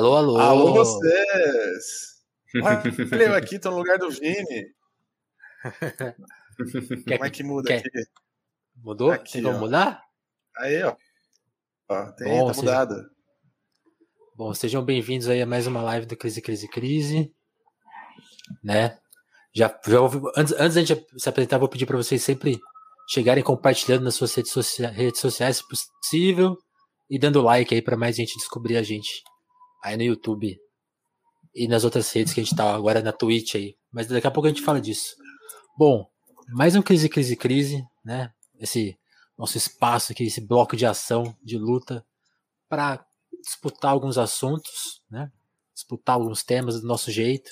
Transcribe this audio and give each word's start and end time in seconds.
Alô, 0.00 0.16
alô. 0.16 0.38
Alô, 0.38 0.72
vocês. 0.72 2.22
Olha 3.12 3.22
eu 3.22 3.34
aqui, 3.34 3.58
tô 3.58 3.70
no 3.70 3.76
lugar 3.76 3.98
do 3.98 4.08
Vini. 4.10 4.72
Como 7.06 7.22
é 7.26 7.28
que 7.28 7.42
muda 7.42 7.68
quer- 7.68 7.80
aqui? 7.80 7.90
Mudou? 8.82 9.10
Aqui, 9.10 9.42
como 9.42 9.56
ó. 9.56 9.60
mudar? 9.60 10.02
Aí, 10.56 10.82
ó. 10.82 10.96
Ó, 11.86 12.12
tem, 12.12 12.28
Bom, 12.28 12.46
tá 12.46 12.54
seja- 12.54 12.64
mudado. 12.66 13.10
Bom, 14.34 14.54
sejam 14.54 14.82
bem-vindos 14.82 15.28
aí 15.28 15.42
a 15.42 15.46
mais 15.46 15.66
uma 15.66 15.82
live 15.82 16.06
do 16.06 16.16
Crise, 16.16 16.40
Crise, 16.40 16.66
Crise. 16.66 17.30
Né? 18.64 18.96
Já, 19.54 19.78
já 19.86 20.00
ouvi- 20.00 20.22
antes, 20.34 20.54
antes 20.54 20.76
da 20.76 20.82
gente 20.82 21.06
se 21.18 21.28
apresentar, 21.28 21.58
vou 21.58 21.68
pedir 21.68 21.84
para 21.84 21.98
vocês 21.98 22.22
sempre 22.22 22.58
chegarem 23.06 23.44
compartilhando 23.44 24.04
nas 24.04 24.14
suas 24.14 24.34
redes, 24.34 24.50
socia- 24.50 24.88
redes 24.88 25.20
sociais, 25.20 25.58
se 25.58 25.64
possível, 25.68 26.56
e 27.10 27.18
dando 27.18 27.42
like 27.42 27.74
aí 27.74 27.82
para 27.82 27.98
mais 27.98 28.16
gente 28.16 28.34
descobrir 28.38 28.78
a 28.78 28.82
gente 28.82 29.22
aí 29.82 29.96
no 29.96 30.02
YouTube 30.02 30.58
e 31.54 31.68
nas 31.68 31.84
outras 31.84 32.10
redes 32.12 32.32
que 32.32 32.40
a 32.40 32.44
gente 32.44 32.56
tá 32.56 32.74
agora 32.74 33.02
na 33.02 33.12
Twitch 33.12 33.54
aí. 33.54 33.76
Mas 33.90 34.06
daqui 34.06 34.26
a 34.26 34.30
pouco 34.30 34.46
a 34.46 34.50
gente 34.50 34.62
fala 34.62 34.80
disso. 34.80 35.16
Bom, 35.76 36.08
mais 36.48 36.76
um 36.76 36.82
Crise, 36.82 37.08
Crise, 37.08 37.36
Crise, 37.36 37.84
né? 38.04 38.32
Esse 38.58 38.98
nosso 39.36 39.56
espaço 39.56 40.12
aqui, 40.12 40.24
esse 40.24 40.40
bloco 40.40 40.76
de 40.76 40.86
ação, 40.86 41.34
de 41.42 41.56
luta, 41.56 42.04
para 42.68 43.04
disputar 43.42 43.90
alguns 43.90 44.18
assuntos, 44.18 45.02
né? 45.10 45.30
Disputar 45.74 46.16
alguns 46.16 46.42
temas 46.42 46.80
do 46.80 46.86
nosso 46.86 47.10
jeito, 47.10 47.50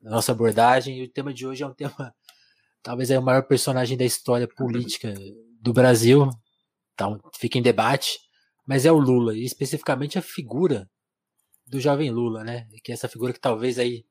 da 0.00 0.10
nossa 0.10 0.32
abordagem. 0.32 0.98
E 0.98 1.04
o 1.04 1.12
tema 1.12 1.34
de 1.34 1.46
hoje 1.46 1.62
é 1.62 1.66
um 1.66 1.74
tema, 1.74 2.14
talvez 2.82 3.10
é 3.10 3.18
o 3.18 3.22
maior 3.22 3.42
personagem 3.42 3.96
da 3.96 4.04
história 4.04 4.48
política 4.48 5.14
do 5.60 5.72
Brasil. 5.72 6.30
Então, 6.94 7.20
fica 7.38 7.58
em 7.58 7.62
debate, 7.62 8.18
mas 8.66 8.86
é 8.86 8.92
o 8.92 8.98
Lula, 8.98 9.36
e 9.36 9.44
especificamente 9.44 10.18
a 10.18 10.22
figura 10.22 10.88
do 11.66 11.80
jovem 11.80 12.10
Lula, 12.10 12.44
né? 12.44 12.68
Que 12.82 12.92
é 12.92 12.94
essa 12.94 13.08
figura 13.08 13.32
que 13.32 13.40
talvez 13.40 13.78
aí 13.78 14.04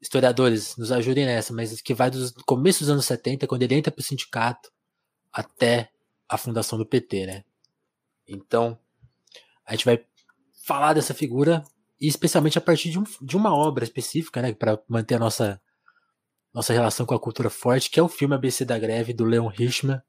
historiadores 0.00 0.76
nos 0.76 0.92
ajudem 0.92 1.24
nessa, 1.24 1.52
mas 1.52 1.80
que 1.80 1.94
vai 1.94 2.10
do 2.10 2.32
começo 2.44 2.80
dos 2.80 2.90
anos 2.90 3.06
70, 3.06 3.46
quando 3.46 3.62
ele 3.62 3.74
entra 3.74 3.90
para 3.90 4.00
o 4.00 4.04
sindicato, 4.04 4.70
até 5.32 5.90
a 6.28 6.36
fundação 6.36 6.78
do 6.78 6.86
PT, 6.86 7.26
né? 7.26 7.44
Então, 8.26 8.78
a 9.64 9.72
gente 9.72 9.84
vai 9.84 10.04
falar 10.64 10.94
dessa 10.94 11.14
figura 11.14 11.62
e 12.00 12.06
especialmente 12.06 12.58
a 12.58 12.60
partir 12.60 12.90
de, 12.90 12.98
um, 12.98 13.04
de 13.22 13.36
uma 13.36 13.54
obra 13.54 13.84
específica, 13.84 14.42
né, 14.42 14.52
para 14.52 14.82
manter 14.88 15.14
a 15.14 15.18
nossa 15.18 15.60
nossa 16.52 16.72
relação 16.72 17.04
com 17.04 17.14
a 17.14 17.20
cultura 17.20 17.50
forte, 17.50 17.90
que 17.90 18.00
é 18.00 18.02
o 18.02 18.08
filme 18.08 18.34
ABC 18.34 18.64
da 18.64 18.78
Greve 18.78 19.12
do 19.12 19.26
Leon 19.26 19.50
Hirschman, 19.50 20.00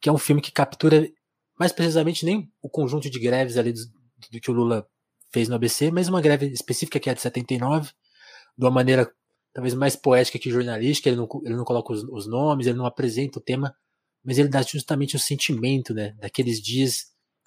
que 0.00 0.08
é 0.08 0.12
um 0.12 0.18
filme 0.18 0.42
que 0.42 0.50
captura 0.50 1.08
mais 1.56 1.70
precisamente 1.70 2.24
nem 2.24 2.52
o 2.60 2.68
conjunto 2.68 3.08
de 3.08 3.18
greves 3.20 3.56
ali 3.56 3.72
do, 3.72 3.80
do 4.32 4.40
que 4.40 4.50
o 4.50 4.54
Lula 4.54 4.88
fez 5.32 5.48
no 5.48 5.54
ABC, 5.54 5.90
mas 5.90 6.08
uma 6.08 6.20
greve 6.20 6.46
específica 6.46 6.98
que 6.98 7.10
é 7.10 7.14
de 7.14 7.20
79, 7.20 7.90
de 8.56 8.64
uma 8.64 8.70
maneira 8.70 9.10
talvez 9.52 9.74
mais 9.74 9.96
poética 9.96 10.38
que 10.38 10.50
jornalística, 10.50 11.08
ele 11.08 11.16
não, 11.16 11.28
ele 11.44 11.56
não 11.56 11.64
coloca 11.64 11.92
os, 11.92 12.04
os 12.04 12.26
nomes, 12.26 12.66
ele 12.66 12.78
não 12.78 12.86
apresenta 12.86 13.38
o 13.38 13.42
tema, 13.42 13.74
mas 14.24 14.38
ele 14.38 14.48
dá 14.48 14.62
justamente 14.62 15.16
o 15.16 15.18
sentimento, 15.18 15.94
né, 15.94 16.12
daqueles 16.20 16.60
dias, 16.60 17.06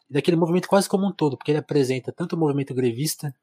daquele 0.10 0.38
movimento 0.38 0.68
quase 0.68 0.90
como 0.90 1.08
um 1.08 1.12
todo, 1.12 1.38
porque 1.38 1.52
ele 1.52 1.60
apresenta 1.60 2.12
tanto 2.12 2.36
o 2.36 2.40
movimento 2.40 2.74
grevista 2.74 3.34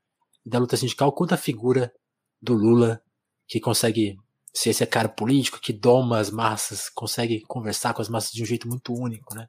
da 0.45 0.59
luta 0.59 0.77
sindical, 0.77 1.13
quanto 1.13 1.33
a 1.33 1.39
figura 1.39 1.93
do 2.41 2.55
Lula, 2.55 3.03
que 3.47 3.61
consegue 3.61 4.17
ser 4.53 4.71
esse 4.71 4.85
cara 4.87 5.09
político, 5.09 5.61
que 5.61 5.73
doma 5.73 6.19
as 6.19 6.31
massas, 6.31 6.89
consegue 6.91 7.43
conversar 7.43 7.95
com 7.95 8.03
as 8.03 8.09
massas 8.09 8.33
de 8.33 8.43
um 8.43 8.47
jeito 8.47 8.69
muito 8.69 8.93
único, 8.93 9.35
né. 9.35 9.47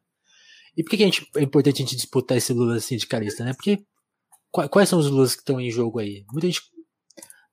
E 0.78 0.84
por 0.84 0.92
que, 0.92 0.98
que 0.98 1.04
a 1.04 1.06
gente, 1.08 1.30
é 1.36 1.42
importante 1.42 1.82
a 1.82 1.86
gente 1.86 1.96
disputar 1.96 2.38
esse 2.38 2.54
Lula 2.54 2.80
sindicalista, 2.80 3.44
né, 3.44 3.54
porque 3.54 3.84
quais 4.52 4.90
são 4.90 5.00
os 5.00 5.08
Lulas 5.10 5.36
que 5.36 5.42
estão 5.42 5.60
em 5.60 5.72
jogo 5.72 6.00
aí? 6.00 6.26
Muita 6.32 6.48
gente, 6.48 6.62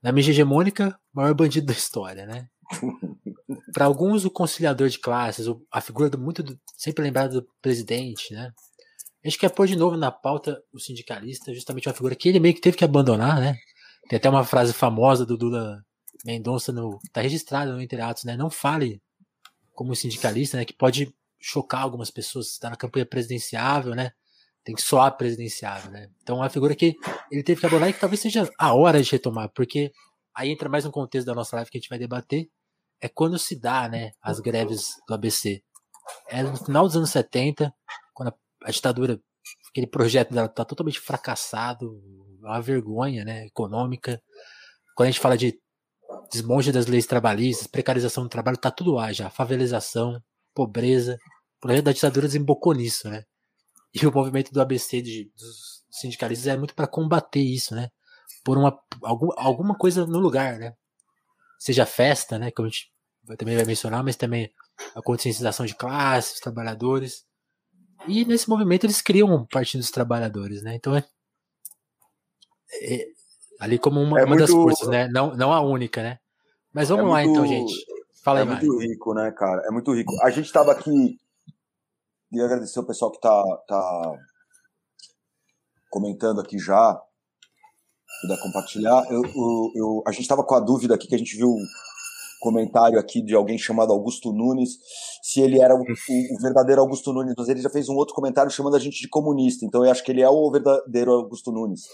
na 0.03 0.13
mídia 0.13 0.31
hegemônica, 0.31 0.99
maior 1.13 1.35
bandido 1.35 1.67
da 1.67 1.73
história, 1.73 2.27
né, 2.27 2.49
para 3.73 3.85
alguns 3.85 4.25
o 4.25 4.31
conciliador 4.31 4.89
de 4.89 4.99
classes, 4.99 5.47
a 5.71 5.81
figura 5.81 6.11
do, 6.11 6.19
muito 6.19 6.43
do, 6.43 6.59
sempre 6.77 7.05
lembrada 7.05 7.41
do 7.41 7.49
presidente, 7.61 8.33
né? 8.33 8.53
A 9.25 9.29
gente 9.29 9.39
quer 9.39 9.49
pôr 9.51 9.67
de 9.67 9.77
novo 9.77 9.97
na 9.97 10.11
pauta 10.11 10.63
o 10.73 10.79
sindicalista, 10.79 11.53
justamente 11.53 11.89
uma 11.89 11.95
figura 11.95 12.15
que 12.15 12.29
ele 12.29 12.39
meio 12.39 12.55
que 12.55 12.61
teve 12.61 12.77
que 12.77 12.85
abandonar, 12.85 13.41
né? 13.41 13.57
Tem 14.09 14.19
até 14.19 14.31
uma 14.31 14.45
frase 14.45 14.73
famosa 14.73 15.27
do 15.27 15.37
Lula 15.37 15.85
Mendonça 16.25 16.73
no 16.73 16.99
tá 17.13 17.21
registrada 17.21 17.73
no 17.73 17.81
Entre 17.81 18.01
Atos, 18.01 18.25
né? 18.25 18.37
Não 18.37 18.51
fale 18.51 19.03
como 19.73 19.97
sindicalista, 19.97 20.57
né? 20.57 20.65
Que 20.65 20.73
pode 20.73 21.13
chocar 21.41 21.83
algumas 21.83 22.11
pessoas, 22.11 22.51
está 22.53 22.71
na 22.71 22.77
campanha 22.77 23.05
presidenciável, 23.05 23.95
né? 23.95 24.13
Tem 24.67 24.75
que 24.75 24.83
soar 24.83 25.17
presidenciável, 25.17 25.93
né? 25.93 26.11
Então 26.21 26.39
é 26.39 26.41
uma 26.41 26.51
figura 26.51 26.75
que 26.75 26.97
ele 27.31 27.45
teve 27.45 27.61
que 27.61 27.67
abandonar 27.67 27.89
e 27.89 27.93
que 27.93 28.01
talvez 28.01 28.21
seja 28.21 28.51
a 28.59 28.75
hora 28.75 29.01
de 29.01 29.09
retomar, 29.13 29.49
porque 29.55 29.93
aí 30.35 30.51
entra 30.51 30.69
mais 30.69 30.85
um 30.85 30.91
contexto 30.91 31.25
da 31.25 31.37
nossa 31.37 31.55
live 31.55 31.71
que 31.71 31.79
a 31.79 31.81
gente 31.81 31.89
vai 31.89 32.01
debater, 32.01 32.51
é 33.01 33.09
quando 33.09 33.39
se 33.39 33.55
dá, 33.55 33.89
né, 33.89 34.11
as 34.21 34.41
greves 34.41 34.97
do 35.07 35.15
ABC. 35.15 35.63
É 36.29 36.43
no 36.43 36.57
final 36.57 36.85
dos 36.85 36.97
anos 36.97 37.11
70, 37.11 37.73
quando 38.13 38.35
a, 38.65 38.71
ditadura, 38.73 39.21
aquele 39.71 39.87
projeto 39.87 40.35
dela 40.35 40.49
tá 40.49 40.65
totalmente 40.65 40.99
fracassado, 40.99 42.03
uma 42.41 42.61
vergonha, 42.61 43.25
né, 43.25 43.47
econômica. 43.47 44.21
Quando 44.97 45.07
a 45.07 45.11
gente 45.13 45.21
fala 45.21 45.37
de 45.37 45.57
desmonte 46.33 46.73
das 46.73 46.87
leis 46.87 47.07
trabalhistas, 47.07 47.69
precarização 47.69 48.25
do 48.25 48.29
trabalho, 48.29 48.59
tá 48.59 48.73
tudo 48.73 48.95
lá 48.95 49.13
já, 49.13 49.31
favelização, 49.31 50.21
pobreza. 50.53 51.17
O 51.59 51.61
projeto 51.61 51.85
da 51.85 51.93
ditadura 51.93 52.27
desembocou 52.27 52.75
nisso, 52.75 53.09
né? 53.09 53.23
E 54.01 54.07
o 54.07 54.13
movimento 54.13 54.53
do 54.53 54.61
ABC 54.61 55.01
de, 55.01 55.31
dos 55.37 55.85
sindicalistas 55.91 56.47
é 56.49 56.57
muito 56.57 56.75
para 56.75 56.87
combater 56.87 57.41
isso, 57.41 57.75
né? 57.75 57.91
Por 58.45 58.59
uma 58.59 58.79
algum, 59.03 59.29
alguma 59.37 59.75
coisa 59.77 60.07
no 60.07 60.19
lugar, 60.19 60.59
né? 60.59 60.75
seja 61.59 61.87
festa, 61.87 62.39
né, 62.39 62.51
que 62.51 62.61
a 62.61 62.65
gente 62.67 62.93
também 63.39 63.57
vai 63.57 63.65
mencionar, 63.65 64.05
mas 64.05 64.15
também 64.15 64.53
a 64.95 65.01
conscientização 65.01 65.65
de 65.65 65.75
classes, 65.75 66.35
os 66.35 66.41
trabalhadores. 66.41 67.25
E 68.07 68.27
nesse 68.27 68.47
movimento 68.49 68.85
eles 68.85 69.01
criam 69.01 69.35
um 69.35 69.47
partido 69.47 69.81
dos 69.81 69.91
trabalhadores, 69.91 70.63
né? 70.63 70.75
Então 70.75 70.95
é, 70.95 71.03
é 72.83 73.07
ali 73.59 73.79
como 73.79 74.01
uma, 74.01 74.21
É 74.21 74.25
uma 74.25 74.37
das 74.37 74.51
muito- 74.51 74.63
forças, 74.77 74.89
né? 74.89 75.09
Não, 75.09 75.35
não 75.35 75.53
a 75.53 75.61
única, 75.61 76.03
né? 76.03 76.19
Mas 76.73 76.91
vamos 76.91 77.07
É 77.07 77.09
lá 77.09 77.23
muito- 77.23 77.31
então, 77.33 77.47
gente. 77.47 77.75
Fala 78.23 78.41
é 78.41 78.43
aí, 78.43 78.49
muito 78.49 78.67
Mário. 78.67 78.79
rico, 78.91 79.15
né, 79.15 79.33
cara? 79.33 79.63
É 79.67 79.71
muito 79.71 79.95
rico. 79.95 80.13
A 80.23 80.31
gente 80.31 80.53
tava 80.53 80.73
aqui. 80.73 81.19
Queria 82.37 82.49
agradecer 82.49 82.79
o 82.81 82.85
pessoal 82.87 83.11
que 83.11 83.19
tá, 83.19 83.43
tá 83.67 84.13
comentando 85.91 86.39
aqui 86.39 86.59
já. 86.59 87.01
Puder 88.21 88.43
compartilhar. 88.43 89.07
Eu, 89.11 89.23
eu, 89.25 89.71
eu- 89.75 90.03
a 90.07 90.13
gente 90.13 90.29
tava 90.29 90.45
com 90.45 90.55
a 90.55 90.61
dúvida 90.61 90.95
aqui 90.95 91.09
que 91.09 91.15
a 91.15 91.19
gente 91.19 91.35
viu 91.35 91.49
um 91.49 91.65
comentário 92.41 92.99
aqui 92.99 93.23
de 93.23 93.35
alguém 93.35 93.57
chamado 93.57 93.91
Augusto 93.91 94.35
Nunes, 94.35 94.73
se 95.23 95.41
ele 95.41 95.63
era 95.63 95.75
o, 95.75 95.81
o- 95.81 96.43
verdadeiro 96.43 96.83
Augusto 96.83 97.11
Nunes, 97.11 97.33
mas 97.39 97.49
ele 97.49 97.63
já 97.63 97.71
fez 97.71 97.89
um 97.89 97.95
outro 97.95 98.15
comentário 98.15 98.51
chamando 98.51 98.77
a 98.77 98.79
gente 98.79 99.01
de 99.01 99.09
comunista, 99.09 99.65
então 99.65 99.83
eu 99.83 99.91
acho 99.91 100.05
que 100.05 100.13
ele 100.13 100.21
é 100.21 100.29
o 100.29 100.51
verdadeiro 100.51 101.13
Augusto 101.13 101.51
Nunes. 101.51 101.85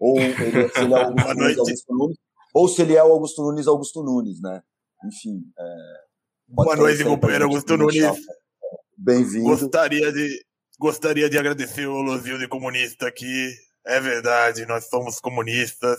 Ou 0.00 0.18
ele, 0.18 0.68
se 0.68 0.80
ele 0.80 0.94
é 0.94 0.96
o 0.96 1.06
Augusto 1.06 1.34
Nunes. 1.36 1.58
Augusto 1.58 1.94
Nunes, 1.94 2.16
ou 2.52 2.66
se 2.68 2.82
ele 2.82 2.96
é 2.96 3.04
o 3.04 3.12
Augusto 3.12 3.42
Nunes, 3.42 3.66
Augusto 3.68 4.02
Nunes, 4.02 4.40
né? 4.42 4.62
Enfim. 5.06 5.44
é, 5.56 6.02
Boa 6.48 6.74
noite, 6.74 7.04
companheiro 7.04 7.44
Augusto 7.44 7.76
deixar. 7.78 8.14
Bem-vindo. 9.04 9.44
Gostaria 9.44 10.12
de, 10.12 10.44
gostaria 10.78 11.28
de 11.28 11.36
agradecer 11.36 11.86
o 11.88 11.98
elogio 11.98 12.38
de 12.38 12.46
comunista 12.46 13.08
aqui. 13.08 13.52
É 13.84 13.98
verdade, 14.00 14.64
nós 14.64 14.88
somos 14.88 15.18
comunistas. 15.18 15.98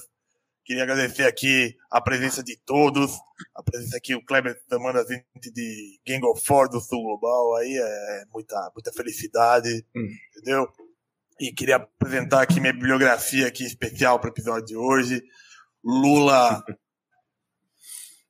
Queria 0.63 0.83
agradecer 0.83 1.23
aqui 1.23 1.75
a 1.91 1.99
presença 1.99 2.41
de 2.41 2.57
todos. 2.65 3.11
A 3.53 3.61
presença 3.61 3.97
aqui, 3.97 4.15
o 4.15 4.23
Kleber 4.23 4.57
chamando 4.69 4.99
a 4.99 5.03
gente 5.03 5.51
de 5.51 5.99
Gang 6.07 6.25
of 6.25 6.41
Four 6.45 6.69
do 6.69 6.79
Sul 6.79 7.03
Global. 7.03 7.57
Aí 7.57 7.77
é 7.77 8.23
muita, 8.33 8.71
muita 8.73 8.93
felicidade, 8.93 9.85
Hum. 9.93 10.07
entendeu? 10.29 10.65
E 11.41 11.51
queria 11.51 11.75
apresentar 11.75 12.41
aqui 12.41 12.61
minha 12.61 12.71
bibliografia 12.71 13.47
aqui 13.47 13.65
especial 13.65 14.17
para 14.17 14.29
o 14.29 14.31
episódio 14.33 14.65
de 14.65 14.77
hoje. 14.77 15.21
Lula 15.83 16.63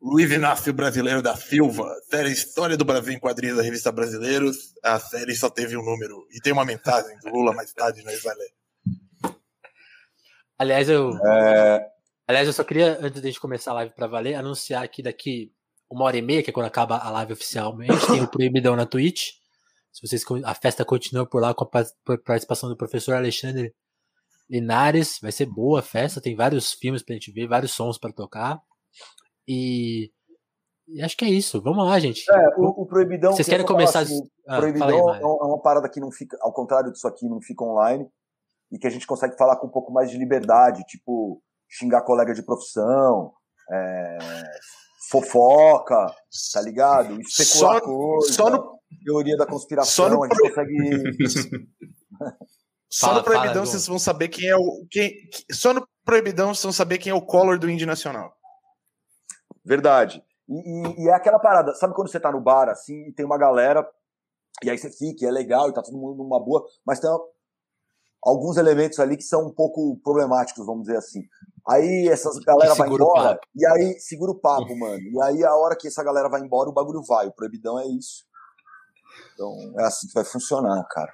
Luiz 0.05 0.29
Inácio 0.31 0.73
Brasileiro 0.73 1.21
da 1.21 1.33
Silva, 1.35 1.89
série 2.09 2.29
História 2.29 2.75
do 2.75 2.83
Brasil 2.83 3.13
em 3.13 3.19
quadrinhos 3.19 3.55
da 3.57 3.63
revista 3.63 3.89
Brasileiros. 3.91 4.73
A 4.83 4.99
série 4.99 5.33
só 5.33 5.49
teve 5.49 5.77
um 5.77 5.83
número. 5.83 6.27
E 6.31 6.41
tem 6.41 6.51
uma 6.51 6.65
mensagem 6.65 7.17
do 7.19 7.29
Lula 7.29 7.53
mais 7.53 7.71
tarde, 7.71 8.03
nós 8.03 8.21
vai 8.21 8.35
ler. 8.35 9.33
Aliás, 10.57 10.89
eu, 10.89 11.11
É, 11.25 11.87
aliás, 12.27 12.47
eu 12.47 12.53
só 12.53 12.63
queria, 12.65 12.97
antes 13.01 13.21
de 13.21 13.27
a 13.27 13.31
gente 13.31 13.39
começar 13.39 13.71
a 13.71 13.75
live 13.75 13.93
pra 13.95 14.07
valer, 14.07 14.35
anunciar 14.35 14.85
que 14.89 15.01
daqui 15.01 15.53
uma 15.89 16.03
hora 16.05 16.17
e 16.17 16.21
meia, 16.21 16.43
que 16.43 16.49
é 16.49 16.53
quando 16.53 16.65
acaba 16.67 16.97
a 16.97 17.09
live 17.09 17.33
oficialmente, 17.33 18.05
tem 18.07 18.21
o 18.21 18.27
Proibidão 18.27 18.75
na 18.75 18.85
Twitch. 18.85 19.29
Se 19.91 20.05
vocês, 20.05 20.23
a 20.43 20.53
festa 20.55 20.83
continua 20.83 21.25
por 21.25 21.41
lá 21.41 21.53
com 21.53 21.63
a 21.63 21.67
pa- 21.69 21.85
pa- 22.03 22.17
participação 22.17 22.67
do 22.67 22.75
professor 22.75 23.13
Alexandre 23.15 23.73
Linares. 24.49 25.17
Vai 25.21 25.31
ser 25.31 25.45
boa 25.45 25.79
a 25.79 25.83
festa, 25.83 26.19
tem 26.19 26.35
vários 26.35 26.73
filmes 26.73 27.01
pra 27.03 27.13
gente 27.13 27.31
ver, 27.31 27.47
vários 27.47 27.71
sons 27.71 27.97
pra 27.97 28.11
tocar. 28.11 28.59
E, 29.47 30.11
e 30.87 31.01
acho 31.01 31.17
que 31.17 31.25
é 31.25 31.29
isso. 31.29 31.61
Vamos 31.61 31.85
lá, 31.85 31.99
gente. 31.99 32.23
é, 32.31 32.49
o, 32.57 32.81
o 32.81 32.85
Proibidão. 32.85 33.33
Vocês 33.33 33.47
querem 33.47 33.65
começar? 33.65 33.99
assim, 34.01 34.21
Ah, 34.47 34.57
Proibidão 34.57 34.89
aí, 34.89 34.95
é 34.95 35.21
Mário. 35.21 35.27
uma 35.27 35.61
parada 35.61 35.89
que 35.89 35.99
não 35.99 36.11
fica, 36.11 36.37
ao 36.41 36.53
contrário 36.53 36.91
disso 36.91 37.07
aqui, 37.07 37.27
não 37.27 37.41
fica 37.41 37.63
online 37.63 38.07
e 38.71 38.77
que 38.79 38.87
a 38.87 38.89
gente 38.89 39.05
consegue 39.05 39.37
falar 39.37 39.57
com 39.57 39.67
um 39.67 39.71
pouco 39.71 39.91
mais 39.91 40.09
de 40.09 40.17
liberdade. 40.17 40.83
Tipo, 40.85 41.41
xingar 41.69 42.01
colega 42.01 42.33
de 42.33 42.43
profissão, 42.43 43.33
é, 43.71 44.17
fofoca, 45.09 46.07
tá 46.53 46.61
ligado? 46.61 47.19
Especular 47.21 47.79
só, 47.79 47.81
coisa, 47.81 48.33
só 48.33 48.49
no, 48.49 48.79
teoria 49.05 49.37
da 49.37 49.45
conspiração, 49.45 50.05
só 50.05 50.09
no, 50.09 50.23
a 50.23 50.27
gente 50.27 50.41
consegue... 50.41 50.73
Só 52.93 53.07
fala, 53.07 53.17
no 53.17 53.25
Proibidão 53.25 53.53
fala, 53.53 53.65
vocês 53.65 53.87
vão 53.87 53.97
saber 53.97 54.27
quem 54.27 54.47
é 54.47 54.55
o. 54.55 54.85
Quem, 54.91 55.11
só 55.51 55.73
no 55.73 55.83
Proibidão 56.05 56.53
vocês 56.53 56.61
vão 56.61 56.71
saber 56.71 56.99
quem 56.99 57.09
é 57.09 57.15
o 57.15 57.25
Collor 57.25 57.57
do 57.57 57.67
Indie 57.67 57.87
Nacional. 57.87 58.31
Verdade. 59.65 60.23
E, 60.47 60.53
e, 60.53 61.03
e, 61.03 61.09
é 61.09 61.13
aquela 61.13 61.39
parada, 61.39 61.73
sabe 61.75 61.93
quando 61.93 62.09
você 62.09 62.19
tá 62.19 62.31
no 62.31 62.41
bar 62.41 62.69
assim 62.69 63.07
e 63.07 63.13
tem 63.13 63.25
uma 63.25 63.37
galera, 63.37 63.87
e 64.61 64.69
aí 64.69 64.77
você 64.77 64.91
fica, 64.91 65.23
e 65.23 65.27
é 65.27 65.31
legal, 65.31 65.69
e 65.69 65.73
tá 65.73 65.81
todo 65.81 65.97
mundo 65.97 66.21
numa 66.21 66.39
boa, 66.43 66.65
mas 66.85 66.99
tem 66.99 67.09
alguns 68.21 68.57
elementos 68.57 68.99
ali 68.99 69.17
que 69.17 69.23
são 69.23 69.47
um 69.47 69.53
pouco 69.53 69.99
problemáticos, 70.03 70.65
vamos 70.65 70.83
dizer 70.83 70.97
assim. 70.97 71.21
Aí 71.67 72.07
essas 72.09 72.37
galera 72.39 72.73
vai 72.75 72.89
embora, 72.89 73.39
e 73.55 73.65
aí 73.65 73.99
segura 73.99 74.31
o 74.31 74.39
papo, 74.39 74.77
mano. 74.77 75.01
E 75.01 75.21
aí 75.23 75.43
a 75.43 75.55
hora 75.55 75.77
que 75.77 75.87
essa 75.87 76.03
galera 76.03 76.29
vai 76.29 76.41
embora, 76.41 76.69
o 76.69 76.73
bagulho 76.73 77.01
vai. 77.07 77.27
O 77.27 77.33
proibidão 77.33 77.79
é 77.79 77.85
isso. 77.87 78.25
Então 79.33 79.73
é 79.79 79.83
assim 79.83 80.07
que 80.07 80.13
vai 80.13 80.25
funcionar, 80.25 80.83
cara. 80.89 81.11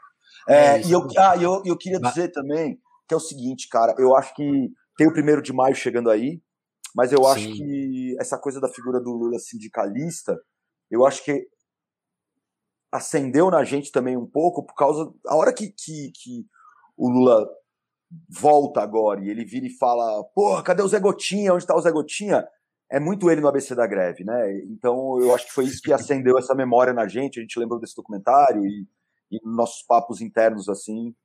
É, 0.47 0.55
é 0.55 0.81
e 0.81 0.91
eu, 0.91 1.07
ah, 1.17 1.37
eu, 1.37 1.61
eu 1.65 1.77
queria 1.77 1.99
dizer 1.99 2.31
também 2.31 2.79
que 3.07 3.13
é 3.13 3.17
o 3.17 3.19
seguinte, 3.19 3.67
cara, 3.69 3.95
eu 3.97 4.15
acho 4.15 4.33
que 4.35 4.71
tem 4.97 5.07
o 5.07 5.13
primeiro 5.13 5.41
de 5.41 5.53
maio 5.53 5.75
chegando 5.75 6.09
aí, 6.09 6.41
mas 6.99 7.13
eu 7.13 7.23
Sim. 7.23 7.29
acho 7.29 7.53
que 7.53 8.17
essa 8.19 8.37
coisa 8.37 8.59
da 8.59 8.67
figura 8.67 8.99
do 8.99 9.13
Lula 9.13 9.39
sindicalista, 9.39 10.37
eu 10.91 11.05
acho 11.05 11.23
que 11.23 11.47
acendeu 12.91 13.49
na 13.49 13.63
gente 13.63 13.89
também 13.89 14.17
um 14.17 14.25
pouco 14.25 14.65
por 14.65 14.75
causa. 14.75 15.09
A 15.25 15.33
hora 15.37 15.53
que, 15.53 15.69
que, 15.69 16.11
que 16.13 16.45
o 16.97 17.09
Lula 17.09 17.49
volta 18.29 18.81
agora 18.81 19.21
e 19.23 19.29
ele 19.29 19.45
vira 19.45 19.65
e 19.65 19.77
fala: 19.77 20.25
Porra, 20.35 20.61
cadê 20.61 20.81
o 20.81 20.89
Zé 20.89 20.99
Gotinha? 20.99 21.53
Onde 21.53 21.65
tá 21.65 21.73
o 21.73 21.79
Zé 21.79 21.89
Gotinha? 21.89 22.45
É 22.91 22.99
muito 22.99 23.31
ele 23.31 23.39
no 23.39 23.47
ABC 23.47 23.73
da 23.73 23.87
greve, 23.87 24.25
né? 24.25 24.57
Então 24.65 25.21
eu 25.21 25.33
acho 25.33 25.45
que 25.45 25.53
foi 25.53 25.63
isso 25.63 25.81
que 25.81 25.93
acendeu 25.93 26.37
essa 26.37 26.53
memória 26.53 26.91
na 26.91 27.07
gente. 27.07 27.39
A 27.39 27.41
gente 27.41 27.57
lembrou 27.57 27.79
desse 27.79 27.95
documentário 27.95 28.65
e, 28.65 28.85
e 29.31 29.39
nossos 29.45 29.83
papos 29.83 30.19
internos 30.19 30.67
assim. 30.67 31.15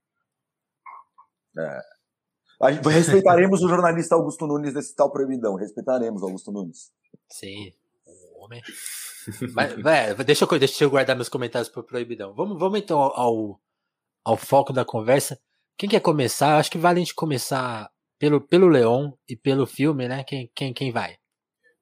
É, 1.58 1.80
Respeitaremos 2.60 3.62
o 3.62 3.68
jornalista 3.68 4.14
Augusto 4.14 4.46
Nunes 4.46 4.72
desse 4.72 4.94
tal 4.94 5.10
proibidão. 5.10 5.56
Respeitaremos 5.56 6.22
Augusto 6.22 6.52
Nunes. 6.52 6.92
Sim, 7.28 7.72
o 8.06 8.44
homem. 8.44 8.62
Mas, 9.54 9.74
véio, 9.74 10.16
deixa, 10.24 10.44
eu, 10.44 10.58
deixa 10.58 10.84
eu 10.84 10.90
guardar 10.90 11.16
meus 11.16 11.28
comentários 11.28 11.68
pro 11.68 11.82
proibidão. 11.82 12.34
Vamos, 12.34 12.58
vamos 12.58 12.78
então 12.78 12.98
ao, 12.98 13.60
ao 14.24 14.36
foco 14.36 14.72
da 14.72 14.84
conversa. 14.84 15.38
Quem 15.76 15.88
quer 15.88 16.00
começar? 16.00 16.58
Acho 16.58 16.70
que 16.70 16.78
vale 16.78 16.98
a 16.98 17.00
gente 17.00 17.14
começar 17.14 17.90
pelo, 18.18 18.40
pelo 18.40 18.68
Leon 18.68 19.10
e 19.28 19.36
pelo 19.36 19.66
filme, 19.66 20.08
né? 20.08 20.24
Quem, 20.24 20.50
quem, 20.54 20.72
quem 20.72 20.92
vai? 20.92 21.16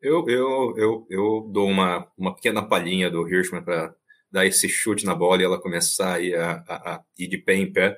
Eu, 0.01 0.25
eu, 0.29 0.75
eu, 0.77 1.07
eu 1.09 1.51
dou 1.53 1.69
uma, 1.69 2.11
uma 2.17 2.35
pequena 2.35 2.67
palhinha 2.67 3.11
do 3.11 3.29
Hirschman 3.29 3.63
para 3.63 3.95
dar 4.31 4.47
esse 4.47 4.69
chute 4.69 5.05
na 5.05 5.15
bola 5.15 5.41
e 5.41 5.45
ela 5.45 5.61
começar 5.61 6.15
a, 6.15 6.21
ir, 6.21 6.35
a, 6.35 6.65
a, 6.67 6.95
a 6.95 7.05
ir 7.19 7.29
de 7.29 7.39
pé 7.39 7.55
em 7.55 7.73
pé. 7.73 7.97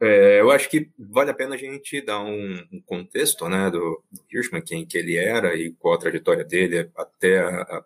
É, 0.00 0.40
eu 0.40 0.50
acho 0.50 0.70
que 0.70 0.90
vale 0.96 1.30
a 1.30 1.34
pena 1.34 1.56
a 1.56 1.58
gente 1.58 2.00
dar 2.00 2.20
um, 2.20 2.54
um 2.72 2.80
contexto 2.86 3.48
né, 3.48 3.68
do, 3.70 4.02
do 4.10 4.22
Hirschman, 4.32 4.62
quem 4.62 4.86
que 4.86 4.96
ele 4.96 5.16
era 5.16 5.56
e 5.56 5.72
qual 5.72 5.94
a 5.94 5.98
trajetória 5.98 6.44
dele 6.44 6.88
até 6.96 7.40
a, 7.40 7.84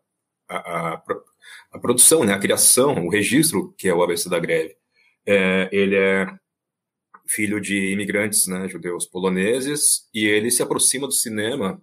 a, 0.49 0.57
a, 0.57 1.03
a, 1.73 1.79
produção, 1.79 2.23
né, 2.23 2.35
a 2.35 2.39
criação, 2.39 3.07
o 3.07 3.11
registro 3.11 3.75
que 3.79 3.89
é 3.89 3.95
o 3.95 4.03
ABC 4.03 4.29
da 4.29 4.39
greve. 4.39 4.77
É, 5.27 5.71
ele 5.73 5.97
é 5.97 6.27
filho 7.27 7.61
de 7.61 7.93
imigrantes 7.93 8.47
né, 8.47 8.69
judeus 8.69 9.07
poloneses 9.07 10.09
e 10.13 10.27
ele 10.27 10.51
se 10.51 10.63
aproxima 10.63 11.07
do 11.07 11.13
cinema 11.13 11.81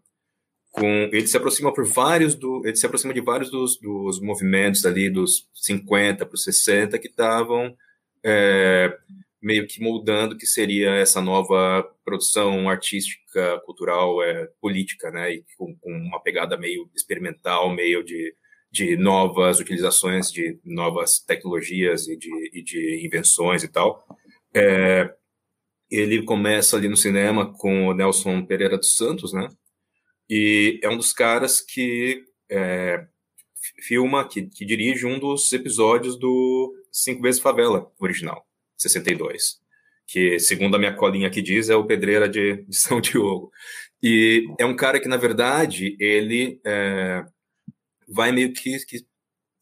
com 0.72 0.86
ele 0.86 1.26
se 1.26 1.36
aproxima 1.36 1.74
por 1.74 1.86
vários 1.86 2.36
do 2.36 2.62
ele 2.66 2.76
se 2.76 2.86
aproxima 2.86 3.14
de 3.14 3.22
vários 3.22 3.50
dos, 3.50 3.80
dos 3.80 4.22
movimentos 4.22 4.86
ali 4.86 5.10
dos 5.10 5.50
50 5.56 6.26
para 6.26 6.36
os 6.36 6.44
60 6.44 7.00
que 7.00 7.08
estavam 7.08 7.76
é, 8.24 8.96
meio 9.42 9.68
que 9.68 9.82
moldando 9.82 10.38
que 10.38 10.46
seria 10.46 10.92
essa 10.96 11.22
nova 11.22 11.84
produção 12.04 12.70
artística, 12.70 13.60
cultural, 13.66 14.22
é, 14.22 14.48
política, 14.62 15.10
né, 15.12 15.34
e 15.34 15.46
com, 15.58 15.76
com, 15.78 15.92
uma 15.92 16.22
pegada 16.22 16.58
meio 16.58 16.90
experimental, 16.96 17.74
meio 17.74 18.04
de, 18.04 18.36
de 18.72 18.98
novas 18.98 19.60
utilizações 19.60 20.32
de 20.32 20.60
novas 20.64 21.20
tecnologias 21.20 22.08
e 22.08 22.18
de, 22.18 22.52
e 22.54 22.62
de 22.62 23.06
invenções 23.06 23.64
e 23.64 23.68
tal. 23.68 24.06
É, 24.54 25.14
ele 25.90 26.24
começa 26.24 26.76
ali 26.78 26.88
no 26.88 26.98
cinema 26.98 27.52
com 27.54 27.88
o 27.88 27.94
Nelson 27.94 28.46
Pereira 28.46 28.78
dos 28.78 28.96
Santos, 28.96 29.34
né, 29.34 29.48
e 30.30 30.80
é 30.84 30.90
um 30.90 30.98
dos 30.98 31.14
caras 31.14 31.62
que 31.62 32.24
é, 32.52 33.06
filma, 33.82 34.28
que, 34.28 34.44
que 34.44 34.66
dirige 34.66 35.06
um 35.06 35.20
dos 35.20 35.52
episódios 35.54 36.18
do 36.18 36.74
Cinco 36.92 37.22
Vezes 37.22 37.42
Favela 37.42 37.92
original. 38.00 38.49
62, 38.80 39.60
que, 40.08 40.40
segundo 40.40 40.76
a 40.76 40.80
minha 40.80 40.96
colinha 40.96 41.28
aqui 41.28 41.42
diz, 41.42 41.70
é 41.70 41.76
o 41.76 41.86
Pedreira 41.86 42.28
de, 42.28 42.64
de 42.64 42.76
São 42.76 43.00
Diogo. 43.02 43.52
E 44.02 44.48
é 44.58 44.66
um 44.66 44.76
cara 44.76 45.00
que, 45.00 45.08
na 45.08 45.18
verdade, 45.18 45.96
ele 46.00 46.60
é, 46.66 47.24
vai 48.08 48.32
meio 48.32 48.54
que, 48.54 48.84
que, 48.86 49.06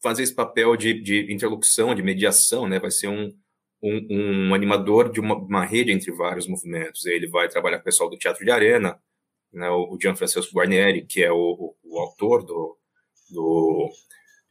fazer 0.02 0.22
esse 0.22 0.34
papel 0.34 0.76
de, 0.76 0.94
de, 1.02 1.32
interlocução, 1.32 1.94
de 1.94 2.02
mediação, 2.02 2.68
né? 2.68 2.78
Vai 2.78 2.90
ser 2.90 3.08
um, 3.08 3.34
um, 3.82 4.48
um 4.50 4.54
animador 4.54 5.10
de 5.10 5.20
uma, 5.20 5.34
uma, 5.36 5.64
rede 5.64 5.90
entre 5.92 6.12
vários 6.12 6.46
movimentos. 6.46 7.04
Ele 7.04 7.28
vai 7.28 7.48
trabalhar 7.48 7.78
com 7.78 7.82
o 7.82 7.84
pessoal 7.84 8.08
do 8.08 8.16
Teatro 8.16 8.44
de 8.44 8.50
Arena, 8.50 8.98
né? 9.52 9.68
o, 9.70 9.94
o 9.94 9.98
Gianfrancesco 10.00 10.54
Guarnieri, 10.54 11.04
que 11.04 11.22
é 11.22 11.32
o, 11.32 11.36
o, 11.36 11.76
o 11.84 11.98
autor 11.98 12.44
do, 12.44 12.78
do 13.30 13.90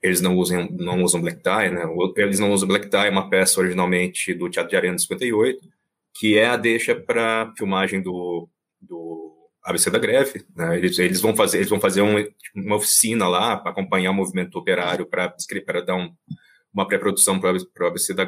eles 0.02 0.22
não 0.22 0.38
usam, 0.38 0.68
não 0.72 1.04
usam 1.04 1.22
black 1.22 1.42
tie, 1.42 1.70
né? 1.72 1.84
Eles 2.16 2.40
não 2.40 2.52
usam 2.52 2.68
black 2.68 2.90
tie, 2.90 3.08
é 3.08 3.10
uma 3.10 3.30
peça 3.30 3.60
originalmente 3.60 4.34
do 4.34 4.50
Teatro 4.50 4.70
de 4.70 4.76
Arena 4.76 4.96
de 4.96 5.02
58, 5.02 5.60
que 6.14 6.38
é 6.38 6.48
a 6.48 6.58
deixa 6.58 6.96
para 6.96 7.52
filmagem 7.58 8.02
do, 8.02 8.48
do 8.82 9.36
ABC 9.64 9.90
da 9.90 10.00
greve, 10.00 10.46
né? 10.56 10.78
Eles, 10.78 10.98
eles 11.00 11.22
vão 11.22 11.36
fazer, 11.36 11.58
eles 11.58 11.70
vão 11.70 11.80
fazer 11.80 12.02
um, 12.02 12.16
uma 12.56 12.76
oficina 12.76 13.28
lá 13.28 13.58
para 13.58 13.72
acompanhar 13.72 14.12
o 14.12 14.16
movimento 14.16 14.58
operário 14.58 15.06
para 15.06 15.34
para 15.66 15.82
dar 15.82 15.96
um, 15.96 16.12
uma 16.74 16.88
pré-produção 16.88 17.40
para 17.40 17.58
o 17.58 17.88
ABC 17.88 18.14
da 18.14 18.28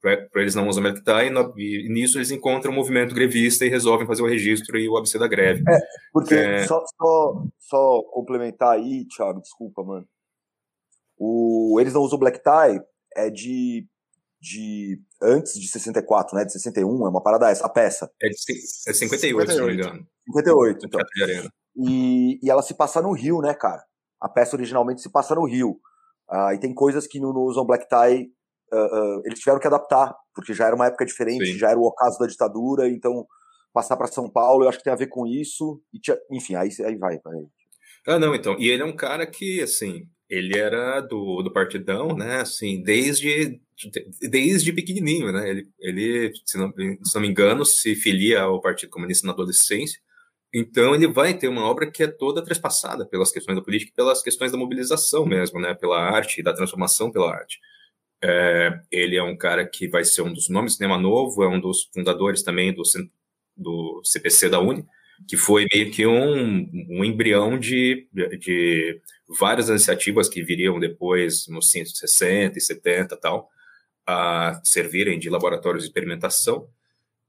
para 0.00 0.26
eles 0.36 0.54
não 0.54 0.66
usam 0.66 0.82
black 0.82 1.02
tie, 1.04 1.30
e, 1.58 1.86
e, 1.86 1.88
nisso 1.90 2.16
eles 2.16 2.30
encontram 2.30 2.72
o 2.72 2.74
movimento 2.74 3.14
grevista 3.14 3.66
e 3.66 3.68
resolvem 3.68 4.06
fazer 4.06 4.22
o 4.22 4.26
registro 4.26 4.78
e 4.78 4.88
o 4.88 4.96
ABC 4.96 5.18
da 5.18 5.28
greve. 5.28 5.62
É, 5.68 5.78
porque 6.10 6.34
é... 6.34 6.66
Só, 6.66 6.82
só, 6.96 7.44
só 7.58 8.02
complementar 8.10 8.76
aí, 8.76 9.06
Thiago, 9.14 9.42
desculpa, 9.42 9.84
mano. 9.84 10.06
O, 11.22 11.78
eles 11.78 11.92
não 11.92 12.00
usam 12.00 12.18
black 12.18 12.40
tie, 12.42 12.80
é 13.14 13.28
de, 13.28 13.86
de 14.40 14.98
antes 15.22 15.52
de 15.60 15.68
64, 15.68 16.34
né? 16.34 16.46
De 16.46 16.52
61, 16.52 17.06
é 17.06 17.10
uma 17.10 17.22
parada 17.22 17.50
essa, 17.50 17.66
a 17.66 17.68
peça. 17.68 18.10
É 18.22 18.28
de 18.28 18.34
é 18.88 18.92
58, 18.94 19.50
58, 19.50 19.52
se 19.52 19.58
não 19.58 19.66
me 19.66 19.74
engano. 19.74 20.06
58, 20.32 20.86
então. 20.86 21.00
E, 21.76 22.40
e 22.42 22.50
ela 22.50 22.62
se 22.62 22.74
passa 22.74 23.02
no 23.02 23.12
Rio, 23.12 23.42
né, 23.42 23.52
cara? 23.52 23.84
A 24.18 24.30
peça 24.30 24.56
originalmente 24.56 25.02
se 25.02 25.12
passa 25.12 25.34
no 25.34 25.44
Rio. 25.44 25.78
Uh, 26.30 26.54
e 26.54 26.58
tem 26.58 26.72
coisas 26.72 27.06
que 27.06 27.20
não, 27.20 27.34
não 27.34 27.42
usam 27.42 27.66
black 27.66 27.86
tie, 27.86 28.30
uh, 28.72 28.76
uh, 28.76 29.22
eles 29.26 29.40
tiveram 29.40 29.60
que 29.60 29.66
adaptar, 29.66 30.16
porque 30.34 30.54
já 30.54 30.66
era 30.66 30.74
uma 30.74 30.86
época 30.86 31.04
diferente, 31.04 31.44
Sim. 31.44 31.58
já 31.58 31.70
era 31.70 31.78
o 31.78 31.84
ocaso 31.84 32.18
da 32.18 32.26
ditadura, 32.26 32.88
então 32.88 33.26
passar 33.74 33.96
para 33.96 34.06
São 34.06 34.30
Paulo, 34.30 34.64
eu 34.64 34.68
acho 34.68 34.78
que 34.78 34.84
tem 34.84 34.92
a 34.92 34.96
ver 34.96 35.08
com 35.08 35.26
isso. 35.26 35.82
E, 35.92 36.00
enfim, 36.34 36.54
aí, 36.54 36.70
aí 36.86 36.96
vai. 36.96 37.18
vai. 37.18 37.36
Ah, 38.06 38.18
não, 38.18 38.34
então. 38.34 38.56
E 38.58 38.68
ele 38.68 38.82
é 38.82 38.86
um 38.86 38.96
cara 38.96 39.26
que, 39.26 39.60
assim, 39.60 40.08
ele 40.30 40.56
era 40.56 41.00
do, 41.00 41.42
do 41.42 41.52
Partidão, 41.52 42.16
né, 42.16 42.36
assim, 42.36 42.80
desde, 42.80 43.60
desde 44.30 44.72
pequenininho, 44.72 45.32
né, 45.32 45.50
ele, 45.50 45.68
ele 45.80 46.32
se, 46.46 46.56
não, 46.56 46.72
se 46.72 47.14
não 47.14 47.20
me 47.20 47.28
engano, 47.28 47.66
se 47.66 47.96
filia 47.96 48.42
ao 48.42 48.60
Partido 48.60 48.90
Comunista 48.90 49.26
na 49.26 49.32
adolescência, 49.32 50.00
então 50.54 50.94
ele 50.94 51.08
vai 51.08 51.36
ter 51.36 51.48
uma 51.48 51.64
obra 51.64 51.90
que 51.90 52.04
é 52.04 52.06
toda 52.06 52.44
trespassada 52.44 53.04
pelas 53.04 53.32
questões 53.32 53.56
da 53.56 53.62
política, 53.62 53.92
pelas 53.94 54.22
questões 54.22 54.52
da 54.52 54.58
mobilização 54.58 55.26
mesmo, 55.26 55.60
né, 55.60 55.74
pela 55.74 56.00
arte, 56.00 56.42
da 56.42 56.54
transformação 56.54 57.10
pela 57.10 57.34
arte. 57.34 57.58
É, 58.22 58.80
ele 58.90 59.16
é 59.16 59.22
um 59.22 59.36
cara 59.36 59.66
que 59.66 59.88
vai 59.88 60.04
ser 60.04 60.22
um 60.22 60.32
dos 60.32 60.48
nomes 60.48 60.74
do 60.74 60.76
cinema 60.76 60.96
novo, 60.96 61.42
é 61.42 61.48
um 61.48 61.60
dos 61.60 61.90
fundadores 61.92 62.42
também 62.42 62.72
do, 62.72 62.82
do 63.56 64.00
CPC 64.04 64.48
da 64.48 64.60
Uni, 64.60 64.84
que 65.28 65.36
foi 65.36 65.66
meio 65.72 65.90
que 65.90 66.06
um, 66.06 66.70
um 66.88 67.04
embrião 67.04 67.58
de, 67.58 68.08
de 68.38 69.00
várias 69.38 69.68
iniciativas 69.68 70.28
que 70.28 70.42
viriam 70.42 70.78
depois, 70.78 71.46
nos 71.48 71.70
60 71.70 72.58
e 72.58 72.60
70 72.60 73.16
tal, 73.16 73.48
a 74.06 74.60
servirem 74.64 75.18
de 75.18 75.30
laboratórios 75.30 75.84
de 75.84 75.88
experimentação. 75.88 76.68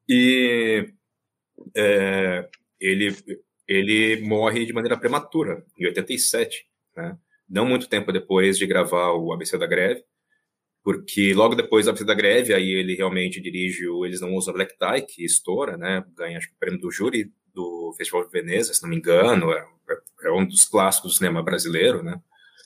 E 0.10 0.92
é, 1.76 2.50
ele, 2.80 3.16
ele 3.68 4.22
morre 4.22 4.66
de 4.66 4.74
maneira 4.74 4.98
prematura, 4.98 5.64
em 5.78 5.86
87, 5.86 6.66
né? 6.96 7.18
não 7.48 7.66
muito 7.66 7.88
tempo 7.88 8.12
depois 8.12 8.58
de 8.58 8.66
gravar 8.66 9.12
o 9.12 9.32
ABC 9.32 9.58
da 9.58 9.68
Greve, 9.68 10.04
porque 10.84 11.34
logo 11.34 11.54
depois 11.54 11.86
da 11.86 11.92
ABC 11.92 12.04
da 12.04 12.16
Greve, 12.16 12.54
aí 12.54 12.70
ele 12.72 12.96
realmente 12.96 13.40
dirige 13.40 13.88
o 13.88 14.04
Eles 14.06 14.22
Não 14.22 14.34
Usam 14.34 14.54
Black 14.54 14.76
Tie, 14.78 15.02
que 15.04 15.24
estoura, 15.24 15.78
né? 15.78 16.04
ganha 16.16 16.40
acho, 16.40 16.50
o 16.50 16.60
prêmio 16.60 16.80
do 16.80 16.92
júri 16.92 17.32
do 17.54 17.94
Festival 17.98 18.26
de 18.26 18.32
Veneza, 18.32 18.74
se 18.74 18.82
não 18.82 18.90
me 18.90 18.96
engano, 18.96 19.52
é, 19.52 19.66
é, 19.90 20.28
é 20.28 20.32
um 20.32 20.46
dos 20.46 20.66
clássicos 20.66 21.12
do 21.12 21.18
cinema 21.18 21.44
brasileiro, 21.44 22.04
né? 22.04 22.20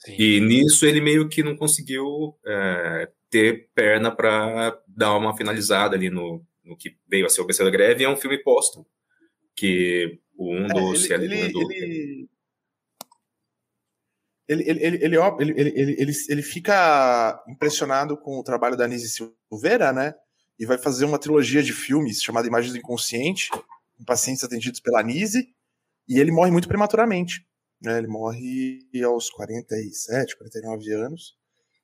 Sim. 0.04 0.14
E 0.18 0.40
nisso 0.40 0.86
ele 0.86 1.00
meio 1.00 1.28
que 1.28 1.42
não 1.42 1.56
conseguiu 1.56 2.36
é, 2.46 3.10
ter 3.28 3.68
perna 3.74 4.14
para 4.14 4.80
dar 4.86 5.16
uma 5.16 5.36
finalizada 5.36 5.96
ali 5.96 6.10
no, 6.10 6.44
no 6.64 6.76
que 6.76 6.96
veio 7.08 7.26
a 7.26 7.28
ser 7.28 7.40
o 7.40 7.46
BC 7.46 7.64
da 7.64 7.70
Greve, 7.70 8.04
é 8.04 8.08
um 8.08 8.16
filme 8.16 8.38
póstumo, 8.38 8.86
que 9.54 10.20
o 10.36 10.54
um 10.54 10.66
dos... 10.66 11.10
É, 11.10 11.14
ele, 11.14 11.34
ele, 11.34 11.52
do... 11.52 11.72
ele, 11.72 12.28
ele, 14.48 14.70
ele, 14.70 14.84
ele, 14.84 15.04
ele, 15.04 15.16
ele, 15.40 15.52
ele, 15.60 15.96
ele, 15.98 16.12
ele 16.28 16.42
fica 16.42 17.42
impressionado 17.48 18.16
com 18.16 18.38
o 18.38 18.44
trabalho 18.44 18.76
da 18.76 18.84
Anise 18.84 19.08
Silveira, 19.08 19.92
né? 19.92 20.14
E 20.58 20.64
vai 20.64 20.78
fazer 20.78 21.04
uma 21.04 21.18
trilogia 21.18 21.62
de 21.62 21.72
filmes 21.72 22.22
chamada 22.22 22.46
Imagens 22.46 22.72
do 22.72 22.78
Inconsciente, 22.78 23.50
com 23.96 24.04
pacientes 24.04 24.44
atendidos 24.44 24.80
pela 24.80 25.00
Anise, 25.00 25.48
e 26.08 26.20
ele 26.20 26.30
morre 26.30 26.50
muito 26.50 26.68
prematuramente. 26.68 27.46
Né? 27.80 27.98
Ele 27.98 28.06
morre 28.06 28.80
aos 29.04 29.30
47, 29.30 30.36
49 30.36 30.92
anos. 30.92 31.36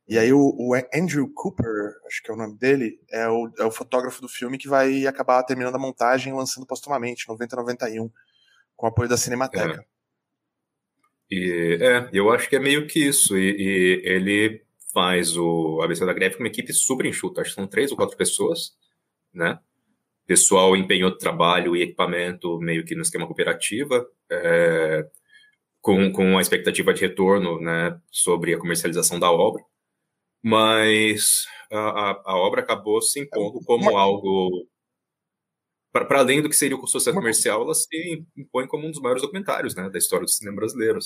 E 0.09 0.19
aí 0.19 0.33
o, 0.33 0.41
o, 0.41 0.75
Andrew 0.95 1.31
Cooper, 1.33 1.95
acho 2.07 2.23
que 2.23 2.31
é 2.31 2.35
o 2.35 2.37
nome 2.37 2.59
dele, 2.59 2.99
é 3.11 3.29
o, 3.29 3.51
é 3.59 3.65
o 3.65 3.71
fotógrafo 3.71 4.21
do 4.21 4.29
filme 4.29 4.59
que 4.59 4.69
vai 4.69 5.07
acabar 5.07 5.43
terminando 5.45 5.77
a 5.77 5.79
montagem 5.79 6.33
e 6.33 6.37
lançando 6.37 6.67
postumamente, 6.67 7.27
90-91, 7.29 8.11
com 8.77 8.87
apoio 8.87 9.09
da 9.09 9.17
Cinemateca. 9.17 9.81
É. 9.81 9.93
E, 11.31 11.79
é, 11.81 12.11
eu 12.13 12.31
acho 12.31 12.49
que 12.49 12.57
é 12.57 12.59
meio 12.59 12.87
que 12.87 13.07
isso. 13.07 13.39
E, 13.39 13.57
e 13.57 14.03
ele 14.05 14.65
faz 14.93 15.37
o 15.37 15.81
ABC 15.83 16.05
da 16.05 16.13
Greve 16.13 16.37
com 16.37 16.43
uma 16.43 16.49
equipe 16.49 16.73
super 16.73 17.07
enxuta. 17.07 17.41
Acho 17.41 17.51
que 17.51 17.57
são 17.57 17.67
três 17.67 17.91
ou 17.91 17.97
quatro 17.97 18.17
pessoas, 18.17 18.77
né? 19.33 19.59
Pessoal 20.27 20.77
empenhou 20.77 21.17
trabalho 21.17 21.77
e 21.77 21.83
equipamento 21.83 22.59
meio 22.61 22.85
que 22.85 22.95
no 22.95 23.03
esquema 23.03 23.27
cooperativa, 23.27 24.07
é, 24.31 25.07
com, 25.81 26.13
com 26.13 26.39
a 26.39 26.41
expectativa 26.41 26.95
de 26.95 27.01
retorno, 27.03 27.61
né, 27.61 28.01
sobre 28.11 28.55
a 28.55 28.59
comercialização 28.59 29.19
da 29.19 29.31
obra. 29.31 29.63
Mas 30.43 31.47
a, 31.71 31.79
a, 32.11 32.23
a 32.27 32.37
obra 32.37 32.63
acabou 32.63 33.03
se 33.03 33.21
impondo 33.21 33.61
como 33.65 33.97
algo 33.97 34.67
para 35.93 36.21
além 36.21 36.41
do 36.41 36.49
que 36.49 36.57
seria 36.57 36.77
o 36.77 36.87
sucesso 36.87 37.15
comercial, 37.15 37.63
ela 37.63 37.75
se 37.75 38.25
impõe 38.35 38.67
como 38.67 38.87
um 38.87 38.91
dos 38.91 39.01
maiores 39.01 39.23
documentários 39.23 39.75
né, 39.75 39.91
da 39.91 39.99
história 39.99 40.25
do 40.25 40.31
cinema 40.31 40.57
brasileiro. 40.57 40.99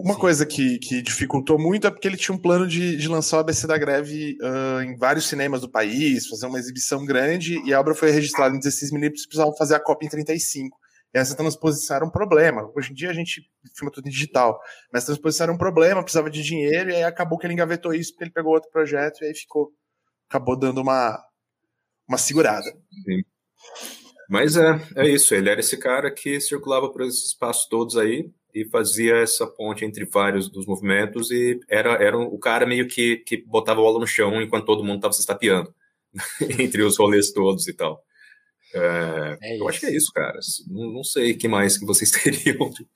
Uma 0.00 0.14
Sim. 0.14 0.20
coisa 0.20 0.44
que, 0.44 0.80
que 0.80 1.00
dificultou 1.00 1.56
muito 1.56 1.86
é 1.86 1.90
porque 1.90 2.08
ele 2.08 2.16
tinha 2.16 2.34
um 2.34 2.40
plano 2.40 2.66
de, 2.66 2.96
de 2.96 3.06
lançar 3.06 3.36
o 3.36 3.40
ABC 3.40 3.64
da 3.64 3.78
Greve 3.78 4.36
uh, 4.42 4.82
em 4.82 4.96
vários 4.96 5.28
cinemas 5.28 5.60
do 5.60 5.70
país, 5.70 6.26
fazer 6.26 6.46
uma 6.46 6.58
exibição 6.58 7.04
grande, 7.04 7.62
e 7.64 7.72
a 7.72 7.78
obra 7.78 7.94
foi 7.94 8.10
registrada 8.10 8.56
em 8.56 8.58
16 8.58 8.90
minutos 8.90 9.22
e 9.22 9.28
precisava 9.28 9.54
fazer 9.56 9.76
a 9.76 9.80
cópia 9.80 10.06
em 10.06 10.10
35. 10.10 10.76
E 11.14 11.18
essa 11.18 11.36
transposição 11.36 11.94
era 11.94 12.04
um 12.04 12.10
problema. 12.10 12.68
Hoje 12.74 12.90
em 12.90 12.94
dia 12.94 13.08
a 13.08 13.14
gente 13.14 13.48
filma 13.76 13.92
tudo 13.92 14.08
em 14.08 14.10
digital, 14.10 14.58
mas 14.92 15.04
a 15.04 15.06
transposição 15.06 15.44
era 15.44 15.52
um 15.52 15.58
problema, 15.58 16.02
precisava 16.02 16.28
de 16.28 16.42
dinheiro, 16.42 16.90
e 16.90 16.96
aí 16.96 17.04
acabou 17.04 17.38
que 17.38 17.46
ele 17.46 17.54
engavetou 17.54 17.94
isso 17.94 18.10
porque 18.10 18.24
ele 18.24 18.32
pegou 18.32 18.52
outro 18.52 18.70
projeto 18.72 19.22
e 19.22 19.26
aí 19.26 19.34
ficou. 19.34 19.72
Acabou 20.28 20.58
dando 20.58 20.80
uma, 20.80 21.22
uma 22.08 22.18
segurada. 22.18 22.68
Sim. 23.04 23.22
Mas 24.28 24.56
é, 24.56 24.80
é 24.96 25.08
isso. 25.08 25.36
Ele 25.36 25.50
era 25.50 25.60
esse 25.60 25.76
cara 25.76 26.10
que 26.12 26.40
circulava 26.40 26.90
por 26.90 27.02
esses 27.02 27.26
espaços 27.26 27.68
todos 27.68 27.96
aí 27.96 28.28
e 28.54 28.64
fazia 28.66 29.16
essa 29.16 29.46
ponte 29.46 29.84
entre 29.84 30.04
vários 30.04 30.48
dos 30.48 30.64
movimentos 30.64 31.30
e 31.30 31.58
era, 31.68 31.94
era 31.94 32.16
o 32.16 32.38
cara 32.38 32.64
meio 32.64 32.86
que, 32.86 33.16
que 33.18 33.36
botava 33.44 33.80
a 33.80 33.82
bola 33.82 33.98
no 33.98 34.06
chão 34.06 34.40
enquanto 34.40 34.66
todo 34.66 34.84
mundo 34.84 34.96
estava 34.96 35.12
se 35.12 35.20
estapeando 35.20 35.74
entre 36.58 36.82
os 36.82 36.96
rolês 36.96 37.32
todos 37.32 37.66
e 37.66 37.74
tal. 37.74 38.00
É, 38.72 39.38
é 39.42 39.60
eu 39.60 39.68
acho 39.68 39.80
que 39.80 39.86
é 39.86 39.96
isso, 39.96 40.12
cara. 40.12 40.38
Não, 40.68 40.92
não 40.92 41.04
sei 41.04 41.32
o 41.32 41.38
que 41.38 41.48
mais 41.48 41.76
que 41.76 41.84
vocês 41.84 42.10
teriam 42.12 42.70
de, 42.70 42.86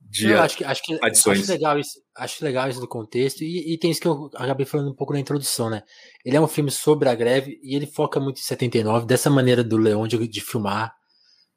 de 0.00 0.30
eu 0.30 0.40
acho 0.40 0.56
que, 0.56 0.64
acho 0.64 0.82
que, 0.82 0.98
adições. 1.02 1.40
Acho 1.40 1.52
legal 1.52 1.78
isso, 1.78 2.00
acho 2.16 2.44
legal 2.44 2.68
isso 2.68 2.80
do 2.80 2.88
contexto, 2.88 3.42
e, 3.42 3.74
e, 3.74 3.78
tem 3.78 3.90
isso 3.90 4.00
que 4.00 4.08
eu 4.08 4.30
acabei 4.34 4.64
falando 4.64 4.90
um 4.90 4.94
pouco 4.94 5.12
na 5.12 5.20
introdução, 5.20 5.68
né? 5.68 5.82
Ele 6.24 6.36
é 6.36 6.40
um 6.40 6.48
filme 6.48 6.70
sobre 6.70 7.08
a 7.08 7.14
greve 7.14 7.58
e 7.62 7.74
ele 7.76 7.86
foca 7.86 8.18
muito 8.18 8.38
em 8.38 8.42
79, 8.42 9.06
dessa 9.06 9.28
maneira 9.28 9.62
do 9.62 9.76
Leon 9.76 10.06
de, 10.06 10.26
de 10.26 10.40
filmar. 10.40 10.94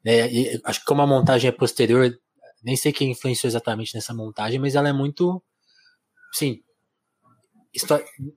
Né? 0.04 0.30
E 0.30 0.60
acho 0.64 0.80
que 0.80 0.86
como 0.86 1.02
a 1.02 1.06
montagem 1.06 1.48
é 1.48 1.52
posterior, 1.52 2.10
nem 2.62 2.76
sei 2.76 2.92
quem 2.92 3.10
influenciou 3.10 3.48
exatamente 3.48 3.94
nessa 3.94 4.14
montagem, 4.14 4.58
mas 4.58 4.74
ela 4.74 4.88
é 4.88 4.92
muito. 4.92 5.42
Sim. 6.32 6.60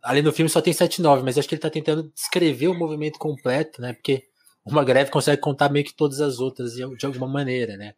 Ali 0.03 0.21
no 0.21 0.31
filme 0.31 0.49
só 0.49 0.61
tem 0.61 0.73
7-9, 0.73 1.23
mas 1.23 1.37
acho 1.37 1.47
que 1.47 1.55
ele 1.55 1.59
está 1.59 1.69
tentando 1.69 2.11
descrever 2.11 2.67
o 2.67 2.77
movimento 2.77 3.17
completo, 3.17 3.81
né? 3.81 3.93
Porque 3.93 4.23
uma 4.65 4.83
greve 4.83 5.11
consegue 5.11 5.41
contar 5.41 5.69
meio 5.69 5.85
que 5.85 5.93
todas 5.93 6.21
as 6.21 6.39
outras 6.39 6.73
de, 6.73 7.05
alguma 7.05 7.27
maneira, 7.27 7.75
né? 7.75 7.95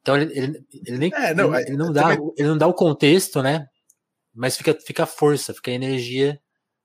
Então 0.00 0.16
ele, 0.16 0.36
ele, 0.36 0.66
ele 0.84 0.98
nem 0.98 1.10
é, 1.14 1.32
não, 1.32 1.54
ele, 1.54 1.68
ele, 1.68 1.76
não 1.76 1.92
dá, 1.92 2.02
também... 2.02 2.32
ele 2.36 2.48
não 2.48 2.58
dá 2.58 2.66
o 2.66 2.74
contexto, 2.74 3.42
né? 3.42 3.68
Mas 4.34 4.56
fica, 4.56 4.74
fica 4.74 5.04
a 5.04 5.06
força, 5.06 5.54
fica 5.54 5.70
a 5.70 5.74
energia 5.74 6.40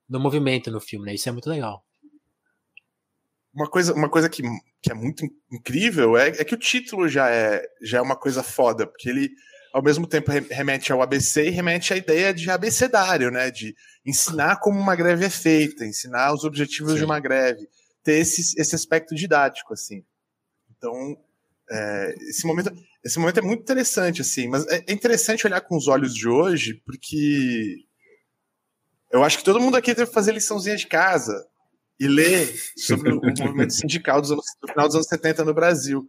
no 0.07 0.19
movimento 0.19 0.69
no 0.69 0.79
filme, 0.79 1.05
né? 1.05 1.15
Isso 1.15 1.27
é 1.27 1.31
muito 1.31 1.49
legal. 1.49 1.83
Uma 3.53 3.69
coisa, 3.69 3.93
uma 3.93 4.09
coisa 4.09 4.27
que, 4.27 4.41
que 4.81 4.91
é 4.91 4.95
muito 4.95 5.25
incrível 5.51 6.17
é, 6.17 6.29
é 6.29 6.43
que 6.43 6.55
o 6.55 6.59
título 6.59 7.07
já 7.07 7.29
é, 7.29 7.63
já 7.81 7.99
é 7.99 8.01
uma 8.01 8.15
coisa 8.15 8.41
foda, 8.41 8.87
porque 8.87 9.07
ele, 9.07 9.29
ao 9.71 9.83
mesmo 9.83 10.07
tempo, 10.07 10.31
remete 10.31 10.91
ao 10.91 11.01
ABC 11.01 11.45
e 11.45 11.51
remete 11.51 11.93
à 11.93 11.97
ideia 11.97 12.33
de 12.33 12.49
abecedário, 12.49 13.29
né? 13.29 13.51
De 13.51 13.75
ensinar 14.03 14.57
como 14.57 14.79
uma 14.79 14.95
greve 14.95 15.25
é 15.25 15.29
feita, 15.29 15.85
ensinar 15.85 16.33
os 16.33 16.43
objetivos 16.43 16.93
Sim. 16.93 16.99
de 16.99 17.05
uma 17.05 17.19
greve, 17.19 17.67
ter 18.03 18.13
esse, 18.13 18.59
esse 18.59 18.73
aspecto 18.73 19.13
didático, 19.13 19.73
assim. 19.73 20.03
Então, 20.75 21.15
é, 21.69 22.15
esse, 22.27 22.47
momento, 22.47 22.73
esse 23.03 23.19
momento 23.19 23.37
é 23.37 23.43
muito 23.43 23.61
interessante, 23.61 24.21
assim, 24.21 24.47
mas 24.47 24.65
é, 24.67 24.83
é 24.87 24.93
interessante 24.93 25.45
olhar 25.45 25.61
com 25.61 25.77
os 25.77 25.87
olhos 25.87 26.13
de 26.13 26.27
hoje, 26.27 26.81
porque 26.85 27.85
eu 29.11 29.23
acho 29.23 29.37
que 29.37 29.43
todo 29.43 29.61
mundo 29.61 29.77
aqui 29.77 29.93
deve 29.93 30.11
fazer 30.11 30.33
liçãozinha 30.33 30.75
de 30.75 30.87
casa 30.87 31.47
e 31.99 32.07
ler 32.07 32.53
sobre 32.77 33.11
o 33.11 33.21
movimento 33.39 33.73
sindical 33.73 34.21
dos 34.21 34.31
anos, 34.31 34.45
do 34.61 34.67
final 34.67 34.87
dos 34.87 34.95
anos 34.95 35.07
70 35.07 35.45
no 35.45 35.53
Brasil. 35.53 36.05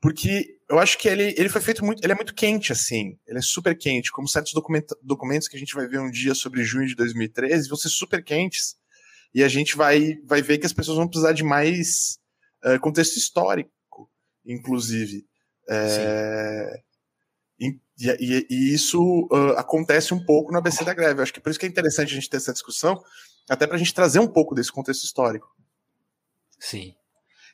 Porque 0.00 0.58
eu 0.68 0.78
acho 0.78 0.98
que 0.98 1.08
ele, 1.08 1.34
ele 1.36 1.48
foi 1.48 1.60
feito 1.60 1.84
muito. 1.84 2.04
Ele 2.04 2.12
é 2.12 2.16
muito 2.16 2.34
quente, 2.34 2.70
assim. 2.70 3.18
Ele 3.26 3.38
é 3.38 3.42
super 3.42 3.76
quente. 3.76 4.12
Como 4.12 4.28
certos 4.28 4.52
documentos 5.02 5.48
que 5.48 5.56
a 5.56 5.58
gente 5.58 5.74
vai 5.74 5.88
ver 5.88 6.00
um 6.00 6.10
dia 6.10 6.34
sobre 6.34 6.62
junho 6.62 6.86
de 6.86 6.94
2013 6.94 7.68
vão 7.68 7.78
ser 7.78 7.88
super 7.88 8.22
quentes. 8.22 8.76
E 9.34 9.42
a 9.42 9.48
gente 9.48 9.76
vai, 9.76 10.18
vai 10.24 10.42
ver 10.42 10.58
que 10.58 10.66
as 10.66 10.72
pessoas 10.72 10.98
vão 10.98 11.08
precisar 11.08 11.32
de 11.32 11.42
mais 11.42 12.18
uh, 12.64 12.78
contexto 12.80 13.16
histórico 13.16 13.70
inclusive. 14.46 15.26
É, 15.68 16.80
e, 17.58 17.78
e, 17.98 18.46
e, 18.48 18.74
isso 18.74 19.28
uh, 19.32 19.56
acontece 19.56 20.14
um 20.14 20.24
pouco 20.24 20.52
no 20.52 20.58
ABC 20.58 20.84
da 20.84 20.94
greve. 20.94 21.22
Acho 21.22 21.32
que 21.32 21.40
por 21.40 21.50
isso 21.50 21.58
que 21.58 21.66
é 21.66 21.68
interessante 21.68 22.12
a 22.12 22.14
gente 22.14 22.30
ter 22.30 22.36
essa 22.36 22.52
discussão, 22.52 23.02
até 23.48 23.66
para 23.66 23.76
a 23.76 23.78
gente 23.78 23.94
trazer 23.94 24.18
um 24.18 24.26
pouco 24.26 24.54
desse 24.54 24.72
contexto 24.72 25.04
histórico. 25.04 25.54
Sim. 26.58 26.94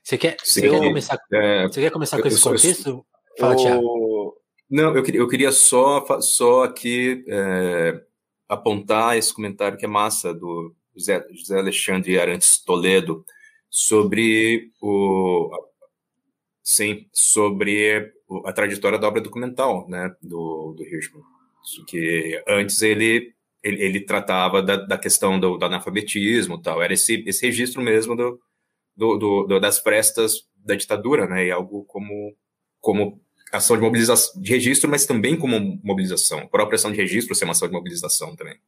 Você 0.02 0.18
quer, 0.18 0.36
Sim, 0.42 0.60
você 0.62 0.70
quer 0.70 0.78
começar, 0.78 1.18
é, 1.32 1.62
você 1.68 1.80
quer 1.80 1.90
começar 1.90 2.20
com 2.20 2.28
esse 2.28 2.42
contexto? 2.42 3.06
Fala, 3.38 3.56
Thiago. 3.56 4.36
Não, 4.68 4.96
eu 4.96 5.02
queria, 5.02 5.20
eu 5.20 5.28
queria 5.28 5.52
só, 5.52 6.20
só 6.20 6.64
aqui 6.64 7.24
é, 7.28 8.02
apontar 8.48 9.16
esse 9.16 9.32
comentário 9.32 9.78
que 9.78 9.84
é 9.84 9.88
massa 9.88 10.32
do 10.32 10.74
José, 10.96 11.24
José 11.30 11.58
Alexandre 11.58 12.18
Arantes 12.18 12.58
Toledo 12.58 13.24
sobre 13.70 14.72
o, 14.80 15.50
Sim, 16.62 17.06
sobre 17.12 18.12
a 18.44 18.52
trajetória 18.52 18.98
da 18.98 19.08
obra 19.08 19.20
documental, 19.20 19.88
né, 19.88 20.14
do, 20.22 20.74
do 20.76 20.84
Hirschman. 20.84 21.22
Que 21.88 22.42
antes 22.48 22.82
ele, 22.82 23.34
ele, 23.62 23.82
ele 23.82 24.00
tratava 24.00 24.62
da, 24.62 24.76
da 24.76 24.98
questão 24.98 25.38
do, 25.38 25.56
do 25.56 25.64
analfabetismo 25.64 26.60
tal, 26.60 26.82
era 26.82 26.92
esse, 26.92 27.22
esse 27.26 27.46
registro 27.46 27.80
mesmo 27.80 28.16
do, 28.16 28.40
do, 28.96 29.44
do, 29.46 29.60
das 29.60 29.78
prestas 29.78 30.48
da 30.56 30.74
ditadura, 30.74 31.26
né, 31.26 31.46
e 31.46 31.50
algo 31.50 31.84
como, 31.84 32.36
como 32.80 33.20
ação 33.52 33.76
de 33.76 33.82
mobilização, 33.82 34.40
de 34.40 34.50
registro, 34.50 34.90
mas 34.90 35.06
também 35.06 35.38
como 35.38 35.80
mobilização. 35.82 36.40
A 36.40 36.48
própria 36.48 36.76
ação 36.76 36.90
de 36.90 36.96
registro 36.96 37.34
ser 37.34 37.44
uma 37.44 37.52
ação 37.52 37.68
de 37.68 37.74
mobilização 37.74 38.34
também. 38.34 38.58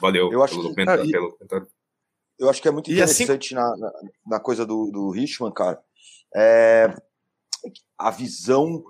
Valeu 0.00 0.32
eu 0.32 0.42
acho 0.42 0.56
pelo, 0.56 0.74
que, 0.74 0.82
ah, 0.82 0.96
pelo 0.96 1.32
comentário. 1.32 1.68
Eu 2.38 2.50
acho 2.50 2.60
que 2.60 2.68
é 2.68 2.70
muito 2.70 2.90
assim 2.90 3.24
interessante 3.24 3.54
assim... 3.54 3.54
na, 3.54 3.76
na, 3.76 3.92
na, 4.26 4.40
coisa 4.40 4.66
do, 4.66 4.90
do 4.90 5.10
Richman, 5.10 5.52
cara. 5.52 5.80
É, 6.34 6.94
a 7.96 8.10
visão 8.10 8.84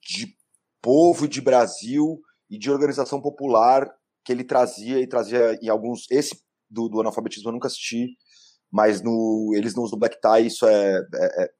de 0.00 0.36
povo, 0.80 1.26
de 1.26 1.40
Brasil 1.40 2.20
e 2.50 2.58
de 2.58 2.70
organização 2.70 3.20
popular 3.20 3.90
que 4.24 4.32
ele 4.32 4.44
trazia 4.44 5.00
e 5.00 5.06
trazia 5.06 5.58
em 5.62 5.68
alguns. 5.68 6.06
Esse 6.10 6.42
do, 6.70 6.88
do 6.88 7.00
analfabetismo 7.00 7.48
eu 7.48 7.52
nunca 7.52 7.68
assisti, 7.68 8.16
mas 8.70 9.02
no 9.02 9.52
Eles 9.54 9.74
Não 9.74 9.82
Usam 9.82 9.98
Black 9.98 10.18
Tie 10.20 10.46
isso 10.46 10.66
é, 10.66 10.96
é, 10.96 11.44
é, 11.44 11.50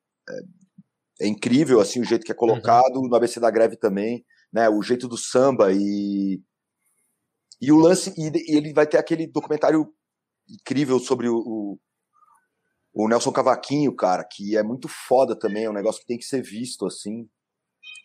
é 1.21 1.27
incrível, 1.27 1.81
assim, 1.81 2.01
o 2.01 2.05
jeito 2.05 2.25
que 2.25 2.33
é 2.33 2.35
colocado, 2.35 2.97
uhum. 2.97 3.09
no 3.09 3.15
ABC 3.15 3.39
da 3.39 3.51
Greve 3.51 3.77
também, 3.77 4.25
né, 4.53 4.69
o 4.69 4.83
jeito 4.83 5.07
do 5.07 5.17
samba 5.17 5.73
e. 5.73 6.41
E 7.61 7.71
o 7.71 7.77
lance. 7.77 8.13
E, 8.19 8.53
e 8.53 8.57
ele 8.57 8.73
vai 8.73 8.87
ter 8.87 8.99
aquele 8.99 9.27
documentário 9.27 9.87
incrível 10.49 10.99
sobre 10.99 11.29
o, 11.29 11.37
o 11.37 11.79
O 12.93 13.09
Nelson 13.09 13.33
Cavaquinho, 13.33 13.95
cara, 13.95 14.25
que 14.25 14.57
é 14.57 14.63
muito 14.63 14.89
foda 14.89 15.39
também, 15.39 15.65
é 15.65 15.71
um 15.71 15.75
negócio 15.75 16.01
que 16.01 16.07
tem 16.07 16.19
que 16.19 16.25
ser 16.25 16.43
visto, 16.43 16.87
assim. 16.87 17.29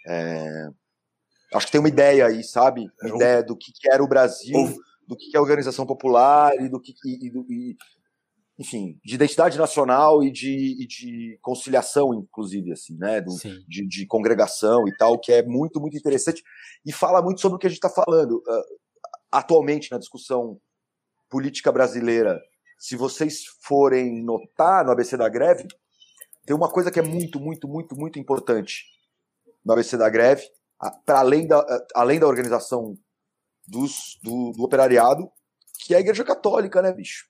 É... 0.07 0.69
Acho 1.53 1.65
que 1.65 1.71
tem 1.71 1.79
uma 1.79 1.89
ideia 1.89 2.25
aí, 2.25 2.43
sabe? 2.43 2.87
Uma 3.01 3.11
é, 3.11 3.15
ideia 3.15 3.43
do 3.43 3.55
que, 3.55 3.71
era 3.89 4.03
o 4.03 4.07
Brasil, 4.07 4.75
do 5.07 5.15
que, 5.15 5.35
é 5.35 5.37
a 5.37 5.41
organização 5.41 5.85
popular 5.85 6.53
e 6.59 6.69
do 6.69 6.79
que. 6.81 6.93
E, 7.05 7.27
e, 7.27 7.77
enfim, 8.59 8.99
de 9.05 9.15
identidade 9.15 9.57
nacional 9.57 10.23
e 10.23 10.31
de, 10.31 10.81
e 10.81 10.87
de 10.87 11.37
conciliação, 11.41 12.13
inclusive, 12.13 12.71
assim, 12.71 12.97
né? 12.97 13.21
Do, 13.21 13.33
de, 13.67 13.87
de, 13.87 14.05
congregação 14.07 14.87
e 14.87 14.97
tal, 14.97 15.19
que 15.19 15.31
é 15.31 15.43
muito, 15.43 15.79
muito 15.79 15.95
interessante. 15.95 16.43
E 16.85 16.91
fala 16.91 17.21
muito 17.21 17.39
sobre 17.39 17.55
o 17.55 17.59
que 17.59 17.67
a 17.67 17.69
gente 17.69 17.77
está 17.77 17.89
falando. 17.89 18.37
Uh, 18.37 18.77
atualmente, 19.31 19.91
na 19.91 19.99
discussão 19.99 20.59
política 21.29 21.71
brasileira, 21.71 22.41
se 22.79 22.95
vocês 22.95 23.43
forem 23.61 24.23
notar 24.23 24.83
no 24.83 24.91
ABC 24.91 25.15
da 25.17 25.29
greve, 25.29 25.67
tem 26.45 26.55
uma 26.55 26.71
coisa 26.71 26.89
que 26.89 26.99
é 26.99 27.03
muito, 27.03 27.39
muito, 27.39 27.67
muito, 27.67 27.95
muito 27.95 28.17
importante 28.17 28.85
no 29.65 29.73
ABC 29.73 29.97
da 29.97 30.09
greve, 30.09 30.43
para 31.05 31.19
além 31.19 31.47
da, 31.47 31.65
além 31.95 32.19
da 32.19 32.27
organização 32.27 32.97
dos, 33.67 34.19
do, 34.23 34.51
do 34.51 34.63
operariado, 34.63 35.29
que 35.79 35.93
é 35.93 35.97
a 35.97 36.01
Igreja 36.01 36.23
Católica, 36.23 36.81
né, 36.81 36.91
bicho? 36.91 37.25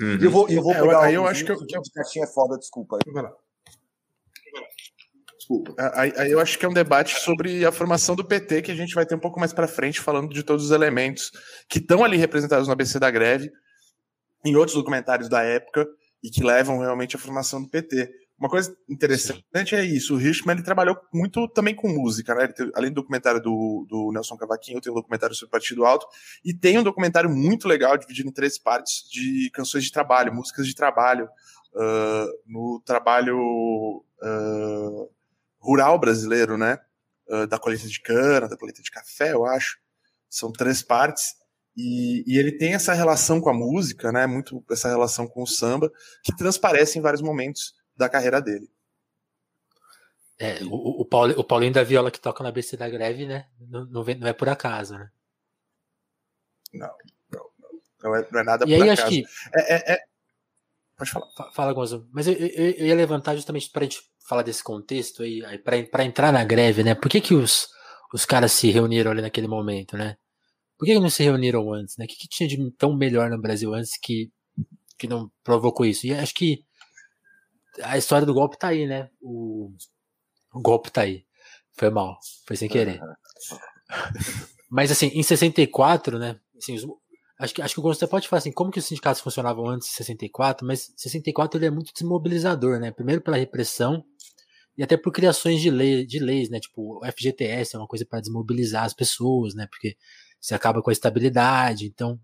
Uhum. 0.00 0.18
Eu 0.20 0.30
vou, 0.30 0.48
eu 0.48 0.62
vou 0.62 0.72
é, 0.72 0.80
pegar. 0.80 1.04
Aí 1.04 1.14
eu 1.14 1.26
acho 1.26 1.44
que 1.44 1.52
eu, 1.52 1.58
é 2.22 2.26
foda, 2.26 2.58
desculpa. 2.58 2.98
Desculpa. 5.38 5.74
É, 5.78 6.00
aí, 6.00 6.12
aí, 6.16 6.30
eu 6.30 6.40
acho 6.40 6.58
que 6.58 6.66
é 6.66 6.68
um 6.68 6.74
debate 6.74 7.18
sobre 7.20 7.64
a 7.64 7.72
formação 7.72 8.14
do 8.14 8.24
PT 8.24 8.62
que 8.62 8.70
a 8.70 8.74
gente 8.74 8.94
vai 8.94 9.06
ter 9.06 9.14
um 9.14 9.20
pouco 9.20 9.40
mais 9.40 9.52
para 9.52 9.68
frente, 9.68 10.00
falando 10.00 10.32
de 10.32 10.42
todos 10.42 10.66
os 10.66 10.70
elementos 10.70 11.30
que 11.68 11.78
estão 11.78 12.04
ali 12.04 12.16
representados 12.16 12.66
no 12.66 12.72
ABC 12.72 12.98
da 12.98 13.10
greve, 13.10 13.50
em 14.44 14.54
outros 14.54 14.76
documentários 14.76 15.28
da 15.28 15.42
época 15.42 15.86
e 16.22 16.30
que 16.30 16.42
levam 16.42 16.78
realmente 16.78 17.16
à 17.16 17.18
formação 17.18 17.62
do 17.62 17.68
PT. 17.68 18.10
Uma 18.38 18.50
coisa 18.50 18.76
interessante 18.86 19.70
Sim. 19.70 19.76
é 19.76 19.84
isso. 19.84 20.14
O 20.14 20.18
Richman 20.18 20.56
ele 20.56 20.62
trabalhou 20.62 20.98
muito 21.12 21.48
também 21.48 21.74
com 21.74 21.88
música, 21.88 22.34
né? 22.34 22.46
Teve, 22.48 22.70
além 22.74 22.90
do 22.90 22.96
documentário 22.96 23.40
do, 23.40 23.86
do 23.88 24.12
Nelson 24.12 24.36
Cavaquinho, 24.36 24.80
tem 24.80 24.92
um 24.92 24.94
documentário 24.94 25.34
sobre 25.34 25.48
o 25.48 25.50
Partido 25.50 25.86
Alto 25.86 26.06
e 26.44 26.52
tem 26.52 26.78
um 26.78 26.82
documentário 26.82 27.30
muito 27.30 27.66
legal 27.66 27.96
dividido 27.96 28.28
em 28.28 28.32
três 28.32 28.58
partes 28.58 29.08
de 29.10 29.50
canções 29.54 29.84
de 29.84 29.90
trabalho, 29.90 30.34
músicas 30.34 30.66
de 30.66 30.74
trabalho 30.74 31.30
uh, 31.74 32.38
no 32.46 32.82
trabalho 32.84 34.04
uh, 34.22 35.10
rural 35.58 35.98
brasileiro, 35.98 36.58
né? 36.58 36.78
Uh, 37.28 37.46
da 37.46 37.58
colheita 37.58 37.88
de 37.88 38.00
cana, 38.02 38.48
da 38.48 38.56
colheita 38.56 38.82
de 38.82 38.90
café, 38.90 39.32
eu 39.32 39.46
acho. 39.46 39.78
São 40.28 40.52
três 40.52 40.82
partes. 40.82 41.34
E, 41.74 42.22
e, 42.26 42.38
ele 42.38 42.52
tem 42.52 42.74
essa 42.74 42.92
relação 42.92 43.40
com 43.40 43.48
a 43.48 43.54
música, 43.54 44.12
né? 44.12 44.26
Muito 44.26 44.62
essa 44.70 44.88
relação 44.88 45.26
com 45.26 45.42
o 45.42 45.46
samba, 45.46 45.90
que 46.22 46.36
transparece 46.36 46.98
em 46.98 47.02
vários 47.02 47.22
momentos 47.22 47.74
da 47.96 48.08
carreira 48.08 48.40
dele. 48.40 48.68
É, 50.38 50.62
o, 50.64 51.02
o, 51.02 51.04
Paulo, 51.04 51.34
o 51.38 51.44
Paulinho 51.44 51.72
da 51.72 51.82
Viola 51.82 52.10
que 52.10 52.20
toca 52.20 52.44
na 52.44 52.52
BC 52.52 52.76
da 52.76 52.88
greve, 52.88 53.26
né? 53.26 53.46
Não, 53.58 53.86
não, 53.86 54.04
vem, 54.04 54.16
não 54.16 54.28
é 54.28 54.34
por 54.34 54.48
acaso, 54.48 54.94
né? 54.94 55.10
Não, 56.74 56.94
não, 57.32 57.50
não. 58.02 58.14
É, 58.14 58.28
não 58.30 58.40
é 58.40 58.44
nada 58.44 58.64
e 58.66 58.76
por 58.76 58.82
aí, 58.82 58.90
acaso. 58.90 59.02
Acho 59.02 59.10
que... 59.10 59.24
É, 59.54 59.74
é, 59.74 59.94
é... 59.94 60.04
Pode 60.96 61.10
falar. 61.10 61.26
Fala, 61.52 61.72
Gonzo. 61.72 62.06
Mas 62.12 62.26
eu, 62.26 62.34
eu, 62.34 62.70
eu, 62.72 62.86
ia 62.86 62.94
levantar 62.94 63.34
justamente 63.34 63.70
para 63.70 63.82
a 63.82 63.84
gente 63.84 64.00
falar 64.26 64.42
desse 64.42 64.62
contexto 64.62 65.22
aí, 65.22 65.44
aí 65.44 65.58
para 65.58 66.04
entrar 66.04 66.32
na 66.32 66.44
greve, 66.44 66.82
né? 66.82 66.94
Por 66.94 67.08
que, 67.08 67.20
que 67.20 67.34
os, 67.34 67.68
os 68.12 68.24
caras 68.26 68.52
se 68.52 68.70
reuniram 68.70 69.10
ali 69.10 69.22
naquele 69.22 69.48
momento, 69.48 69.96
né? 69.96 70.16
Por 70.78 70.84
que, 70.84 70.92
que 70.92 71.00
não 71.00 71.08
se 71.08 71.22
reuniram 71.22 71.72
antes, 71.72 71.96
né? 71.96 72.04
O 72.04 72.08
que, 72.08 72.16
que 72.16 72.28
tinha 72.28 72.48
de 72.48 72.70
tão 72.72 72.94
melhor 72.94 73.30
no 73.30 73.40
Brasil 73.40 73.72
antes 73.72 73.98
que, 73.98 74.30
que 74.98 75.06
não 75.06 75.30
provocou 75.42 75.86
isso? 75.86 76.06
E 76.06 76.12
acho 76.12 76.34
que 76.34 76.62
a 77.82 77.98
história 77.98 78.26
do 78.26 78.34
golpe 78.34 78.58
tá 78.58 78.68
aí, 78.68 78.86
né? 78.86 79.10
O, 79.20 79.70
o 80.52 80.60
golpe 80.60 80.90
tá 80.90 81.02
aí. 81.02 81.24
Foi 81.72 81.90
mal, 81.90 82.18
foi 82.46 82.56
sem 82.56 82.68
querer. 82.68 83.00
Mas 84.70 84.90
assim, 84.90 85.08
em 85.08 85.22
64, 85.22 86.18
né? 86.18 86.38
Assim, 86.56 86.74
os, 86.74 86.86
acho 87.38 87.54
que 87.54 87.62
acho 87.62 87.74
que 87.74 87.80
o 87.80 87.82
Gonçalo 87.82 88.10
pode 88.10 88.28
falar 88.28 88.38
assim, 88.38 88.52
como 88.52 88.70
que 88.70 88.78
os 88.78 88.86
sindicatos 88.86 89.20
funcionavam 89.20 89.68
antes 89.68 89.88
de 89.88 89.94
64, 89.94 90.66
mas 90.66 90.92
64 90.96 91.58
ele 91.58 91.66
é 91.66 91.70
muito 91.70 91.92
desmobilizador, 91.92 92.80
né? 92.80 92.90
Primeiro 92.90 93.20
pela 93.20 93.36
repressão 93.36 94.04
e 94.76 94.82
até 94.82 94.96
por 94.96 95.12
criações 95.12 95.60
de, 95.60 95.70
lei, 95.70 96.04
de 96.04 96.18
leis, 96.18 96.50
né? 96.50 96.58
Tipo, 96.60 96.98
o 96.98 97.12
FGTS 97.12 97.76
é 97.76 97.78
uma 97.78 97.86
coisa 97.86 98.04
para 98.04 98.20
desmobilizar 98.20 98.84
as 98.84 98.94
pessoas, 98.94 99.54
né? 99.54 99.66
Porque 99.70 99.96
você 100.40 100.54
acaba 100.54 100.82
com 100.82 100.90
a 100.90 100.92
estabilidade, 100.92 101.86
então 101.86 102.18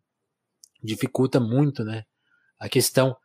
dificulta 0.82 1.38
muito, 1.38 1.84
né? 1.84 2.04
A 2.58 2.68
questão 2.68 3.16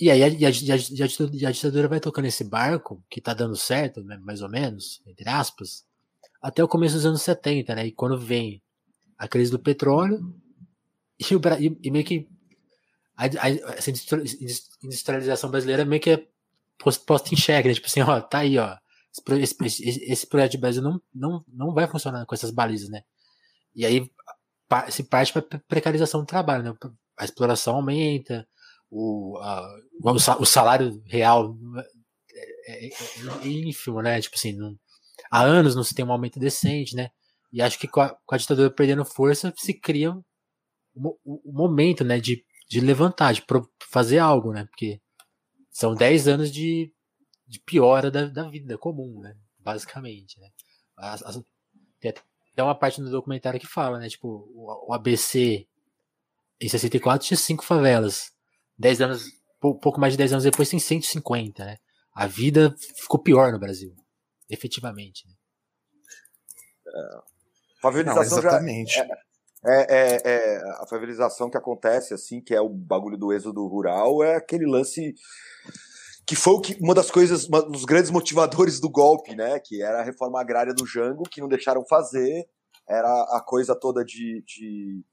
e 0.00 0.10
aí 0.10 0.22
a, 0.24 0.26
a, 0.26 1.48
a, 1.48 1.52
ditadura 1.52 1.88
vai 1.88 2.00
tocando 2.00 2.24
esse 2.24 2.42
barco, 2.42 3.04
que 3.10 3.20
tá 3.20 3.34
dando 3.34 3.54
certo, 3.54 4.02
né, 4.02 4.16
mais 4.16 4.40
ou 4.40 4.48
menos, 4.48 5.02
entre 5.06 5.28
aspas, 5.28 5.84
até 6.40 6.64
o 6.64 6.68
começo 6.68 6.94
dos 6.94 7.04
anos 7.04 7.20
70, 7.20 7.74
né? 7.74 7.86
E 7.86 7.92
quando 7.92 8.18
vem 8.18 8.62
a 9.18 9.28
crise 9.28 9.50
do 9.50 9.58
petróleo, 9.58 10.34
e, 11.18 11.36
o, 11.36 11.40
e 11.82 11.90
meio 11.90 12.04
que 12.04 12.26
a, 13.14 13.26
essa 13.74 13.90
industrialização 14.82 15.50
brasileira 15.50 15.84
meio 15.84 16.00
que 16.00 16.10
é 16.10 16.26
posta 17.06 17.34
em 17.34 17.36
xeque, 17.36 17.68
né? 17.68 17.74
Tipo 17.74 17.86
assim, 17.86 18.00
ó, 18.00 18.20
tá 18.22 18.38
aí, 18.38 18.56
ó. 18.56 18.76
Esse, 19.38 19.56
esse, 19.62 20.04
esse 20.10 20.26
projeto 20.26 20.52
de 20.52 20.58
Brasil 20.58 20.80
não, 20.80 21.02
não, 21.14 21.44
não 21.46 21.74
vai 21.74 21.86
funcionar 21.86 22.24
com 22.24 22.34
essas 22.34 22.50
balizas, 22.50 22.88
né? 22.88 23.02
E 23.74 23.84
aí 23.84 24.10
se 24.88 25.02
parte 25.02 25.32
para 25.32 25.42
precarização 25.68 26.20
do 26.20 26.26
trabalho, 26.26 26.62
né? 26.62 26.74
A 27.18 27.24
exploração 27.24 27.76
aumenta, 27.76 28.48
o, 28.90 29.38
a, 29.38 29.78
o 30.38 30.44
salário 30.44 31.02
real 31.06 31.56
é, 32.66 32.86
é, 32.86 32.88
é, 32.88 33.46
ínfimo, 33.46 34.02
né? 34.02 34.20
Tipo 34.20 34.36
assim, 34.36 34.52
não, 34.52 34.76
há 35.30 35.42
anos 35.42 35.76
não 35.76 35.84
se 35.84 35.94
tem 35.94 36.04
um 36.04 36.12
aumento 36.12 36.40
decente, 36.40 36.96
né? 36.96 37.10
E 37.52 37.62
acho 37.62 37.78
que 37.78 37.88
com 37.88 38.00
a, 38.00 38.16
com 38.26 38.34
a 38.34 38.38
ditadura 38.38 38.70
perdendo 38.70 39.04
força 39.04 39.52
se 39.56 39.74
cria 39.74 40.12
o 40.12 40.24
um, 40.96 41.08
um, 41.24 41.40
um 41.46 41.52
momento, 41.52 42.04
né? 42.04 42.18
De, 42.18 42.44
de 42.68 42.80
levantar, 42.80 43.32
de 43.32 43.42
pro, 43.42 43.68
fazer 43.90 44.18
algo, 44.18 44.52
né? 44.52 44.64
Porque 44.66 45.00
são 45.70 45.94
10 45.94 46.28
anos 46.28 46.50
de, 46.50 46.92
de 47.46 47.60
piora 47.60 48.10
da, 48.10 48.26
da 48.26 48.48
vida 48.48 48.76
comum, 48.76 49.20
né? 49.20 49.36
Basicamente, 49.58 50.38
né? 50.40 50.48
As, 50.96 51.22
as, 51.22 51.42
tem 52.00 52.12
até 52.52 52.62
uma 52.62 52.74
parte 52.74 53.00
do 53.00 53.10
documentário 53.10 53.60
que 53.60 53.66
fala, 53.66 53.98
né? 53.98 54.08
Tipo, 54.08 54.28
o, 54.28 54.90
o 54.90 54.94
ABC 54.94 55.66
em 56.60 56.68
64 56.68 57.26
tinha 57.26 57.36
cinco 57.36 57.64
favelas. 57.64 58.32
10 58.80 59.00
anos, 59.02 59.24
pouco 59.60 60.00
mais 60.00 60.14
de 60.14 60.18
10 60.18 60.32
anos 60.32 60.44
depois, 60.44 60.68
tem 60.68 60.78
150, 60.78 61.64
né? 61.64 61.76
A 62.14 62.26
vida 62.26 62.74
ficou 62.96 63.22
pior 63.22 63.52
no 63.52 63.58
Brasil, 63.58 63.94
efetivamente. 64.48 65.28
Né? 65.28 65.34
É, 66.88 67.20
favelização 67.82 68.22
Não, 68.22 68.38
exatamente. 68.38 68.94
Já 68.94 69.06
é, 69.62 69.94
é, 69.94 70.16
é, 70.16 70.20
é, 70.24 70.70
a 70.80 70.86
favelização 70.88 71.50
que 71.50 71.58
acontece, 71.58 72.14
assim, 72.14 72.40
que 72.40 72.54
é 72.54 72.60
o 72.60 72.68
bagulho 72.70 73.18
do 73.18 73.32
êxodo 73.32 73.66
rural, 73.66 74.22
é 74.22 74.36
aquele 74.36 74.66
lance 74.66 75.14
que 76.26 76.34
foi 76.34 76.54
o 76.54 76.60
que, 76.60 76.78
uma 76.80 76.94
das 76.94 77.10
coisas, 77.10 77.46
um 77.46 77.70
dos 77.70 77.84
grandes 77.84 78.10
motivadores 78.10 78.80
do 78.80 78.88
golpe, 78.88 79.34
né? 79.34 79.58
Que 79.58 79.82
era 79.82 80.00
a 80.00 80.04
reforma 80.04 80.40
agrária 80.40 80.72
do 80.72 80.86
Jango, 80.86 81.24
que 81.30 81.40
não 81.42 81.48
deixaram 81.48 81.84
fazer, 81.86 82.48
era 82.88 83.08
a 83.36 83.42
coisa 83.44 83.74
toda 83.78 84.02
de, 84.02 84.42
de, 84.46 85.04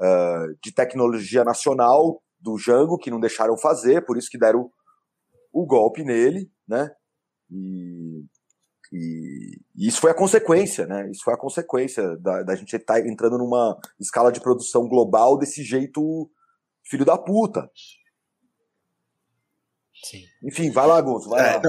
uh, 0.00 0.58
de 0.60 0.72
tecnologia 0.72 1.44
nacional, 1.44 2.20
do 2.44 2.58
Jango, 2.58 2.98
que 2.98 3.10
não 3.10 3.18
deixaram 3.18 3.56
fazer, 3.56 4.04
por 4.04 4.18
isso 4.18 4.28
que 4.30 4.38
deram 4.38 4.70
o 5.50 5.66
golpe 5.66 6.04
nele, 6.04 6.50
né? 6.68 6.90
E, 7.50 8.24
e, 8.92 9.60
e, 9.74 9.88
isso 9.88 10.00
foi 10.00 10.10
a 10.10 10.14
consequência, 10.14 10.86
né? 10.86 11.10
Isso 11.10 11.24
foi 11.24 11.32
a 11.32 11.38
consequência 11.38 12.16
da, 12.18 12.42
da 12.42 12.54
gente 12.54 12.76
estar 12.76 13.00
tá 13.00 13.08
entrando 13.08 13.38
numa 13.38 13.78
escala 13.98 14.30
de 14.30 14.40
produção 14.40 14.86
global 14.86 15.38
desse 15.38 15.64
jeito 15.64 16.30
filho 16.86 17.04
da 17.04 17.16
puta. 17.16 17.68
Sim. 20.04 20.22
Enfim, 20.42 20.70
vai 20.70 20.86
lá, 20.86 21.00
Gonzo, 21.00 21.30
vai 21.30 21.40
é, 21.40 21.56
lá. 21.56 21.62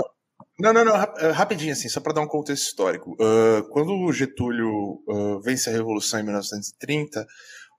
Não, 0.60 0.74
não, 0.74 0.86
não, 0.86 0.94
rapidinho 1.34 1.72
assim, 1.72 1.88
só 1.88 2.02
para 2.02 2.14
dar 2.14 2.22
um 2.22 2.28
contexto 2.28 2.64
histórico. 2.64 3.14
Uh, 3.14 3.64
quando 3.72 3.94
o 3.94 4.12
Getúlio 4.12 5.02
uh, 5.08 5.40
vence 5.42 5.70
a 5.70 5.74
Revolução 5.74 6.20
em 6.20 6.24
1930, 6.24 7.26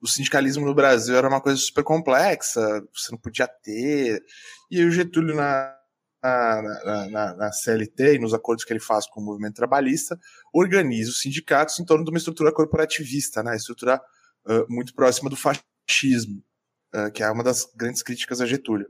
o 0.02 0.06
sindicalismo 0.06 0.64
no 0.66 0.74
Brasil 0.74 1.16
era 1.16 1.28
uma 1.28 1.40
coisa 1.40 1.58
super 1.58 1.84
complexa, 1.84 2.60
você 2.94 3.12
não 3.12 3.18
podia 3.18 3.48
ter. 3.48 4.22
E 4.70 4.84
o 4.84 4.90
Getúlio, 4.90 5.34
na, 5.34 5.74
na, 6.22 7.08
na, 7.10 7.34
na, 7.34 7.52
CLT 7.52 8.14
e 8.14 8.18
nos 8.18 8.34
acordos 8.34 8.64
que 8.64 8.72
ele 8.72 8.80
faz 8.80 9.06
com 9.06 9.20
o 9.20 9.24
movimento 9.24 9.54
trabalhista, 9.54 10.18
organiza 10.52 11.10
os 11.10 11.20
sindicatos 11.20 11.78
em 11.78 11.84
torno 11.84 12.04
de 12.04 12.10
uma 12.10 12.18
estrutura 12.18 12.52
corporativista, 12.52 13.42
né? 13.42 13.56
estrutura 13.56 14.00
uh, 14.46 14.66
muito 14.68 14.94
próxima 14.94 15.30
do 15.30 15.36
fascismo, 15.36 16.42
uh, 16.94 17.10
que 17.12 17.22
é 17.22 17.30
uma 17.30 17.44
das 17.44 17.66
grandes 17.74 18.02
críticas 18.02 18.40
a 18.40 18.46
Getúlio. 18.46 18.86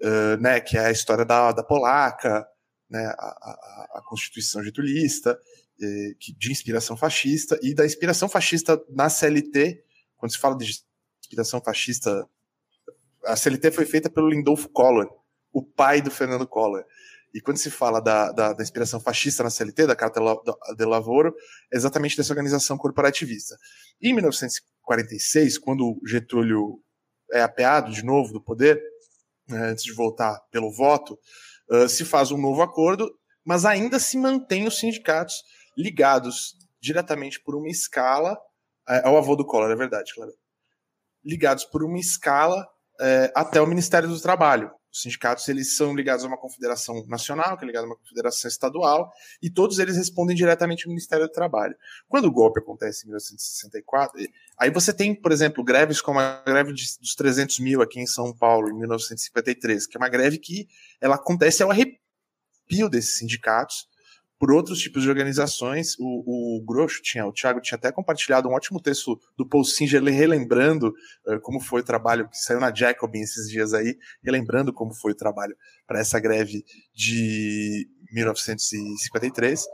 Uh, 0.00 0.36
né, 0.40 0.58
que 0.58 0.76
é 0.76 0.86
a 0.86 0.90
história 0.90 1.24
da, 1.24 1.52
da 1.52 1.62
polaca, 1.62 2.44
né, 2.90 3.06
a, 3.16 3.24
a, 3.24 3.98
a 3.98 4.02
Constituição 4.04 4.64
getulista, 4.64 5.38
eh, 5.82 6.14
que, 6.20 6.32
de 6.32 6.52
inspiração 6.52 6.96
fascista, 6.96 7.58
e 7.62 7.74
da 7.74 7.84
inspiração 7.84 8.28
fascista 8.28 8.80
na 8.90 9.08
CLT, 9.08 9.82
quando 10.22 10.30
se 10.30 10.38
fala 10.38 10.56
de 10.56 10.84
inspiração 11.20 11.60
fascista, 11.60 12.28
a 13.24 13.34
CLT 13.34 13.72
foi 13.72 13.84
feita 13.84 14.08
pelo 14.08 14.28
Lindolfo 14.30 14.68
Collor, 14.68 15.10
o 15.52 15.60
pai 15.60 16.00
do 16.00 16.12
Fernando 16.12 16.46
Collor. 16.46 16.84
E 17.34 17.40
quando 17.40 17.56
se 17.56 17.72
fala 17.72 18.00
da, 18.00 18.30
da, 18.30 18.52
da 18.52 18.62
inspiração 18.62 19.00
fascista 19.00 19.42
na 19.42 19.50
CLT, 19.50 19.84
da 19.84 19.96
Carta 19.96 20.20
de 20.76 20.84
Lavoro, 20.84 21.34
é 21.72 21.76
exatamente 21.76 22.16
dessa 22.16 22.32
organização 22.32 22.78
corporativista. 22.78 23.58
Em 24.00 24.14
1946, 24.14 25.58
quando 25.58 26.00
Getúlio 26.06 26.80
é 27.32 27.42
apeado 27.42 27.90
de 27.90 28.04
novo 28.04 28.32
do 28.32 28.40
poder, 28.40 28.80
né, 29.48 29.70
antes 29.70 29.82
de 29.82 29.92
voltar 29.92 30.38
pelo 30.52 30.70
voto, 30.70 31.18
se 31.88 32.04
faz 32.04 32.30
um 32.30 32.38
novo 32.38 32.62
acordo, 32.62 33.12
mas 33.44 33.64
ainda 33.64 33.98
se 33.98 34.16
mantém 34.16 34.68
os 34.68 34.78
sindicatos 34.78 35.42
ligados 35.76 36.56
diretamente 36.80 37.40
por 37.40 37.56
uma 37.56 37.68
escala 37.68 38.38
é, 38.88 39.06
ao 39.06 39.16
avô 39.16 39.36
do 39.36 39.44
Collor, 39.44 39.70
é 39.70 39.76
verdade, 39.76 40.14
claro. 40.14 40.32
Ligados 41.24 41.64
por 41.64 41.84
uma 41.84 41.98
escala 41.98 42.66
é, 43.00 43.32
até 43.34 43.60
o 43.60 43.66
Ministério 43.66 44.08
do 44.08 44.20
Trabalho. 44.20 44.70
Os 44.92 45.00
sindicatos 45.00 45.48
eles 45.48 45.74
são 45.74 45.94
ligados 45.94 46.22
a 46.22 46.28
uma 46.28 46.36
confederação 46.36 47.06
nacional, 47.06 47.56
que 47.56 47.64
é 47.64 47.66
ligada 47.66 47.86
a 47.86 47.88
uma 47.88 47.96
confederação 47.96 48.46
estadual, 48.46 49.10
e 49.42 49.48
todos 49.48 49.78
eles 49.78 49.96
respondem 49.96 50.36
diretamente 50.36 50.84
ao 50.84 50.90
Ministério 50.90 51.26
do 51.26 51.32
Trabalho. 51.32 51.74
Quando 52.06 52.26
o 52.26 52.30
golpe 52.30 52.60
acontece 52.60 53.04
em 53.04 53.08
1964, 53.08 54.20
aí 54.58 54.70
você 54.70 54.92
tem, 54.92 55.14
por 55.14 55.32
exemplo, 55.32 55.64
greves 55.64 56.02
como 56.02 56.20
a 56.20 56.42
greve 56.44 56.74
de, 56.74 56.84
dos 57.00 57.14
300 57.14 57.58
mil 57.60 57.80
aqui 57.80 58.00
em 58.00 58.06
São 58.06 58.36
Paulo, 58.36 58.68
em 58.68 58.74
1953, 58.74 59.86
que 59.86 59.96
é 59.96 59.98
uma 59.98 60.10
greve 60.10 60.36
que 60.36 60.68
ela 61.00 61.14
acontece 61.14 61.62
ao 61.62 61.70
arrepio 61.70 62.90
desses 62.90 63.16
sindicatos, 63.16 63.88
por 64.42 64.50
outros 64.50 64.80
tipos 64.80 65.04
de 65.04 65.08
organizações. 65.08 65.94
O, 66.00 66.56
o 66.56 66.64
Grosso 66.64 67.00
tinha, 67.00 67.24
o 67.24 67.32
Thiago 67.32 67.60
tinha 67.60 67.78
até 67.78 67.92
compartilhado 67.92 68.48
um 68.48 68.54
ótimo 68.54 68.82
texto 68.82 69.16
do 69.38 69.48
Paul 69.48 69.62
Singer 69.62 70.02
relembrando 70.02 70.88
uh, 70.88 71.40
como 71.42 71.60
foi 71.60 71.80
o 71.80 71.84
trabalho 71.84 72.28
que 72.28 72.36
saiu 72.36 72.58
na 72.58 72.74
Jacobin 72.74 73.20
esses 73.20 73.48
dias 73.48 73.72
aí, 73.72 73.96
relembrando 74.20 74.72
como 74.72 74.92
foi 74.96 75.12
o 75.12 75.16
trabalho 75.16 75.56
para 75.86 76.00
essa 76.00 76.18
greve 76.18 76.64
de 76.92 77.86
1953. 78.12 79.64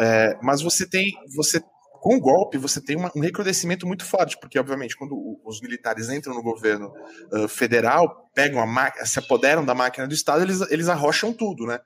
É, 0.00 0.38
mas 0.42 0.62
você 0.62 0.88
tem, 0.88 1.12
você 1.36 1.60
com 2.00 2.16
o 2.16 2.20
golpe, 2.20 2.56
você 2.58 2.80
tem 2.80 2.96
uma, 2.96 3.10
um 3.14 3.20
recrudescimento 3.20 3.86
muito 3.86 4.04
forte, 4.04 4.38
porque, 4.40 4.58
obviamente, 4.58 4.96
quando 4.96 5.14
os 5.44 5.60
militares 5.60 6.08
entram 6.08 6.34
no 6.34 6.42
governo 6.42 6.92
uh, 7.32 7.48
federal, 7.48 8.30
pegam 8.34 8.60
a 8.60 8.66
máquina, 8.66 9.04
se 9.04 9.18
apoderam 9.18 9.64
da 9.64 9.74
máquina 9.74 10.06
do 10.06 10.14
Estado, 10.14 10.42
eles, 10.42 10.60
eles 10.70 10.88
arrocham 10.88 11.32
tudo, 11.32 11.66
né? 11.66 11.78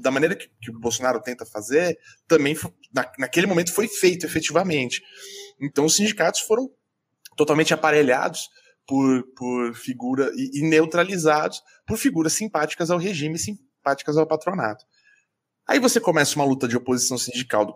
Da 0.00 0.10
maneira 0.10 0.34
que, 0.34 0.48
que, 0.60 0.70
o 0.70 0.78
Bolsonaro 0.78 1.20
tenta 1.20 1.44
fazer, 1.44 1.98
também 2.26 2.56
na, 2.94 3.10
naquele 3.18 3.46
momento 3.46 3.72
foi 3.72 3.88
feito 3.88 4.24
efetivamente. 4.24 5.02
Então, 5.60 5.84
os 5.84 5.96
sindicatos 5.96 6.40
foram 6.40 6.70
totalmente 7.36 7.74
aparelhados 7.74 8.48
por, 8.86 9.22
por 9.34 9.74
figura 9.74 10.30
e, 10.34 10.60
e 10.60 10.62
neutralizados 10.62 11.60
por 11.86 11.98
figuras 11.98 12.32
simpáticas 12.32 12.90
ao 12.90 12.98
regime, 12.98 13.38
simpáticas 13.38 14.16
ao 14.16 14.26
patronato. 14.26 14.84
Aí 15.68 15.80
você 15.80 15.98
começa 15.98 16.36
uma 16.36 16.44
luta 16.44 16.68
de 16.68 16.76
oposição 16.76 17.18
sindical 17.18 17.66
do, 17.66 17.74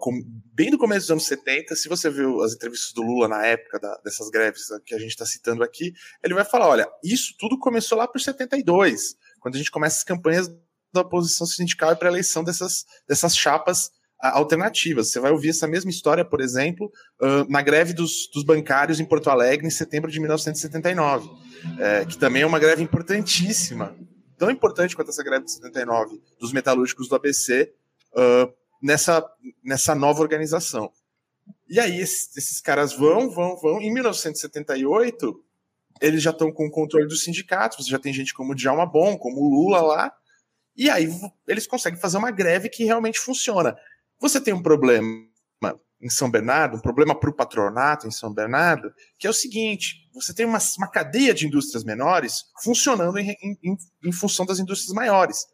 bem 0.54 0.70
do 0.70 0.78
começo 0.78 1.00
dos 1.00 1.10
anos 1.10 1.26
70. 1.26 1.74
Se 1.74 1.88
você 1.88 2.08
viu 2.08 2.40
as 2.40 2.52
entrevistas 2.52 2.92
do 2.92 3.02
Lula 3.02 3.26
na 3.26 3.44
época 3.44 3.80
da, 3.80 3.96
dessas 4.04 4.30
greves 4.30 4.62
que 4.86 4.94
a 4.94 4.98
gente 4.98 5.10
está 5.10 5.26
citando 5.26 5.64
aqui, 5.64 5.92
ele 6.22 6.34
vai 6.34 6.44
falar: 6.44 6.68
olha, 6.68 6.88
isso 7.02 7.34
tudo 7.36 7.58
começou 7.58 7.98
lá 7.98 8.06
por 8.06 8.20
72, 8.20 9.16
quando 9.40 9.56
a 9.56 9.58
gente 9.58 9.72
começa 9.72 9.96
as 9.96 10.04
campanhas 10.04 10.48
da 10.92 11.02
oposição 11.02 11.46
sindical 11.46 11.96
para 11.96 12.08
a 12.08 12.12
eleição 12.12 12.42
dessas, 12.42 12.84
dessas 13.08 13.36
chapas 13.36 13.90
alternativas. 14.20 15.10
Você 15.10 15.18
vai 15.18 15.32
ouvir 15.32 15.48
essa 15.48 15.66
mesma 15.66 15.90
história, 15.90 16.24
por 16.24 16.40
exemplo, 16.40 16.92
uh, 17.20 17.50
na 17.50 17.62
greve 17.62 17.94
dos, 17.94 18.28
dos, 18.32 18.44
bancários 18.44 19.00
em 19.00 19.04
Porto 19.04 19.30
Alegre 19.30 19.66
em 19.66 19.70
setembro 19.70 20.10
de 20.10 20.20
1979, 20.20 21.30
é, 21.78 22.04
que 22.04 22.18
também 22.18 22.42
é 22.42 22.46
uma 22.46 22.58
greve 22.58 22.82
importantíssima, 22.82 23.96
tão 24.36 24.50
importante 24.50 24.94
quanto 24.94 25.10
essa 25.10 25.22
greve 25.22 25.46
de 25.46 25.52
79 25.52 26.20
dos 26.38 26.52
metalúrgicos 26.52 27.08
do 27.08 27.14
ABC, 27.14 27.72
uh, 28.12 28.52
nessa, 28.82 29.24
nessa 29.64 29.94
nova 29.94 30.20
organização. 30.20 30.90
E 31.68 31.80
aí 31.80 32.00
esses, 32.00 32.60
caras 32.60 32.92
vão, 32.92 33.30
vão, 33.30 33.56
vão. 33.56 33.80
Em 33.80 33.92
1978, 33.92 35.44
eles 36.00 36.22
já 36.22 36.30
estão 36.30 36.52
com 36.52 36.66
o 36.66 36.70
controle 36.70 37.06
dos 37.06 37.22
sindicatos, 37.22 37.86
já 37.86 37.98
tem 37.98 38.12
gente 38.12 38.34
como 38.34 38.52
o 38.52 38.54
Djalma 38.54 38.86
Bom, 38.86 39.16
como 39.16 39.40
o 39.40 39.48
Lula 39.48 39.80
lá, 39.80 40.12
e 40.76 40.88
aí 40.88 41.08
eles 41.46 41.66
conseguem 41.66 42.00
fazer 42.00 42.18
uma 42.18 42.30
greve 42.30 42.68
que 42.68 42.84
realmente 42.84 43.18
funciona. 43.18 43.76
Você 44.20 44.40
tem 44.40 44.54
um 44.54 44.62
problema 44.62 45.06
em 46.02 46.08
São 46.08 46.30
Bernardo, 46.30 46.78
um 46.78 46.80
problema 46.80 47.18
para 47.18 47.28
o 47.28 47.34
patronato 47.34 48.06
em 48.06 48.10
São 48.10 48.32
Bernardo, 48.32 48.90
que 49.18 49.26
é 49.26 49.30
o 49.30 49.34
seguinte: 49.34 50.08
você 50.14 50.34
tem 50.34 50.46
uma, 50.46 50.58
uma 50.78 50.90
cadeia 50.90 51.34
de 51.34 51.46
indústrias 51.46 51.84
menores 51.84 52.44
funcionando 52.62 53.18
em, 53.18 53.36
em, 53.42 53.76
em 54.04 54.12
função 54.12 54.46
das 54.46 54.58
indústrias 54.58 54.94
maiores 54.94 55.44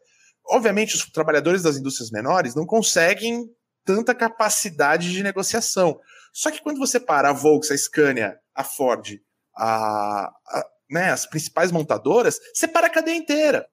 obviamente, 0.47 0.95
os 0.95 1.05
trabalhadores 1.11 1.63
das 1.63 1.77
indústrias 1.77 2.09
menores 2.09 2.55
não 2.55 2.65
conseguem 2.65 3.45
tanta 3.85 4.15
capacidade 4.15 5.11
de 5.11 5.23
negociação. 5.23 5.99
Só 6.33 6.51
que 6.51 6.61
quando 6.61 6.77
você 6.77 6.99
para 6.99 7.29
a 7.29 7.33
Volkswagen, 7.33 7.75
a 7.75 7.77
Scania, 7.77 8.39
a 8.55 8.63
Ford, 8.63 9.19
a, 9.55 10.31
a 10.47 10.65
né, 10.89 11.11
as 11.11 11.25
principais 11.25 11.71
montadoras, 11.71 12.39
você 12.53 12.67
para 12.67 12.87
a 12.87 12.89
cadeia 12.89 13.15
inteira. 13.15 13.67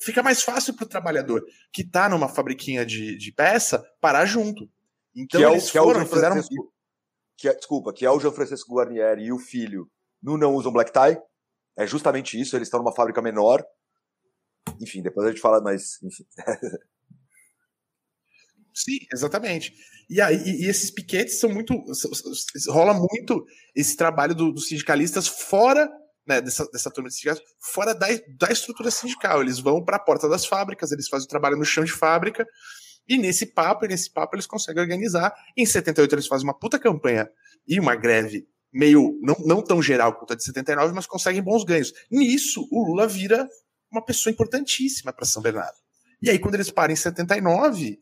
Fica 0.00 0.22
mais 0.22 0.42
fácil 0.42 0.74
para 0.74 0.84
o 0.84 0.88
trabalhador 0.88 1.44
que 1.72 1.82
está 1.82 2.08
numa 2.08 2.28
fabriquinha 2.28 2.84
de, 2.84 3.16
de 3.16 3.32
peça 3.32 3.84
parar 4.00 4.24
junto. 4.26 4.68
Então 5.14 5.40
que 5.40 5.46
é 5.46 5.50
eles 5.50 5.74
é 5.74 5.80
o, 5.80 5.84
foram, 5.84 6.00
é 6.00 6.06
fizeram... 6.06 6.42
Que 7.38 7.48
é, 7.48 7.54
desculpa, 7.54 7.92
que 7.92 8.06
é 8.06 8.10
o 8.10 8.18
Jean 8.18 8.32
Francisco 8.32 8.74
Guarnieri 8.74 9.24
e 9.24 9.32
o 9.32 9.38
filho 9.38 9.90
no 10.22 10.38
não 10.38 10.54
usam 10.54 10.72
black 10.72 10.90
tie. 10.90 11.20
É 11.76 11.86
justamente 11.86 12.40
isso, 12.40 12.56
eles 12.56 12.68
estão 12.68 12.80
numa 12.80 12.94
fábrica 12.94 13.20
menor, 13.20 13.62
enfim, 14.80 15.02
depois 15.02 15.26
a 15.26 15.30
gente 15.30 15.40
fala, 15.40 15.60
mas. 15.60 16.02
Enfim. 16.02 16.24
Sim, 18.74 18.98
exatamente. 19.12 19.74
E, 20.08 20.20
aí, 20.20 20.36
e 20.36 20.66
esses 20.66 20.90
piquetes 20.90 21.38
são 21.40 21.50
muito. 21.50 21.72
rola 22.68 22.92
muito 22.92 23.46
esse 23.74 23.96
trabalho 23.96 24.34
do, 24.34 24.52
dos 24.52 24.68
sindicalistas 24.68 25.26
fora 25.26 25.90
né, 26.26 26.40
dessa, 26.40 26.66
dessa 26.70 26.90
turma 26.90 27.08
de 27.08 27.14
sindicatos, 27.14 27.42
fora 27.60 27.94
da, 27.94 28.06
da 28.38 28.50
estrutura 28.50 28.90
sindical. 28.90 29.42
Eles 29.42 29.58
vão 29.58 29.84
para 29.84 29.96
a 29.96 30.00
porta 30.00 30.28
das 30.28 30.44
fábricas, 30.44 30.92
eles 30.92 31.08
fazem 31.08 31.26
o 31.26 31.28
trabalho 31.28 31.56
no 31.56 31.64
chão 31.64 31.84
de 31.84 31.92
fábrica, 31.92 32.46
e 33.08 33.16
nesse 33.16 33.46
papo, 33.46 33.84
e 33.84 33.88
nesse 33.88 34.12
papo 34.12 34.34
eles 34.34 34.46
conseguem 34.46 34.82
organizar. 34.82 35.32
Em 35.56 35.64
78 35.64 36.14
eles 36.14 36.26
fazem 36.26 36.46
uma 36.46 36.58
puta 36.58 36.78
campanha 36.78 37.30
e 37.66 37.78
uma 37.78 37.94
greve 37.94 38.46
meio 38.72 39.18
não, 39.22 39.36
não 39.46 39.62
tão 39.62 39.80
geral 39.80 40.14
quanto 40.14 40.32
a 40.32 40.36
de 40.36 40.44
79, 40.44 40.92
mas 40.92 41.06
conseguem 41.06 41.42
bons 41.42 41.64
ganhos. 41.64 41.92
Nisso, 42.10 42.66
o 42.70 42.84
Lula 42.84 43.06
vira 43.06 43.48
uma 43.90 44.04
pessoa 44.04 44.32
importantíssima 44.32 45.12
para 45.12 45.24
São 45.24 45.40
Bernardo. 45.40 45.76
E 46.20 46.28
aí, 46.28 46.38
quando 46.38 46.56
eles 46.56 46.70
param 46.70 46.92
em 46.92 46.96
79, 46.96 47.98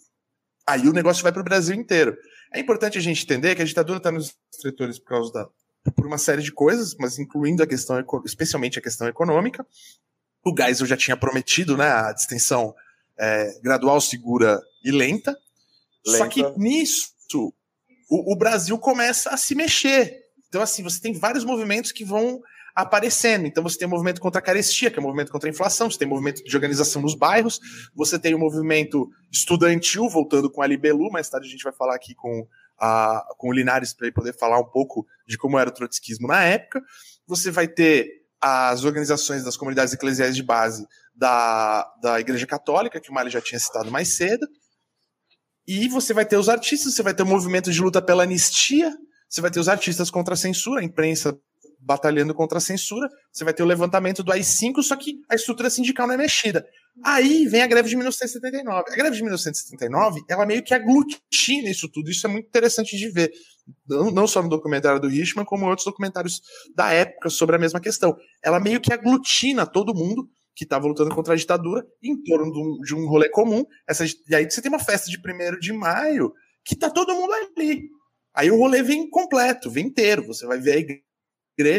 aí 0.66 0.88
o 0.88 0.92
negócio 0.92 1.22
vai 1.22 1.32
para 1.32 1.42
o 1.42 1.44
Brasil 1.44 1.74
inteiro. 1.74 2.16
É 2.52 2.58
importante 2.58 2.98
a 2.98 3.00
gente 3.00 3.22
entender 3.22 3.54
que 3.54 3.62
a 3.62 3.64
ditadura 3.64 3.98
está 3.98 4.10
nos 4.10 4.34
estretores 4.52 4.98
por 4.98 5.08
causa 5.08 5.32
da 5.32 5.48
por 5.92 6.06
uma 6.06 6.18
série 6.18 6.42
de 6.42 6.52
coisas, 6.52 6.94
mas 6.98 7.18
incluindo 7.18 7.62
a 7.62 7.66
questão, 7.66 8.02
especialmente 8.24 8.78
a 8.78 8.82
questão 8.82 9.06
econômica. 9.06 9.66
O 10.44 10.54
Geisel 10.56 10.86
já 10.86 10.96
tinha 10.96 11.16
prometido 11.16 11.76
né, 11.76 11.88
a 11.88 12.12
distensão 12.12 12.74
é, 13.18 13.60
gradual, 13.62 14.00
segura 14.00 14.60
e 14.82 14.90
lenta. 14.90 15.36
lenta. 16.06 16.18
Só 16.18 16.28
que 16.28 16.42
nisso, 16.58 17.08
o, 18.10 18.34
o 18.34 18.36
Brasil 18.36 18.78
começa 18.78 19.30
a 19.30 19.36
se 19.36 19.54
mexer. 19.54 20.22
Então, 20.48 20.62
assim, 20.62 20.82
você 20.82 21.00
tem 21.00 21.12
vários 21.12 21.44
movimentos 21.44 21.92
que 21.92 22.04
vão 22.04 22.40
aparecendo. 22.74 23.46
Então 23.46 23.62
você 23.62 23.78
tem 23.78 23.86
o 23.86 23.90
movimento 23.90 24.20
contra 24.20 24.40
a 24.40 24.42
carestia, 24.42 24.90
que 24.90 24.98
é 24.98 25.00
o 25.00 25.02
movimento 25.02 25.30
contra 25.30 25.48
a 25.48 25.52
inflação, 25.52 25.88
você 25.88 25.98
tem 25.98 26.08
o 26.08 26.10
movimento 26.10 26.42
de 26.42 26.56
organização 26.56 27.00
nos 27.00 27.14
bairros, 27.14 27.60
você 27.94 28.18
tem 28.18 28.34
o 28.34 28.38
movimento 28.38 29.08
estudantil, 29.32 30.08
voltando 30.08 30.50
com 30.50 30.60
a 30.60 30.66
Libelu, 30.66 31.10
mais 31.10 31.28
tarde 31.28 31.46
a 31.46 31.50
gente 31.50 31.62
vai 31.62 31.72
falar 31.72 31.94
aqui 31.94 32.14
com, 32.14 32.46
a, 32.84 33.24
com 33.38 33.48
o 33.48 33.52
Linares 33.52 33.94
para 33.94 34.12
poder 34.12 34.36
falar 34.36 34.60
um 34.60 34.70
pouco 34.70 35.06
de 35.26 35.38
como 35.38 35.58
era 35.58 35.70
o 35.70 35.72
trotskismo 35.72 36.28
na 36.28 36.44
época. 36.44 36.82
Você 37.26 37.50
vai 37.50 37.66
ter 37.66 38.06
as 38.38 38.84
organizações 38.84 39.42
das 39.42 39.56
comunidades 39.56 39.94
eclesiais 39.94 40.36
de 40.36 40.42
base 40.42 40.86
da, 41.14 41.90
da 42.02 42.20
Igreja 42.20 42.46
Católica, 42.46 43.00
que 43.00 43.10
o 43.10 43.14
Mali 43.14 43.30
já 43.30 43.40
tinha 43.40 43.58
citado 43.58 43.90
mais 43.90 44.16
cedo. 44.16 44.46
E 45.66 45.88
você 45.88 46.12
vai 46.12 46.26
ter 46.26 46.36
os 46.36 46.50
artistas, 46.50 46.94
você 46.94 47.02
vai 47.02 47.14
ter 47.14 47.22
o 47.22 47.26
movimento 47.26 47.72
de 47.72 47.80
luta 47.80 48.02
pela 48.02 48.24
anistia, 48.24 48.94
você 49.30 49.40
vai 49.40 49.50
ter 49.50 49.60
os 49.60 49.68
artistas 49.68 50.10
contra 50.10 50.34
a 50.34 50.36
censura, 50.36 50.82
a 50.82 50.84
imprensa 50.84 51.34
batalhando 51.84 52.34
contra 52.34 52.58
a 52.58 52.60
censura, 52.60 53.08
você 53.30 53.44
vai 53.44 53.52
ter 53.52 53.62
o 53.62 53.66
levantamento 53.66 54.22
do 54.22 54.32
AI-5, 54.32 54.82
só 54.82 54.96
que 54.96 55.20
a 55.28 55.34
estrutura 55.34 55.68
sindical 55.68 56.06
não 56.06 56.14
é 56.14 56.18
mexida. 56.18 56.66
Aí 57.04 57.46
vem 57.46 57.62
a 57.62 57.66
greve 57.66 57.88
de 57.88 57.96
1979. 57.96 58.90
A 58.90 58.94
greve 58.94 59.16
de 59.16 59.22
1979, 59.22 60.22
ela 60.28 60.46
meio 60.46 60.62
que 60.62 60.72
aglutina 60.72 61.68
isso 61.68 61.88
tudo. 61.88 62.10
Isso 62.10 62.26
é 62.26 62.30
muito 62.30 62.46
interessante 62.46 62.96
de 62.96 63.08
ver. 63.10 63.32
Não, 63.88 64.26
só 64.26 64.42
no 64.42 64.48
documentário 64.48 65.00
do 65.00 65.08
Richman, 65.08 65.44
como 65.44 65.64
em 65.64 65.68
outros 65.68 65.84
documentários 65.84 66.40
da 66.74 66.92
época 66.92 67.28
sobre 67.28 67.56
a 67.56 67.58
mesma 67.58 67.80
questão. 67.80 68.16
Ela 68.42 68.60
meio 68.60 68.80
que 68.80 68.92
aglutina 68.92 69.66
todo 69.66 69.94
mundo 69.94 70.28
que 70.54 70.64
estava 70.64 70.86
lutando 70.86 71.12
contra 71.14 71.34
a 71.34 71.36
ditadura 71.36 71.84
em 72.00 72.22
torno 72.22 72.52
de 72.52 72.58
um, 72.58 72.80
de 72.80 72.94
um 72.94 73.08
rolê 73.08 73.28
comum. 73.28 73.64
Essa, 73.88 74.04
e 74.06 74.34
aí 74.34 74.48
você 74.48 74.62
tem 74.62 74.70
uma 74.70 74.78
festa 74.78 75.10
de 75.10 75.18
1 75.18 75.58
de 75.58 75.72
maio 75.72 76.32
que 76.64 76.76
tá 76.76 76.88
todo 76.88 77.14
mundo 77.14 77.32
ali. 77.32 77.88
Aí 78.34 78.50
o 78.50 78.56
rolê 78.56 78.82
vem 78.82 79.08
completo, 79.10 79.70
vem 79.70 79.86
inteiro. 79.86 80.26
Você 80.26 80.46
vai 80.46 80.58
ver 80.58 80.72
a 80.72 80.76
igreja, 80.76 81.02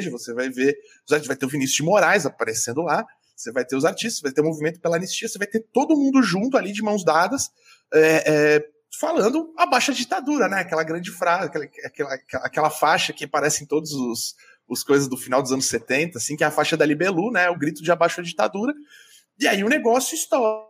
você 0.10 0.34
vai 0.34 0.50
ver, 0.50 0.78
vai 1.26 1.36
ter 1.36 1.46
o 1.46 1.50
Vinícius 1.50 1.78
de 1.78 1.84
Moraes 1.84 2.26
aparecendo 2.26 2.82
lá, 2.82 3.06
você 3.36 3.52
vai 3.52 3.66
ter 3.66 3.76
os 3.76 3.86
artistas, 3.86 4.22
vai 4.22 4.32
ter 4.32 4.42
o 4.42 4.46
movimento 4.46 4.80
pela 4.80 4.96
anistia, 4.96 5.28
você 5.28 5.38
vai 5.38 5.48
ter 5.48 5.60
todo 5.74 5.96
mundo 5.96 6.24
junto 6.24 6.58
ali 6.58 6.72
de 6.72 6.82
mãos 6.82 7.04
dadas, 7.04 7.52
é, 7.94 8.24
é, 8.26 8.70
falando 9.00 9.54
a 9.58 9.80
ditadura, 9.92 10.48
né? 10.48 10.62
Aquela 10.62 10.84
grande 10.84 11.12
frase, 11.12 11.48
aquela, 11.48 11.66
aquela, 11.84 12.14
aquela 12.36 12.70
faixa 12.70 13.12
que 13.12 13.26
aparece 13.26 13.64
em 13.64 13.68
todos 13.68 13.92
os, 13.92 14.36
os 14.68 14.84
coisas 14.84 15.08
do 15.08 15.18
final 15.18 15.42
dos 15.42 15.52
anos 15.52 15.66
70, 15.68 16.18
assim, 16.18 16.36
que 16.36 16.44
é 16.44 16.48
a 16.48 16.52
faixa 16.52 16.78
da 16.78 16.86
Libelu, 16.86 17.32
né? 17.32 17.50
O 17.50 17.58
grito 17.58 17.84
de 17.84 17.92
abaixo 17.92 18.22
a 18.22 18.24
ditadura. 18.24 18.74
E 19.40 19.48
aí 19.48 19.64
o 19.64 19.70
negócio 19.70 20.16
estoura. 20.16 20.70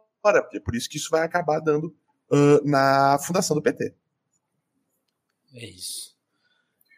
É 0.54 0.60
por 0.60 0.76
isso 0.76 0.90
que 0.90 0.98
isso 0.98 1.10
vai 1.12 1.22
acabar 1.22 1.60
dando 1.60 1.96
uh, 2.32 2.68
na 2.68 3.20
fundação 3.20 3.56
do 3.56 3.62
PT. 3.62 3.94
É 5.54 5.66
isso. 5.66 6.16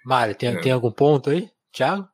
Mário, 0.05 0.33
tem, 0.33 0.49
é. 0.49 0.61
tem 0.61 0.71
algum 0.71 0.91
ponto 0.91 1.29
aí? 1.29 1.51
Thiago? 1.71 2.07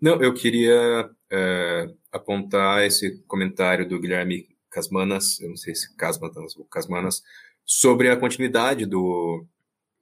Não, 0.00 0.22
eu 0.22 0.34
queria 0.34 1.08
é, 1.32 1.86
apontar 2.12 2.84
esse 2.84 3.22
comentário 3.26 3.88
do 3.88 3.98
Guilherme 3.98 4.48
Casmanas, 4.70 5.40
eu 5.40 5.48
não 5.48 5.56
sei 5.56 5.74
se 5.74 5.94
Casmanas 5.96 6.56
ou 6.56 6.64
Casmanas, 6.66 7.22
sobre 7.64 8.10
a 8.10 8.16
continuidade 8.16 8.84
do, 8.84 9.46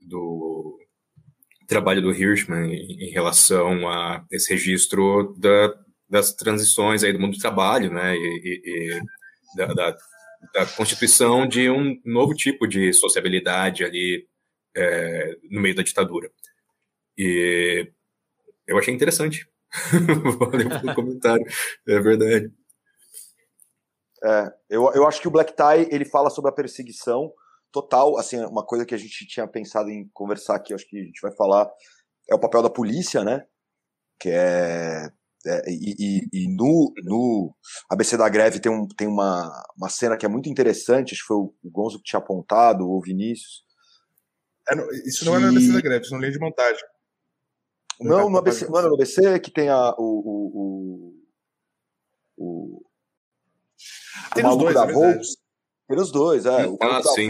do 0.01 0.79
trabalho 1.67 2.03
do 2.03 2.13
Hirschman 2.13 2.73
em, 2.73 3.09
em 3.09 3.11
relação 3.11 3.89
a 3.89 4.25
esse 4.31 4.51
registro 4.53 5.35
da, 5.39 5.75
das 6.09 6.35
transições 6.35 7.05
aí 7.05 7.13
do 7.13 7.21
mundo 7.21 7.37
do 7.37 7.41
trabalho, 7.41 7.93
né, 7.93 8.17
e, 8.17 8.19
e, 8.19 8.97
e 8.97 9.57
da, 9.57 9.67
da, 9.67 9.97
da, 10.53 10.67
constituição 10.67 11.47
de 11.47 11.71
um 11.71 12.01
novo 12.05 12.35
tipo 12.35 12.67
de 12.67 12.93
sociabilidade 12.93 13.85
ali 13.85 14.27
é, 14.77 15.37
no 15.51 15.61
meio 15.61 15.75
da 15.75 15.83
ditadura. 15.83 16.31
E 17.17 17.91
eu 18.73 18.79
achei 18.79 18.95
interessante. 18.95 19.49
Valeu 20.39 20.69
pelo 20.69 20.95
comentário, 20.97 21.45
é 21.87 22.01
verdade. 22.01 22.53
É, 24.25 24.53
eu, 24.71 24.91
eu 24.95 25.07
acho 25.07 25.21
que 25.21 25.29
o 25.29 25.31
Black 25.31 25.55
Tie 25.55 25.89
ele 25.91 26.05
fala 26.05 26.31
sobre 26.31 26.51
a 26.51 26.55
perseguição 26.55 27.33
total, 27.73 28.19
assim, 28.19 28.39
uma 28.45 28.65
coisa 28.65 28.85
que 28.85 28.95
a 28.95 28.99
gente 28.99 29.27
tinha 29.27 29.49
pensado 29.49 29.91
em 29.91 30.09
conversar 30.13 30.57
aqui, 30.57 30.75
acho 30.75 30.87
que 30.87 30.99
a 30.99 31.05
gente 31.05 31.21
vai 31.23 31.35
falar, 31.35 31.69
é 32.31 32.35
o 32.35 32.39
papel 32.39 32.63
da 32.63 32.71
polícia, 32.71 33.25
né? 33.25 33.45
Que 34.21 34.29
é. 34.29 35.09
é 35.47 35.71
e, 35.71 35.97
e, 35.99 36.45
e, 36.45 36.55
no, 36.55 36.93
no 37.03 37.55
ABC 37.91 38.17
da 38.17 38.29
Greve 38.29 38.61
tem, 38.61 38.71
um, 38.71 38.87
tem 38.87 39.09
uma, 39.09 39.51
uma 39.77 39.89
cena 39.89 40.17
que 40.17 40.27
é 40.27 40.29
muito 40.29 40.49
interessante, 40.49 41.15
acho 41.15 41.23
que 41.23 41.29
foi 41.29 41.37
o 41.39 41.55
Gonzo 41.65 41.99
que 41.99 42.05
tinha 42.05 42.21
apontado, 42.21 42.87
ou 42.87 42.99
o 42.99 43.03
Vinícius. 43.03 43.65
É, 44.69 44.75
no, 44.77 44.89
isso 45.07 45.25
não 45.25 45.33
que... 45.33 45.39
é 45.39 45.41
no 45.41 45.49
ABC 45.49 45.73
da 45.73 45.81
Greve, 45.81 46.05
isso 46.05 46.15
é 46.15 46.17
no 46.17 46.21
linha 46.21 46.33
de 46.33 46.39
montagem. 46.39 46.85
Não, 48.03 48.31
no 48.31 48.39
ABC, 48.39 48.69
não 48.69 48.79
é 48.79 48.83
no 48.83 48.95
ABC 48.95 49.41
que 49.41 49.51
tem 49.51 49.69
a, 49.69 49.95
o, 49.99 50.03
o, 50.03 51.15
o, 52.37 52.45
o, 52.45 52.83
tem 54.35 54.45
o 54.45 54.49
maluco 54.49 54.65
dois, 54.65 54.75
da 54.75 54.85
é 54.85 54.93
Volks. 54.93 55.29
Pelos 55.89 56.13
dois, 56.13 56.47
é. 56.47 56.67
O 56.67 56.79
ah, 56.81 57.03
sim. 57.03 57.29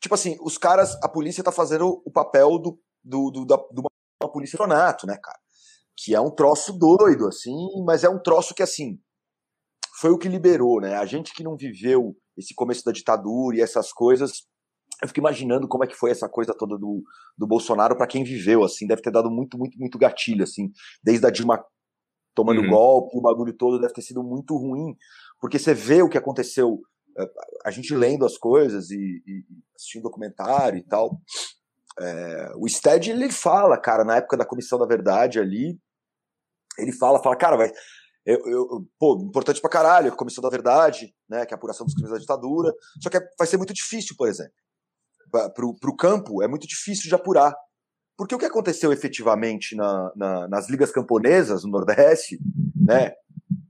tipo 0.00 0.14
assim, 0.14 0.36
os 0.40 0.58
caras, 0.58 0.96
a 1.02 1.08
polícia 1.08 1.44
tá 1.44 1.52
fazendo 1.52 2.02
o 2.04 2.10
papel 2.10 2.58
do, 2.58 2.80
do, 3.04 3.30
do 3.30 3.44
da, 3.44 3.56
de 3.56 3.80
uma 4.22 4.32
polícia 4.32 4.56
tronato, 4.56 5.06
né, 5.06 5.16
cara? 5.22 5.38
Que 5.96 6.14
é 6.14 6.20
um 6.20 6.30
troço 6.30 6.72
doido, 6.72 7.26
assim, 7.28 7.54
mas 7.84 8.04
é 8.04 8.08
um 8.08 8.20
troço 8.20 8.54
que, 8.54 8.62
assim, 8.62 8.98
foi 10.00 10.10
o 10.10 10.18
que 10.18 10.28
liberou, 10.28 10.80
né? 10.80 10.96
A 10.96 11.04
gente 11.04 11.32
que 11.32 11.42
não 11.42 11.56
viveu 11.56 12.16
esse 12.36 12.54
começo 12.54 12.84
da 12.84 12.92
ditadura 12.92 13.56
e 13.56 13.60
essas 13.60 13.92
coisas, 13.92 14.46
eu 15.02 15.08
fico 15.08 15.20
imaginando 15.20 15.68
como 15.68 15.84
é 15.84 15.86
que 15.86 15.94
foi 15.94 16.10
essa 16.10 16.28
coisa 16.28 16.54
toda 16.56 16.76
do, 16.76 17.02
do 17.36 17.46
Bolsonaro 17.46 17.96
para 17.96 18.06
quem 18.06 18.24
viveu, 18.24 18.64
assim, 18.64 18.86
deve 18.86 19.02
ter 19.02 19.10
dado 19.10 19.30
muito, 19.30 19.56
muito, 19.56 19.78
muito 19.78 19.98
gatilho, 19.98 20.42
assim, 20.42 20.70
desde 21.02 21.26
a 21.26 21.30
Dilma 21.30 21.64
tomando 22.34 22.60
uhum. 22.62 22.70
golpe, 22.70 23.16
o 23.16 23.20
bagulho 23.20 23.52
todo 23.52 23.80
deve 23.80 23.92
ter 23.92 24.02
sido 24.02 24.22
muito 24.22 24.56
ruim, 24.56 24.96
porque 25.40 25.58
você 25.58 25.74
vê 25.74 26.02
o 26.02 26.08
que 26.08 26.18
aconteceu 26.18 26.80
a 27.64 27.70
gente 27.70 27.94
lendo 27.94 28.24
as 28.24 28.36
coisas 28.38 28.90
e, 28.90 29.22
e 29.26 29.44
assistindo 29.74 30.02
documentário 30.02 30.78
e 30.78 30.82
tal, 30.82 31.20
é, 31.98 32.52
o 32.56 32.68
Stead 32.68 33.10
ele 33.10 33.30
fala, 33.30 33.76
cara, 33.76 34.04
na 34.04 34.16
época 34.16 34.36
da 34.36 34.46
Comissão 34.46 34.78
da 34.78 34.86
Verdade 34.86 35.40
ali, 35.40 35.78
ele 36.78 36.92
fala, 36.92 37.20
fala, 37.20 37.36
cara, 37.36 37.56
vai, 37.56 37.72
eu, 38.24 38.38
eu, 38.46 38.88
pô, 38.98 39.18
importante 39.20 39.60
pra 39.60 39.70
caralho, 39.70 40.12
a 40.12 40.16
Comissão 40.16 40.42
da 40.42 40.50
Verdade, 40.50 41.12
né, 41.28 41.44
que 41.44 41.52
é 41.52 41.56
a 41.56 41.58
apuração 41.58 41.84
dos 41.84 41.94
crimes 41.94 42.12
da 42.12 42.18
ditadura, 42.18 42.72
só 43.02 43.10
que 43.10 43.18
vai 43.36 43.48
ser 43.48 43.56
muito 43.56 43.74
difícil, 43.74 44.14
por 44.16 44.28
exemplo, 44.28 44.52
pro, 45.54 45.74
pro 45.74 45.96
campo 45.96 46.42
é 46.42 46.48
muito 46.48 46.66
difícil 46.66 47.08
de 47.08 47.14
apurar, 47.14 47.54
porque 48.16 48.34
o 48.34 48.38
que 48.38 48.46
aconteceu 48.46 48.92
efetivamente 48.92 49.76
na, 49.76 50.12
na, 50.16 50.48
nas 50.48 50.68
ligas 50.68 50.90
camponesas 50.90 51.64
no 51.64 51.70
Nordeste, 51.70 52.38
né, 52.74 53.12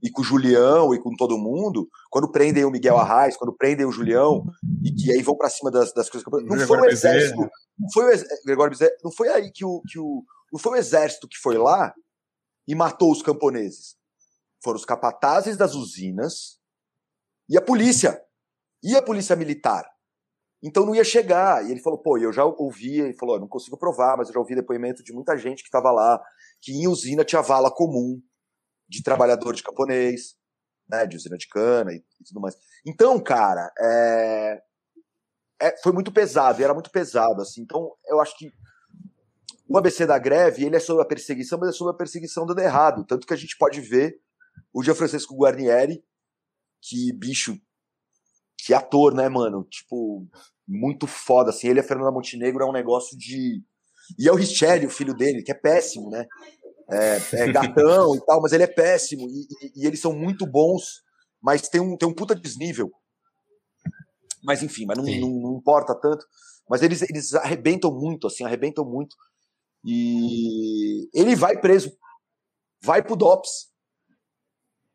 e 0.01 0.09
com 0.09 0.21
o 0.21 0.25
Julião 0.25 0.93
e 0.93 0.99
com 0.99 1.15
todo 1.15 1.37
mundo, 1.37 1.87
quando 2.09 2.31
prendem 2.31 2.65
o 2.65 2.71
Miguel 2.71 2.97
Arraes, 2.97 3.37
quando 3.37 3.55
prendem 3.55 3.85
o 3.85 3.91
Julião, 3.91 4.43
e 4.83 4.91
que 4.91 5.11
aí 5.11 5.21
vão 5.21 5.35
para 5.35 5.49
cima 5.49 5.69
das, 5.69 5.93
das 5.93 6.09
coisas. 6.09 6.25
Não 6.45 6.57
foi 6.65 6.79
o 6.79 6.85
exército. 6.85 7.49
Não 7.77 7.89
foi 7.93 8.15
o 8.15 8.23
Gregório 8.45 8.71
Bezerra, 8.71 8.91
não 9.03 9.11
foi 9.11 9.29
aí 9.29 9.51
que 9.51 9.63
o, 9.63 9.81
que 9.87 9.99
o. 9.99 10.23
Não 10.51 10.59
foi 10.59 10.73
o 10.73 10.75
exército 10.75 11.27
que 11.27 11.37
foi 11.37 11.57
lá 11.57 11.93
e 12.67 12.75
matou 12.75 13.11
os 13.11 13.21
camponeses. 13.21 13.95
Foram 14.63 14.77
os 14.77 14.85
capatazes 14.85 15.55
das 15.55 15.75
usinas 15.75 16.59
e 17.47 17.57
a 17.57 17.61
polícia. 17.61 18.21
E 18.83 18.95
a 18.95 19.01
polícia 19.01 19.35
militar. 19.35 19.85
Então 20.61 20.85
não 20.85 20.93
ia 20.93 21.03
chegar. 21.03 21.65
E 21.65 21.71
ele 21.71 21.81
falou, 21.81 21.99
pô, 21.99 22.17
eu 22.17 22.33
já 22.33 22.43
ouvi, 22.45 22.99
ele 22.99 23.13
falou, 23.13 23.39
não 23.39 23.47
consigo 23.47 23.77
provar, 23.77 24.17
mas 24.17 24.27
eu 24.27 24.33
já 24.33 24.39
ouvi 24.39 24.55
depoimento 24.55 25.03
de 25.03 25.13
muita 25.13 25.37
gente 25.37 25.63
que 25.63 25.67
estava 25.67 25.91
lá, 25.91 26.21
que 26.61 26.71
em 26.71 26.87
usina 26.87 27.23
tinha 27.23 27.41
vala 27.41 27.71
comum 27.71 28.21
de 28.87 29.03
trabalhador 29.03 29.53
de 29.53 29.63
camponês, 29.63 30.35
né, 30.89 31.05
de 31.05 31.15
usina 31.15 31.37
de 31.37 31.47
cana 31.47 31.93
e, 31.93 31.97
e 31.97 32.23
tudo 32.25 32.41
mais. 32.41 32.55
Então, 32.85 33.19
cara, 33.19 33.71
é, 33.79 34.61
é, 35.61 35.77
foi 35.83 35.91
muito 35.91 36.11
pesado, 36.11 36.63
era 36.63 36.73
muito 36.73 36.89
pesado, 36.89 37.41
assim. 37.41 37.61
Então, 37.61 37.91
eu 38.07 38.19
acho 38.19 38.35
que 38.37 38.51
o 39.67 39.77
ABC 39.77 40.05
da 40.07 40.17
greve, 40.17 40.65
ele 40.65 40.75
é 40.75 40.79
sobre 40.79 41.03
a 41.03 41.07
perseguição, 41.07 41.59
mas 41.59 41.69
é 41.69 41.71
sobre 41.71 41.93
a 41.93 41.97
perseguição 41.97 42.45
dando 42.45 42.59
errado. 42.59 43.05
Tanto 43.05 43.27
que 43.27 43.33
a 43.33 43.37
gente 43.37 43.55
pode 43.57 43.79
ver 43.81 44.19
o 44.73 44.83
Gianfrancesco 44.83 45.35
Guarnieri, 45.35 46.03
que 46.81 47.13
bicho, 47.13 47.55
que 48.65 48.73
ator, 48.73 49.13
né, 49.13 49.29
mano? 49.29 49.65
Tipo, 49.69 50.27
muito 50.67 51.07
foda, 51.07 51.49
assim. 51.49 51.67
Ele 51.67 51.79
e 51.79 51.81
a 51.81 51.87
Fernanda 51.87 52.11
Montenegro 52.11 52.63
é 52.63 52.67
um 52.67 52.73
negócio 52.73 53.17
de. 53.17 53.63
E 54.17 54.27
é 54.27 54.31
o 54.31 54.35
Richelli, 54.35 54.85
o 54.85 54.89
filho 54.89 55.13
dele, 55.13 55.43
que 55.43 55.51
é 55.51 55.55
péssimo, 55.55 56.09
né? 56.09 56.25
é, 56.89 57.21
é 57.33 57.47
gatão 57.53 58.15
e 58.15 58.25
tal, 58.25 58.41
mas 58.41 58.51
ele 58.51 58.63
é 58.63 58.67
péssimo. 58.67 59.27
E, 59.29 59.47
e, 59.61 59.83
e, 59.83 59.87
eles 59.87 59.99
são 59.99 60.13
muito 60.13 60.45
bons, 60.45 61.03
mas 61.41 61.69
tem 61.69 61.79
um, 61.79 61.95
tem 61.95 62.09
um 62.09 62.13
puta 62.13 62.35
desnível. 62.35 62.91
Mas 64.43 64.63
enfim, 64.63 64.85
mas 64.85 64.97
não, 64.97 65.05
não, 65.05 65.29
não, 65.29 65.57
importa 65.57 65.93
tanto. 65.93 66.25
Mas 66.69 66.81
eles, 66.81 67.01
eles 67.01 67.33
arrebentam 67.33 67.91
muito, 67.91 68.27
assim, 68.27 68.43
arrebentam 68.43 68.85
muito. 68.85 69.15
E 69.83 71.09
ele 71.13 71.35
vai 71.35 71.59
preso, 71.59 71.91
vai 72.81 73.03
pro 73.03 73.15
DOPS. 73.15 73.69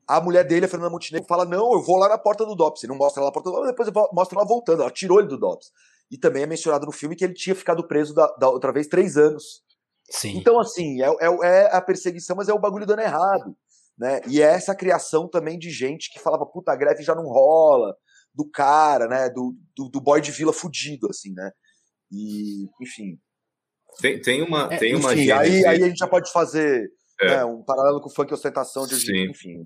A 0.07 0.21
mulher 0.21 0.45
dele, 0.45 0.67
a 0.67 0.69
Fernanda 0.69 0.91
Montenegro, 0.91 1.27
fala: 1.27 1.45
Não, 1.45 1.73
eu 1.73 1.83
vou 1.83 1.97
lá 1.97 2.09
na 2.09 2.19
porta 2.19 2.45
do 2.45 2.55
DOPS. 2.55 2.85
Ele 2.85 2.93
não 2.93 2.99
mostra 2.99 3.23
lá 3.23 3.29
na 3.29 3.33
porta 3.33 3.51
do 3.51 3.57
DOPS, 3.57 3.87
depois 3.87 4.09
mostra 4.13 4.39
lá 4.39 4.45
voltando. 4.45 4.83
Ela 4.83 4.91
tirou 4.91 5.19
ele 5.19 5.29
do 5.29 5.39
DOPS. 5.39 5.71
E 6.11 6.19
também 6.19 6.43
é 6.43 6.47
mencionado 6.47 6.87
no 6.87 6.93
filme 6.93 7.17
que 7.17 7.25
ele 7.25 7.35
tinha 7.35 7.55
ficado 7.55 7.87
preso 7.87 8.15
da, 8.15 8.27
da 8.39 8.49
outra 8.49 8.73
vez 8.73 8.87
três 8.87 9.17
anos 9.17 9.65
Sim. 10.11 10.37
Então, 10.37 10.61
assim, 10.61 11.03
é, 11.03 11.07
é, 11.07 11.47
é, 11.47 11.77
a 11.77 11.81
perseguição, 11.81 12.37
mas 12.37 12.49
é 12.49 12.53
o 12.53 12.59
bagulho 12.59 12.87
dando 12.87 13.01
errado. 13.01 13.57
Né? 13.97 14.21
E 14.29 14.43
é 14.43 14.47
essa 14.47 14.75
criação 14.75 15.29
também 15.29 15.59
de 15.59 15.71
gente 15.71 16.11
que 16.13 16.21
falava, 16.21 16.45
puta, 16.45 16.73
a 16.73 16.77
greve 16.77 17.03
já 17.03 17.15
não 17.15 17.25
rola, 17.25 17.97
do 18.35 18.49
cara, 18.51 19.07
né? 19.07 19.31
Do, 19.31 19.57
do, 19.77 19.89
do 19.89 20.01
boy 20.01 20.21
de 20.21 20.33
vila 20.33 20.53
fudido, 20.53 21.09
assim, 21.09 21.33
né? 21.33 21.51
E, 22.11 22.67
enfim. 22.83 23.19
Tem, 24.01 24.21
tem 24.21 24.43
uma. 24.43 24.73
É, 24.73 24.77
tem 24.77 24.93
enfim, 24.93 25.01
uma 25.01 25.11
aí, 25.41 25.65
aí 25.65 25.65
a 25.65 25.87
gente 25.87 25.99
já 25.99 26.09
pode 26.09 26.31
fazer 26.33 26.91
é. 27.21 27.29
né, 27.29 27.45
um 27.45 27.63
paralelo 27.63 28.01
com 28.01 28.09
o 28.09 28.13
funk 28.13 28.35
ostentação 28.35 28.87
de 28.89 28.95
hoje, 28.95 29.31
enfim. 29.31 29.65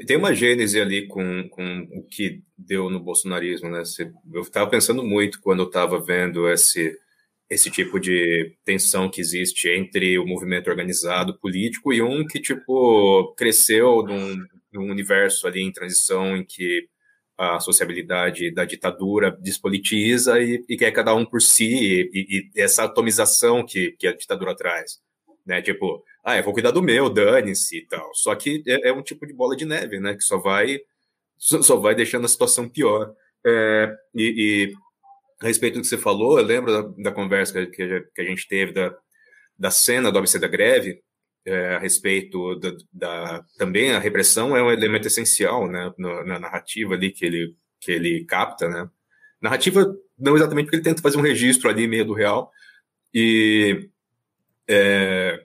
Tem 0.00 0.16
uma 0.16 0.34
gênese 0.34 0.80
ali 0.80 1.06
com, 1.06 1.48
com 1.48 1.88
o 1.92 2.02
que 2.04 2.42
deu 2.56 2.90
no 2.90 3.00
bolsonarismo, 3.00 3.70
né? 3.70 3.82
Eu 4.32 4.42
estava 4.42 4.68
pensando 4.68 5.04
muito 5.04 5.40
quando 5.40 5.60
eu 5.60 5.66
estava 5.66 6.00
vendo 6.00 6.48
esse, 6.48 6.98
esse 7.48 7.70
tipo 7.70 8.00
de 8.00 8.56
tensão 8.64 9.08
que 9.08 9.20
existe 9.20 9.68
entre 9.68 10.18
o 10.18 10.26
movimento 10.26 10.68
organizado 10.68 11.38
político 11.38 11.92
e 11.92 12.02
um 12.02 12.26
que, 12.26 12.40
tipo, 12.40 13.34
cresceu 13.36 14.02
num, 14.02 14.36
num 14.72 14.90
universo 14.90 15.46
ali 15.46 15.62
em 15.62 15.72
transição 15.72 16.36
em 16.36 16.44
que 16.44 16.88
a 17.36 17.58
sociabilidade 17.60 18.52
da 18.52 18.64
ditadura 18.64 19.36
despolitiza 19.40 20.40
e, 20.40 20.64
e 20.68 20.76
quer 20.76 20.92
cada 20.92 21.14
um 21.14 21.24
por 21.24 21.42
si, 21.42 22.08
e, 22.12 22.50
e, 22.54 22.60
essa 22.60 22.84
atomização 22.84 23.64
que, 23.64 23.92
que 23.92 24.06
a 24.06 24.14
ditadura 24.14 24.54
traz. 24.54 25.00
Né? 25.44 25.60
Tipo, 25.60 26.02
ah, 26.24 26.36
eu 26.38 26.42
vou 26.42 26.52
cuidar 26.52 26.70
do 26.70 26.82
meu, 26.82 27.10
dane-se 27.10 27.78
e 27.78 27.86
tal. 27.86 28.14
Só 28.14 28.34
que 28.34 28.62
é, 28.66 28.88
é, 28.88 28.92
um 28.92 29.02
tipo 29.02 29.26
de 29.26 29.34
bola 29.34 29.56
de 29.56 29.64
neve, 29.64 30.00
né? 30.00 30.14
Que 30.14 30.22
só 30.22 30.38
vai, 30.38 30.78
só 31.38 31.76
vai 31.76 31.94
deixando 31.94 32.24
a 32.24 32.28
situação 32.28 32.68
pior. 32.68 33.14
É, 33.46 33.94
e, 34.14 34.72
e 34.72 34.72
a 35.44 35.46
respeito 35.46 35.74
do 35.74 35.82
que 35.82 35.86
você 35.86 35.98
falou, 35.98 36.38
eu 36.38 36.44
lembro 36.44 36.72
da, 36.72 37.02
da 37.02 37.12
conversa 37.12 37.66
que, 37.66 38.00
que, 38.14 38.20
a 38.20 38.24
gente 38.24 38.48
teve 38.48 38.72
da, 38.72 38.96
da 39.58 39.70
cena 39.70 40.10
do 40.10 40.18
ABC 40.18 40.38
da 40.38 40.48
greve, 40.48 41.02
é, 41.46 41.74
a 41.74 41.78
respeito 41.78 42.58
da, 42.58 42.72
da, 42.90 43.44
também 43.58 43.92
a 43.92 43.98
repressão 43.98 44.56
é 44.56 44.62
um 44.62 44.70
elemento 44.70 45.06
essencial 45.06 45.68
né, 45.68 45.92
na, 45.98 46.24
na, 46.24 46.38
narrativa 46.38 46.94
ali 46.94 47.10
que 47.10 47.26
ele, 47.26 47.54
que 47.80 47.92
ele 47.92 48.24
capta, 48.24 48.66
né? 48.68 48.88
Narrativa 49.42 49.94
não 50.18 50.36
exatamente 50.36 50.66
porque 50.66 50.76
ele 50.76 50.84
tenta 50.84 51.02
fazer 51.02 51.18
um 51.18 51.22
registro 51.22 51.68
ali 51.68 51.86
meio 51.86 52.06
do 52.06 52.14
real 52.14 52.50
e 53.12 53.90
é, 54.68 55.44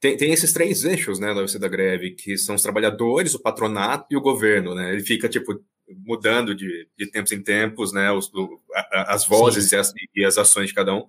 tem, 0.00 0.16
tem 0.16 0.32
esses 0.32 0.52
três 0.52 0.84
eixos, 0.84 1.18
né, 1.18 1.34
da 1.34 1.40
UFC 1.40 1.58
da 1.58 1.68
greve, 1.68 2.12
que 2.12 2.36
são 2.36 2.54
os 2.54 2.62
trabalhadores, 2.62 3.34
o 3.34 3.42
patronato 3.42 4.06
e 4.10 4.16
o 4.16 4.20
governo, 4.20 4.74
né? 4.74 4.92
Ele 4.92 5.02
fica 5.02 5.28
tipo 5.28 5.60
mudando 5.88 6.54
de, 6.54 6.88
de 6.98 7.10
tempos 7.10 7.32
em 7.32 7.42
tempos, 7.42 7.92
né, 7.92 8.10
os, 8.10 8.32
o, 8.34 8.60
a, 8.74 9.14
as 9.14 9.26
vozes 9.26 9.70
e 9.72 9.76
as, 9.76 9.92
e 10.14 10.24
as 10.24 10.36
ações 10.36 10.68
de 10.68 10.74
cada 10.74 10.94
um. 10.94 11.08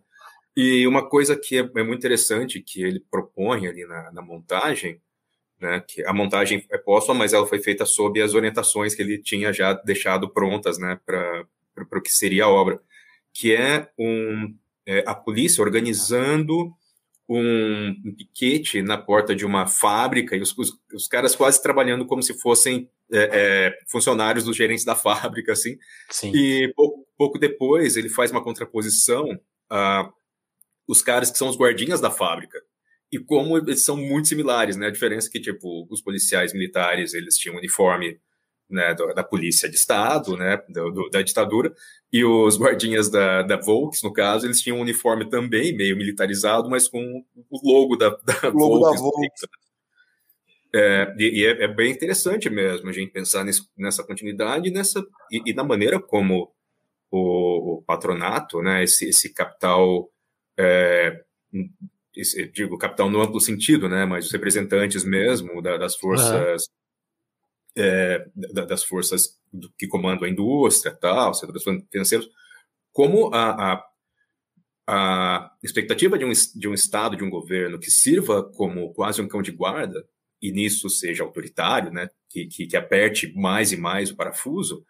E 0.56 0.88
uma 0.88 1.08
coisa 1.08 1.36
que 1.36 1.58
é, 1.58 1.60
é 1.60 1.84
muito 1.84 2.00
interessante 2.00 2.62
que 2.62 2.84
ele 2.84 3.00
propõe 3.00 3.68
ali 3.68 3.86
na, 3.86 4.12
na, 4.12 4.22
montagem, 4.22 5.02
né, 5.60 5.84
que 5.88 6.04
a 6.06 6.14
montagem 6.14 6.66
é 6.72 6.78
póstuma, 6.78 7.20
mas 7.20 7.34
ela 7.34 7.48
foi 7.48 7.60
feita 7.60 7.86
sob 7.86 8.22
as 8.22 8.34
orientações 8.34 8.96
que 8.96 9.02
ele 9.02 9.18
tinha 9.18 9.52
já 9.52 9.74
deixado 9.74 10.30
prontas, 10.30 10.78
né, 10.78 11.00
para 11.06 11.46
o 11.76 12.02
que 12.02 12.12
seria 12.12 12.46
a 12.46 12.50
obra, 12.50 12.80
que 13.34 13.56
é, 13.56 13.90
um, 13.98 14.56
é 14.86 15.04
a 15.06 15.14
polícia 15.14 15.64
organizando 15.64 16.74
um, 17.30 18.14
piquete 18.18 18.82
na 18.82 18.98
porta 18.98 19.36
de 19.36 19.46
uma 19.46 19.68
fábrica 19.68 20.36
e 20.36 20.42
os, 20.42 20.58
os, 20.58 20.72
os 20.94 21.08
caras 21.08 21.36
quase 21.36 21.62
trabalhando 21.62 22.06
como 22.06 22.24
se 22.24 22.34
fossem 22.40 22.90
é, 23.12 23.30
é, 23.32 23.80
funcionários 23.90 24.46
dos 24.46 24.56
gerentes 24.56 24.86
da 24.86 24.96
fábrica, 24.96 25.52
assim. 25.52 25.78
Sim. 26.10 26.32
E 26.34 26.72
pouco, 26.76 27.08
pouco 27.18 27.40
depois 27.40 27.98
ele 27.98 28.10
faz 28.10 28.32
uma 28.32 28.44
contraposição 28.44 29.28
a 29.70 30.10
os 30.88 31.02
caras 31.02 31.30
que 31.30 31.38
são 31.38 31.50
os 31.50 31.58
guardinhas 31.58 32.00
da 32.00 32.10
fábrica. 32.10 32.58
E 33.12 33.20
como 33.20 33.58
eles 33.58 33.84
são 33.84 33.98
muito 33.98 34.28
similares, 34.28 34.78
né? 34.78 34.88
A 34.88 34.92
diferença 34.92 35.28
é 35.28 35.32
que, 35.32 35.40
tipo, 35.40 35.88
os 35.90 36.02
policiais 36.02 36.54
militares, 36.54 37.14
eles 37.14 37.38
tinham 37.38 37.58
uniforme 37.58 38.20
né, 38.70 38.94
da, 38.94 39.24
polícia 39.24 39.70
de 39.70 39.76
Estado, 39.76 40.36
né, 40.36 40.62
do, 40.70 41.10
da 41.10 41.22
ditadura, 41.22 41.74
e 42.12 42.24
os 42.24 42.58
guardinhas 42.58 43.10
da, 43.10 43.42
da 43.44 43.58
Volks, 43.58 44.02
no 44.04 44.12
caso, 44.12 44.46
eles 44.46 44.62
tinham 44.62 44.78
um 44.78 44.82
uniforme 44.82 45.30
também 45.30 45.76
meio 45.76 45.96
militarizado, 45.96 46.70
mas 46.70 46.88
com 46.88 47.24
o 47.50 47.60
logo 47.64 47.96
da, 47.96 48.10
da 48.10 48.50
o 48.50 48.58
logo 48.58 48.80
Volks. 48.80 48.96
Da 48.96 49.02
Volks. 49.02 49.42
É, 50.76 51.16
e, 51.18 51.42
e 51.42 51.46
é, 51.46 51.64
é, 51.64 51.68
bem 51.68 51.92
interessante 51.92 52.50
mesmo 52.50 52.90
a 52.90 52.94
gente 52.94 53.12
pensar 53.12 53.44
nesse, 53.44 53.66
nessa 53.78 54.04
continuidade 54.04 54.70
nessa, 54.70 55.00
e, 55.32 55.42
e, 55.52 55.54
na 55.54 55.64
maneira 55.64 55.98
como 55.98 56.52
o, 57.10 57.78
o 57.78 57.82
patronato, 57.84 58.62
né, 58.62 58.84
esse, 58.84 59.08
esse 59.10 59.34
capital 59.34 60.10
é, 60.58 61.24
digo, 62.54 62.78
capital 62.78 63.10
no 63.10 63.22
amplo 63.22 63.40
sentido, 63.40 63.88
né, 63.88 64.06
mas 64.06 64.26
os 64.26 64.32
representantes 64.32 65.04
mesmo 65.04 65.62
da, 65.62 65.78
das 65.78 65.96
forças 65.96 66.64
uhum. 66.64 66.77
É, 67.78 68.28
da, 68.36 68.66
das 68.66 68.84
forças 68.84 69.38
que 69.78 69.88
comandam 69.88 70.26
a 70.26 70.30
indústria, 70.30 70.94
tal, 70.94 71.34
setores 71.34 71.64
financeiros, 71.92 72.30
como 72.92 73.34
a, 73.34 73.74
a, 73.74 73.86
a, 74.88 75.52
expectativa 75.64 76.18
de 76.18 76.26
um, 76.26 76.32
de 76.56 76.68
um 76.68 76.74
Estado, 76.74 77.16
de 77.16 77.24
um 77.24 77.30
governo 77.30 77.80
que 77.80 77.92
sirva 77.92 78.44
como 78.44 78.94
quase 78.94 79.22
um 79.22 79.28
cão 79.28 79.42
de 79.42 79.52
guarda, 79.52 80.06
e 80.42 80.52
nisso 80.52 80.90
seja 80.90 81.24
autoritário, 81.24 81.92
né, 81.92 82.10
que, 82.30 82.48
que, 82.48 82.68
que 82.68 82.78
aperte 82.78 83.34
mais 83.36 83.72
e 83.72 83.78
mais 83.78 84.12
o 84.12 84.16
parafuso, 84.16 84.86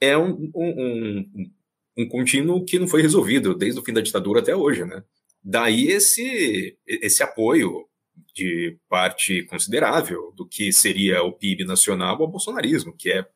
é 0.00 0.16
um, 0.16 0.50
um, 0.54 1.24
um 1.34 1.50
um 1.96 2.08
contínuo 2.08 2.64
que 2.64 2.78
não 2.78 2.88
foi 2.88 3.02
resolvido 3.02 3.54
desde 3.54 3.78
o 3.78 3.84
fim 3.84 3.92
da 3.92 4.00
ditadura 4.00 4.40
até 4.40 4.54
hoje, 4.54 4.84
né? 4.84 5.02
Daí 5.42 5.88
esse, 5.88 6.76
esse 6.86 7.22
apoio 7.22 7.86
de 8.34 8.78
parte 8.88 9.44
considerável 9.44 10.32
do 10.36 10.46
que 10.46 10.72
seria 10.72 11.22
o 11.22 11.32
PIB 11.32 11.64
nacional 11.64 12.20
ao 12.20 12.28
bolsonarismo, 12.28 12.94
que 12.96 13.10
é, 13.10 13.26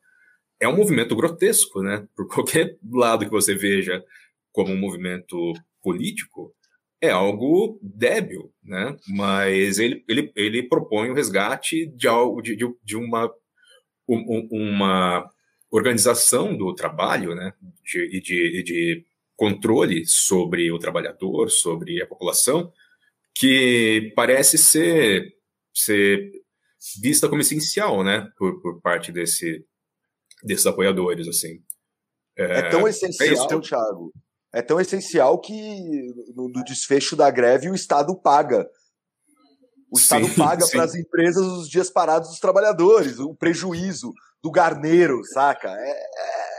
é 0.59 0.67
um 0.67 0.75
movimento 0.75 1.15
grotesco, 1.15 1.81
né? 1.81 2.07
Por 2.15 2.27
qualquer 2.27 2.77
lado 2.91 3.25
que 3.25 3.31
você 3.31 3.55
veja 3.55 4.03
como 4.51 4.71
um 4.71 4.77
movimento 4.77 5.53
político, 5.81 6.55
é 7.01 7.11
algo 7.11 7.79
débil, 7.81 8.51
né? 8.63 8.95
Mas 9.07 9.79
ele, 9.79 10.03
ele, 10.07 10.31
ele 10.35 10.63
propõe 10.63 11.09
o 11.09 11.13
resgate 11.13 11.85
de, 11.87 12.07
algo, 12.07 12.41
de, 12.41 12.57
de 12.83 12.95
uma, 12.95 13.31
uma 14.07 15.29
organização 15.69 16.55
do 16.55 16.73
trabalho, 16.73 17.35
né, 17.35 17.53
de, 17.83 18.21
de, 18.21 18.63
de 18.63 19.05
controle 19.35 20.05
sobre 20.05 20.71
o 20.71 20.79
trabalhador, 20.79 21.49
sobre 21.49 22.01
a 22.01 22.07
população, 22.07 22.71
que 23.35 24.13
parece 24.15 24.57
ser, 24.57 25.33
ser 25.73 26.31
vista 27.01 27.27
como 27.27 27.41
essencial, 27.41 28.03
né, 28.03 28.27
por, 28.37 28.61
por 28.61 28.81
parte 28.81 29.11
desse, 29.11 29.65
desses 30.43 30.65
apoiadores, 30.65 31.27
assim. 31.27 31.61
É, 32.37 32.59
é 32.59 32.69
tão 32.69 32.87
essencial, 32.87 33.45
é 33.45 33.59
Thiago, 33.61 34.13
é 34.53 34.61
tão 34.61 34.79
essencial 34.79 35.39
que 35.39 36.13
no, 36.33 36.49
no, 36.49 36.63
desfecho 36.63 37.15
da 37.15 37.29
greve 37.29 37.69
o 37.69 37.75
Estado 37.75 38.15
paga. 38.15 38.69
O 39.91 39.97
Estado 39.97 40.27
sim, 40.27 40.35
paga 40.35 40.65
para 40.71 40.83
as 40.83 40.95
empresas 40.95 41.45
os 41.45 41.69
dias 41.69 41.89
parados 41.89 42.29
dos 42.29 42.39
trabalhadores, 42.39 43.19
o 43.19 43.35
prejuízo 43.35 44.13
do 44.43 44.51
Garneiro, 44.51 45.23
saca? 45.25 45.69
É, 45.69 45.89
é... 45.89 46.54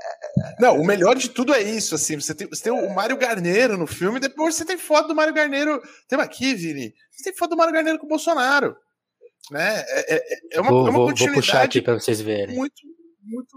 Não, 0.61 0.79
o 0.79 0.85
melhor 0.85 1.17
de 1.17 1.31
tudo 1.31 1.55
é 1.55 1.63
isso, 1.63 1.95
assim, 1.95 2.21
você 2.21 2.35
tem, 2.35 2.47
você 2.47 2.65
tem 2.65 2.73
o 2.73 2.95
Mário 2.95 3.17
Garneiro 3.17 3.79
no 3.79 3.87
filme, 3.87 4.21
depois 4.21 4.55
você 4.55 4.65
tem 4.65 4.77
foto 4.77 5.09
do 5.09 5.15
Mário 5.15 5.33
Garneiro, 5.33 5.81
tem 6.07 6.21
aqui, 6.21 6.55
Vini, 6.55 6.95
você 7.11 7.25
tem 7.25 7.37
foto 7.37 7.51
do 7.51 7.57
Mário 7.57 7.73
Garneiro 7.73 7.99
com 7.99 8.05
o 8.05 8.09
Bolsonaro, 8.09 8.77
né? 9.51 9.83
É, 9.89 10.17
é, 10.17 10.39
é 10.53 10.61
uma, 10.61 10.71
vou, 10.71 10.87
é 10.87 10.91
uma 10.91 10.99
vou, 10.99 11.09
continuidade 11.09 11.35
vou 11.35 11.43
puxar 11.43 11.63
aqui 11.63 11.81
para 11.81 11.95
vocês 11.95 12.21
verem. 12.21 12.55
Muito, 12.55 12.83
muito, 13.23 13.57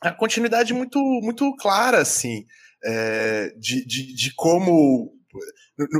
a 0.00 0.12
continuidade 0.12 0.72
muito, 0.72 0.98
muito 1.22 1.54
clara, 1.56 1.98
assim, 1.98 2.46
é, 2.84 3.50
de, 3.58 3.84
de, 3.84 4.14
de 4.14 4.34
como 4.34 5.12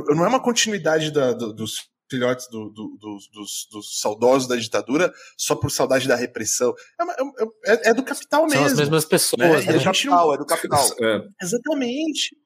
não 0.09 0.25
é 0.25 0.27
uma 0.27 0.41
continuidade 0.41 1.11
da, 1.11 1.33
do, 1.33 1.53
dos 1.53 1.90
filhotes 2.11 2.47
do, 2.49 2.69
do, 2.69 2.97
do, 2.97 3.17
dos, 3.31 3.67
dos, 3.71 4.01
saudosos 4.01 4.47
da 4.47 4.57
ditadura 4.57 5.13
só 5.37 5.55
por 5.55 5.71
saudade 5.71 6.07
da 6.09 6.15
repressão. 6.15 6.73
É, 6.99 7.03
uma, 7.03 7.13
é, 7.13 7.71
é, 7.71 7.89
é 7.89 7.93
do 7.93 8.03
capital 8.03 8.43
mesmo. 8.43 8.57
São 8.57 8.65
as 8.65 8.77
mesmas 8.77 9.05
pessoas. 9.05 9.65
Né? 9.65 9.73
É, 9.73 9.77
do 9.77 9.83
capital, 9.83 10.33
é 10.33 10.37
do 10.37 10.45
capital. 10.45 10.85
É. 11.01 11.27
Exatamente. 11.41 12.37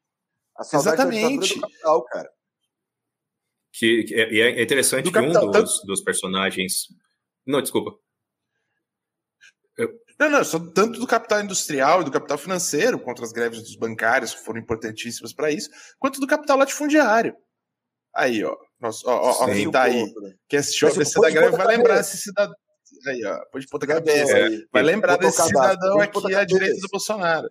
A 0.55 0.63
saudade 0.63 1.01
Exatamente. 1.01 1.21
da 1.21 1.29
ditadura 1.29 1.45
é 1.45 1.55
do 1.55 1.61
capital, 1.61 2.03
cara. 2.05 2.29
Que, 3.73 4.03
que 4.03 4.13
é, 4.13 4.37
é, 4.39 4.63
interessante 4.63 5.03
do 5.03 5.11
que 5.11 5.19
capital, 5.19 5.47
um 5.47 5.51
dos, 5.51 5.75
tanto... 5.75 5.87
dos 5.87 6.01
personagens. 6.01 6.87
Não, 7.45 7.61
desculpa. 7.61 7.91
Eu... 9.77 9.89
Não, 10.19 10.29
não, 10.29 10.43
só 10.45 10.59
tanto 10.59 10.99
do 10.99 11.07
capital 11.07 11.41
industrial 11.41 12.01
e 12.01 12.05
do 12.05 12.11
capital 12.11 12.37
financeiro, 12.37 12.99
contra 12.99 13.25
as 13.25 13.33
greves 13.33 13.61
dos 13.61 13.75
bancários, 13.75 14.33
que 14.33 14.45
foram 14.45 14.61
importantíssimas 14.61 15.33
para 15.33 15.51
isso, 15.51 15.69
quanto 15.99 16.21
do 16.21 16.27
capital 16.27 16.57
latifundiário. 16.57 17.35
Aí, 18.15 18.41
ó. 18.43 18.55
Nossa, 18.85 19.09
ó, 19.09 19.43
ó, 19.43 19.45
quem 19.47 19.71
tá 19.71 19.83
aí, 19.83 20.05
quem 20.47 20.59
assistiu 20.59 20.87
a 20.87 20.91
ABC 20.91 21.19
da 21.19 21.29
greve 21.31 21.57
vai 21.57 21.67
lembrar 21.75 21.99
esse 21.99 22.17
cidadão. 22.17 22.55
Aí, 23.07 23.25
ó, 23.25 23.39
pode 23.51 23.65
de 23.65 23.71
ponta 23.71 23.87
cabeça. 23.87 24.37
É, 24.37 24.49
vai 24.71 24.83
lembrar 24.83 25.17
desse 25.17 25.41
cidadão 25.41 25.99
aqui 25.99 26.35
à 26.35 26.43
direita 26.43 26.79
do 26.79 26.87
Bolsonaro. 26.91 27.49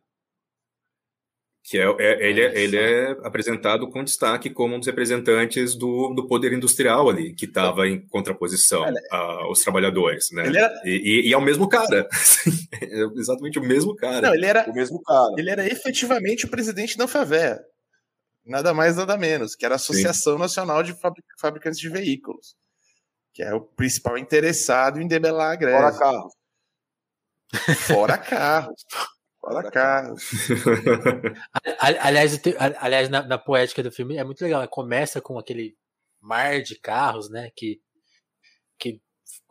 Que 1.64 1.78
é, 1.78 1.86
é, 1.98 2.30
ele, 2.30 2.40
é, 2.40 2.60
ele 2.60 2.76
é 2.76 3.10
apresentado 3.24 3.90
com 3.90 4.04
destaque 4.04 4.48
como 4.48 4.76
um 4.76 4.78
dos 4.78 4.86
representantes 4.86 5.74
do, 5.74 6.12
do 6.14 6.28
poder 6.28 6.52
industrial 6.52 7.08
ali, 7.08 7.34
que 7.34 7.46
estava 7.46 7.88
em 7.88 8.06
contraposição 8.06 8.84
aos 9.10 9.60
trabalhadores, 9.60 10.30
né? 10.30 10.46
Era... 10.46 10.72
E, 10.84 10.90
e, 10.90 11.28
e, 11.30 11.32
é 11.32 11.36
o 11.36 11.40
mesmo 11.40 11.68
cara. 11.68 12.06
é 12.80 13.02
exatamente 13.16 13.58
o 13.58 13.62
mesmo 13.62 13.96
cara. 13.96 14.28
Não, 14.28 14.34
ele 14.34 14.46
era, 14.46 14.70
o 14.70 14.74
mesmo 14.74 15.02
cara. 15.02 15.34
Ele 15.36 15.50
era 15.50 15.66
efetivamente 15.66 16.44
o 16.44 16.50
presidente 16.50 16.96
da 16.96 17.08
FAVEA 17.08 17.60
nada 18.44 18.74
mais, 18.74 18.96
nada 18.96 19.16
menos, 19.16 19.54
que 19.54 19.64
era 19.64 19.74
a 19.74 19.76
Associação 19.76 20.34
Sim. 20.34 20.40
Nacional 20.40 20.82
de 20.82 20.94
Fabricantes 21.38 21.80
de 21.80 21.88
Veículos, 21.88 22.56
que 23.32 23.42
é 23.42 23.54
o 23.54 23.60
principal 23.60 24.18
interessado 24.18 25.00
em 25.00 25.08
debelar 25.08 25.52
a 25.52 25.56
greve. 25.56 25.78
Fora 25.78 25.98
carros. 25.98 26.34
Fora 27.86 28.18
carros. 28.18 28.84
Fora 29.40 29.70
carros. 29.70 30.30
aliás, 31.78 32.40
aliás 32.78 33.08
na, 33.10 33.22
na, 33.22 33.36
poética 33.36 33.82
do 33.82 33.92
filme 33.92 34.16
é 34.16 34.24
muito 34.24 34.42
legal. 34.42 34.66
Começa 34.68 35.20
com 35.20 35.38
aquele 35.38 35.76
mar 36.20 36.62
de 36.62 36.78
carros, 36.80 37.28
né? 37.28 37.50
Que, 37.54 37.78
que 38.78 39.02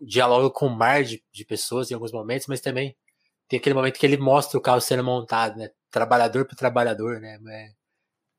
dialoga 0.02 0.50
com 0.50 0.66
o 0.66 0.76
mar 0.76 1.04
de, 1.04 1.24
de 1.32 1.46
pessoas 1.46 1.92
em 1.92 1.94
alguns 1.94 2.12
momentos, 2.12 2.48
mas 2.48 2.60
também 2.60 2.98
tem 3.48 3.60
aquele 3.60 3.76
momento 3.76 4.00
que 4.00 4.06
ele 4.06 4.18
mostra 4.18 4.58
o 4.58 4.62
carro 4.62 4.82
sendo 4.82 5.04
montado, 5.04 5.58
né? 5.58 5.70
Trabalhador 5.92 6.46
para 6.46 6.58
trabalhador, 6.58 7.20
né? 7.20 7.38
É, 7.48 7.70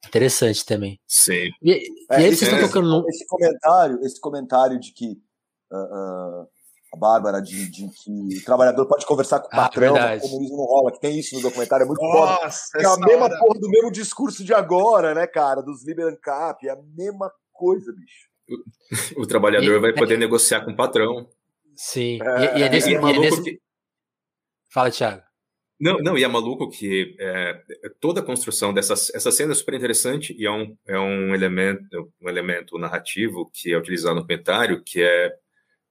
Interessante 0.06 0.64
também. 0.64 1.00
Sim. 1.06 1.50
E, 1.62 1.72
é, 1.72 2.20
e 2.20 2.24
aí 2.24 2.36
vocês 2.36 2.42
estão 2.42 2.60
tocando 2.60 2.88
no... 2.88 3.08
esse 3.08 3.26
comentário, 3.26 4.00
esse 4.02 4.20
comentário 4.20 4.80
de 4.80 4.92
que 4.92 5.12
uh, 5.72 6.42
uh, 6.42 6.48
a 6.92 6.96
Bárbara 6.96 7.42
de, 7.42 7.70
de, 7.70 7.88
que 7.88 8.38
o 8.38 8.44
trabalhador 8.44 8.86
pode 8.86 9.04
conversar 9.04 9.40
com 9.40 9.46
o 9.46 9.50
ah, 9.52 9.64
patrão, 9.64 9.96
ah, 9.96 10.16
o 10.16 10.20
comunismo 10.20 10.56
não 10.56 10.64
rola, 10.64 10.92
que 10.92 11.00
tem 11.00 11.18
isso 11.18 11.34
no 11.34 11.42
documentário, 11.42 11.84
é 11.84 11.86
muito 11.86 12.00
Nossa, 12.00 12.70
foda. 12.72 12.84
É 12.84 12.86
a 12.86 12.96
mesma 13.06 13.24
hora... 13.24 13.38
porra 13.38 13.60
do 13.60 13.68
mesmo 13.68 13.90
discurso 13.90 14.44
de 14.44 14.54
agora, 14.54 15.14
né, 15.14 15.26
cara? 15.26 15.60
Dos 15.60 15.84
Liberan 15.84 16.16
Cap, 16.22 16.66
é 16.66 16.70
a 16.70 16.78
mesma 16.96 17.32
coisa, 17.52 17.92
bicho. 17.92 18.28
o, 19.16 19.22
o 19.22 19.26
trabalhador 19.26 19.76
e, 19.76 19.80
vai 19.80 19.92
poder 19.92 20.14
é, 20.14 20.18
negociar 20.18 20.64
com 20.64 20.70
o 20.70 20.76
patrão. 20.76 21.28
Sim. 21.74 22.20
É, 22.22 22.56
e, 22.56 22.60
e, 22.60 22.62
é 22.62 22.68
nesse, 22.68 22.90
e 22.90 22.94
é 22.94 23.00
maluco 23.00 23.20
nesse... 23.20 23.42
que... 23.42 23.58
Fala, 24.72 24.90
Thiago. 24.90 25.22
Não, 25.80 25.98
não, 25.98 26.16
e 26.16 26.22
é 26.22 26.28
maluco 26.28 26.70
que 26.70 27.16
é, 27.18 27.60
toda 28.00 28.20
a 28.20 28.24
construção 28.24 28.72
dessa 28.72 28.94
essa 28.94 29.32
cena 29.32 29.52
é 29.52 29.54
super 29.54 29.74
interessante 29.74 30.34
e 30.38 30.46
é 30.46 30.50
um, 30.50 30.76
é 30.86 30.98
um 30.98 31.34
elemento 31.34 32.12
um 32.22 32.28
elemento 32.28 32.78
narrativo 32.78 33.50
que 33.52 33.72
é 33.72 33.76
utilizado 33.76 34.14
no 34.14 34.20
documentário 34.20 34.82
que 34.84 35.02
é, 35.02 35.34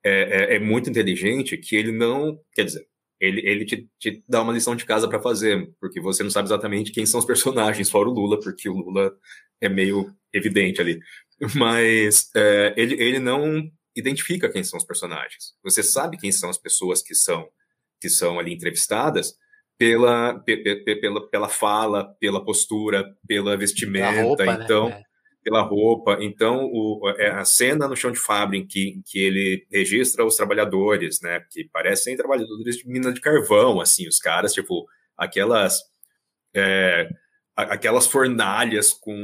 é, 0.03 0.53
é, 0.53 0.55
é 0.55 0.59
muito 0.59 0.89
inteligente, 0.89 1.57
que 1.57 1.75
ele 1.75 1.91
não, 1.91 2.37
quer 2.53 2.65
dizer, 2.65 2.85
ele, 3.19 3.41
ele 3.47 3.65
te, 3.65 3.89
te 3.97 4.23
dá 4.27 4.41
uma 4.41 4.51
lição 4.51 4.75
de 4.75 4.85
casa 4.85 5.07
para 5.07 5.21
fazer, 5.21 5.71
porque 5.79 6.01
você 6.01 6.23
não 6.23 6.29
sabe 6.29 6.47
exatamente 6.47 6.91
quem 6.91 7.05
são 7.05 7.19
os 7.19 7.25
personagens, 7.25 7.89
fora 7.89 8.09
o 8.09 8.13
Lula, 8.13 8.39
porque 8.39 8.67
o 8.67 8.73
Lula 8.73 9.15
é 9.61 9.69
meio 9.69 10.13
evidente 10.33 10.81
ali. 10.81 10.99
Mas 11.55 12.29
é, 12.35 12.73
ele, 12.75 13.01
ele 13.01 13.19
não 13.19 13.71
identifica 13.95 14.49
quem 14.49 14.63
são 14.63 14.77
os 14.77 14.85
personagens. 14.85 15.53
Você 15.63 15.81
sabe 15.81 16.17
quem 16.17 16.31
são 16.31 16.49
as 16.49 16.57
pessoas 16.57 17.01
que 17.01 17.15
são 17.15 17.47
que 18.01 18.09
são 18.09 18.37
ali 18.37 18.53
entrevistadas 18.53 19.33
pela, 19.77 20.39
pela, 21.01 21.29
pela 21.29 21.49
fala, 21.49 22.13
pela 22.19 22.43
postura, 22.43 23.05
pela 23.27 23.57
vestimenta, 23.57 24.21
roupa, 24.21 24.45
né? 24.45 24.59
então 24.63 24.89
né? 24.89 25.01
pela 25.43 25.61
roupa. 25.61 26.17
Então 26.21 26.65
o, 26.71 27.09
é 27.17 27.31
a 27.31 27.45
cena 27.45 27.87
no 27.87 27.95
chão 27.95 28.11
de 28.11 28.19
fábrica 28.19 28.63
em 28.63 28.67
que, 28.67 29.01
que 29.05 29.19
ele 29.19 29.65
registra 29.71 30.25
os 30.25 30.35
trabalhadores, 30.35 31.19
né, 31.21 31.41
que 31.51 31.67
parecem 31.71 32.15
trabalhadores 32.15 32.77
de 32.77 32.87
mina 32.87 33.11
de 33.11 33.19
carvão, 33.19 33.81
assim, 33.81 34.07
os 34.07 34.19
caras 34.19 34.53
tipo 34.53 34.85
aquelas 35.17 35.79
é, 36.55 37.09
aquelas 37.55 38.07
fornalhas 38.07 38.93
com 38.93 39.15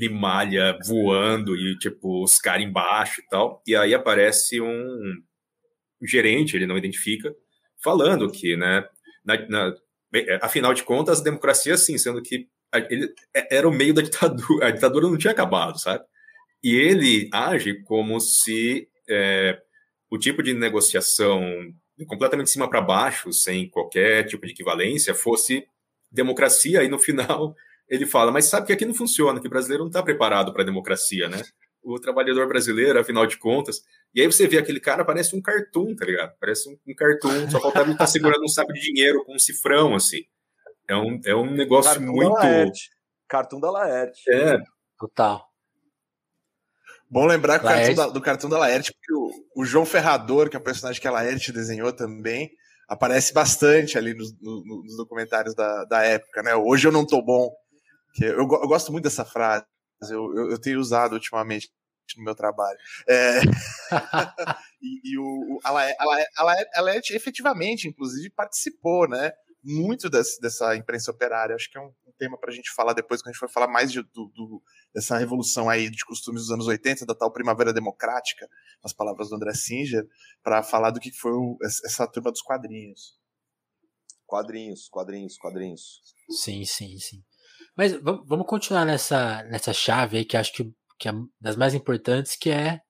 limalha 0.00 0.78
voando 0.86 1.56
e, 1.56 1.78
tipo, 1.78 2.22
os 2.22 2.38
caras 2.38 2.64
embaixo 2.64 3.20
e 3.20 3.26
tal. 3.28 3.62
E 3.66 3.74
aí 3.74 3.94
aparece 3.94 4.60
um 4.60 5.14
gerente, 6.06 6.54
ele 6.54 6.66
não 6.66 6.78
identifica, 6.78 7.34
falando 7.82 8.30
que, 8.30 8.56
né, 8.56 8.84
na, 9.24 9.48
na, 9.48 9.74
afinal 10.40 10.74
de 10.74 10.82
contas, 10.82 11.20
a 11.20 11.24
democracia, 11.24 11.76
sim, 11.76 11.98
sendo 11.98 12.22
que 12.22 12.48
ele 12.90 13.12
é, 13.34 13.56
era 13.56 13.68
o 13.68 13.72
meio 13.72 13.94
da 13.94 14.02
ditadura, 14.02 14.66
a 14.66 14.70
ditadura 14.70 15.08
não 15.08 15.18
tinha 15.18 15.32
acabado, 15.32 15.78
sabe? 15.78 16.04
E 16.62 16.74
ele 16.74 17.28
age 17.32 17.82
como 17.84 18.20
se 18.20 18.88
é, 19.08 19.58
o 20.10 20.18
tipo 20.18 20.42
de 20.42 20.54
negociação 20.54 21.42
completamente 22.06 22.46
de 22.46 22.52
cima 22.52 22.68
para 22.68 22.80
baixo, 22.80 23.32
sem 23.32 23.68
qualquer 23.68 24.24
tipo 24.24 24.46
de 24.46 24.52
equivalência, 24.52 25.14
fosse 25.14 25.66
democracia, 26.10 26.82
e 26.82 26.88
no 26.88 26.98
final 26.98 27.54
ele 27.88 28.06
fala, 28.06 28.30
mas 28.30 28.46
sabe 28.46 28.66
que 28.66 28.72
aqui 28.72 28.84
não 28.84 28.94
funciona, 28.94 29.40
que 29.40 29.46
o 29.46 29.50
brasileiro 29.50 29.84
não 29.84 29.88
está 29.88 30.02
preparado 30.02 30.52
para 30.52 30.62
a 30.62 30.66
democracia, 30.66 31.28
né? 31.28 31.42
O 31.82 31.98
trabalhador 31.98 32.46
brasileiro, 32.48 32.98
afinal 32.98 33.26
de 33.26 33.38
contas. 33.38 33.82
E 34.14 34.20
aí 34.20 34.26
você 34.26 34.46
vê 34.46 34.58
aquele 34.58 34.80
cara, 34.80 35.04
parece 35.04 35.36
um 35.36 35.40
cartoon, 35.40 35.94
tá 35.94 36.04
ligado? 36.04 36.34
Parece 36.40 36.68
um, 36.68 36.76
um 36.86 36.94
cartoon, 36.94 37.50
só 37.50 37.60
faltava 37.60 37.86
ele 37.86 37.92
estar 37.92 38.04
tá 38.04 38.10
segurando 38.10 38.44
um 38.44 38.48
saco 38.48 38.72
de 38.72 38.80
dinheiro 38.80 39.24
com 39.24 39.34
um 39.34 39.38
cifrão, 39.38 39.94
assim. 39.94 40.22
É 40.88 40.96
um, 40.96 41.20
é 41.24 41.34
um 41.34 41.50
negócio 41.50 41.92
cartoon 41.92 42.12
muito. 42.12 42.34
Da 42.34 42.40
Laerte. 42.40 42.90
Cartoon 43.28 43.60
da 43.60 43.70
Laerte. 43.70 44.30
É. 44.30 44.58
Total. 44.98 45.48
Bom 47.10 47.26
lembrar 47.26 47.58
cartoon 47.60 47.94
da, 47.94 48.06
do 48.08 48.20
cartoon 48.20 48.48
da 48.50 48.58
Laerte, 48.58 48.92
porque 48.92 49.14
o, 49.14 49.62
o, 49.62 49.64
João 49.64 49.86
Ferrador, 49.86 50.50
que 50.50 50.56
é 50.56 50.58
o 50.58 50.62
personagem 50.62 51.00
que 51.00 51.08
a 51.08 51.10
Laerte 51.10 51.52
desenhou 51.52 51.90
também, 51.90 52.50
aparece 52.86 53.32
bastante 53.32 53.96
ali 53.96 54.12
nos, 54.14 54.34
nos 54.40 54.96
documentários 54.96 55.54
da, 55.54 55.84
da 55.84 56.02
época, 56.02 56.42
né? 56.42 56.54
Hoje 56.54 56.86
eu 56.86 56.92
não 56.92 57.06
tô 57.06 57.22
bom, 57.22 57.50
que 58.14 58.24
eu, 58.24 58.36
eu 58.36 58.46
gosto 58.46 58.92
muito 58.92 59.04
dessa 59.04 59.24
frase, 59.24 59.64
eu, 60.02 60.34
eu, 60.34 60.50
eu, 60.52 60.60
tenho 60.60 60.78
usado 60.78 61.14
ultimamente 61.14 61.70
no 62.16 62.24
meu 62.24 62.34
trabalho. 62.34 62.78
É... 63.08 63.40
e, 64.80 65.12
e 65.12 65.18
o, 65.18 65.58
a, 65.64 65.70
Laerte, 65.70 65.96
a, 66.00 66.04
Laerte, 66.44 66.70
a 66.74 66.80
Laerte 66.80 67.16
efetivamente, 67.16 67.88
inclusive, 67.88 68.30
participou, 68.30 69.08
né? 69.08 69.32
Muito 69.62 70.08
desse, 70.08 70.40
dessa 70.40 70.76
imprensa 70.76 71.10
operária. 71.10 71.54
Acho 71.54 71.70
que 71.70 71.76
é 71.76 71.80
um, 71.80 71.92
um 72.06 72.12
tema 72.16 72.38
para 72.38 72.50
a 72.50 72.54
gente 72.54 72.70
falar 72.70 72.92
depois, 72.92 73.20
quando 73.20 73.30
a 73.30 73.32
gente 73.32 73.40
for 73.40 73.50
falar 73.50 73.66
mais 73.66 73.90
de, 73.90 74.02
do, 74.02 74.26
do, 74.28 74.62
dessa 74.94 75.18
revolução 75.18 75.68
aí 75.68 75.90
de 75.90 76.04
costumes 76.04 76.42
dos 76.42 76.50
anos 76.50 76.66
80, 76.66 77.04
da 77.04 77.14
tal 77.14 77.32
primavera 77.32 77.72
democrática, 77.72 78.48
as 78.82 78.92
palavras 78.92 79.28
do 79.28 79.36
André 79.36 79.52
Singer, 79.54 80.06
para 80.42 80.62
falar 80.62 80.90
do 80.90 81.00
que 81.00 81.12
foi 81.12 81.32
o, 81.32 81.58
essa 81.62 82.06
turma 82.06 82.30
dos 82.30 82.42
quadrinhos. 82.42 83.18
Quadrinhos, 84.26 84.88
quadrinhos, 84.88 85.36
quadrinhos. 85.38 86.02
Sim, 86.30 86.64
sim, 86.64 86.98
sim. 86.98 87.24
Mas 87.78 87.92
vamos 88.02 88.44
continuar 88.44 88.84
nessa, 88.84 89.44
nessa 89.44 89.72
chave 89.72 90.18
aí 90.18 90.24
que 90.24 90.36
acho 90.36 90.52
que, 90.52 90.68
que 90.98 91.08
é 91.08 91.12
das 91.40 91.54
mais 91.54 91.74
importantes, 91.74 92.34
que 92.34 92.50
é 92.50 92.80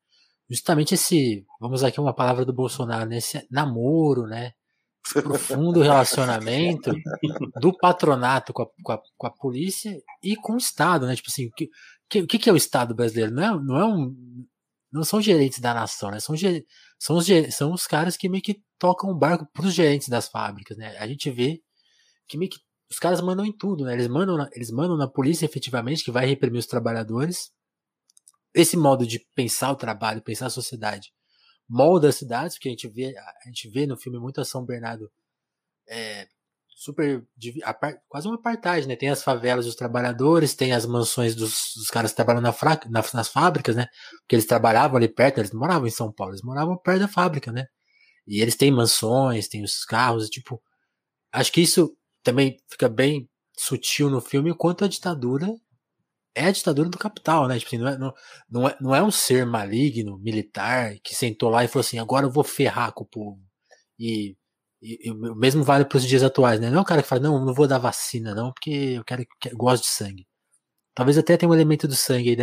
justamente 0.48 0.94
esse, 0.94 1.44
vamos 1.60 1.84
aqui 1.84 2.00
uma 2.00 2.14
palavra 2.14 2.42
do 2.42 2.54
Bolsonaro, 2.54 3.06
nesse 3.06 3.36
né, 3.36 3.44
namoro, 3.50 4.22
né? 4.22 4.52
Esse 5.06 5.20
profundo 5.20 5.82
relacionamento 5.82 6.90
do 7.60 7.76
patronato 7.76 8.54
com 8.54 8.62
a, 8.62 8.66
com 8.82 8.92
a, 8.92 9.02
com, 9.18 9.26
a, 9.26 9.30
polícia 9.30 9.94
e 10.22 10.34
com 10.36 10.54
o 10.54 10.58
Estado, 10.58 11.06
né? 11.06 11.14
Tipo 11.14 11.28
assim, 11.28 11.48
o 11.48 11.52
que, 11.52 11.68
que, 12.08 12.38
que 12.38 12.48
é 12.48 12.52
o 12.54 12.56
Estado 12.56 12.94
brasileiro? 12.94 13.30
Não 13.30 13.42
é, 13.42 13.62
não 13.62 13.78
é 13.78 13.84
um. 13.84 14.46
Não 14.90 15.04
são 15.04 15.20
gerentes 15.20 15.60
da 15.60 15.74
nação, 15.74 16.10
né? 16.10 16.18
São, 16.18 16.34
são, 16.98 17.16
os, 17.18 17.26
são 17.54 17.72
os 17.74 17.86
caras 17.86 18.16
que 18.16 18.26
meio 18.26 18.42
que 18.42 18.62
tocam 18.78 19.10
o 19.10 19.14
barco 19.14 19.46
para 19.52 19.66
os 19.66 19.74
gerentes 19.74 20.08
das 20.08 20.28
fábricas, 20.28 20.78
né? 20.78 20.96
A 20.96 21.06
gente 21.06 21.30
vê 21.30 21.60
que 22.26 22.38
meio 22.38 22.50
que 22.50 22.58
os 22.90 22.98
caras 22.98 23.20
mandam 23.20 23.44
em 23.44 23.52
tudo, 23.52 23.84
né? 23.84 23.92
Eles 23.92 24.08
mandam, 24.08 24.36
na, 24.36 24.48
eles 24.52 24.70
mandam 24.70 24.96
na 24.96 25.08
polícia 25.08 25.44
efetivamente, 25.44 26.04
que 26.04 26.10
vai 26.10 26.26
reprimir 26.26 26.58
os 26.58 26.66
trabalhadores. 26.66 27.50
Esse 28.54 28.76
modo 28.76 29.06
de 29.06 29.20
pensar 29.34 29.70
o 29.70 29.76
trabalho, 29.76 30.22
pensar 30.22 30.46
a 30.46 30.50
sociedade, 30.50 31.12
molda 31.68 32.08
as 32.08 32.16
cidades, 32.16 32.56
porque 32.56 32.68
a 32.68 32.72
gente 32.72 32.88
vê, 32.88 33.14
a 33.16 33.48
gente 33.48 33.68
vê 33.68 33.86
no 33.86 33.96
filme 33.96 34.18
muito 34.18 34.40
a 34.40 34.44
São 34.44 34.64
Bernardo 34.64 35.10
é, 35.88 36.28
super. 36.78 37.26
quase 38.08 38.28
uma 38.28 38.36
apartheid, 38.36 38.86
né? 38.86 38.96
Tem 38.96 39.10
as 39.10 39.22
favelas 39.22 39.66
dos 39.66 39.74
trabalhadores, 39.74 40.54
tem 40.54 40.72
as 40.72 40.86
mansões 40.86 41.34
dos, 41.34 41.72
dos 41.76 41.88
caras 41.90 42.12
que 42.12 42.16
trabalham 42.16 42.40
na, 42.40 42.54
na, 42.88 43.04
nas 43.14 43.28
fábricas, 43.28 43.76
né? 43.76 43.86
Porque 44.20 44.36
eles 44.36 44.46
trabalhavam 44.46 44.96
ali 44.96 45.08
perto, 45.08 45.38
eles 45.38 45.52
moravam 45.52 45.86
em 45.86 45.90
São 45.90 46.12
Paulo, 46.12 46.32
eles 46.32 46.42
moravam 46.42 46.76
perto 46.78 47.00
da 47.00 47.08
fábrica, 47.08 47.52
né? 47.52 47.66
E 48.26 48.40
eles 48.40 48.56
têm 48.56 48.70
mansões, 48.70 49.48
têm 49.48 49.64
os 49.64 49.84
carros, 49.84 50.28
tipo. 50.30 50.62
Acho 51.32 51.52
que 51.52 51.60
isso 51.60 51.97
também 52.28 52.58
fica 52.70 52.88
bem 52.88 53.28
sutil 53.56 54.10
no 54.10 54.20
filme 54.20 54.50
o 54.50 54.56
quanto 54.56 54.84
a 54.84 54.88
ditadura 54.88 55.48
é 56.34 56.44
a 56.44 56.50
ditadura 56.50 56.88
do 56.88 56.98
capital, 56.98 57.48
né? 57.48 57.58
Tipo 57.58 57.68
assim, 57.68 57.78
não, 57.78 57.88
é, 57.88 57.98
não, 57.98 58.14
não, 58.50 58.68
é, 58.68 58.76
não 58.80 58.94
é 58.94 59.02
um 59.02 59.10
ser 59.10 59.46
maligno, 59.46 60.18
militar, 60.18 60.94
que 61.02 61.14
sentou 61.14 61.48
lá 61.48 61.64
e 61.64 61.68
falou 61.68 61.80
assim: 61.80 61.98
agora 61.98 62.26
eu 62.26 62.30
vou 62.30 62.44
ferrar 62.44 62.92
com 62.92 63.02
o 63.02 63.06
povo. 63.06 63.40
E, 63.98 64.36
e, 64.82 65.08
e 65.08 65.10
o 65.10 65.34
mesmo 65.34 65.64
vale 65.64 65.84
para 65.84 65.96
os 65.98 66.06
dias 66.06 66.22
atuais, 66.22 66.60
né? 66.60 66.70
Não 66.70 66.78
é 66.78 66.80
um 66.82 66.84
cara 66.84 67.02
que 67.02 67.08
fala: 67.08 67.22
não, 67.22 67.44
não 67.44 67.54
vou 67.54 67.66
dar 67.66 67.78
vacina, 67.78 68.34
não, 68.34 68.52
porque 68.52 68.70
eu 68.70 69.04
quero 69.04 69.26
que 69.40 69.50
gosto 69.50 69.84
de 69.84 69.88
sangue. 69.88 70.26
Talvez 70.94 71.18
até 71.18 71.36
tenha 71.36 71.50
um 71.50 71.54
elemento 71.54 71.88
do 71.88 71.96
sangue 71.96 72.30
aí 72.30 72.36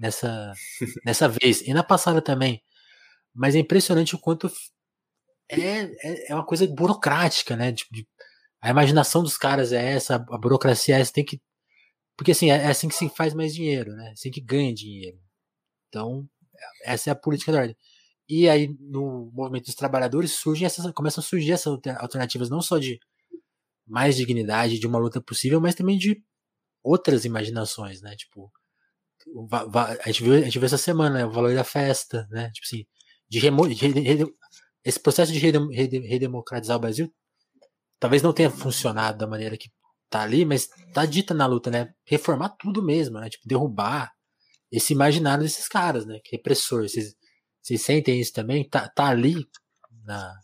nessa, 0.00 0.52
nessa 1.04 1.28
vez. 1.28 1.62
E 1.62 1.74
na 1.74 1.82
passada 1.82 2.22
também. 2.22 2.62
Mas 3.34 3.54
é 3.54 3.58
impressionante 3.60 4.14
o 4.14 4.18
quanto 4.18 4.50
é, 5.50 5.82
é, 6.02 6.32
é 6.32 6.34
uma 6.34 6.44
coisa 6.46 6.66
burocrática, 6.66 7.56
né? 7.56 7.72
De, 7.72 7.84
de 7.90 8.06
a 8.60 8.70
imaginação 8.70 9.22
dos 9.22 9.36
caras 9.36 9.72
é 9.72 9.92
essa, 9.92 10.16
a 10.16 10.38
burocracia 10.38 10.96
é 10.96 11.00
essa, 11.00 11.12
tem 11.12 11.24
que. 11.24 11.40
Porque 12.16 12.32
assim, 12.32 12.50
é, 12.50 12.56
é 12.56 12.66
assim 12.68 12.88
que 12.88 12.94
se 12.94 13.08
faz 13.10 13.34
mais 13.34 13.54
dinheiro, 13.54 13.92
né? 13.94 14.08
É 14.08 14.12
assim 14.12 14.30
que 14.30 14.40
ganha 14.40 14.74
dinheiro. 14.74 15.18
Então, 15.88 16.28
essa 16.84 17.10
é 17.10 17.12
a 17.12 17.16
política 17.16 17.52
da 17.52 17.60
ordem. 17.60 17.76
E 18.28 18.48
aí, 18.48 18.76
no 18.80 19.30
movimento 19.32 19.66
dos 19.66 19.74
trabalhadores, 19.74 20.32
surgem 20.32 20.66
essas, 20.66 20.90
começam 20.92 21.22
a 21.22 21.26
surgir 21.26 21.52
essas 21.52 21.78
alternativas, 21.98 22.50
não 22.50 22.60
só 22.60 22.78
de 22.78 23.00
mais 23.86 24.16
dignidade, 24.16 24.78
de 24.78 24.86
uma 24.86 24.98
luta 24.98 25.20
possível, 25.20 25.60
mas 25.60 25.74
também 25.74 25.96
de 25.98 26.22
outras 26.82 27.24
imaginações, 27.24 28.02
né? 28.02 28.14
Tipo, 28.16 28.52
a 30.02 30.06
gente 30.08 30.22
viu, 30.22 30.34
a 30.34 30.40
gente 30.40 30.58
viu 30.58 30.66
essa 30.66 30.78
semana 30.78 31.18
né? 31.18 31.26
o 31.26 31.30
valor 31.30 31.54
da 31.54 31.64
festa, 31.64 32.26
né? 32.30 32.50
Tipo 32.50 32.66
assim, 32.66 32.86
de, 33.28 33.38
remo, 33.38 33.68
de, 33.68 33.76
de 33.92 34.34
esse 34.84 35.00
processo 35.00 35.32
de 35.32 35.38
redemocratizar 35.38 36.76
o 36.76 36.80
Brasil 36.80 37.12
talvez 37.98 38.22
não 38.22 38.32
tenha 38.32 38.50
funcionado 38.50 39.18
da 39.18 39.26
maneira 39.26 39.56
que 39.56 39.70
tá 40.10 40.22
ali, 40.22 40.44
mas 40.44 40.68
tá 40.92 41.04
dita 41.04 41.34
na 41.34 41.46
luta, 41.46 41.70
né? 41.70 41.92
Reformar 42.04 42.50
tudo 42.50 42.82
mesmo, 42.82 43.18
né? 43.20 43.28
Tipo, 43.28 43.46
derrubar 43.46 44.12
esse 44.70 44.92
imaginário 44.92 45.44
desses 45.44 45.68
caras, 45.68 46.06
né? 46.06 46.18
Que 46.24 46.36
repressor. 46.36 46.82
Vocês, 46.88 47.14
vocês 47.62 47.82
sentem 47.82 48.20
isso 48.20 48.32
também? 48.32 48.68
Tá, 48.68 48.88
tá 48.88 49.06
ali 49.06 49.46
na, 50.04 50.34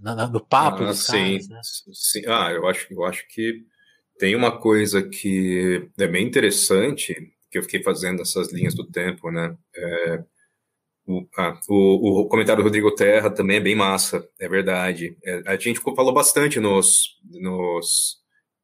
na, 0.00 0.28
no 0.28 0.44
papo 0.44 0.82
ah, 0.84 0.88
dos 0.88 1.04
sim, 1.04 1.12
caras, 1.12 1.48
né? 1.48 1.60
Sim. 1.92 2.22
Ah, 2.26 2.52
eu 2.52 2.66
acho, 2.66 2.92
eu 2.92 3.04
acho 3.04 3.26
que 3.28 3.64
tem 4.18 4.34
uma 4.34 4.58
coisa 4.58 5.06
que 5.06 5.90
é 5.98 6.06
bem 6.06 6.26
interessante, 6.26 7.14
que 7.50 7.58
eu 7.58 7.62
fiquei 7.62 7.82
fazendo 7.82 8.22
essas 8.22 8.52
linhas 8.52 8.74
do 8.74 8.88
tempo, 8.88 9.30
né? 9.30 9.56
É, 9.74 10.24
o, 11.06 11.26
ah, 11.38 11.58
o, 11.68 12.22
o, 12.22 12.28
comentário 12.28 12.62
do 12.62 12.66
Rodrigo 12.66 12.92
Terra 12.94 13.30
também 13.30 13.58
é 13.58 13.60
bem 13.60 13.76
massa, 13.76 14.28
é 14.40 14.48
verdade. 14.48 15.16
É, 15.24 15.42
a 15.46 15.56
gente 15.56 15.78
falou 15.80 16.12
bastante 16.12 16.58
nos, 16.58 17.16
nos, 17.30 18.16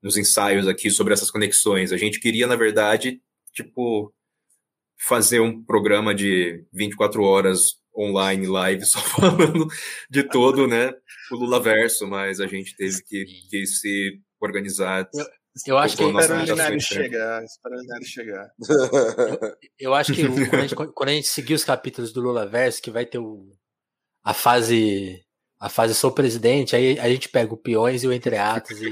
nos 0.03 0.17
ensaios 0.17 0.67
aqui 0.67 0.91
sobre 0.91 1.15
essas 1.15 1.31
conexões. 1.31 1.93
A 1.93 1.97
gente 1.97 2.19
queria, 2.19 2.47
na 2.49 2.57
verdade, 2.57 3.21
tipo, 3.53 4.13
fazer 5.07 5.41
um 5.41 5.63
programa 5.63 6.15
de 6.15 6.65
24 6.73 7.23
horas 7.23 7.77
online, 7.97 8.47
live, 8.47 8.85
só 8.87 8.99
falando 8.99 9.69
de 10.11 10.25
todo, 10.25 10.67
né, 10.67 10.93
o 11.31 11.37
Lula 11.37 11.61
verso, 11.61 12.07
mas 12.09 12.41
a 12.41 12.47
gente 12.47 12.75
teve 12.77 13.03
que, 13.05 13.25
que 13.51 13.67
se 13.67 14.21
organizar. 14.41 15.09
Eu, 15.67 15.77
acho 15.77 15.97
que 15.97 16.05
espera 16.05 16.35
o 16.35 16.45
Linari 16.45 16.81
chegar, 16.81 17.45
espera 17.45 17.77
o 17.77 17.81
Linari 17.81 18.05
chegar. 18.07 18.51
Eu, 19.79 19.91
eu, 19.91 19.95
acho 19.95 20.15
que 20.15 20.27
quando, 20.27 20.55
a 20.55 20.61
gente, 20.63 20.75
quando 20.75 21.09
a 21.09 21.13
gente 21.13 21.29
seguir 21.29 21.55
os 21.55 21.65
capítulos 21.65 22.13
do 22.13 22.23
Lula 22.23 22.47
verso, 22.47 22.81
que 22.81 22.91
vai 22.91 23.05
ter 23.05 23.19
o, 23.19 23.51
a 24.25 24.33
fase 24.33 25.23
a 25.61 25.69
fase 25.69 25.95
sou 25.95 26.11
presidente, 26.11 26.75
aí 26.75 26.99
a 26.99 27.09
gente 27.09 27.29
pega 27.29 27.55
o 27.55 27.57
peões 27.57 28.03
e 28.03 28.09
o 28.09 28.13
entreatos 28.13 28.81
e, 28.83 28.89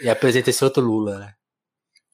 e 0.00 0.08
apresenta 0.08 0.50
esse 0.50 0.62
outro 0.62 0.82
Lula, 0.82 1.18
né? 1.18 1.34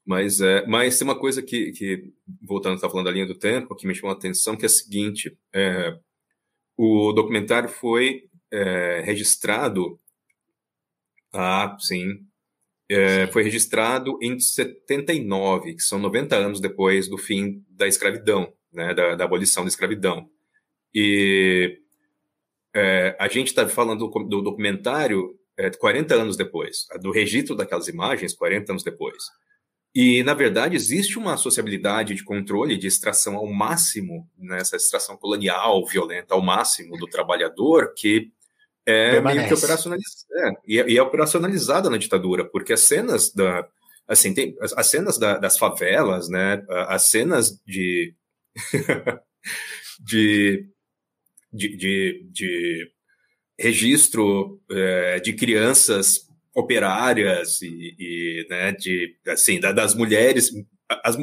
Mas, 0.06 0.40
é, 0.40 0.64
mas 0.66 0.96
tem 0.96 1.06
uma 1.06 1.18
coisa 1.18 1.42
que, 1.42 1.70
que 1.72 2.14
voltando 2.40 2.72
a 2.72 2.74
estar 2.76 2.88
falando 2.88 3.04
da 3.04 3.12
linha 3.12 3.26
do 3.26 3.38
tempo, 3.38 3.76
que 3.76 3.86
me 3.86 3.94
chamou 3.94 4.14
a 4.14 4.16
atenção, 4.16 4.56
que 4.56 4.64
é 4.64 4.66
a 4.66 4.70
seguinte: 4.70 5.36
é, 5.54 5.98
o 6.74 7.12
documentário 7.12 7.68
foi 7.68 8.30
é, 8.50 9.02
registrado. 9.04 10.00
Ah, 11.30 11.76
sim. 11.78 12.26
É, 12.90 13.26
foi 13.26 13.42
registrado 13.42 14.18
em 14.22 14.38
79, 14.38 15.74
que 15.74 15.82
são 15.82 15.98
90 15.98 16.36
anos 16.36 16.60
depois 16.60 17.06
do 17.08 17.18
fim 17.18 17.62
da 17.68 17.86
escravidão, 17.86 18.52
né, 18.72 18.94
da, 18.94 19.14
da 19.14 19.24
abolição 19.24 19.62
da 19.62 19.68
escravidão. 19.68 20.28
E 20.94 21.78
é, 22.74 23.16
a 23.18 23.28
gente 23.28 23.48
está 23.48 23.68
falando 23.68 24.08
do, 24.08 24.24
do 24.24 24.42
documentário 24.42 25.38
é, 25.58 25.70
40 25.70 26.14
anos 26.14 26.36
depois, 26.36 26.86
do 27.02 27.10
registro 27.10 27.54
daquelas 27.54 27.88
imagens 27.88 28.32
40 28.32 28.72
anos 28.72 28.82
depois. 28.82 29.16
E, 29.94 30.22
na 30.22 30.34
verdade, 30.34 30.76
existe 30.76 31.18
uma 31.18 31.36
sociabilidade 31.36 32.14
de 32.14 32.22
controle, 32.22 32.76
de 32.76 32.86
extração 32.86 33.36
ao 33.36 33.46
máximo, 33.46 34.30
nessa 34.38 34.76
né, 34.76 34.80
extração 34.80 35.16
colonial, 35.16 35.84
violenta 35.86 36.34
ao 36.34 36.42
máximo 36.42 36.96
do 36.96 37.06
trabalhador, 37.06 37.94
que 37.96 38.30
é 38.88 39.10
Permanece. 39.10 39.36
meio 39.36 39.48
que 39.48 39.54
operacionalizada, 39.54 40.34
é, 40.34 40.52
e, 40.66 40.80
é, 40.80 40.90
e, 40.90 40.96
é 40.96 41.02
operacionalizada 41.02 41.90
na 41.90 41.98
ditadura, 41.98 42.44
porque 42.46 42.72
as 42.72 42.80
cenas 42.80 43.30
da. 43.30 43.68
Assim, 44.06 44.32
tem 44.32 44.56
as, 44.62 44.72
as 44.72 44.86
cenas 44.86 45.18
da, 45.18 45.36
das 45.36 45.58
favelas, 45.58 46.30
né, 46.30 46.64
as 46.88 47.10
cenas 47.10 47.60
de. 47.66 48.14
de, 50.00 50.66
de, 51.52 51.76
de, 51.76 52.26
de 52.32 52.90
registro 53.58 54.58
é, 54.70 55.20
de 55.20 55.34
crianças 55.34 56.26
operárias 56.54 57.60
e, 57.60 57.94
e 57.98 58.46
né, 58.48 58.72
de, 58.72 59.16
assim, 59.26 59.60
das 59.60 59.94
mulheres. 59.94 60.50
As, 61.04 61.16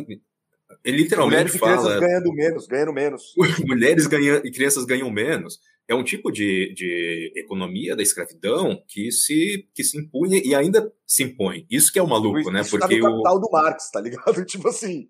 ele 0.84 0.97
literalmente 0.97 1.57
mulheres 1.57 1.57
fala. 1.57 1.97
Crianças 1.97 1.99
ganhando 1.99 2.34
menos, 2.34 2.68
ganhando 2.68 2.93
menos. 2.93 3.34
mulheres 3.66 4.05
ganham, 4.05 4.38
e 4.43 4.51
crianças 4.51 4.86
ganham 4.86 5.09
menos. 5.09 5.59
É 5.88 5.94
um 5.94 6.04
tipo 6.04 6.32
de, 6.32 6.74
de 6.74 7.32
economia 7.36 7.96
da 7.96 8.02
escravidão 8.02 8.84
que 8.88 9.12
se, 9.12 9.68
que 9.74 9.84
se 9.84 9.98
impunha 9.98 10.42
e 10.44 10.56
ainda 10.56 10.92
se 11.06 11.24
impõe. 11.24 11.66
Isso 11.70 11.92
que 11.94 12.00
é 12.00 12.04
o 12.04 12.08
maluco, 12.08 12.40
isso, 12.40 12.52
né? 12.52 12.64
Porque 12.64 12.80
tá 12.80 12.88
no 12.88 13.14
capital 13.14 13.38
o... 13.38 13.40
do 13.40 13.52
Marx, 13.52 13.92
tá 13.92 14.02
ligado? 14.02 14.44
Tipo 14.46 14.68
assim. 14.70 15.08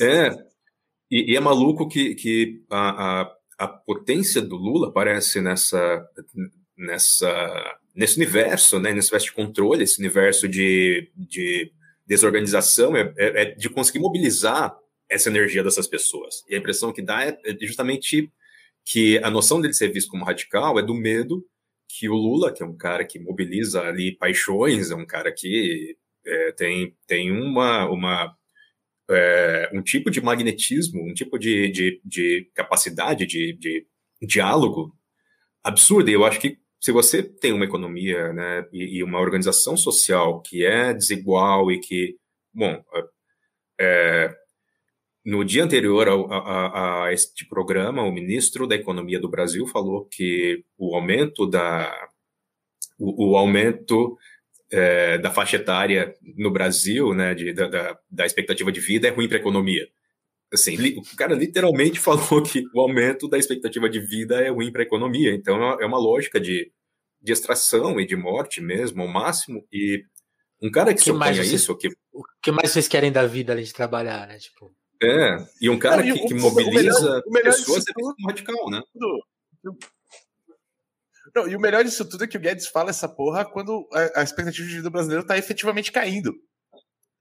É. 0.00 0.30
E, 1.10 1.32
e 1.32 1.36
é 1.36 1.40
maluco 1.40 1.88
que, 1.88 2.14
que 2.14 2.62
a, 2.70 3.22
a, 3.22 3.36
a 3.58 3.68
potência 3.68 4.40
do 4.40 4.56
Lula 4.56 4.88
aparece 4.88 5.40
nessa, 5.40 6.06
nessa 6.76 7.78
nesse 7.98 8.16
universo, 8.16 8.78
né, 8.78 8.92
nesse 8.92 9.08
universo 9.08 9.26
de 9.26 9.32
controle, 9.32 9.82
esse 9.82 9.98
universo 9.98 10.46
de, 10.46 11.10
de 11.16 11.72
desorganização, 12.06 12.96
é, 12.96 13.12
é, 13.18 13.42
é, 13.42 13.44
de 13.56 13.68
conseguir 13.68 13.98
mobilizar 13.98 14.72
essa 15.10 15.28
energia 15.28 15.64
dessas 15.64 15.88
pessoas. 15.88 16.44
E 16.48 16.54
a 16.54 16.58
impressão 16.58 16.92
que 16.92 17.02
dá 17.02 17.24
é, 17.24 17.36
é 17.44 17.66
justamente 17.66 18.30
que 18.90 19.18
a 19.18 19.30
noção 19.30 19.60
dele 19.60 19.74
ser 19.74 19.92
visto 19.92 20.08
como 20.08 20.24
radical 20.24 20.78
é 20.78 20.82
do 20.82 20.94
medo 20.94 21.44
que 21.86 22.08
o 22.08 22.14
Lula, 22.14 22.52
que 22.52 22.62
é 22.62 22.66
um 22.66 22.76
cara 22.76 23.04
que 23.04 23.18
mobiliza 23.18 23.82
ali 23.82 24.16
paixões, 24.16 24.90
é 24.90 24.94
um 24.94 25.06
cara 25.06 25.30
que 25.32 25.96
é, 26.26 26.52
tem, 26.52 26.96
tem 27.06 27.30
uma, 27.30 27.86
uma 27.90 28.34
é, 29.10 29.70
um 29.74 29.82
tipo 29.82 30.10
de 30.10 30.22
magnetismo, 30.22 31.02
um 31.02 31.12
tipo 31.12 31.38
de, 31.38 31.70
de, 31.70 32.00
de 32.04 32.50
capacidade 32.54 33.26
de, 33.26 33.54
de 33.58 33.86
diálogo 34.22 34.94
absurda. 35.62 36.10
E 36.10 36.14
eu 36.14 36.24
acho 36.24 36.40
que 36.40 36.58
se 36.80 36.90
você 36.90 37.22
tem 37.22 37.52
uma 37.52 37.64
economia 37.66 38.32
né, 38.32 38.66
e, 38.72 38.98
e, 38.98 39.02
uma 39.02 39.20
organização 39.20 39.76
social 39.76 40.40
que 40.40 40.64
é 40.64 40.94
desigual 40.94 41.70
e 41.70 41.78
que, 41.78 42.16
bom, 42.54 42.82
é, 43.78 44.34
no 45.28 45.44
dia 45.44 45.62
anterior 45.62 46.08
a, 46.08 46.14
a, 46.14 47.04
a, 47.04 47.12
este 47.12 47.46
programa, 47.46 48.02
o 48.02 48.10
ministro 48.10 48.66
da 48.66 48.74
Economia 48.74 49.20
do 49.20 49.28
Brasil 49.28 49.66
falou 49.66 50.06
que 50.06 50.64
o 50.78 50.96
aumento 50.96 51.46
da 51.46 51.94
o, 52.98 53.32
o 53.32 53.36
aumento 53.36 54.16
é, 54.72 55.18
da 55.18 55.30
faixa 55.30 55.56
etária 55.56 56.14
no 56.34 56.50
Brasil, 56.50 57.12
né, 57.12 57.34
de, 57.34 57.52
da, 57.52 57.98
da 58.10 58.24
expectativa 58.24 58.72
de 58.72 58.80
vida 58.80 59.06
é 59.06 59.10
ruim 59.10 59.28
para 59.28 59.36
a 59.36 59.40
economia. 59.40 59.86
Assim, 60.50 60.78
o 60.96 61.16
cara 61.16 61.34
literalmente 61.34 62.00
falou 62.00 62.42
que 62.42 62.64
o 62.74 62.80
aumento 62.80 63.28
da 63.28 63.36
expectativa 63.36 63.86
de 63.86 64.00
vida 64.00 64.40
é 64.40 64.48
ruim 64.48 64.72
para 64.72 64.80
a 64.80 64.86
economia. 64.86 65.34
Então 65.34 65.62
é 65.78 65.84
uma 65.84 65.98
lógica 65.98 66.40
de, 66.40 66.72
de 67.20 67.32
extração 67.32 68.00
e 68.00 68.06
de 68.06 68.16
morte 68.16 68.62
mesmo, 68.62 69.02
ao 69.02 69.08
máximo. 69.08 69.62
E 69.70 70.02
um 70.62 70.70
cara 70.70 70.94
que, 70.94 71.00
que 71.00 71.04
suponha 71.04 71.42
isso. 71.42 71.76
Que... 71.76 71.88
O 72.14 72.24
que 72.42 72.50
mais 72.50 72.70
vocês 72.70 72.88
querem 72.88 73.12
da 73.12 73.26
vida 73.26 73.52
além 73.52 73.64
de 73.64 73.74
trabalhar, 73.74 74.26
né? 74.26 74.38
Tipo... 74.38 74.77
É, 75.02 75.36
e 75.60 75.70
um 75.70 75.78
cara 75.78 76.02
Não, 76.02 76.14
que, 76.14 76.26
que 76.26 76.34
mobiliza 76.34 76.70
o 76.70 77.02
melhor, 77.02 77.22
o 77.24 77.30
melhor 77.30 77.54
pessoas 77.54 77.84
é 77.88 77.92
tudo, 77.92 78.14
radical, 78.26 78.70
né? 78.70 78.82
Não, 81.34 81.48
e 81.48 81.54
o 81.54 81.60
melhor 81.60 81.84
disso 81.84 82.08
tudo 82.08 82.24
é 82.24 82.26
que 82.26 82.36
o 82.36 82.40
Guedes 82.40 82.66
fala 82.66 82.90
essa 82.90 83.08
porra 83.08 83.44
quando 83.44 83.88
a, 83.92 84.20
a 84.20 84.22
expectativa 84.24 84.66
de 84.66 84.74
vida 84.76 84.90
brasileiro 84.90 85.22
está 85.22 85.38
efetivamente 85.38 85.92
caindo. 85.92 86.34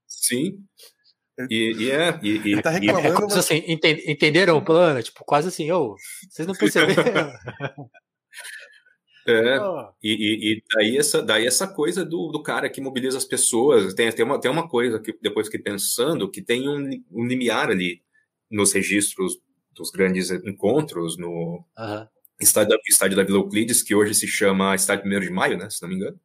Sim. 0.08 0.64
E, 1.50 1.76
e 1.78 1.92
é. 1.92 2.20
E, 2.24 2.54
e, 2.54 2.62
tá 2.62 2.72
reclamando, 2.72 3.08
é, 3.08 3.22
mas... 3.22 3.38
assim, 3.38 3.64
entenderam 3.68 4.58
o 4.58 4.66
plano? 4.66 5.04
Tipo, 5.04 5.24
quase 5.24 5.50
assim, 5.50 5.72
ô, 5.72 5.96
vocês 6.30 6.48
não 6.48 6.56
perceberam? 6.56 7.04
É, 9.28 9.60
oh. 9.60 9.90
e, 10.02 10.54
e, 10.54 10.64
daí, 10.74 10.98
essa, 10.98 11.22
daí 11.22 11.46
essa 11.46 11.68
coisa 11.68 12.06
do, 12.06 12.32
do 12.32 12.42
cara 12.42 12.70
que 12.70 12.80
mobiliza 12.80 13.18
as 13.18 13.26
pessoas. 13.26 13.94
Tem, 13.94 14.10
tem, 14.10 14.24
uma, 14.24 14.40
tem 14.40 14.50
uma 14.50 14.70
coisa 14.70 15.00
que 15.00 15.18
depois 15.22 15.50
que 15.50 15.60
pensando 15.60 16.32
que 16.32 16.42
tem 16.42 16.70
um, 16.70 17.04
um 17.12 17.28
limiar 17.28 17.70
ali 17.70 18.02
nos 18.50 18.72
registros 18.72 19.38
dos 19.76 19.92
grandes 19.92 20.32
encontros 20.32 21.18
no 21.18 21.64
uhum. 21.78 22.08
estádio, 22.40 22.80
estádio 22.88 23.18
da 23.18 23.24
Vila 23.24 23.40
Euclides, 23.40 23.84
que 23.84 23.94
hoje 23.94 24.16
se 24.16 24.28
chama 24.28 24.74
Estádio 24.74 25.06
1 25.06 25.20
de 25.20 25.30
Maio, 25.30 25.58
né, 25.58 25.70
se 25.70 25.82
não 25.82 25.90
me 25.90 25.96
engano. 25.96 26.20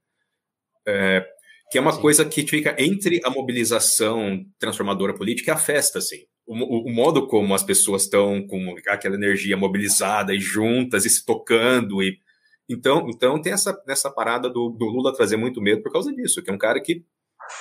É, 0.86 1.26
que 1.72 1.78
é 1.78 1.80
uma 1.80 1.92
Sim. 1.92 2.00
coisa 2.00 2.24
que 2.24 2.46
fica 2.46 2.76
entre 2.78 3.20
a 3.24 3.30
mobilização 3.30 4.46
transformadora 4.58 5.14
política 5.14 5.50
e 5.50 5.54
a 5.54 5.56
festa, 5.56 5.98
assim. 5.98 6.24
O, 6.46 6.54
o, 6.54 6.86
o 6.86 6.90
modo 6.90 7.26
como 7.26 7.52
as 7.54 7.64
pessoas 7.64 8.02
estão 8.02 8.46
com 8.46 8.76
aquela 8.86 9.16
energia 9.16 9.56
mobilizada 9.56 10.32
e 10.34 10.38
juntas 10.38 11.04
e 11.04 11.10
se 11.10 11.24
tocando 11.24 12.00
e 12.00 12.18
então, 12.72 13.06
então 13.08 13.40
tem 13.40 13.52
essa, 13.52 13.80
essa 13.88 14.10
parada 14.10 14.48
do, 14.48 14.70
do 14.70 14.86
Lula 14.86 15.14
trazer 15.14 15.36
muito 15.36 15.60
medo 15.60 15.82
por 15.82 15.92
causa 15.92 16.12
disso, 16.12 16.42
que 16.42 16.50
é 16.50 16.52
um 16.52 16.58
cara 16.58 16.80
que, 16.80 17.04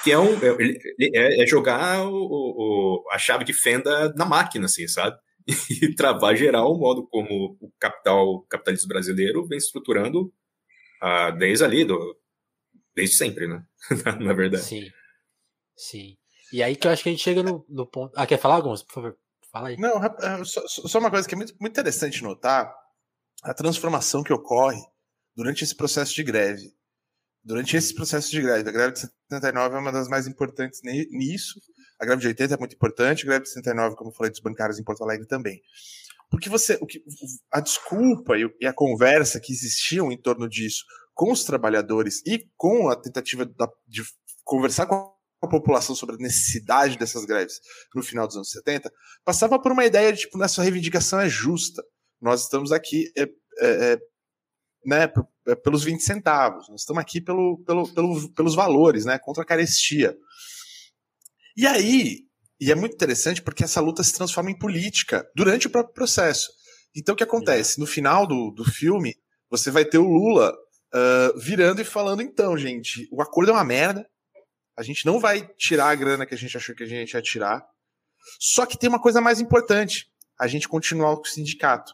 que 0.03 0.11
é, 0.11 0.17
um, 0.17 0.33
é, 0.35 1.09
é, 1.13 1.43
é 1.43 1.47
jogar 1.47 2.05
o, 2.07 2.13
o, 2.13 3.05
a 3.11 3.17
chave 3.17 3.43
de 3.43 3.53
fenda 3.53 4.13
na 4.15 4.25
máquina, 4.25 4.65
assim, 4.65 4.87
sabe? 4.87 5.17
E 5.81 5.95
travar 5.95 6.35
geral 6.35 6.71
o 6.71 6.77
modo 6.77 7.07
como 7.07 7.57
o 7.59 7.71
capital 7.79 8.27
o 8.27 8.41
capitalismo 8.43 8.87
brasileiro 8.87 9.45
vem 9.47 9.57
estruturando 9.57 10.31
ah, 11.01 11.31
desde 11.31 11.65
ali, 11.65 11.83
do, 11.83 12.15
desde 12.95 13.15
sempre, 13.15 13.47
né? 13.47 13.63
Na 14.21 14.33
verdade. 14.33 14.63
Sim. 14.63 14.87
Sim. 15.75 16.15
E 16.53 16.61
aí 16.61 16.75
que 16.75 16.85
eu 16.85 16.91
acho 16.91 17.01
que 17.01 17.09
a 17.09 17.11
gente 17.11 17.23
chega 17.23 17.41
no, 17.41 17.65
no 17.67 17.87
ponto. 17.87 18.13
Ah, 18.15 18.27
quer 18.27 18.37
falar, 18.37 18.55
alguns? 18.55 18.83
Por 18.83 18.93
favor, 18.93 19.17
fala 19.51 19.69
aí. 19.69 19.77
Não, 19.77 20.03
é, 20.03 20.43
só, 20.43 20.61
só 20.67 20.99
uma 20.99 21.09
coisa 21.09 21.27
que 21.27 21.33
é 21.33 21.37
muito, 21.37 21.55
muito 21.59 21.73
interessante 21.73 22.21
notar: 22.21 22.71
a 23.43 23.53
transformação 23.53 24.21
que 24.21 24.33
ocorre 24.33 24.79
durante 25.35 25.63
esse 25.63 25.75
processo 25.75 26.13
de 26.13 26.23
greve. 26.23 26.73
Durante 27.43 27.75
esse 27.75 27.93
processo 27.93 28.29
de 28.29 28.41
greve. 28.41 28.69
A 28.69 28.71
greve 28.71 28.93
de 28.93 28.99
79 28.99 29.75
é 29.75 29.79
uma 29.79 29.91
das 29.91 30.07
mais 30.07 30.27
importantes 30.27 30.81
nisso. 30.83 31.59
A 31.99 32.05
greve 32.05 32.21
de 32.21 32.27
80 32.27 32.53
é 32.53 32.57
muito 32.57 32.75
importante, 32.75 33.23
a 33.23 33.27
greve 33.27 33.43
de 33.43 33.49
79, 33.49 33.95
como 33.95 34.09
eu 34.09 34.15
falei, 34.15 34.31
dos 34.31 34.39
bancários 34.39 34.79
em 34.79 34.83
Porto 34.83 35.03
Alegre 35.03 35.27
também. 35.27 35.61
Porque 36.29 36.49
você, 36.49 36.77
o 36.81 36.85
que, 36.85 37.03
a 37.51 37.59
desculpa 37.59 38.35
e 38.37 38.65
a 38.65 38.73
conversa 38.73 39.39
que 39.39 39.51
existiam 39.51 40.11
em 40.11 40.17
torno 40.19 40.47
disso 40.47 40.83
com 41.13 41.31
os 41.31 41.43
trabalhadores 41.43 42.21
e 42.25 42.47
com 42.55 42.89
a 42.89 42.95
tentativa 42.95 43.45
de 43.87 44.01
conversar 44.43 44.85
com 44.85 45.13
a 45.41 45.47
população 45.47 45.95
sobre 45.95 46.15
a 46.15 46.19
necessidade 46.19 46.97
dessas 46.97 47.25
greves 47.25 47.59
no 47.93 48.03
final 48.03 48.27
dos 48.27 48.35
anos 48.35 48.51
70, 48.51 48.91
passava 49.25 49.59
por 49.59 49.71
uma 49.71 49.85
ideia 49.85 50.13
de, 50.13 50.21
tipo, 50.21 50.37
nossa 50.37 50.61
reivindicação 50.61 51.19
é 51.19 51.27
justa. 51.27 51.83
Nós 52.21 52.43
estamos 52.43 52.71
aqui 52.71 53.11
é, 53.17 53.23
é, 53.23 53.93
é 53.93 53.99
né, 54.85 55.11
é, 55.47 55.55
pelos 55.55 55.83
20 55.83 56.01
centavos, 56.01 56.67
nós 56.69 56.81
estamos 56.81 57.01
aqui 57.01 57.21
pelo, 57.21 57.63
pelo, 57.65 57.87
pelo, 57.93 58.29
pelos 58.33 58.55
valores, 58.55 59.05
né, 59.05 59.19
contra 59.19 59.43
a 59.43 59.45
carestia. 59.45 60.17
E 61.55 61.67
aí, 61.67 62.19
E 62.59 62.71
é 62.71 62.75
muito 62.75 62.93
interessante 62.93 63.41
porque 63.41 63.63
essa 63.63 63.81
luta 63.81 64.03
se 64.03 64.13
transforma 64.13 64.51
em 64.51 64.57
política 64.57 65.27
durante 65.35 65.65
o 65.65 65.69
próprio 65.69 65.95
processo. 65.95 66.51
Então, 66.95 67.13
o 67.13 67.15
que 67.15 67.23
acontece? 67.23 67.79
No 67.79 67.87
final 67.87 68.27
do, 68.27 68.51
do 68.51 68.63
filme, 68.63 69.15
você 69.49 69.71
vai 69.71 69.83
ter 69.83 69.97
o 69.97 70.07
Lula 70.07 70.53
uh, 70.93 71.39
virando 71.39 71.81
e 71.81 71.85
falando: 71.85 72.21
então, 72.21 72.57
gente, 72.57 73.07
o 73.11 73.21
acordo 73.21 73.51
é 73.51 73.53
uma 73.53 73.63
merda. 73.63 74.07
A 74.77 74.83
gente 74.83 75.05
não 75.05 75.19
vai 75.19 75.47
tirar 75.57 75.89
a 75.89 75.95
grana 75.95 76.25
que 76.25 76.35
a 76.35 76.37
gente 76.37 76.55
achou 76.55 76.75
que 76.75 76.83
a 76.83 76.87
gente 76.87 77.13
ia 77.13 77.21
tirar. 77.21 77.65
Só 78.39 78.65
que 78.65 78.77
tem 78.77 78.89
uma 78.89 79.01
coisa 79.01 79.19
mais 79.19 79.41
importante: 79.41 80.11
a 80.39 80.47
gente 80.47 80.67
continuar 80.67 81.15
com 81.15 81.23
o 81.23 81.27
sindicato. 81.27 81.93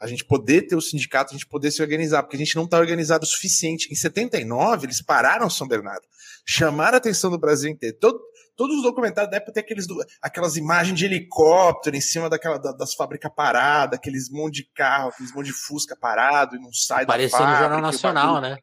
A 0.00 0.06
gente 0.06 0.24
poder 0.24 0.62
ter 0.62 0.76
o 0.76 0.80
sindicato, 0.80 1.30
a 1.30 1.36
gente 1.36 1.46
poder 1.46 1.70
se 1.70 1.82
organizar, 1.82 2.22
porque 2.22 2.36
a 2.36 2.38
gente 2.38 2.54
não 2.54 2.64
está 2.64 2.78
organizado 2.78 3.24
o 3.24 3.26
suficiente. 3.28 3.92
Em 3.92 3.96
79, 3.96 4.86
eles 4.86 5.02
pararam 5.02 5.50
São 5.50 5.66
Bernardo, 5.66 6.06
chamaram 6.46 6.94
a 6.94 6.98
atenção 6.98 7.30
do 7.30 7.38
Brasil 7.38 7.68
inteiro. 7.68 7.96
Todo, 8.00 8.20
todos 8.56 8.76
os 8.76 8.82
documentários 8.82 9.30
da 9.30 9.38
época 9.38 9.52
tem 9.52 9.62
aqueles, 9.62 9.86
aquelas 10.22 10.56
imagens 10.56 10.96
de 10.96 11.04
helicóptero 11.04 11.96
em 11.96 12.00
cima 12.00 12.30
daquela, 12.30 12.58
das 12.58 12.94
fábricas 12.94 13.32
paradas, 13.34 13.98
aqueles 13.98 14.30
monte 14.30 14.62
de 14.62 14.70
carro, 14.72 15.08
aqueles 15.08 15.34
monte 15.34 15.46
de 15.46 15.52
fusca 15.52 15.96
parado 15.96 16.54
e 16.54 16.60
não 16.60 16.72
sai 16.72 17.02
Apareceu 17.02 17.38
da 17.38 17.44
fábrica. 17.44 17.66
Apareceu 17.66 18.10
no 18.10 18.12
Jornal 18.12 18.32
Nacional, 18.32 18.40
né? 18.40 18.58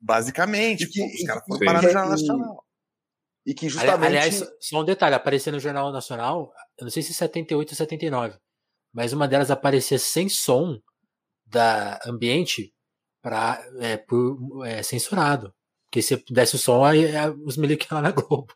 Basicamente, 0.00 0.86
que, 0.86 1.02
os 1.02 1.26
caras 1.26 1.42
foram 1.46 1.64
parar 1.64 1.82
no 1.82 1.88
Jornal 1.88 2.10
Nacional. 2.10 2.64
E 3.46 3.54
que 3.54 3.68
justamente. 3.68 4.06
Aliás, 4.06 4.44
só 4.60 4.80
um 4.80 4.84
detalhe: 4.84 5.14
aparecer 5.14 5.50
no 5.50 5.60
Jornal 5.60 5.92
Nacional, 5.92 6.52
eu 6.78 6.84
não 6.84 6.90
sei 6.90 7.02
se 7.02 7.12
78 7.12 7.70
ou 7.70 7.76
79, 7.76 8.36
mas 8.94 9.12
uma 9.12 9.26
delas 9.26 9.50
aparecia 9.50 9.98
sem 9.98 10.28
som 10.28 10.78
da 11.44 11.98
ambiente 12.06 12.72
para 13.20 13.60
é, 13.80 13.96
por, 13.96 14.64
é, 14.64 14.82
censurado. 14.82 15.52
Porque 15.84 16.00
se 16.00 16.24
desse 16.30 16.54
o 16.54 16.58
som, 16.58 16.84
aí 16.84 17.04
é, 17.04 17.28
os 17.28 17.56
miliques 17.56 17.90
lá 17.90 18.00
na 18.00 18.12
Globo. 18.12 18.52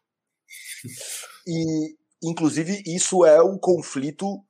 E, 1.46 1.96
inclusive, 2.22 2.82
isso 2.86 3.24
é 3.24 3.42
um 3.42 3.58
conflito 3.58 4.44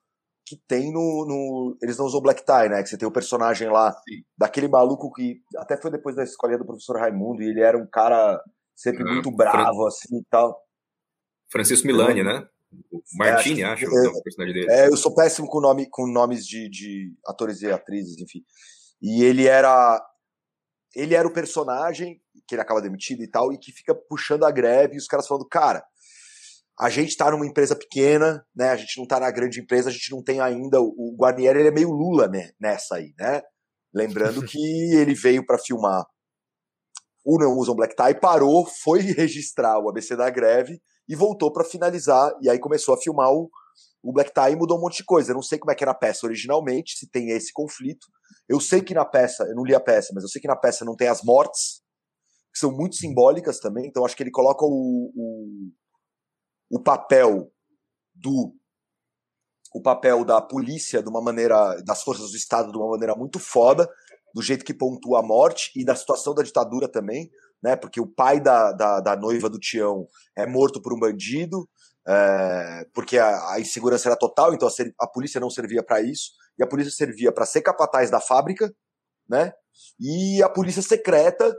que 0.47 0.57
tem 0.67 0.93
no, 0.93 1.27
no, 1.27 1.79
Eles 1.83 1.99
não 1.99 2.07
usam 2.07 2.21
black 2.21 2.45
tie, 2.45 2.69
né? 2.69 2.83
Que 2.83 2.89
você 2.89 2.99
tem 2.99 3.07
o 3.07 3.13
personagem 3.13 3.69
lá, 3.69 3.93
Sim. 3.93 4.23
daquele 4.37 4.69
maluco 4.69 5.13
que 5.13 5.41
até 5.57 5.77
foi 5.77 5.91
depois 5.91 6.17
da 6.17 6.25
escolinha 6.25 6.59
do 6.59 6.67
professor 6.67 6.99
Raimundo, 6.99 7.43
e 7.43 7.49
ele 7.49 7.61
era 7.61 7.79
um 7.79 7.87
cara 7.87 8.43
sempre 8.75 9.05
hum, 9.05 9.15
muito 9.15 9.31
bravo, 9.31 9.77
Fran... 9.77 9.89
assim 9.89 10.17
e 10.19 10.25
tal. 10.31 10.59
Francisco 11.51 11.87
Milani, 11.87 12.23
né? 12.23 12.47
Martini, 13.15 13.63
é, 13.63 13.65
acho, 13.65 13.85
é, 13.85 14.07
é 14.07 14.09
o 14.09 14.23
personagem 14.23 14.55
dele. 14.55 14.71
É, 14.71 14.89
eu 14.89 14.97
sou 14.97 15.15
péssimo 15.15 15.49
com, 15.49 15.61
nome, 15.61 15.89
com 15.91 16.07
nomes 16.07 16.47
de, 16.47 16.69
de 16.69 17.13
atores 17.27 17.63
e 17.63 17.71
atrizes, 17.71 18.19
enfim. 18.19 18.41
E 19.01 19.23
ele 19.23 19.47
era. 19.47 20.03
Ele 20.95 21.15
era 21.15 21.27
o 21.29 21.33
personagem 21.33 22.21
que 22.47 22.55
ele 22.55 22.63
acaba 22.63 22.81
demitido 22.81 23.23
e 23.23 23.29
tal, 23.29 23.53
e 23.53 23.59
que 23.59 23.71
fica 23.73 23.95
puxando 23.95 24.45
a 24.45 24.51
greve, 24.51 24.95
e 24.95 24.99
os 24.99 25.07
caras 25.07 25.27
falando, 25.27 25.47
cara, 25.47 25.85
a 26.81 26.89
gente 26.89 27.17
tá 27.17 27.31
numa 27.31 27.47
empresa 27.47 27.77
pequena, 27.77 28.45
né? 28.57 28.71
A 28.71 28.77
gente 28.77 28.99
não 28.99 29.07
tá 29.07 29.21
na 29.21 29.31
grande 29.31 29.61
empresa, 29.61 29.91
a 29.91 29.93
gente 29.93 30.11
não 30.11 30.23
tem 30.23 30.41
ainda. 30.41 30.81
O 30.81 31.15
Guarnieri 31.19 31.59
ele 31.59 31.69
é 31.69 31.73
meio 31.73 31.91
Lula 31.91 32.29
né, 32.29 32.51
nessa 32.59 32.97
aí, 32.97 33.13
né? 33.19 33.43
Lembrando 33.93 34.43
que 34.47 34.95
ele 34.95 35.15
veio 35.15 35.45
para 35.45 35.59
filmar 35.59 36.05
o 37.25 37.39
Não 37.39 37.53
Usam 37.59 37.75
Black 37.75 37.95
Tie, 37.95 38.21
parou, 38.21 38.65
foi 38.67 39.01
registrar 39.13 39.79
o 39.79 39.89
ABC 39.89 40.17
da 40.17 40.31
greve 40.31 40.81
e 41.09 41.17
voltou 41.17 41.53
para 41.53 41.65
finalizar. 41.65 42.33
E 42.41 42.51
aí 42.51 42.59
começou 42.59 42.95
a 42.95 42.99
filmar 42.99 43.33
o, 43.33 43.51
o 44.03 44.13
Black 44.13 44.33
Tie 44.33 44.53
e 44.53 44.57
mudou 44.57 44.77
um 44.77 44.81
monte 44.81 44.99
de 44.99 45.05
coisa. 45.05 45.31
Eu 45.31 45.37
não 45.37 45.43
sei 45.43 45.59
como 45.59 45.71
é 45.71 45.75
que 45.75 45.83
era 45.83 45.93
a 45.93 45.95
peça 45.95 46.27
originalmente, 46.27 46.99
se 46.99 47.09
tem 47.09 47.31
esse 47.31 47.53
conflito. 47.53 48.07
Eu 48.49 48.61
sei 48.61 48.83
que 48.83 48.95
na 48.95 49.05
peça, 49.05 49.45
eu 49.45 49.55
não 49.55 49.65
li 49.65 49.75
a 49.75 49.81
peça, 49.81 50.13
mas 50.15 50.23
eu 50.23 50.29
sei 50.29 50.41
que 50.41 50.49
na 50.49 50.57
peça 50.57 50.85
não 50.85 50.97
tem 50.97 51.09
as 51.09 51.23
mortes, 51.23 51.83
que 52.53 52.59
são 52.59 52.71
muito 52.71 52.97
simbólicas 52.97 53.59
também. 53.59 53.87
Então 53.87 54.05
acho 54.05 54.17
que 54.17 54.23
ele 54.23 54.31
coloca 54.31 54.65
o, 54.65 55.13
o, 55.15 55.71
o 56.71 56.83
papel 56.83 57.51
do 58.15 58.55
o 59.75 59.83
papel 59.83 60.25
da 60.25 60.41
polícia 60.41 61.03
de 61.03 61.09
uma 61.11 61.21
maneira, 61.21 61.81
das 61.83 62.03
forças 62.03 62.31
do 62.31 62.37
Estado 62.37 62.73
de 62.73 62.79
uma 62.79 62.89
maneira 62.91 63.15
muito 63.15 63.39
foda, 63.39 63.87
do 64.35 64.43
jeito 64.43 64.65
que 64.65 64.73
pontua 64.73 65.21
a 65.21 65.23
morte 65.23 65.71
e 65.77 65.85
da 65.85 65.95
situação 65.95 66.35
da 66.35 66.43
ditadura 66.43 66.89
também, 66.89 67.31
né? 67.63 67.77
Porque 67.77 68.01
o 68.01 68.07
pai 68.07 68.41
da, 68.41 68.73
da, 68.73 69.01
da 69.01 69.17
noiva 69.17 69.49
do 69.49 69.59
Tião 69.59 70.07
é 70.37 70.47
morto 70.47 70.81
por 70.81 70.93
um 70.93 70.99
bandido, 70.99 71.69
é, 72.07 72.87
porque 72.95 73.19
a, 73.19 73.53
a, 73.53 73.61
insegurança 73.61 74.09
era 74.09 74.17
total, 74.17 74.55
então 74.55 74.67
a, 74.67 75.05
a 75.05 75.07
polícia 75.07 75.41
não 75.41 75.51
servia 75.51 75.83
para 75.83 76.01
isso, 76.01 76.31
e 76.59 76.63
a 76.63 76.67
polícia 76.67 76.93
servia 76.93 77.33
para 77.33 77.47
ser 77.47 77.61
capataz 77.61 78.11
da 78.11 78.21
fábrica, 78.21 78.73
né? 79.29 79.53
E 80.01 80.43
a 80.43 80.49
polícia 80.49 80.83
secreta, 80.83 81.55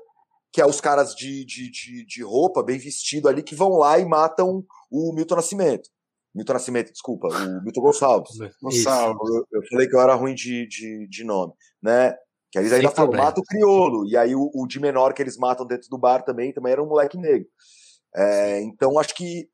que 0.52 0.60
é 0.60 0.66
os 0.66 0.82
caras 0.82 1.14
de, 1.14 1.46
de, 1.46 1.70
de, 1.70 2.06
de 2.06 2.24
roupa, 2.24 2.64
bem 2.64 2.80
vestido 2.80 3.30
ali, 3.30 3.44
que 3.44 3.56
vão 3.56 3.78
lá 3.78 4.00
e 4.00 4.06
matam 4.06 4.64
o 4.92 5.14
Milton 5.14 5.36
Nascimento. 5.36 5.90
Milton 6.34 6.54
Nascimento, 6.54 6.92
desculpa, 6.92 7.28
o 7.28 7.64
Milton 7.64 7.82
Gonçalves. 7.82 8.38
Gonçalves. 8.62 9.30
Eu, 9.30 9.46
eu, 9.52 9.68
falei 9.70 9.88
que 9.88 9.96
eu 9.96 10.02
era 10.02 10.16
ruim 10.16 10.34
de, 10.34 10.68
de, 10.68 11.08
de 11.08 11.24
nome, 11.24 11.54
né? 11.82 12.16
Que 12.52 12.60
eles 12.60 12.74
ainda 12.74 12.92
falam, 12.92 13.12
mata 13.12 13.40
o 13.40 13.44
criolo. 13.44 14.08
E 14.08 14.18
aí 14.18 14.36
o, 14.36 14.50
o, 14.54 14.68
de 14.68 14.80
menor 14.80 15.14
que 15.14 15.22
eles 15.22 15.38
matam 15.38 15.66
dentro 15.66 15.88
do 15.90 16.00
bar 16.00 16.24
também, 16.24 16.52
também 16.54 16.72
era 16.72 16.84
um 16.84 16.88
moleque 16.88 17.18
negro. 17.18 17.48
É, 18.16 18.62
então 18.62 18.98
acho 18.98 19.14
que 19.14 19.48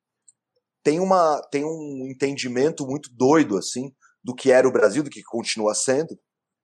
tem, 0.83 0.99
uma, 0.99 1.41
tem 1.51 1.65
um 1.65 2.07
entendimento 2.09 2.85
muito 2.85 3.09
doido, 3.13 3.57
assim, 3.57 3.91
do 4.23 4.33
que 4.33 4.51
era 4.51 4.67
o 4.67 4.71
Brasil, 4.71 5.03
do 5.03 5.09
que 5.09 5.21
continua 5.23 5.73
sendo 5.73 6.17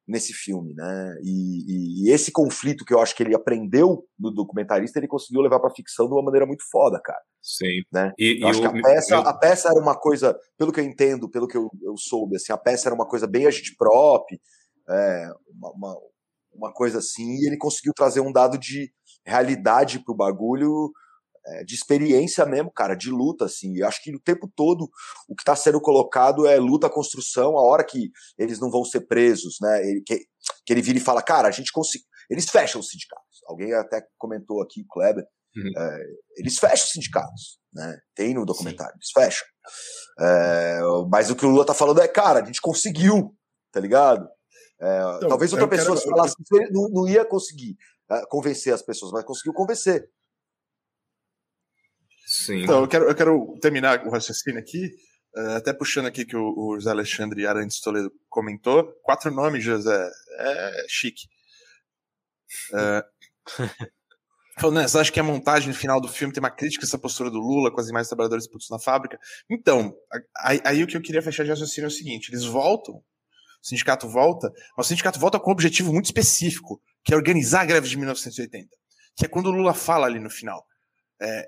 nesse 0.08 0.34
filme, 0.34 0.74
né? 0.74 1.16
E, 1.24 1.64
e, 1.68 2.06
e 2.06 2.12
esse 2.12 2.32
conflito 2.32 2.84
que 2.84 2.94
eu 2.94 3.00
acho 3.00 3.16
que 3.16 3.24
ele 3.24 3.36
aprendeu 3.36 4.06
do 4.18 4.32
documentarista, 4.32 5.00
ele 5.00 5.08
conseguiu 5.08 5.42
levar 5.42 5.60
para 5.60 5.74
ficção 5.74 6.08
de 6.08 6.14
uma 6.14 6.24
maneira 6.24 6.46
muito 6.46 6.64
foda, 6.70 7.00
cara. 7.04 7.22
Sim. 7.42 7.82
Né? 7.92 8.12
E, 8.18 8.42
eu 8.42 8.48
acho 8.48 8.62
que 8.62 8.68
a 8.68 8.82
peça, 8.82 9.18
a 9.20 9.34
peça 9.34 9.70
era 9.70 9.80
uma 9.80 9.98
coisa, 9.98 10.38
pelo 10.58 10.72
que 10.72 10.80
eu 10.80 10.84
entendo, 10.84 11.30
pelo 11.30 11.48
que 11.48 11.58
eu, 11.58 11.70
eu 11.82 11.96
soube, 11.98 12.36
assim, 12.36 12.52
a 12.52 12.58
peça 12.58 12.90
era 12.90 12.96
uma 12.96 13.08
coisa 13.08 13.28
bem 13.28 13.46
agite 13.46 13.76
prop, 13.78 14.26
é, 14.90 15.30
uma, 15.56 15.72
uma, 15.72 15.98
uma 16.54 16.74
coisa 16.74 17.00
assim, 17.00 17.38
e 17.38 17.48
ele 17.48 17.58
conseguiu 17.58 17.94
trazer 17.94 18.20
um 18.22 18.32
dado 18.32 18.58
de 18.58 18.92
realidade 19.26 20.04
pro 20.04 20.16
bagulho, 20.16 20.92
é, 21.46 21.64
de 21.64 21.74
experiência 21.74 22.46
mesmo, 22.46 22.72
cara, 22.72 22.96
de 22.96 23.10
luta, 23.10 23.46
assim. 23.46 23.74
E 23.74 23.84
acho 23.84 24.02
que 24.04 24.16
o 24.16 24.20
tempo 24.20 24.52
todo 24.56 24.90
o 25.28 25.36
que 25.36 25.42
está 25.42 25.56
sendo 25.56 25.82
colocado 25.82 26.46
é 26.46 26.58
luta, 26.58 26.90
construção, 26.90 27.58
a 27.58 27.62
hora 27.62 27.84
que 27.84 28.12
eles 28.38 28.60
não 28.60 28.70
vão 28.70 28.84
ser 28.84 29.02
presos, 29.02 29.58
né? 29.60 29.82
Ele, 29.88 30.02
que, 30.06 30.20
que 30.66 30.74
ele 30.74 30.82
vira 30.82 30.98
e 30.98 31.02
fala, 31.02 31.22
cara, 31.22 31.48
a 31.48 31.52
gente 31.52 31.72
consegue. 31.72 32.04
Eles 32.30 32.50
fecham 32.50 32.80
os 32.80 32.90
sindicatos. 32.90 33.42
Alguém 33.48 33.74
até 33.74 34.02
comentou 34.18 34.62
aqui, 34.62 34.82
o 34.82 34.88
Kleber. 34.88 35.26
Uhum. 35.56 35.72
É, 35.76 36.04
eles 36.38 36.58
fecham 36.58 36.86
os 36.86 36.92
sindicatos, 36.92 37.60
né? 37.74 37.98
Tem 38.16 38.34
no 38.34 38.46
documentário, 38.46 38.94
Sim. 38.94 39.00
eles 39.00 39.12
fecham. 39.14 39.48
É, 40.20 40.80
mas 41.10 41.30
o 41.30 41.36
que 41.36 41.46
o 41.46 41.50
Lula 41.50 41.66
tá 41.66 41.74
falando 41.74 42.02
é, 42.02 42.08
cara, 42.08 42.42
a 42.42 42.46
gente 42.46 42.62
conseguiu, 42.62 43.36
tá 43.72 43.80
ligado? 43.80 44.30
É, 44.82 45.16
então, 45.18 45.30
talvez 45.30 45.54
outra 45.54 45.68
pessoa 45.68 45.96
quero... 45.96 46.10
falasse 46.10 46.36
que 46.36 46.56
ele 46.56 46.72
não, 46.72 46.90
não 46.90 47.08
ia 47.08 47.24
conseguir 47.24 47.78
uh, 48.10 48.28
convencer 48.28 48.74
as 48.74 48.82
pessoas, 48.82 49.12
mas 49.12 49.24
conseguiu 49.24 49.54
convencer. 49.54 50.10
Sim. 52.26 52.64
Então, 52.64 52.82
eu 52.82 52.88
quero, 52.88 53.06
eu 53.06 53.16
quero 53.16 53.60
terminar 53.62 54.08
o 54.08 54.10
raciocínio 54.10 54.60
aqui, 54.60 54.90
uh, 55.38 55.58
até 55.58 55.72
puxando 55.72 56.08
aqui 56.08 56.26
que 56.26 56.36
o, 56.36 56.54
o 56.58 56.80
José 56.80 56.90
Alexandre 56.90 57.46
Arantes 57.46 57.80
Toledo 57.80 58.12
comentou. 58.28 58.92
Quatro 59.04 59.30
nomes, 59.30 59.64
José, 59.64 60.10
é 60.40 60.86
chique. 60.88 61.28
Uh, 62.74 63.04
Falando, 64.60 64.78
né, 64.78 64.88
você 64.88 65.00
acha 65.00 65.12
que 65.12 65.20
a 65.20 65.24
montagem 65.24 65.70
no 65.70 65.74
final 65.74 66.00
do 66.00 66.08
filme 66.08 66.34
tem 66.34 66.42
uma 66.42 66.52
crítica 66.52 66.86
a 66.86 66.88
essa 66.88 66.98
postura 66.98 67.32
do 67.32 67.40
Lula 67.40 67.72
com 67.72 67.80
as 67.80 67.88
imagens 67.88 68.10
trabalhadores 68.10 68.48
putos 68.48 68.70
na 68.70 68.78
fábrica? 68.78 69.20
Então, 69.50 69.96
aí, 70.38 70.62
aí, 70.64 70.84
o 70.84 70.88
que 70.88 70.96
eu 70.96 71.02
queria 71.02 71.22
fechar 71.22 71.44
de 71.44 71.50
raciocínio 71.50 71.86
é 71.86 71.88
o 71.88 71.92
seguinte: 71.92 72.30
eles 72.30 72.44
voltam 72.46 73.02
o 73.62 73.68
sindicato 73.68 74.08
volta, 74.08 74.52
mas 74.76 74.88
o 74.88 74.90
sindicato 74.90 75.20
volta 75.20 75.40
com 75.40 75.52
um 75.52 75.54
objetivo 75.54 75.94
muito 75.94 76.06
específico, 76.06 76.82
que 77.04 77.14
é 77.14 77.18
organizar 77.18 77.62
a 77.62 77.66
greve 77.66 77.88
de 77.88 77.98
1980. 77.98 78.68
Que 79.16 79.26
é 79.26 79.28
quando 79.28 79.48
o 79.48 79.52
Lula 79.52 79.74
fala 79.74 80.08
ali 80.08 80.20
no 80.20 80.30
final. 80.30 80.66
É, 81.22 81.48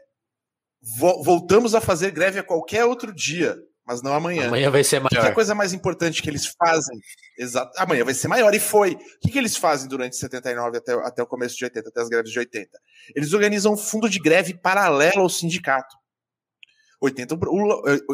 vo 0.98 1.24
voltamos 1.24 1.74
a 1.74 1.82
fazer 1.82 2.12
greve 2.12 2.40
a 2.40 2.44
qualquer 2.44 2.86
outro 2.86 3.14
dia, 3.14 3.58
mas 3.86 4.02
não 4.02 4.14
amanhã. 4.14 4.48
Amanhã 4.48 4.70
vai 4.70 4.84
ser 4.84 5.00
maior. 5.00 5.08
O 5.08 5.10
que 5.10 5.18
é 5.18 5.32
a 5.32 5.34
coisa 5.34 5.56
mais 5.56 5.74
importante 5.74 6.22
que 6.22 6.30
eles 6.30 6.54
fazem? 6.58 6.98
Exato. 7.38 7.72
Amanhã 7.78 8.06
vai 8.06 8.14
ser 8.14 8.28
maior, 8.28 8.54
e 8.54 8.60
foi. 8.60 8.94
O 8.94 9.00
que, 9.22 9.32
que 9.32 9.38
eles 9.38 9.58
fazem 9.58 9.90
durante 9.90 10.16
79 10.16 10.78
até, 10.78 10.94
até 10.94 11.24
o 11.24 11.28
começo 11.28 11.58
de 11.58 11.64
80, 11.66 11.90
até 11.90 12.02
as 12.02 12.10
greves 12.10 12.32
de 12.32 12.40
80? 12.40 12.70
Eles 13.16 13.34
organizam 13.34 13.74
um 13.74 13.78
fundo 13.78 14.08
de 14.08 14.20
greve 14.20 14.54
paralelo 14.54 15.22
ao 15.22 15.30
sindicato. 15.30 15.96
80, 17.02 17.38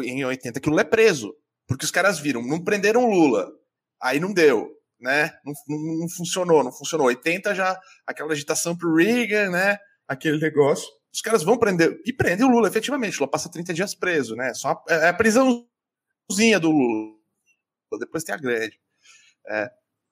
em 0.04 0.24
80 0.24 0.58
que 0.58 0.68
o 0.68 0.70
Lula 0.70 0.82
é 0.82 0.84
preso. 0.84 1.34
Porque 1.68 1.84
os 1.84 1.90
caras 1.92 2.18
viram, 2.18 2.42
não 2.42 2.64
prenderam 2.64 3.04
o 3.04 3.10
Lula, 3.10 3.48
Aí 4.02 4.18
não 4.18 4.32
deu, 4.32 4.70
né? 5.00 5.32
Não, 5.44 5.52
não, 5.68 5.98
não, 6.00 6.08
funcionou, 6.08 6.64
não 6.64 6.72
funcionou. 6.72 7.06
80 7.06 7.54
já, 7.54 7.78
aquela 8.06 8.32
agitação 8.32 8.76
pro 8.76 8.94
Reagan, 8.94 9.50
né? 9.50 9.78
Aquele 10.08 10.38
negócio. 10.38 10.88
Os 11.12 11.20
caras 11.20 11.42
vão 11.42 11.58
prender, 11.58 12.00
e 12.06 12.12
prendem 12.12 12.46
o 12.46 12.50
Lula, 12.50 12.68
efetivamente. 12.68 13.16
O 13.16 13.20
Lula 13.20 13.30
passa 13.30 13.50
30 13.50 13.74
dias 13.74 13.94
preso, 13.94 14.34
né? 14.36 14.54
Só 14.54 14.82
a, 14.88 14.94
é 14.94 15.08
a 15.08 15.14
prisãozinha 15.14 16.60
do 16.60 16.70
Lula. 16.70 17.18
Depois 17.98 18.22
tem 18.22 18.34
a 18.34 18.38
greve. 18.38 18.76
É, 19.48 19.70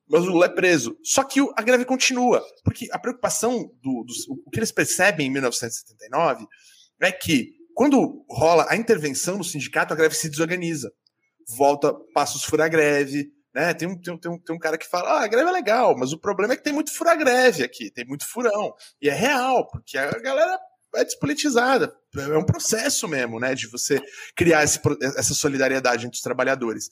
mas 0.09 0.22
o 0.24 0.30
Lula 0.30 0.47
é 0.47 0.49
preso. 0.49 0.99
Só 1.05 1.22
que 1.22 1.41
a 1.57 1.62
greve 1.62 1.84
continua, 1.84 2.45
porque 2.64 2.89
a 2.91 2.99
preocupação 2.99 3.70
do, 3.82 4.05
do, 4.05 4.12
o 4.45 4.51
que 4.51 4.59
eles 4.59 4.72
percebem 4.72 5.26
em 5.26 5.30
1979 5.30 6.47
é 7.01 7.12
que 7.12 7.59
quando 7.74 8.24
rola 8.28 8.66
a 8.68 8.76
intervenção 8.76 9.39
no 9.39 9.45
sindicato, 9.45 9.95
a 9.95 9.97
greve 9.97 10.14
se 10.14 10.28
desorganiza. 10.28 10.91
Volta, 11.57 11.95
passa 12.12 12.36
os 12.36 12.43
fura-greve, 12.43 13.30
né? 13.55 13.74
Tem 13.74 13.88
um, 13.88 14.01
tem, 14.01 14.14
um, 14.14 14.18
tem, 14.18 14.30
um, 14.30 14.38
tem 14.38 14.57
um 14.57 14.59
cara 14.59 14.78
que 14.78 14.86
fala: 14.86 15.11
ah, 15.11 15.24
a 15.24 15.28
greve 15.28 15.49
é 15.49 15.53
legal, 15.53 15.96
mas 15.96 16.12
o 16.12 16.18
problema 16.18 16.55
é 16.55 16.57
que 16.57 16.62
tem 16.62 16.72
muito 16.72 16.94
fura-greve 16.94 17.62
aqui, 17.62 17.90
tem 17.90 18.05
muito 18.05 18.26
furão. 18.26 18.74
E 19.01 19.09
é 19.09 19.14
real, 19.14 19.66
porque 19.68 19.96
a 19.96 20.18
galera 20.18 20.59
é 20.94 21.05
despolitizada. 21.05 21.94
É 22.16 22.38
um 22.38 22.44
processo 22.44 23.07
mesmo, 23.07 23.38
né? 23.38 23.55
De 23.55 23.66
você 23.68 24.01
criar 24.36 24.64
esse, 24.64 24.80
essa 25.16 25.34
solidariedade 25.34 26.07
entre 26.07 26.16
os 26.16 26.22
trabalhadores. 26.22 26.88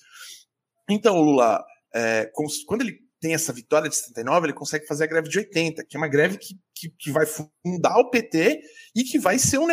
Então, 0.88 1.16
o 1.16 1.22
Lula, 1.22 1.64
é, 1.94 2.30
quando 2.66 2.82
ele 2.82 2.98
tem 3.20 3.34
essa 3.34 3.52
vitória 3.52 3.88
de 3.88 3.96
79, 3.96 4.46
ele 4.46 4.52
consegue 4.52 4.86
fazer 4.86 5.04
a 5.04 5.06
greve 5.06 5.28
de 5.28 5.38
80, 5.38 5.84
que 5.84 5.96
é 5.96 5.98
uma 5.98 6.08
greve 6.08 6.38
que, 6.38 6.54
que, 6.74 6.90
que 6.98 7.10
vai 7.10 7.26
fundar 7.26 7.98
o 7.98 8.10
PT 8.10 8.60
e 8.94 9.04
que 9.04 9.18
vai 9.18 9.38
ser 9.38 9.58
um, 9.58 9.66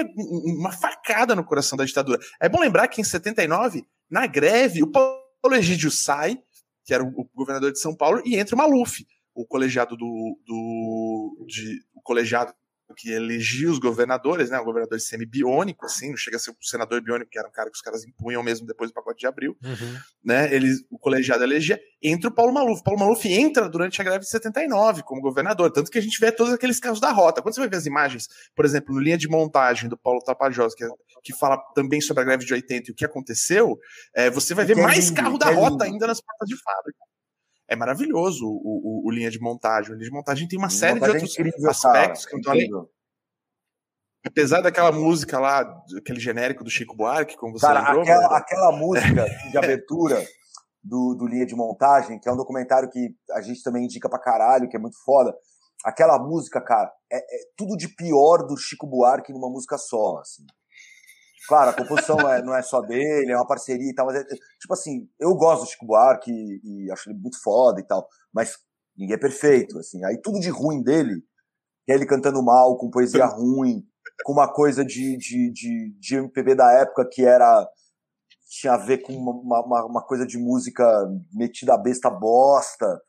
uma 0.57 0.71
facada 0.71 1.35
no 1.35 1.43
coração 1.43 1.77
da 1.77 1.85
ditadura. 1.85 2.19
É 2.41 2.47
bom 2.47 2.59
lembrar 2.59 2.87
que 2.87 3.01
em 3.01 3.03
79, 3.03 3.85
na 4.09 4.25
greve, 4.25 4.81
o 4.81 4.91
Paulo 4.91 5.21
Egídio 5.53 5.91
sai, 5.91 6.39
que 6.83 6.93
era 6.93 7.03
o 7.03 7.29
governador 7.33 7.71
de 7.71 7.79
São 7.79 7.95
Paulo, 7.95 8.21
e 8.25 8.35
entra 8.35 8.55
o 8.55 8.57
Maluf, 8.57 9.05
o 9.33 9.45
colegiado 9.45 9.95
do, 9.95 10.37
do 10.45 11.45
de, 11.47 11.81
o 11.93 12.01
colegiado 12.01 12.53
que 12.95 13.11
elegia 13.11 13.69
os 13.69 13.79
governadores, 13.79 14.49
né? 14.49 14.59
O 14.59 14.65
governador 14.65 14.99
semi-biônico, 14.99 15.85
assim, 15.85 16.09
não 16.09 16.17
chega 16.17 16.37
a 16.37 16.39
ser 16.39 16.51
o 16.51 16.55
senador 16.61 17.01
biônico, 17.01 17.29
que 17.31 17.39
era 17.39 17.47
um 17.47 17.51
cara 17.51 17.69
que 17.69 17.75
os 17.75 17.81
caras 17.81 18.03
impunham 18.05 18.43
mesmo 18.43 18.67
depois 18.67 18.91
do 18.91 18.93
pacote 18.93 19.19
de 19.19 19.27
abril, 19.27 19.57
uhum. 19.63 19.97
né? 20.23 20.53
Ele, 20.53 20.69
o 20.91 20.99
colegiado 20.99 21.43
elegia, 21.43 21.79
entra 22.01 22.29
o 22.29 22.33
Paulo 22.33 22.53
Maluf. 22.53 22.83
Paulo 22.83 22.99
Maluf 22.99 23.27
entra 23.27 23.69
durante 23.69 24.01
a 24.01 24.03
greve 24.03 24.19
de 24.19 24.29
79 24.29 25.03
como 25.03 25.21
governador, 25.21 25.71
tanto 25.71 25.89
que 25.89 25.97
a 25.97 26.01
gente 26.01 26.19
vê 26.19 26.31
todos 26.31 26.53
aqueles 26.53 26.79
casos 26.79 26.99
da 26.99 27.11
rota. 27.11 27.41
Quando 27.41 27.55
você 27.55 27.61
vai 27.61 27.69
ver 27.69 27.77
as 27.77 27.85
imagens, 27.85 28.27
por 28.55 28.65
exemplo, 28.65 28.93
no 28.93 29.01
linha 29.01 29.17
de 29.17 29.27
montagem 29.27 29.89
do 29.89 29.97
Paulo 29.97 30.21
Tapajós, 30.21 30.75
que, 30.75 30.83
é, 30.83 30.87
que 31.23 31.33
fala 31.33 31.57
também 31.73 32.01
sobre 32.01 32.21
a 32.21 32.25
greve 32.25 32.45
de 32.45 32.53
80 32.53 32.89
e 32.89 32.91
o 32.91 32.95
que 32.95 33.05
aconteceu, 33.05 33.77
é, 34.15 34.29
você 34.29 34.53
vai 34.53 34.65
ver 34.65 34.75
mais 34.75 35.09
lindo, 35.09 35.15
carro 35.15 35.37
da 35.37 35.49
rota 35.49 35.85
ainda 35.85 36.07
nas 36.07 36.21
portas 36.21 36.47
de 36.47 36.55
fábrica 36.61 37.12
é 37.69 37.75
maravilhoso 37.75 38.45
o, 38.45 39.03
o, 39.05 39.07
o, 39.07 39.11
linha 39.11 39.29
de 39.29 39.39
montagem. 39.39 39.91
O 39.91 39.95
linha 39.95 40.09
de 40.09 40.15
montagem 40.15 40.47
tem 40.47 40.59
uma 40.59 40.69
série 40.69 40.99
de 40.99 41.09
outros 41.09 41.31
incrível, 41.31 41.69
aspectos 41.69 42.25
cara, 42.25 42.29
que 42.29 42.33
não 42.33 42.39
estão 42.39 42.53
ali. 42.53 42.69
Apesar 44.25 44.61
daquela 44.61 44.91
música 44.91 45.39
lá, 45.39 45.61
aquele 45.97 46.19
genérico 46.19 46.63
do 46.63 46.69
Chico 46.69 46.95
Buarque, 46.95 47.35
como 47.35 47.53
você 47.53 47.65
cara, 47.65 47.79
lembrou. 47.81 48.03
Aquela, 48.03 48.37
aquela 48.37 48.71
música 48.71 49.25
de 49.51 49.57
abertura 49.57 50.25
do, 50.81 51.13
do 51.13 51.27
Linha 51.27 51.45
de 51.45 51.55
Montagem, 51.55 52.19
que 52.19 52.29
é 52.29 52.31
um 52.31 52.37
documentário 52.37 52.89
que 52.89 53.15
a 53.31 53.41
gente 53.41 53.61
também 53.61 53.83
indica 53.85 54.09
pra 54.09 54.19
caralho, 54.19 54.69
que 54.69 54.77
é 54.77 54.79
muito 54.79 54.97
foda. 55.03 55.33
Aquela 55.83 56.17
música, 56.17 56.61
cara, 56.61 56.91
é, 57.11 57.17
é 57.17 57.39
tudo 57.57 57.75
de 57.75 57.89
pior 57.89 58.45
do 58.47 58.55
Chico 58.55 58.87
Buarque 58.87 59.33
numa 59.33 59.49
música 59.49 59.77
só, 59.77 60.19
assim. 60.19 60.45
Claro, 61.47 61.71
a 61.71 61.73
composição 61.73 62.19
é, 62.29 62.41
não 62.41 62.55
é 62.55 62.61
só 62.61 62.81
dele, 62.81 63.31
é 63.31 63.35
uma 63.35 63.47
parceria 63.47 63.89
e 63.89 63.93
tal, 63.93 64.05
mas 64.05 64.15
é, 64.15 64.23
tipo 64.23 64.73
assim, 64.73 65.09
eu 65.19 65.35
gosto 65.35 65.63
do 65.63 65.69
Chico 65.69 65.85
Buarque 65.85 66.31
e, 66.31 66.85
e, 66.85 66.91
acho 66.91 67.09
ele 67.09 67.19
muito 67.19 67.41
foda 67.41 67.81
e 67.81 67.83
tal, 67.83 68.07
mas 68.33 68.57
ninguém 68.97 69.15
é 69.15 69.19
perfeito, 69.19 69.77
assim. 69.77 70.03
Aí 70.05 70.19
tudo 70.21 70.39
de 70.39 70.49
ruim 70.49 70.81
dele, 70.81 71.21
que 71.85 71.91
é 71.91 71.95
ele 71.95 72.05
cantando 72.05 72.41
mal, 72.41 72.77
com 72.77 72.89
poesia 72.89 73.25
ruim, 73.27 73.83
com 74.23 74.33
uma 74.33 74.51
coisa 74.51 74.85
de, 74.85 75.17
de, 75.17 75.51
de, 75.51 75.95
de 75.99 76.15
MPB 76.15 76.55
da 76.55 76.71
época 76.71 77.07
que 77.11 77.25
era 77.25 77.67
tinha 78.59 78.73
a 78.73 78.77
ver 78.77 78.99
com 78.99 79.13
uma, 79.13 79.61
uma, 79.61 79.85
uma 79.85 80.05
coisa 80.05 80.25
de 80.25 80.37
música 80.37 80.85
metida 81.33 81.73
a 81.73 81.77
besta 81.77 82.09
bosta 82.09 83.01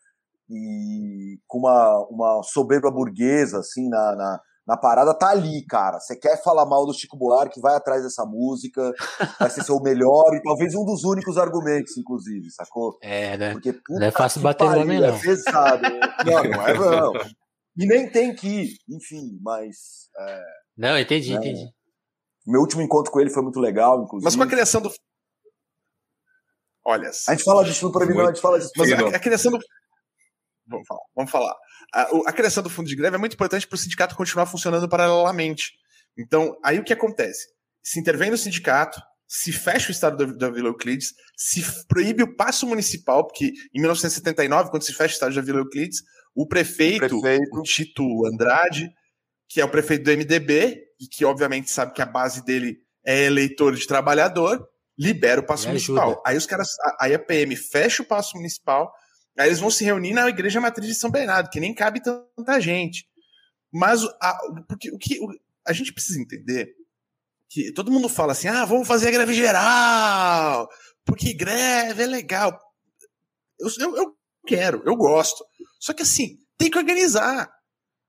e 0.49 1.39
com 1.47 1.59
uma, 1.59 2.07
uma 2.09 2.43
soberba 2.43 2.91
burguesa, 2.91 3.59
assim, 3.59 3.89
na, 3.89 4.17
na 4.17 4.41
na 4.67 4.77
parada 4.77 5.17
tá 5.17 5.31
ali, 5.31 5.65
cara. 5.67 6.01
Você 6.01 6.17
quer 6.17 6.43
falar 6.43 6.65
mal 6.67 6.87
do 6.87 6.95
Chico 6.95 7.17
Buarque, 7.17 7.61
vai 7.61 7.77
atrás 7.77 8.03
dessa 8.03 8.25
música, 8.25 8.93
vai 9.39 9.51
ser 9.51 9.63
seu 9.63 9.79
melhor 9.81 10.35
e 10.35 10.43
talvez 10.43 10.75
um 10.75 10.85
dos 10.85 11.05
únicos 11.05 11.37
argumentos, 11.37 11.97
inclusive, 11.99 12.51
sacou? 12.51 12.97
É, 13.03 13.37
né? 13.37 13.53
Porque, 13.53 13.79
não 13.91 14.07
é 14.07 14.11
fácil 14.11 14.41
bater 14.41 14.65
no 14.65 14.81
homem, 14.81 15.01
não. 15.01 15.09
É 15.09 15.21
pesado. 15.21 15.83
não, 16.25 16.45
não 16.45 16.67
é 16.67 16.75
não. 16.75 17.13
E 17.77 17.87
nem 17.87 18.11
tem 18.11 18.35
que 18.35 18.49
ir, 18.49 18.77
enfim, 18.89 19.39
mas... 19.43 20.09
É, 20.19 20.43
não, 20.77 20.99
entendi, 20.99 21.33
né? 21.33 21.39
entendi. 21.39 21.69
Meu 22.47 22.61
último 22.61 22.83
encontro 22.83 23.11
com 23.11 23.21
ele 23.21 23.31
foi 23.31 23.43
muito 23.43 23.61
legal, 23.61 24.03
inclusive. 24.03 24.25
Mas 24.25 24.37
com 24.37 24.43
a 24.43 24.47
criação 24.47 24.81
do... 24.81 24.91
Olha... 26.87 27.09
A 27.09 27.33
gente 27.33 27.45
fala 27.45 27.65
disso 27.65 27.87
no 27.87 27.93
programa, 27.93 28.25
a 28.25 28.27
gente 28.33 28.41
fala 28.41 28.59
disso. 28.59 28.71
Mas 28.77 28.93
a, 28.93 29.09
a 29.09 29.19
criação 29.19 29.53
do... 29.53 29.59
Vamos 30.67 30.87
falar, 30.87 31.03
vamos 31.15 31.31
falar 31.31 31.55
a, 31.95 32.09
a 32.27 32.33
criação 32.33 32.63
do 32.63 32.69
fundo 32.69 32.89
de 32.89 32.97
greve 32.97 33.15
é 33.15 33.19
muito 33.19 33.35
importante 33.35 33.67
para 33.67 33.77
o 33.77 33.79
sindicato 33.79 34.17
continuar 34.17 34.47
funcionando 34.47 34.89
paralelamente. 34.89 35.73
Então, 36.19 36.59
aí 36.63 36.79
o 36.79 36.85
que 36.85 36.93
acontece? 36.93 37.47
Se 37.83 38.01
intervém 38.01 38.31
no 38.31 38.37
sindicato, 38.37 39.01
se 39.29 39.53
fecha 39.53 39.89
o 39.89 39.93
estado 39.93 40.37
da, 40.37 40.51
Vila 40.51 40.69
Euclides, 40.69 41.13
se 41.37 41.63
proíbe 41.87 42.23
o 42.23 42.37
passo 42.37 42.67
municipal, 42.67 43.27
porque 43.27 43.53
em 43.75 43.81
1979, 43.81 44.71
quando 44.71 44.83
se 44.83 44.93
fecha 44.93 45.13
o 45.13 45.17
estado 45.17 45.35
da 45.35 45.41
Vila 45.41 45.61
Euclides, 45.61 46.03
o 46.35 46.47
prefeito, 46.47 47.17
o, 47.17 47.21
prefeito. 47.21 47.59
o 47.59 47.63
Tito 47.63 48.27
Andrade, 48.27 48.91
que 49.49 49.61
é 49.61 49.65
o 49.65 49.71
prefeito 49.71 50.05
do 50.05 50.11
MDB, 50.11 50.83
e 51.01 51.07
que 51.07 51.25
obviamente 51.25 51.71
sabe 51.71 51.93
que 51.93 52.03
a 52.03 52.07
base 52.07 52.45
dele 52.45 52.79
é 53.05 53.25
eleitor 53.25 53.75
de 53.75 53.87
trabalhador, 53.87 54.67
libera 54.99 55.41
o 55.41 55.47
passo 55.47 55.69
municipal. 55.69 56.23
Aí 56.25 56.37
os 56.37 56.47
caras, 56.47 56.69
aí 57.01 57.15
a 57.15 57.19
PM 57.19 57.55
fecha 57.57 58.03
o 58.03 58.07
passo 58.07 58.37
municipal, 58.37 58.93
Aí 59.39 59.49
eles 59.49 59.59
vão 59.59 59.71
se 59.71 59.85
reunir 59.85 60.13
na 60.13 60.29
igreja 60.29 60.61
matriz 60.61 60.89
de 60.89 60.95
São 60.95 61.11
Bernardo, 61.11 61.51
que 61.51 61.61
nem 61.61 61.75
cabe 61.75 62.01
tanta 62.01 62.61
gente. 62.61 63.07
Mas 63.73 64.05
a, 64.21 64.39
porque, 64.69 64.91
o 64.91 64.99
que 64.99 65.19
a 65.67 65.73
gente 65.73 65.93
precisa 65.93 66.21
entender 66.21 66.73
que 67.51 67.73
todo 67.73 67.91
mundo 67.91 68.09
fala 68.09 68.33
assim: 68.33 68.49
ah, 68.49 68.65
vamos 68.65 68.87
fazer 68.87 69.09
a 69.09 69.11
greve 69.11 69.35
geral, 69.35 70.69
porque 71.05 71.35
greve 71.35 72.03
é 72.03 72.07
legal. 72.07 72.59
Eu, 73.59 73.69
eu, 73.81 73.97
eu 73.97 74.17
quero, 74.47 74.83
eu 74.87 74.97
gosto. 74.97 75.45
Só 75.81 75.93
que 75.93 76.03
assim, 76.03 76.37
tem 76.57 76.71
que 76.71 76.79
organizar. 76.79 77.51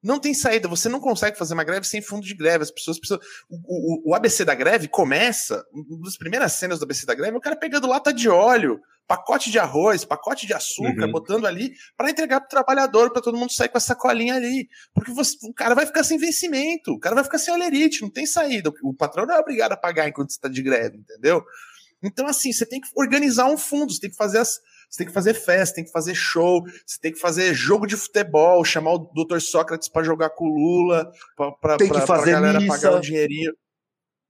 Não 0.05 0.19
tem 0.19 0.33
saída. 0.33 0.67
Você 0.67 0.87
não 0.87 0.99
consegue 0.99 1.37
fazer 1.37 1.55
uma 1.55 1.63
greve 1.63 1.87
sem 1.87 2.01
fundo 2.01 2.25
de 2.25 2.35
greve. 2.35 2.63
As 2.63 2.71
pessoas 2.71 2.99
precisam. 2.99 3.19
O, 3.49 4.09
o, 4.09 4.11
o 4.11 4.15
ABC 4.15 4.45
da 4.45 4.53
greve 4.53 4.87
começa. 4.87 5.65
Uma 5.73 6.03
das 6.03 6.15
primeiras 6.15 6.53
cenas 6.53 6.79
do 6.79 6.83
ABC 6.83 7.05
da 7.05 7.15
greve 7.15 7.33
é 7.33 7.37
o 7.37 7.41
cara 7.41 7.55
pegando 7.55 7.87
lata 7.87 8.13
de 8.13 8.29
óleo 8.29 8.79
pacote 9.07 9.51
de 9.51 9.59
arroz, 9.59 10.03
pacote 10.03 10.47
de 10.47 10.53
açúcar, 10.53 11.05
uhum. 11.05 11.11
botando 11.11 11.45
ali 11.45 11.73
para 11.95 12.09
entregar 12.09 12.39
para 12.39 12.47
o 12.47 12.49
trabalhador, 12.49 13.11
para 13.11 13.21
todo 13.21 13.37
mundo 13.37 13.51
sair 13.51 13.69
com 13.69 13.77
essa 13.77 13.87
sacolinha 13.87 14.35
ali. 14.35 14.67
Porque 14.93 15.11
você, 15.11 15.37
o 15.43 15.53
cara 15.53 15.75
vai 15.75 15.85
ficar 15.85 16.03
sem 16.03 16.17
vencimento, 16.17 16.91
o 16.91 16.99
cara 16.99 17.15
vai 17.15 17.23
ficar 17.23 17.37
sem 17.37 17.53
olerite, 17.53 18.01
não 18.01 18.09
tem 18.09 18.25
saída. 18.25 18.73
O 18.81 18.93
patrão 18.93 19.25
não 19.25 19.35
é 19.35 19.39
obrigado 19.39 19.73
a 19.73 19.77
pagar 19.77 20.07
enquanto 20.07 20.31
você 20.31 20.37
está 20.37 20.49
de 20.49 20.61
greve, 20.61 20.97
entendeu? 20.97 21.43
Então, 22.01 22.27
assim, 22.27 22.51
você 22.51 22.65
tem 22.65 22.81
que 22.81 22.87
organizar 22.95 23.45
um 23.45 23.57
fundo, 23.57 23.93
você 23.93 23.99
tem 23.99 24.09
que 24.09 24.15
fazer 24.15 24.39
as. 24.39 24.59
Você 24.89 24.99
tem 24.99 25.07
que 25.07 25.13
fazer 25.13 25.33
festa, 25.33 25.75
tem 25.75 25.85
que 25.85 25.91
fazer 25.91 26.15
show, 26.15 26.63
você 26.85 26.99
tem 27.01 27.11
que 27.11 27.19
fazer 27.19 27.53
jogo 27.53 27.85
de 27.85 27.95
futebol, 27.95 28.63
chamar 28.63 28.93
o 28.93 28.99
Dr. 29.13 29.39
Sócrates 29.39 29.87
para 29.87 30.03
jogar 30.03 30.29
com 30.31 30.45
o 30.45 30.53
Lula, 30.53 31.11
para 31.61 31.75
a 31.75 32.25
galera 32.25 32.59
missa. 32.59 32.75
pagar 32.75 32.97
o 32.97 33.01
dinheirinho. 33.01 33.53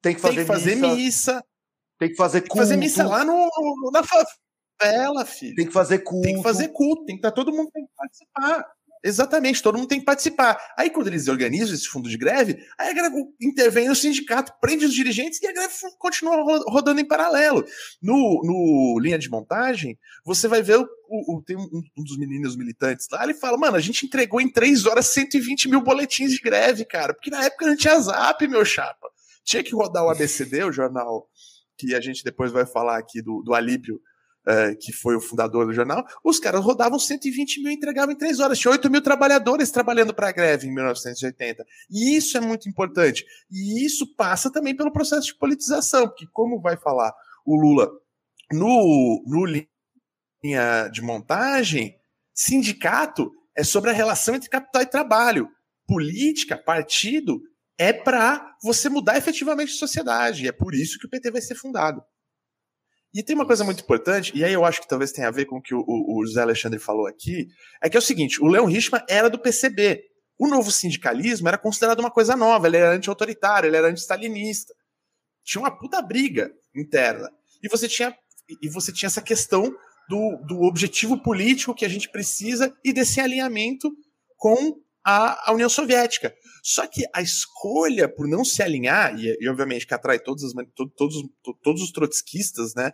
Tem 0.01 0.13
que 0.13 0.21
fazer, 0.21 0.35
tem 0.35 0.45
que 0.45 0.51
fazer 0.51 0.75
missa. 0.75 0.95
missa. 0.95 1.45
Tem 1.97 2.09
que 2.09 2.15
fazer 2.15 2.41
Tem 2.41 2.49
que 2.49 2.57
fazer 2.57 2.77
missa 2.77 3.07
lá 3.07 3.23
no, 3.23 3.49
na, 3.91 4.03
ela, 4.81 5.25
filho. 5.25 5.55
Tem 5.55 5.65
que 5.65 5.73
fazer 5.73 5.99
culto. 5.99 6.23
Tem 6.23 6.35
que 6.35 6.43
fazer 6.43 6.67
culto, 6.69 7.05
tem 7.05 7.15
que 7.15 7.19
estar 7.19 7.31
tá, 7.31 7.35
todo 7.35 7.51
mundo 7.51 7.69
tem 7.71 7.85
que 7.85 7.91
participar. 7.95 8.65
Exatamente, 9.05 9.61
todo 9.61 9.77
mundo 9.77 9.87
tem 9.87 9.99
que 9.99 10.05
participar. 10.05 10.57
Aí, 10.75 10.89
quando 10.89 11.05
eles 11.05 11.27
organizam 11.27 11.75
esse 11.75 11.87
fundo 11.87 12.09
de 12.09 12.17
greve, 12.17 12.57
aí 12.75 12.89
a 12.89 12.93
greve 12.93 13.15
intervém 13.39 13.87
no 13.87 13.95
sindicato, 13.95 14.51
prende 14.59 14.83
os 14.83 14.95
dirigentes 14.95 15.39
e 15.43 15.45
a 15.45 15.53
greve 15.53 15.71
continua 15.99 16.35
rodando 16.67 16.99
em 16.99 17.05
paralelo. 17.05 17.63
No, 18.01 18.41
no 18.43 18.99
linha 18.99 19.19
de 19.19 19.29
montagem, 19.29 19.95
você 20.25 20.47
vai 20.47 20.63
ver 20.63 20.79
o, 20.79 20.87
o, 21.07 21.43
tem 21.43 21.55
um, 21.55 21.69
um, 21.95 22.03
dos 22.03 22.17
meninos 22.17 22.55
militantes 22.55 23.05
lá, 23.11 23.23
ele 23.23 23.35
fala: 23.35 23.59
Mano, 23.59 23.77
a 23.77 23.79
gente 23.79 24.07
entregou 24.07 24.41
em 24.41 24.51
três 24.51 24.87
horas 24.87 25.05
120 25.05 25.69
mil 25.69 25.81
boletins 25.81 26.31
de 26.31 26.39
greve, 26.39 26.83
cara, 26.83 27.13
porque 27.13 27.29
na 27.29 27.45
época 27.45 27.67
não 27.67 27.75
tinha 27.75 27.99
zap, 27.99 28.47
meu 28.47 28.65
chapa. 28.65 29.07
Tinha 29.43 29.63
que 29.63 29.75
rodar 29.75 30.03
o 30.03 30.09
ABCD, 30.09 30.63
o 30.63 30.71
jornal 30.71 31.29
que 31.77 31.93
a 31.93 32.01
gente 32.01 32.23
depois 32.23 32.51
vai 32.51 32.65
falar 32.65 32.97
aqui 32.97 33.21
do, 33.21 33.43
do 33.43 33.53
Alípio 33.53 34.01
uh, 34.47 34.77
que 34.79 34.91
foi 34.91 35.15
o 35.15 35.21
fundador 35.21 35.65
do 35.65 35.73
jornal, 35.73 36.05
os 36.23 36.39
caras 36.39 36.63
rodavam 36.63 36.99
120 36.99 37.61
mil 37.61 37.71
e 37.71 37.75
entregavam 37.75 38.13
em 38.13 38.17
três 38.17 38.39
horas. 38.39 38.59
Tinha 38.59 38.71
8 38.71 38.89
mil 38.89 39.01
trabalhadores 39.01 39.71
trabalhando 39.71 40.13
para 40.13 40.29
a 40.29 40.31
greve 40.31 40.67
em 40.67 40.73
1980. 40.73 41.65
E 41.89 42.15
isso 42.15 42.37
é 42.37 42.41
muito 42.41 42.69
importante. 42.69 43.25
E 43.51 43.85
isso 43.85 44.15
passa 44.15 44.51
também 44.51 44.75
pelo 44.75 44.91
processo 44.91 45.27
de 45.27 45.35
politização, 45.35 46.07
porque, 46.07 46.27
como 46.31 46.61
vai 46.61 46.77
falar 46.77 47.13
o 47.45 47.55
Lula 47.55 47.89
no, 48.51 49.23
no 49.27 49.45
linha 49.45 50.87
de 50.91 51.01
montagem, 51.01 51.95
sindicato 52.33 53.31
é 53.55 53.63
sobre 53.63 53.89
a 53.89 53.93
relação 53.93 54.35
entre 54.35 54.49
capital 54.49 54.81
e 54.81 54.87
trabalho. 54.87 55.49
Política, 55.87 56.57
partido, 56.57 57.41
é 57.77 57.93
para 57.93 58.55
você 58.61 58.89
mudar 58.89 59.17
efetivamente 59.17 59.73
a 59.73 59.77
sociedade. 59.77 60.47
É 60.47 60.51
por 60.51 60.73
isso 60.73 60.99
que 60.99 61.05
o 61.05 61.09
PT 61.09 61.31
vai 61.31 61.41
ser 61.41 61.55
fundado. 61.55 62.03
E 63.15 63.23
tem 63.23 63.33
uma 63.33 63.47
coisa 63.47 63.63
muito 63.63 63.81
importante, 63.81 64.33
e 64.35 64.43
aí 64.43 64.51
eu 64.51 64.65
acho 64.65 64.81
que 64.81 64.89
talvez 64.89 65.13
tenha 65.13 65.29
a 65.29 65.31
ver 65.31 65.45
com 65.45 65.55
o 65.55 65.61
que 65.61 65.73
o, 65.73 65.85
o, 65.87 66.25
José 66.25 66.41
Alexandre 66.41 66.77
falou 66.77 67.07
aqui, 67.07 67.47
é 67.81 67.89
que 67.89 67.95
é 67.95 67.99
o 67.99 68.01
seguinte: 68.01 68.43
o 68.43 68.45
Leon 68.45 68.65
Richman 68.65 69.01
era 69.07 69.29
do 69.29 69.39
PCB. 69.39 70.03
O 70.37 70.49
novo 70.49 70.69
sindicalismo 70.69 71.47
era 71.47 71.57
considerado 71.57 72.01
uma 72.01 72.11
coisa 72.11 72.35
nova, 72.35 72.67
ele 72.67 72.75
era 72.75 72.93
anti-autoritário, 72.93 73.69
ele 73.69 73.77
era 73.77 73.87
anti-stalinista. 73.87 74.73
tinha 75.45 75.61
uma 75.61 75.71
puta 75.71 76.01
briga 76.01 76.51
interna. 76.75 77.31
E 77.63 77.69
você 77.69 77.87
tinha, 77.87 78.13
e 78.61 78.67
você 78.67 78.91
tinha 78.91 79.07
essa 79.07 79.21
questão 79.21 79.73
do, 80.09 80.37
do 80.45 80.63
objetivo 80.63 81.17
político 81.23 81.73
que 81.73 81.85
a 81.85 81.89
gente 81.89 82.11
precisa 82.11 82.75
e 82.83 82.91
desse 82.91 83.21
alinhamento 83.21 83.89
com 84.35 84.75
a, 85.05 85.51
a 85.51 85.53
União 85.53 85.69
Soviética. 85.69 86.33
Só 86.63 86.87
que 86.87 87.05
a 87.13 87.21
escolha 87.21 88.09
por 88.09 88.27
não 88.27 88.43
se 88.43 88.63
alinhar, 88.63 89.15
e, 89.19 89.37
e 89.39 89.47
obviamente 89.47 89.85
que 89.85 89.93
atrai 89.93 90.17
todos, 90.17 90.43
as, 90.43 90.51
todos, 90.95 91.15
todos 91.61 91.81
os 91.83 91.91
trotskistas 91.91 92.73
né, 92.73 92.91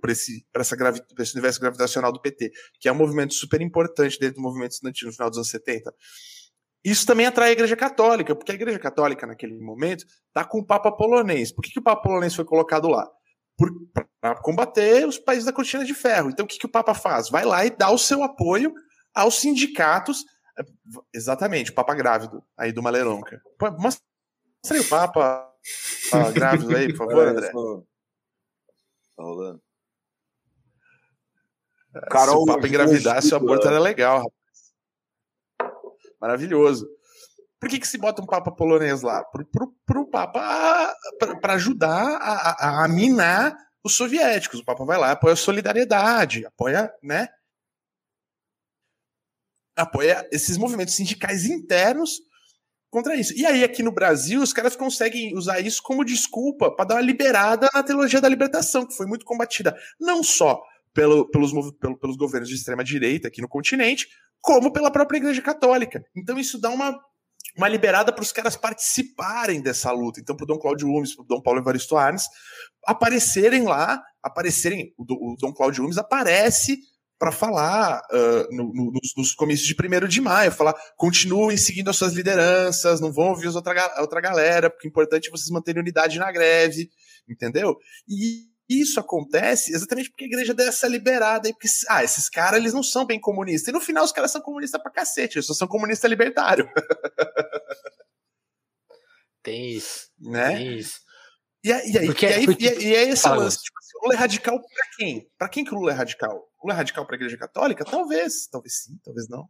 para 0.00 0.12
esse, 0.12 0.46
essa 0.54 0.74
gravi, 0.74 1.02
esse 1.18 1.34
universo 1.34 1.60
gravitacional 1.60 2.10
do 2.10 2.22
PT, 2.22 2.50
que 2.80 2.88
é 2.88 2.92
um 2.92 2.96
movimento 2.96 3.34
super 3.34 3.60
importante 3.60 4.18
dentro 4.18 4.36
do 4.36 4.42
movimento 4.42 4.72
estudantil 4.72 5.08
no 5.08 5.12
final 5.12 5.28
dos 5.28 5.38
anos 5.38 5.50
70. 5.50 5.92
Isso 6.82 7.06
também 7.06 7.26
atrai 7.26 7.50
a 7.50 7.52
Igreja 7.52 7.76
Católica, 7.76 8.34
porque 8.34 8.50
a 8.50 8.54
Igreja 8.54 8.78
Católica, 8.78 9.26
naquele 9.26 9.60
momento, 9.60 10.04
está 10.28 10.44
com 10.44 10.58
o 10.58 10.66
Papa 10.66 10.90
polonês. 10.90 11.52
Por 11.52 11.62
que, 11.62 11.70
que 11.70 11.78
o 11.78 11.82
Papa 11.82 12.02
polonês 12.02 12.34
foi 12.34 12.46
colocado 12.46 12.88
lá? 12.88 13.06
Para 14.20 14.36
combater 14.36 15.06
os 15.06 15.18
países 15.18 15.44
da 15.44 15.52
cortina 15.52 15.84
de 15.84 15.94
ferro. 15.94 16.30
Então, 16.30 16.44
o 16.44 16.48
que, 16.48 16.58
que 16.58 16.66
o 16.66 16.70
Papa 16.70 16.94
faz? 16.94 17.28
Vai 17.28 17.44
lá 17.44 17.64
e 17.64 17.70
dá 17.70 17.90
o 17.90 17.98
seu 17.98 18.22
apoio 18.24 18.72
aos 19.14 19.38
sindicatos 19.38 20.24
exatamente, 21.12 21.70
o 21.70 21.74
Papa 21.74 21.94
grávido 21.94 22.42
aí 22.56 22.72
do 22.72 22.82
Maleronca. 22.82 23.42
Mostra 23.78 24.02
aí 24.70 24.80
o 24.80 24.88
Papa 24.88 25.50
ah, 26.12 26.30
grávido 26.30 26.76
aí, 26.76 26.88
por 26.88 27.08
favor, 27.08 27.28
André. 27.28 27.50
Tá 27.50 29.22
rolando. 29.22 29.62
Carol, 32.10 32.38
Se 32.38 32.42
o 32.42 32.46
Papa 32.46 32.66
engravidasse, 32.66 33.32
o 33.32 33.36
aborto 33.36 33.68
era 33.68 33.78
legal, 33.78 34.18
rapaz. 34.18 34.32
Maravilhoso. 36.20 36.88
Por 37.60 37.68
que, 37.68 37.78
que 37.78 37.86
se 37.86 37.98
bota 37.98 38.22
um 38.22 38.26
Papa 38.26 38.50
polonês 38.50 39.02
lá? 39.02 39.22
Pro, 39.24 39.44
pro, 39.46 39.74
pro 39.86 40.06
Papa 40.10 40.96
para 41.40 41.54
ajudar 41.54 42.16
a, 42.16 42.50
a, 42.50 42.84
a 42.84 42.88
minar 42.88 43.56
os 43.84 43.94
soviéticos. 43.94 44.60
O 44.60 44.64
Papa 44.64 44.84
vai 44.84 44.98
lá, 44.98 45.12
apoia 45.12 45.34
a 45.34 45.36
solidariedade, 45.36 46.46
apoia, 46.46 46.92
né? 47.02 47.28
Apoia 49.76 50.26
esses 50.30 50.56
movimentos 50.56 50.94
sindicais 50.94 51.44
internos 51.44 52.20
contra 52.90 53.16
isso. 53.16 53.32
E 53.34 53.46
aí, 53.46 53.64
aqui 53.64 53.82
no 53.82 53.90
Brasil, 53.90 54.42
os 54.42 54.52
caras 54.52 54.76
conseguem 54.76 55.34
usar 55.34 55.60
isso 55.60 55.82
como 55.82 56.04
desculpa 56.04 56.70
para 56.70 56.84
dar 56.84 56.94
uma 56.96 57.00
liberada 57.00 57.68
na 57.72 57.82
teologia 57.82 58.20
da 58.20 58.28
libertação, 58.28 58.86
que 58.86 58.94
foi 58.94 59.06
muito 59.06 59.24
combatida, 59.24 59.74
não 59.98 60.22
só 60.22 60.60
pelo, 60.92 61.28
pelos, 61.30 61.52
pelo, 61.78 61.98
pelos 61.98 62.16
governos 62.16 62.50
de 62.50 62.54
extrema-direita 62.54 63.28
aqui 63.28 63.40
no 63.40 63.48
continente, 63.48 64.06
como 64.42 64.72
pela 64.72 64.90
própria 64.90 65.16
Igreja 65.16 65.40
Católica. 65.40 66.04
Então, 66.14 66.38
isso 66.38 66.60
dá 66.60 66.68
uma, 66.68 66.94
uma 67.56 67.68
liberada 67.68 68.12
para 68.12 68.22
os 68.22 68.30
caras 68.30 68.56
participarem 68.56 69.62
dessa 69.62 69.90
luta. 69.90 70.20
Então, 70.20 70.36
para 70.36 70.44
o 70.44 70.46
Dom 70.46 70.58
Cláudio 70.58 70.88
Umes, 70.88 71.14
para 71.14 71.24
o 71.24 71.26
Dom 71.26 71.40
Paulo 71.40 71.60
Evaristo 71.60 71.96
Arnes, 71.96 72.26
aparecerem 72.86 73.62
lá, 73.62 74.02
aparecerem, 74.22 74.92
o, 74.98 75.32
o 75.32 75.36
Dom 75.40 75.54
Cláudio 75.54 75.82
Umes 75.82 75.96
aparece 75.96 76.78
para 77.22 77.30
falar 77.30 78.02
uh, 78.10 78.52
no, 78.52 78.74
no, 78.74 78.90
nos, 78.90 79.14
nos, 79.16 79.32
comícios 79.32 79.68
de 79.68 79.76
1 79.80 80.08
de 80.08 80.20
maio, 80.20 80.50
falar 80.50 80.74
continuem 80.96 81.56
seguindo 81.56 81.88
as 81.88 81.94
suas 81.96 82.14
lideranças, 82.14 83.00
não 83.00 83.12
vão 83.12 83.28
ouvir 83.28 83.46
outra, 83.46 83.80
a 83.94 84.00
outra 84.00 84.20
galera, 84.20 84.68
porque 84.68 84.88
é 84.88 84.90
importante 84.90 85.30
vocês 85.30 85.48
manterem 85.48 85.80
unidade 85.80 86.18
na 86.18 86.32
greve, 86.32 86.90
entendeu? 87.28 87.78
E 88.08 88.48
isso 88.68 88.98
acontece 88.98 89.72
exatamente 89.72 90.10
porque 90.10 90.24
a 90.24 90.26
igreja 90.26 90.52
deu 90.52 90.66
essa 90.66 90.88
liberada 90.88 91.46
aí, 91.46 91.52
porque, 91.52 91.68
ah, 91.88 92.02
esses 92.02 92.28
caras 92.28 92.58
eles 92.58 92.72
não 92.74 92.82
são 92.82 93.06
bem 93.06 93.20
comunistas. 93.20 93.68
E 93.68 93.72
no 93.72 93.80
final 93.80 94.02
os 94.02 94.10
caras 94.10 94.32
são 94.32 94.40
comunistas 94.40 94.82
pra 94.82 94.90
cacete, 94.90 95.38
eles 95.38 95.46
só 95.46 95.54
são 95.54 95.68
comunistas 95.68 96.10
libertário. 96.10 96.68
Tem 99.44 99.76
isso. 99.76 100.08
Né? 100.18 100.56
Tem 100.56 100.76
isso. 100.76 100.98
E, 101.62 101.72
aí, 101.72 101.88
e 101.88 101.98
aí, 101.98 102.06
porque, 102.06 102.26
e 102.26 102.32
aí, 102.32 102.46
porque... 102.46 102.64
e 102.64 102.96
aí 102.96 103.10
esse 103.10 103.28
lance, 103.28 103.58
tipo 103.62 103.78
assim, 103.78 103.96
o 103.96 104.02
Lula 104.02 104.14
é 104.14 104.18
radical 104.18 104.60
pra 104.60 104.86
quem? 104.96 105.30
Pra 105.38 105.48
quem 105.48 105.64
que 105.64 105.72
o 105.72 105.78
Lula 105.78 105.92
é 105.92 105.94
radical? 105.94 106.51
É 106.70 106.72
radical 106.72 107.04
para 107.04 107.16
a 107.16 107.18
Igreja 107.18 107.36
Católica? 107.36 107.84
Talvez, 107.84 108.46
talvez 108.46 108.82
sim, 108.82 108.98
talvez 109.02 109.28
não. 109.28 109.48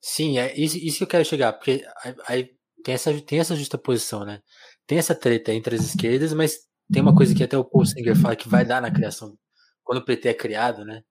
Sim, 0.00 0.38
é 0.38 0.54
isso, 0.58 0.76
isso 0.76 0.98
que 0.98 1.04
eu 1.04 1.08
quero 1.08 1.24
chegar, 1.24 1.52
porque 1.54 1.84
aí 2.28 2.50
tem 2.84 2.94
essa, 2.94 3.20
tem 3.22 3.40
essa 3.40 3.56
justa 3.56 3.76
posição, 3.76 4.24
né? 4.24 4.40
Tem 4.86 4.98
essa 4.98 5.14
treta 5.14 5.52
entre 5.52 5.74
as 5.74 5.84
esquerdas, 5.84 6.32
mas 6.32 6.58
tem 6.92 7.02
uma 7.02 7.14
coisa 7.14 7.34
que 7.34 7.42
até 7.42 7.58
o 7.58 7.64
Paul 7.64 7.84
Singer 7.84 8.14
fala 8.16 8.36
que 8.36 8.48
vai 8.48 8.64
dar 8.64 8.80
na 8.80 8.90
criação, 8.90 9.36
quando 9.82 9.98
o 9.98 10.04
PT 10.04 10.28
é 10.28 10.34
criado, 10.34 10.84
né? 10.84 11.02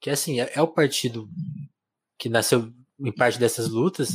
Que 0.00 0.10
assim, 0.10 0.40
é, 0.40 0.50
é 0.54 0.62
o 0.62 0.68
partido 0.68 1.28
que 2.18 2.28
nasceu 2.28 2.72
em 2.98 3.12
parte 3.12 3.38
dessas 3.38 3.68
lutas, 3.68 4.10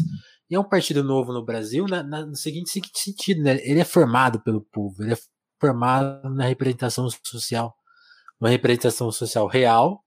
e 0.50 0.56
é 0.56 0.60
um 0.60 0.68
partido 0.68 1.04
novo 1.04 1.32
no 1.32 1.46
Brasil 1.46 1.86
na, 1.88 2.02
na, 2.02 2.26
no 2.26 2.36
seguinte, 2.36 2.72
seguinte 2.72 3.00
sentido, 3.00 3.44
né? 3.44 3.60
Ele 3.62 3.80
é 3.80 3.86
formado 3.86 4.42
pelo 4.42 4.62
povo, 4.62 5.04
ele 5.04 5.14
é 5.14 5.18
formado 5.60 6.30
na 6.32 6.46
representação 6.46 7.08
social 7.24 7.76
uma 8.40 8.50
representação 8.50 9.12
social 9.12 9.48
real 9.48 10.04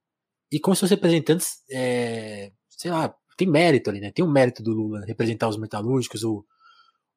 e 0.51 0.59
com 0.59 0.73
seus 0.73 0.91
representantes, 0.91 1.63
é, 1.71 2.51
sei 2.69 2.91
lá, 2.91 3.13
tem 3.37 3.47
mérito 3.47 3.89
ali, 3.89 3.99
né? 3.99 4.11
Tem 4.11 4.23
um 4.23 4.31
mérito 4.31 4.61
do 4.61 4.71
Lula 4.71 5.03
representar 5.05 5.49
os 5.49 5.57
metalúrgicos, 5.57 6.23
o, 6.23 6.45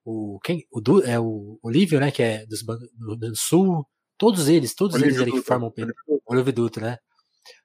o 0.04 0.38
quem, 0.42 0.66
o, 0.70 0.80
du, 0.80 1.02
é 1.02 1.18
o 1.18 1.58
Olívio, 1.62 2.00
né? 2.00 2.10
Que 2.10 2.22
é 2.22 2.46
dos, 2.46 2.62
do, 2.62 3.16
do 3.16 3.36
Sul, 3.36 3.86
todos 4.16 4.48
eles, 4.48 4.74
todos 4.74 4.96
Olívio 4.96 5.22
eles 5.22 5.22
ali 5.22 5.32
que 5.32 5.46
formam 5.46 5.72
o 6.08 6.32
Olívio 6.32 6.52
Dutra, 6.52 6.90
né? 6.90 6.98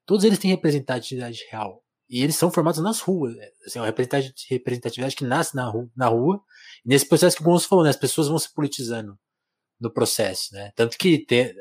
Todos 0.05 0.23
eles 0.23 0.39
têm 0.39 0.51
representatividade 0.51 1.39
real. 1.49 1.81
E 2.09 2.21
eles 2.21 2.35
são 2.35 2.51
formados 2.51 2.81
nas 2.81 2.99
ruas. 2.99 3.33
Né? 3.35 3.47
Assim, 3.65 3.79
é 3.79 3.81
uma 3.81 3.87
representatividade 3.87 5.15
que 5.15 5.23
nasce 5.23 5.55
na 5.55 5.69
rua, 5.69 5.89
na 5.95 6.07
rua. 6.07 6.41
E 6.85 6.89
nesse 6.89 7.07
processo 7.07 7.37
que 7.37 7.41
o 7.41 7.45
Gonçalo 7.45 7.69
falou, 7.69 7.83
né? 7.85 7.89
As 7.89 7.95
pessoas 7.95 8.27
vão 8.27 8.37
se 8.37 8.53
politizando 8.53 9.17
no 9.79 9.91
processo, 9.91 10.53
né? 10.53 10.71
Tanto 10.75 10.97
que 10.97 11.25
tem, 11.25 11.53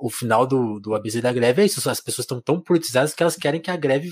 o 0.00 0.10
final 0.10 0.46
do, 0.46 0.80
do 0.80 0.94
ABC 0.94 1.20
da 1.20 1.32
greve 1.32 1.62
é 1.62 1.66
isso. 1.66 1.88
As 1.88 2.00
pessoas 2.00 2.24
estão 2.24 2.40
tão 2.40 2.60
politizadas 2.60 3.14
que 3.14 3.22
elas 3.22 3.36
querem 3.36 3.60
que 3.60 3.70
a 3.70 3.76
greve 3.76 4.08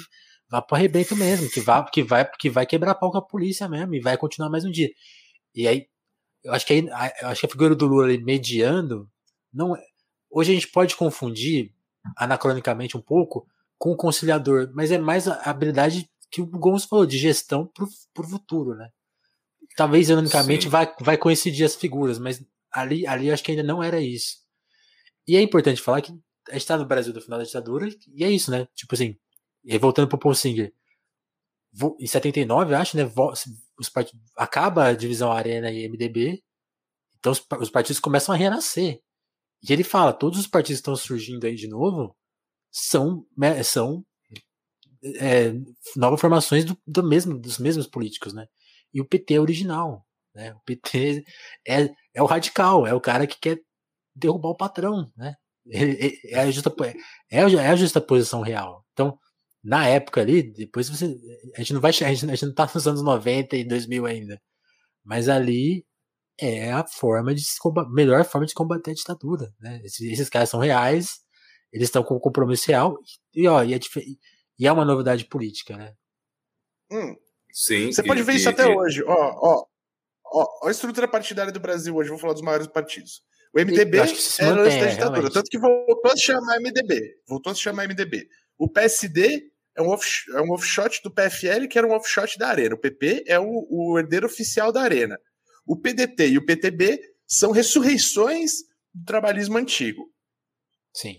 vá 0.49 0.63
para 0.63 0.79
arrebento 0.79 1.17
mesmo, 1.17 1.51
que 1.51 1.61
vá, 1.61 1.85
que 1.85 2.03
vai, 2.03 2.29
que 2.39 2.51
vai 2.51 2.67
quebrar 2.67 2.95
pau 2.95 3.11
com 3.11 3.19
a 3.19 3.23
polícia 3.23 3.69
mesmo 3.69 3.95
e 3.95 4.01
vai 4.01 4.17
continuar 4.17 4.51
mais 4.51 4.65
um 4.65 4.71
dia. 4.71 4.91
E 5.55 5.67
aí, 5.67 5.87
eu 6.45 6.53
acho 6.53 6.67
que 6.67 6.73
aí, 6.73 6.89
eu 7.21 7.29
acho 7.29 7.41
que 7.41 7.47
a 7.47 7.51
figura 7.51 7.75
do 7.75 7.87
Lula 7.87 8.05
ali 8.05 8.23
mediando, 8.23 9.09
não, 9.53 9.75
é, 9.75 9.83
hoje 10.31 10.53
a 10.53 10.55
gente 10.55 10.69
pode 10.69 10.95
confundir 10.95 11.73
anacronicamente 12.17 12.97
um 12.97 13.03
pouco 13.03 13.47
com 13.79 13.91
o 13.91 13.97
conciliador, 13.97 14.71
mas 14.75 14.93
é 14.93 14.99
mais 14.99 15.27
a 15.27 15.51
habilidade 15.51 16.09
que 16.31 16.41
o 16.41 16.47
Gomes 16.47 16.85
falou 16.85 17.07
de 17.07 17.19
gestão 17.19 17.67
pro, 17.67 17.87
pro 18.15 18.29
futuro, 18.29 18.75
né? 18.75 18.89
Talvez 19.77 20.09
ironicamente 20.09 20.69
vai, 20.69 20.93
vai 21.01 21.19
coincidir 21.19 21.67
as 21.67 21.75
figuras, 21.75 22.19
mas 22.19 22.43
ali, 22.73 23.07
ali 23.07 23.29
eu 23.29 23.35
acho 23.35 23.43
que 23.43 23.51
ainda 23.51 23.63
não 23.63 23.83
era 23.83 24.01
isso. 24.01 24.46
E 25.27 25.37
é 25.37 25.43
importante 25.43 25.83
falar 25.83 26.03
que 26.03 26.13
a 26.49 26.53
gente 26.55 26.67
tá 26.67 26.77
no 26.77 26.87
Brasil 26.87 27.13
do 27.13 27.21
final 27.21 27.39
da 27.39 27.45
ditadura, 27.45 27.89
e 28.15 28.25
é 28.25 28.31
isso, 28.31 28.51
né? 28.51 28.69
Tipo 28.75 28.95
assim, 28.95 29.17
voltando 29.81 30.09
pro 30.09 30.19
Paul 30.19 30.35
Singer, 30.35 30.73
em 31.99 32.07
79, 32.07 32.75
acho, 32.75 32.97
né? 32.97 33.11
Os 33.79 33.89
part... 33.89 34.13
Acaba 34.37 34.87
a 34.87 34.95
divisão 34.95 35.31
Arena 35.33 35.71
e 35.71 35.89
MDB, 35.89 36.43
então 37.19 37.33
os, 37.33 37.45
os 37.61 37.71
partidos 37.71 38.01
começam 38.01 38.35
a 38.35 38.39
renascer. 38.39 39.01
E 39.63 39.73
ele 39.73 39.85
fala: 39.85 40.13
todos 40.13 40.39
os 40.39 40.47
partidos 40.47 40.79
que 40.79 40.83
estão 40.83 40.97
surgindo 40.97 41.47
aí 41.47 41.55
de 41.55 41.69
novo 41.69 42.17
são, 42.71 43.27
são 43.65 44.05
é, 45.19 45.53
novas 45.97 46.21
formações 46.21 46.65
do, 46.65 46.79
do, 46.87 47.03
mesmo, 47.03 47.39
dos 47.39 47.59
mesmos 47.59 47.87
políticos, 47.87 48.33
né? 48.33 48.47
E 48.93 49.01
o 49.01 49.05
PT 49.05 49.35
é 49.35 49.41
original. 49.41 50.07
Né? 50.35 50.53
O 50.55 50.61
PT 50.61 51.25
é, 51.67 51.91
é 52.15 52.23
o 52.23 52.27
radical, 52.27 52.87
é 52.87 52.95
o 52.95 53.01
cara 53.01 53.27
que 53.27 53.39
quer 53.41 53.61
derrubar 54.17 54.51
o 54.51 54.57
patrão, 54.57 55.11
né? 55.17 55.35
É 55.69 56.41
a 56.41 56.51
justa, 56.51 56.73
é, 57.31 57.39
é 57.39 57.69
a 57.69 57.77
justa 57.77 58.01
posição 58.01 58.41
real. 58.41 58.85
Então, 58.93 59.19
na 59.63 59.87
época 59.89 60.21
ali, 60.21 60.43
depois 60.43 60.89
você. 60.89 61.17
A 61.57 61.59
gente 61.59 61.75
não 61.75 61.81
vai. 61.81 61.91
A 61.91 61.93
gente, 61.93 62.25
a 62.25 62.29
gente 62.29 62.47
não 62.47 62.55
tá 62.55 62.71
nos 62.73 62.87
anos 62.87 63.03
90 63.03 63.57
e 63.57 63.65
2000 63.65 64.07
ainda. 64.07 64.41
Mas 65.05 65.29
ali 65.29 65.85
é 66.39 66.73
a 66.73 66.87
forma 66.87 67.35
de 67.35 67.43
se 67.43 67.59
combater, 67.59 67.91
melhor 67.91 68.25
forma 68.25 68.47
de 68.47 68.55
combater 68.55 68.91
a 68.93 68.95
ditadura. 68.95 69.53
Né? 69.61 69.81
Esses, 69.85 70.01
esses 70.13 70.29
caras 70.29 70.51
são 70.51 70.61
reais, 70.61 71.21
eles 71.73 71.89
estão 71.89 72.03
com 72.03 72.19
compromisso 72.21 72.69
real, 72.69 72.99
e, 73.35 73.49
ó, 73.49 73.63
e, 73.63 73.75
é, 73.75 73.79
e 74.59 74.67
é 74.67 74.73
uma 74.73 74.85
novidade 74.85 75.25
política, 75.25 75.77
né? 75.77 75.95
Hum. 76.91 77.17
Sim. 77.53 77.91
Você 77.91 78.03
e, 78.03 78.07
pode 78.07 78.23
ver 78.23 78.35
e, 78.35 78.37
isso 78.37 78.49
e, 78.49 78.51
até 78.51 78.67
hoje. 78.69 79.03
Ó, 79.05 79.15
ó, 79.15 79.67
ó, 80.27 80.69
a 80.69 80.71
estrutura 80.71 81.09
partidária 81.09 81.53
do 81.53 81.61
Brasil 81.61 81.95
hoje, 81.97 82.11
vou 82.11 82.19
falar 82.19 82.35
dos 82.35 82.43
maiores 82.43 82.67
partidos. 82.67 83.23
O 83.57 83.59
MDB 83.59 83.97
era 83.97 84.55
mantém, 84.55 84.67
antes 84.67 84.81
da 84.81 84.87
ditadura, 84.87 85.31
tanto 85.31 85.49
que 85.49 85.59
voltou 85.59 86.13
a 86.13 86.15
se 86.15 86.25
chamar 86.25 86.61
MDB. 86.61 87.17
Voltou 87.27 87.51
a 87.51 87.55
se 87.55 87.63
chamar 87.63 87.89
MDB. 87.89 88.29
O 88.59 88.69
PSD 88.69 89.51
é 89.75 89.81
um, 89.81 89.89
off, 89.89 90.07
é 90.35 90.43
um 90.43 90.53
offshot 90.53 91.01
do 91.03 91.11
PFL, 91.11 91.67
que 91.67 91.79
era 91.79 91.87
um 91.87 91.93
offshot 91.93 92.39
da 92.39 92.49
Arena. 92.49 92.75
O 92.75 92.79
PP 92.79 93.25
é 93.27 93.41
o, 93.41 93.67
o 93.71 93.99
herdeiro 93.99 94.27
oficial 94.27 94.71
da 94.71 94.83
Arena. 94.83 95.19
O 95.67 95.75
PDT 95.75 96.29
e 96.29 96.37
o 96.37 96.45
PTB 96.45 97.01
são 97.27 97.51
ressurreições 97.51 98.53
do 98.93 99.07
trabalhismo 99.07 99.57
antigo. 99.57 100.03
Sim. 100.93 101.17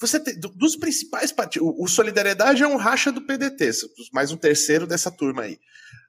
Você 0.00 0.18
tem, 0.18 0.34
dos 0.40 0.74
principais 0.74 1.30
partidos, 1.30 1.68
o, 1.68 1.84
o 1.84 1.86
Solidariedade 1.86 2.64
é 2.64 2.66
um 2.66 2.76
racha 2.76 3.12
do 3.12 3.24
PDT, 3.24 3.70
mais 4.12 4.32
um 4.32 4.36
terceiro 4.36 4.88
dessa 4.88 5.10
turma 5.10 5.42
aí. 5.42 5.56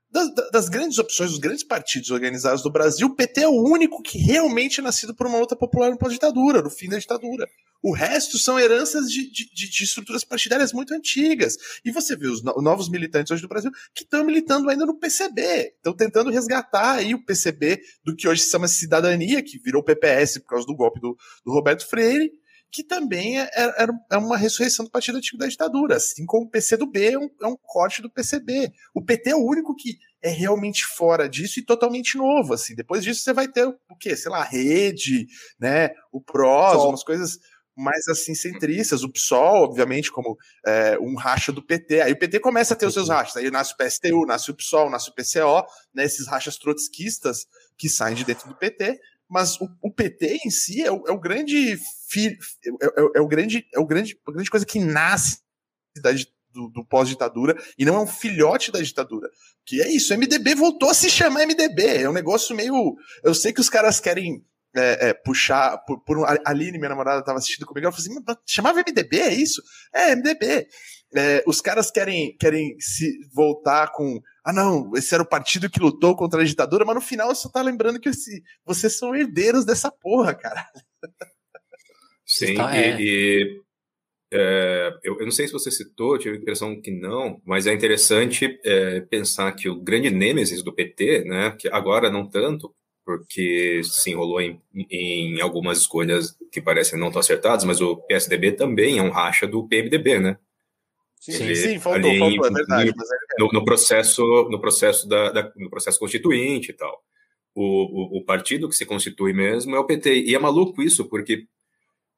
Das, 0.09 0.33
das, 0.51 0.69
grandes 0.69 0.97
opções, 0.97 1.31
dos 1.31 1.39
grandes 1.39 1.63
partidos 1.63 2.11
organizados 2.11 2.63
do 2.63 2.71
Brasil, 2.71 3.07
o 3.07 3.15
PT 3.15 3.41
é 3.41 3.47
o 3.47 3.61
único 3.61 4.01
que 4.01 4.17
realmente 4.17 4.79
é 4.79 4.83
nascido 4.83 5.13
por 5.13 5.27
uma 5.27 5.37
luta 5.37 5.55
popular 5.55 5.89
no 5.89 5.97
pós-ditadura, 5.97 6.61
no 6.61 6.69
fim 6.69 6.87
da 6.89 6.97
ditadura. 6.97 7.47
O 7.81 7.93
resto 7.93 8.37
são 8.37 8.59
heranças 8.59 9.09
de, 9.09 9.29
de, 9.31 9.49
de, 9.53 9.83
estruturas 9.83 10.23
partidárias 10.23 10.73
muito 10.73 10.93
antigas. 10.93 11.57
E 11.85 11.91
você 11.91 12.15
vê 12.15 12.27
os 12.27 12.41
novos 12.41 12.89
militantes 12.89 13.31
hoje 13.31 13.41
do 13.41 13.47
Brasil 13.47 13.71
que 13.93 14.03
estão 14.03 14.23
militando 14.23 14.69
ainda 14.69 14.85
no 14.85 14.97
PCB, 14.97 15.73
estão 15.75 15.93
tentando 15.93 16.31
resgatar 16.31 16.93
aí 16.93 17.13
o 17.13 17.23
PCB 17.23 17.79
do 18.03 18.15
que 18.15 18.27
hoje 18.27 18.41
se 18.41 18.49
chama 18.49 18.67
cidadania, 18.67 19.43
que 19.43 19.59
virou 19.59 19.83
PPS 19.83 20.39
por 20.39 20.47
causa 20.47 20.65
do 20.65 20.75
golpe 20.75 20.99
do, 20.99 21.15
do 21.45 21.51
Roberto 21.51 21.87
Freire, 21.87 22.31
que 22.71 22.83
também 22.83 23.39
é, 23.39 23.49
é, 23.55 23.87
é, 24.11 24.17
uma 24.17 24.37
ressurreição 24.37 24.85
do 24.85 24.91
partido 24.91 25.17
antigo 25.17 25.37
da 25.37 25.47
ditadura, 25.47 25.95
assim 25.95 26.25
como 26.25 26.45
o 26.45 26.49
PCdoB 26.49 27.05
é 27.05 27.17
um, 27.17 27.29
é 27.41 27.47
um 27.47 27.57
corte 27.61 28.01
do 28.01 28.09
PCB. 28.09 28.71
O 28.93 29.03
PT 29.03 29.29
é 29.31 29.35
o 29.35 29.45
único 29.45 29.75
que 29.75 29.97
é 30.21 30.29
realmente 30.29 30.85
fora 30.85 31.29
disso 31.29 31.59
e 31.59 31.65
totalmente 31.65 32.17
novo, 32.17 32.53
assim. 32.53 32.75
Depois 32.75 33.03
disso 33.03 33.21
você 33.21 33.33
vai 33.33 33.47
ter 33.47 33.65
o 33.65 33.95
quê? 33.99 34.15
Sei 34.15 34.31
lá, 34.31 34.41
a 34.41 34.45
rede, 34.45 35.27
né? 35.59 35.91
O 36.11 36.21
PROS, 36.21 36.83
umas 36.83 37.03
coisas 37.03 37.39
mais 37.77 38.07
assim 38.07 38.33
centristas, 38.33 39.03
o 39.03 39.11
PSOL, 39.11 39.63
obviamente, 39.63 40.11
como 40.11 40.35
é, 40.65 40.97
um 40.99 41.15
racha 41.15 41.51
do 41.51 41.61
PT. 41.61 42.01
Aí 42.01 42.11
o 42.11 42.17
PT 42.17 42.39
começa 42.39 42.73
a 42.73 42.77
ter 42.77 42.87
os 42.87 42.93
seus 42.93 43.09
rachas, 43.09 43.37
aí 43.37 43.51
nasce 43.51 43.73
o 43.73 43.77
PSTU, 43.77 44.25
nasce 44.25 44.49
o 44.49 44.55
PSOL, 44.55 44.89
nasce 44.89 45.11
o 45.11 45.13
PCO, 45.13 45.63
né, 45.93 46.03
esses 46.03 46.27
rachas 46.27 46.57
trotskistas 46.57 47.45
que 47.77 47.87
saem 47.87 48.15
de 48.15 48.25
dentro 48.25 48.49
do 48.49 48.55
PT, 48.55 48.99
mas 49.29 49.59
o, 49.59 49.67
o 49.81 49.91
PT 49.91 50.41
em 50.45 50.49
si 50.49 50.81
é 50.81 50.91
o, 50.91 51.03
é 51.07 51.11
o 51.11 51.19
grande 51.19 51.77
fi, 52.09 52.27
é, 52.27 52.85
é, 52.85 53.09
é, 53.15 53.21
o 53.21 53.27
grande 53.27 53.67
é 53.73 53.79
o 53.79 53.85
grande 53.85 54.17
a 54.27 54.31
grande 54.31 54.49
coisa 54.49 54.65
que 54.65 54.79
nasce 54.79 55.39
da, 56.01 56.11
do, 56.53 56.69
do 56.69 56.85
pós-ditadura 56.85 57.55
e 57.77 57.85
não 57.85 57.95
é 57.95 57.99
um 57.99 58.07
filhote 58.07 58.71
da 58.71 58.81
ditadura. 58.81 59.29
Que 59.65 59.81
é 59.81 59.91
isso, 59.91 60.15
MDB 60.17 60.55
voltou 60.55 60.89
a 60.89 60.93
se 60.93 61.09
chamar 61.09 61.45
MDB. 61.45 61.83
É 61.83 62.09
um 62.09 62.13
negócio 62.13 62.55
meio. 62.55 62.95
Eu 63.23 63.33
sei 63.33 63.53
que 63.53 63.61
os 63.61 63.69
caras 63.69 63.99
querem 63.99 64.43
é, 64.81 65.09
é, 65.09 65.13
puxar 65.13 65.77
por, 65.79 66.03
por 66.03 66.17
um, 66.17 66.25
a 66.25 66.37
Aline, 66.45 66.77
minha 66.77 66.89
namorada, 66.89 67.19
estava 67.19 67.37
assistindo 67.37 67.65
comigo, 67.65 67.85
ela 67.85 67.95
falou 67.95 68.19
assim: 68.19 68.41
chamava 68.45 68.79
MDB, 68.79 69.19
é 69.19 69.33
isso? 69.33 69.61
É, 69.93 70.15
MDB. 70.15 70.67
É, 71.15 71.43
os 71.47 71.61
caras 71.61 71.89
querem, 71.89 72.35
querem 72.37 72.75
se 72.79 73.17
voltar 73.33 73.91
com. 73.91 74.19
Ah, 74.43 74.51
não, 74.51 74.91
esse 74.95 75.13
era 75.13 75.23
o 75.23 75.29
partido 75.29 75.69
que 75.69 75.79
lutou 75.79 76.15
contra 76.15 76.41
a 76.41 76.45
ditadura, 76.45 76.83
mas 76.85 76.95
no 76.95 77.01
final 77.01 77.33
você 77.33 77.49
tá 77.51 77.61
lembrando 77.61 77.99
que 77.99 78.09
esse, 78.09 78.43
vocês 78.65 78.97
são 78.97 79.15
herdeiros 79.15 79.65
dessa 79.65 79.91
porra, 79.91 80.33
cara. 80.35 80.67
Sim, 82.25 82.55
tá, 82.55 82.77
e, 82.77 82.83
é. 82.83 82.97
e 82.99 83.61
é, 84.31 84.91
eu, 85.03 85.17
eu, 85.19 85.25
não 85.25 85.31
sei 85.31 85.47
se 85.47 85.53
você 85.53 85.71
citou, 85.71 86.17
tive 86.17 86.35
a 86.35 86.39
impressão 86.39 86.79
que 86.81 86.91
não, 86.91 87.41
mas 87.45 87.65
é 87.65 87.73
interessante 87.73 88.59
é, 88.65 88.99
pensar 89.01 89.53
que 89.53 89.69
o 89.69 89.81
grande 89.81 90.09
nêmesis 90.09 90.61
do 90.61 90.73
PT, 90.73 91.23
né, 91.23 91.51
que 91.57 91.69
agora 91.69 92.11
não 92.11 92.29
tanto, 92.29 92.73
porque 93.07 93.79
se 93.85 94.11
enrolou 94.11 94.41
em, 94.41 94.61
em 94.91 95.39
algumas 95.39 95.77
escolhas 95.77 96.37
que 96.51 96.61
parecem 96.61 96.99
não 96.99 97.09
tão 97.09 97.21
acertadas, 97.21 97.63
mas 97.63 97.79
o 97.79 97.95
PSDB 97.95 98.51
também 98.51 98.97
é 98.97 99.01
um 99.01 99.11
racha 99.11 99.47
do 99.47 99.65
PMDB, 99.65 100.19
né? 100.19 100.37
Sim, 101.17 101.55
sim, 101.55 101.79
faltou, 101.79 102.13
faltou, 102.17 102.47
é 102.47 102.51
verdade. 102.51 102.89
É... 102.89 103.41
No, 103.41 103.47
no, 103.47 103.63
processo, 103.63 104.21
no 104.51 104.59
processo 104.59 105.07
da, 105.07 105.31
da, 105.31 105.53
no 105.55 105.69
processo 105.69 105.97
constituinte 105.97 106.71
e 106.71 106.73
tal. 106.73 107.01
O, 107.55 107.63
o, 107.63 108.19
o, 108.19 108.25
partido 108.25 108.67
que 108.67 108.75
se 108.75 108.85
constitui 108.85 109.31
mesmo 109.31 109.73
é 109.73 109.79
o 109.79 109.85
PT. 109.85 110.25
E 110.25 110.35
é 110.35 110.39
maluco 110.39 110.83
isso, 110.83 111.05
porque 111.05 111.47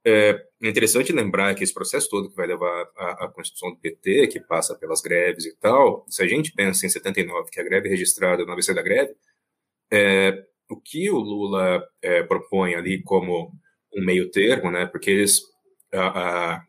é 0.04 0.44
interessante 0.60 1.14
lembrar 1.14 1.54
que 1.54 1.64
esse 1.64 1.74
processo 1.74 2.10
todo 2.10 2.32
que 2.32 2.36
vai 2.36 2.48
levar 2.48 2.90
à, 2.98 3.26
à 3.26 3.28
constituição 3.28 3.70
do 3.70 3.78
PT, 3.78 4.26
que 4.26 4.40
passa 4.40 4.74
pelas 4.74 5.02
greves 5.02 5.46
e 5.46 5.56
tal, 5.58 6.04
se 6.10 6.24
a 6.24 6.28
gente 6.28 6.52
pensa 6.52 6.84
em 6.84 6.90
79, 6.90 7.52
que 7.52 7.60
é 7.60 7.62
a 7.62 7.66
greve 7.66 7.88
registrada 7.90 8.44
no 8.44 8.52
ABC 8.52 8.74
da 8.74 8.82
greve, 8.82 9.14
é, 9.92 10.49
o 10.70 10.80
que 10.80 11.10
o 11.10 11.18
Lula 11.18 11.84
é, 12.02 12.24
propõe 12.24 12.76
ali 12.76 13.02
como 13.02 13.52
um 13.96 14.06
meio 14.06 14.30
termo, 14.30 14.70
né? 14.70 14.86
Porque 14.86 15.10
eles, 15.10 15.42
a, 15.94 16.08
a, 16.08 16.64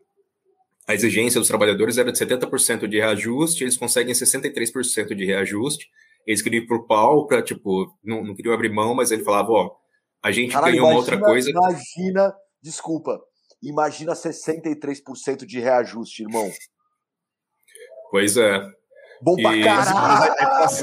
a 0.87 0.93
exigência 0.93 1.39
dos 1.39 1.47
trabalhadores 1.47 1.97
era 1.97 2.11
de 2.11 2.17
70% 2.17 2.87
de 2.87 2.97
reajuste, 2.97 3.63
eles 3.63 3.77
conseguem 3.77 4.13
63% 4.13 5.13
de 5.13 5.25
reajuste. 5.25 5.87
Eles 6.25 6.41
queriam 6.41 6.63
ir 6.63 6.67
por 6.67 6.85
pau 6.85 7.27
para, 7.27 7.41
tipo, 7.41 7.95
não, 8.03 8.23
não 8.23 8.35
queriam 8.35 8.53
abrir 8.53 8.69
mão, 8.69 8.93
mas 8.93 9.11
ele 9.11 9.23
falava, 9.23 9.51
ó, 9.51 9.75
a 10.23 10.31
gente 10.31 10.53
Caralho, 10.53 10.73
ganhou 10.73 10.87
uma 10.87 10.97
outra 10.97 11.19
coisa. 11.19 11.49
Imagina, 11.49 12.33
desculpa, 12.61 13.19
imagina 13.61 14.13
63% 14.13 15.45
de 15.45 15.59
reajuste, 15.59 16.23
irmão. 16.23 16.51
Pois 18.11 18.37
é. 18.37 18.61
Bom 19.21 19.35
pra 19.35 19.55
e... 19.55 19.63
caralho! 19.63 20.33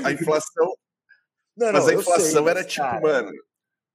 A 0.04 0.12
inflação, 0.12 0.74
não, 1.58 1.72
mas 1.72 1.88
a 1.88 1.94
inflação 1.94 2.44
sei, 2.44 2.50
era 2.50 2.64
tipo, 2.64 2.86
cara, 2.86 3.00
mano. 3.00 3.32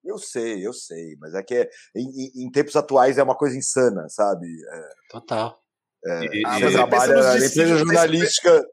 Eu 0.03 0.18
sei, 0.18 0.68
eu 0.68 0.74
sei, 0.74 1.16
mas 1.18 1.34
é 1.34 1.41
que 1.41 1.70
em, 1.95 2.43
em 2.43 2.51
tempos 2.51 2.76
atuais 2.76 3.18
é 3.18 3.24
uma 3.24 3.38
coisa 3.38 3.57
insana, 3.57 4.05
sabe? 4.09 4.47
É, 4.47 4.89
Total. 5.09 5.57
É, 6.05 6.26
e, 6.26 6.45
ah, 6.45 6.59
você 6.59 6.72
trabalha 6.74 7.16
na 7.16 7.36
empresa 7.38 7.78
jornalística. 7.78 8.68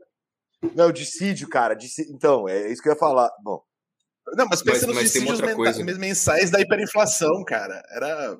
Não, 0.74 0.91
dissídio, 0.91 1.49
cara. 1.49 1.74
Dissídio, 1.74 2.12
então, 2.12 2.49
é 2.49 2.68
isso 2.68 2.82
que 2.82 2.88
eu 2.88 2.95
ia 2.95 2.99
falar. 2.99 3.30
Bom. 3.45 3.62
Não, 4.34 4.47
mas 4.51 4.61
pensa 4.61 4.88
mas, 4.88 4.97
nos 4.97 5.05
dissídios 5.05 5.99
mensais 5.99 6.51
da 6.51 6.61
hiperinflação, 6.61 7.45
cara. 7.45 7.80
Era. 7.91 8.36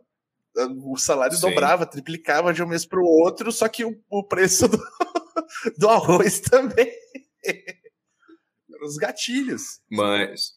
O 0.85 0.97
salário 0.97 1.37
Sim. 1.37 1.49
dobrava, 1.49 1.87
triplicava 1.87 2.53
de 2.53 2.61
um 2.61 2.67
mês 2.67 2.85
para 2.85 2.99
o 2.99 3.05
outro, 3.05 3.53
só 3.53 3.69
que 3.69 3.85
o, 3.85 3.97
o 4.11 4.25
preço 4.25 4.67
do, 4.67 4.79
do 5.79 5.89
arroz 5.89 6.41
também 6.41 6.93
os 8.85 8.97
gatilhos. 8.97 9.81
Mas. 9.91 10.53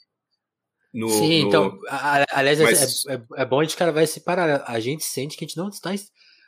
No, 0.93 1.09
Sim, 1.09 1.41
no... 1.43 1.47
então, 1.47 1.79
aliás, 1.89 2.59
é, 2.59 2.63
Mas... 2.63 3.05
é, 3.07 3.13
é, 3.15 3.23
é, 3.37 3.45
bom 3.45 3.59
a 3.59 3.63
gente 3.63 3.75
cara 3.75 3.91
vai 3.91 4.05
separar. 4.05 4.63
A 4.67 4.79
gente 4.79 5.03
sente 5.03 5.35
que 5.35 5.43
a 5.43 5.47
gente 5.47 5.57
não 5.57 5.69
está. 5.69 5.91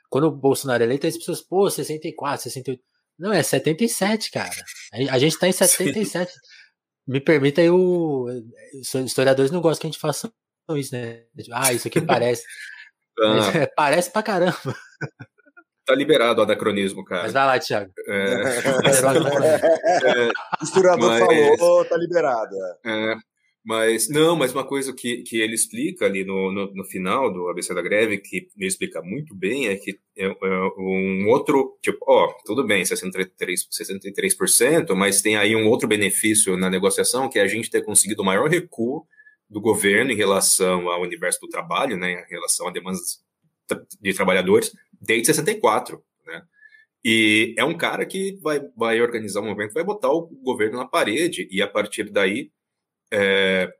Quando 0.10 0.26
o 0.28 0.32
Bolsonaro 0.32 0.84
é 0.84 0.86
eleito, 0.86 1.08
as 1.08 1.18
pessoas, 1.18 1.42
pô, 1.42 1.70
64, 1.70 2.44
68. 2.44 2.82
Não, 3.18 3.34
é 3.34 3.42
77, 3.42 4.30
cara. 4.30 4.54
A 5.10 5.18
gente 5.18 5.34
está 5.34 5.48
em 5.48 5.52
77. 5.54 6.32
Sim. 6.32 6.40
Me 7.08 7.20
permita 7.20 7.62
aí, 7.62 7.70
o. 7.70 8.28
Historiadores 9.06 9.52
não 9.52 9.62
gostam 9.62 9.82
que 9.82 9.88
a 9.88 9.92
gente 9.92 10.00
faça 10.00 10.32
isso, 10.76 10.96
né? 10.96 11.24
Ah, 11.52 11.74
isso 11.74 11.88
aqui 11.88 12.02
parece. 12.06 12.44
Ah. 13.20 13.68
parece 13.76 14.12
pra 14.12 14.24
caramba. 14.24 14.76
Tá 15.86 15.94
liberado 15.94 16.42
o 16.42 16.44
anacronismo, 16.44 17.04
cara. 17.06 17.24
Mas 17.24 17.34
vai 17.34 17.46
lá, 17.46 17.60
Thiago. 17.60 17.92
É... 18.08 18.14
é... 20.04 20.28
O 20.28 20.62
misturador 20.62 21.10
mas... 21.10 21.20
falou, 21.60 21.86
tá 21.86 21.98
liberado. 21.98 22.56
É. 22.84 23.12
é. 23.12 23.16
Mas, 23.66 24.08
não, 24.08 24.36
mas 24.36 24.54
uma 24.54 24.64
coisa 24.64 24.94
que, 24.94 25.24
que 25.24 25.42
ele 25.42 25.56
explica 25.56 26.06
ali 26.06 26.24
no, 26.24 26.52
no, 26.52 26.72
no, 26.72 26.86
final 26.86 27.34
do 27.34 27.50
ABC 27.50 27.74
da 27.74 27.82
greve, 27.82 28.20
que 28.20 28.48
ele 28.56 28.68
explica 28.68 29.02
muito 29.02 29.34
bem, 29.34 29.68
é 29.70 29.76
que 29.76 30.00
é, 30.16 30.26
é 30.26 30.60
um 30.78 31.28
outro, 31.30 31.76
tipo, 31.82 31.98
ó, 32.08 32.32
tudo 32.46 32.64
bem, 32.64 32.84
63%, 32.84 33.32
63%, 33.72 34.94
mas 34.94 35.20
tem 35.20 35.36
aí 35.36 35.56
um 35.56 35.68
outro 35.68 35.88
benefício 35.88 36.56
na 36.56 36.70
negociação, 36.70 37.28
que 37.28 37.40
é 37.40 37.42
a 37.42 37.48
gente 37.48 37.72
ter 37.72 37.84
conseguido 37.84 38.22
o 38.22 38.26
maior 38.26 38.48
recuo 38.48 39.04
do 39.50 39.60
governo 39.60 40.12
em 40.12 40.16
relação 40.16 40.88
ao 40.88 41.02
universo 41.02 41.40
do 41.42 41.50
trabalho, 41.50 41.98
né, 41.98 42.24
em 42.24 42.32
relação 42.32 42.68
a 42.68 42.72
demandas 42.72 43.20
de 44.02 44.14
trabalhadores, 44.14 44.72
desde 45.02 45.28
64, 45.28 46.04
né? 46.26 46.42
E 47.04 47.54
é 47.56 47.64
um 47.64 47.78
cara 47.78 48.04
que 48.04 48.36
vai, 48.42 48.60
vai 48.76 49.00
organizar 49.00 49.42
um 49.42 49.46
movimento, 49.46 49.74
vai 49.74 49.84
botar 49.84 50.10
o 50.10 50.28
governo 50.44 50.78
na 50.78 50.88
parede, 50.88 51.48
e 51.52 51.62
a 51.62 51.68
partir 51.68 52.10
daí. 52.10 52.52
É... 53.14 53.72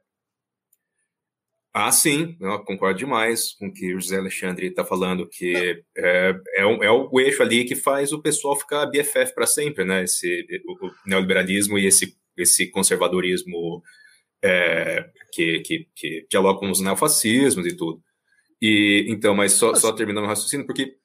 Ah, 1.74 1.92
sim, 1.92 2.38
eu 2.40 2.64
concordo 2.64 3.00
demais 3.00 3.54
com 3.54 3.68
o 3.68 3.74
que 3.74 3.94
o 3.94 4.00
José 4.00 4.18
Alexandre 4.18 4.68
está 4.68 4.86
falando, 4.86 5.28
que 5.28 5.84
é, 5.98 6.32
é, 6.62 6.66
é, 6.84 6.90
o 6.92 7.20
eixo 7.20 7.42
ali 7.44 7.66
que 7.66 7.76
faz 7.76 8.14
o 8.14 8.22
pessoal 8.22 8.56
ficar 8.56 8.86
BFF 8.86 9.34
para 9.36 9.46
sempre, 9.46 9.84
né? 9.84 10.04
Esse, 10.04 10.46
o, 10.66 10.88
o, 10.88 10.92
neoliberalismo 11.06 11.78
e 11.78 11.86
esse, 11.88 12.16
esse 12.38 12.68
conservadorismo 12.68 13.84
é, 14.42 15.10
que, 15.34 15.60
que, 15.62 15.88
que 15.96 16.28
com 16.32 16.70
os 16.70 16.80
neofascismos 16.80 17.66
e 17.66 17.76
tudo. 17.76 18.05
E, 18.62 19.06
então, 19.10 19.36
mas 19.36 19.54
só, 19.54 19.76
só 19.76 19.92
terminando 19.92 20.26
o 20.26 20.28
raciocínio, 20.28 20.66
porque 20.66 20.98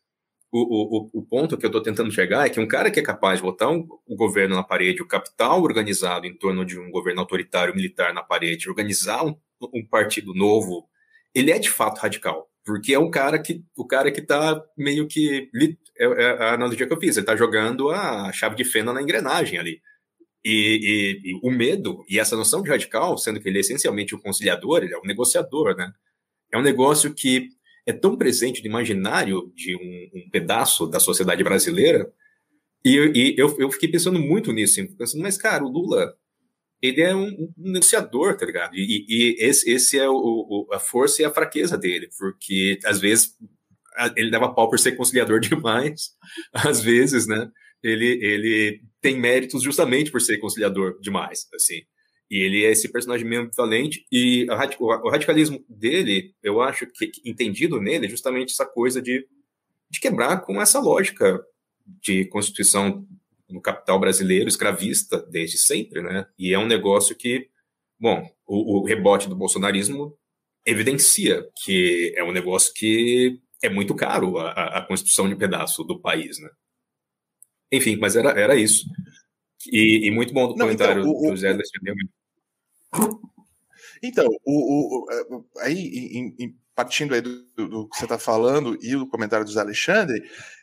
o, 0.52 0.98
o, 0.98 1.10
o 1.20 1.22
ponto 1.22 1.56
que 1.56 1.64
eu 1.64 1.68
estou 1.68 1.82
tentando 1.82 2.10
chegar 2.10 2.46
é 2.46 2.50
que 2.50 2.58
um 2.58 2.66
cara 2.66 2.90
que 2.90 2.98
é 2.98 3.02
capaz 3.02 3.38
de 3.38 3.44
botar 3.44 3.70
um, 3.70 3.86
o 4.06 4.16
governo 4.16 4.56
na 4.56 4.64
parede, 4.64 5.02
o 5.02 5.06
capital 5.06 5.62
organizado 5.62 6.26
em 6.26 6.36
torno 6.36 6.64
de 6.64 6.78
um 6.78 6.90
governo 6.90 7.20
autoritário 7.20 7.74
militar 7.74 8.12
na 8.12 8.22
parede, 8.22 8.68
organizar 8.68 9.24
um, 9.24 9.36
um 9.72 9.86
partido 9.86 10.34
novo, 10.34 10.88
ele 11.34 11.52
é 11.52 11.58
de 11.58 11.70
fato 11.70 12.00
radical. 12.00 12.50
Porque 12.64 12.92
é 12.92 12.98
um 12.98 13.10
cara 13.10 13.38
que 13.38 13.64
o 13.76 13.86
cara 13.86 14.10
que 14.12 14.20
está 14.20 14.62
meio 14.76 15.06
que. 15.06 15.48
É, 15.98 16.04
é, 16.04 16.42
a 16.42 16.54
analogia 16.54 16.86
que 16.86 16.92
eu 16.92 17.00
fiz, 17.00 17.16
ele 17.16 17.22
está 17.22 17.36
jogando 17.36 17.90
a 17.90 18.32
chave 18.32 18.54
de 18.56 18.64
fenda 18.64 18.92
na 18.92 19.02
engrenagem 19.02 19.58
ali. 19.58 19.80
E, 20.44 21.20
e, 21.24 21.30
e, 21.30 21.40
o 21.42 21.50
medo 21.50 22.04
e 22.08 22.18
essa 22.18 22.36
noção 22.36 22.62
de 22.62 22.70
radical, 22.70 23.16
sendo 23.18 23.40
que 23.40 23.48
ele 23.48 23.58
é 23.58 23.60
essencialmente 23.60 24.14
um 24.14 24.18
conciliador, 24.18 24.82
ele 24.82 24.94
é 24.94 24.98
um 24.98 25.04
negociador, 25.04 25.76
né? 25.76 25.92
É 26.52 26.58
um 26.58 26.62
negócio 26.62 27.14
que 27.14 27.48
é 27.86 27.92
tão 27.92 28.16
presente 28.16 28.60
no 28.60 28.66
imaginário 28.66 29.52
de 29.54 29.76
um, 29.76 30.20
um 30.20 30.30
pedaço 30.30 30.86
da 30.86 31.00
sociedade 31.00 31.42
brasileira. 31.42 32.10
E, 32.84 32.96
e 33.14 33.34
eu, 33.36 33.54
eu, 33.58 33.70
fiquei 33.70 33.90
pensando 33.90 34.18
muito 34.18 34.52
nisso, 34.52 34.80
assim, 34.80 34.96
pensando, 34.96 35.22
mas 35.22 35.36
cara, 35.36 35.64
o 35.64 35.68
Lula, 35.68 36.14
ele 36.80 37.02
é 37.02 37.14
um, 37.14 37.52
um 37.58 37.72
negociador, 37.72 38.36
tá 38.36 38.46
ligado? 38.46 38.74
E, 38.74 39.04
e 39.08 39.36
esse, 39.38 39.70
esse 39.70 39.98
é 39.98 40.08
o, 40.08 40.14
o, 40.14 40.68
a 40.72 40.78
força 40.78 41.20
e 41.20 41.24
a 41.24 41.30
fraqueza 41.30 41.76
dele, 41.76 42.08
porque 42.18 42.78
às 42.84 42.98
vezes 43.00 43.36
ele 44.16 44.30
dava 44.30 44.54
pau 44.54 44.68
por 44.68 44.78
ser 44.78 44.92
conciliador 44.92 45.40
demais, 45.40 46.12
às 46.52 46.82
vezes, 46.82 47.26
né? 47.26 47.50
Ele, 47.82 48.18
ele 48.22 48.82
tem 49.00 49.18
méritos 49.18 49.62
justamente 49.62 50.10
por 50.10 50.20
ser 50.20 50.38
conciliador 50.38 50.98
demais, 51.00 51.48
assim. 51.54 51.82
E 52.30 52.38
ele 52.38 52.64
é 52.64 52.70
esse 52.70 52.88
personagem 52.88 53.26
meio 53.26 53.42
ambivalente, 53.42 54.06
e 54.10 54.46
o 54.78 55.10
radicalismo 55.10 55.64
dele, 55.68 56.32
eu 56.42 56.60
acho 56.60 56.86
que 56.86 57.10
entendido 57.24 57.80
nele, 57.80 58.06
é 58.06 58.08
justamente 58.08 58.52
essa 58.52 58.64
coisa 58.64 59.02
de, 59.02 59.26
de 59.90 59.98
quebrar 59.98 60.40
com 60.42 60.62
essa 60.62 60.78
lógica 60.78 61.44
de 61.84 62.24
constituição 62.26 63.04
no 63.48 63.60
capital 63.60 63.98
brasileiro 63.98 64.48
escravista 64.48 65.18
desde 65.28 65.58
sempre, 65.58 66.02
né? 66.02 66.26
E 66.38 66.54
é 66.54 66.58
um 66.58 66.66
negócio 66.66 67.16
que, 67.16 67.48
bom, 67.98 68.24
o, 68.46 68.78
o 68.78 68.84
rebote 68.84 69.28
do 69.28 69.34
bolsonarismo 69.34 70.16
evidencia 70.64 71.48
que 71.64 72.14
é 72.16 72.22
um 72.22 72.30
negócio 72.30 72.72
que 72.74 73.40
é 73.62 73.68
muito 73.68 73.94
caro 73.94 74.38
a, 74.38 74.78
a 74.78 74.82
constituição 74.82 75.28
de 75.28 75.34
um 75.34 75.38
pedaço 75.38 75.82
do 75.82 76.00
país, 76.00 76.38
né? 76.38 76.48
Enfim, 77.72 77.96
mas 77.96 78.14
era, 78.14 78.30
era 78.30 78.56
isso. 78.56 78.86
E, 79.66 80.06
e 80.06 80.10
muito 80.10 80.32
bom 80.32 80.46
do 80.46 80.56
Não, 80.56 80.66
comentário 80.66 81.02
então, 81.02 81.12
o, 81.12 81.30
do 81.30 81.36
Zé 81.36 81.52
Então, 84.02 84.26
o, 84.46 85.04
o, 85.04 85.46
aí, 85.58 85.76
em, 85.76 86.34
em, 86.38 86.56
partindo 86.74 87.14
aí 87.14 87.20
do, 87.20 87.44
do, 87.54 87.88
que 87.88 87.96
você 87.96 88.04
está 88.04 88.18
falando 88.18 88.78
e 88.80 88.96
do 88.96 89.06
comentário 89.06 89.44
do 89.44 89.52
Zé 89.52 89.60
Alexandre, 89.60 90.22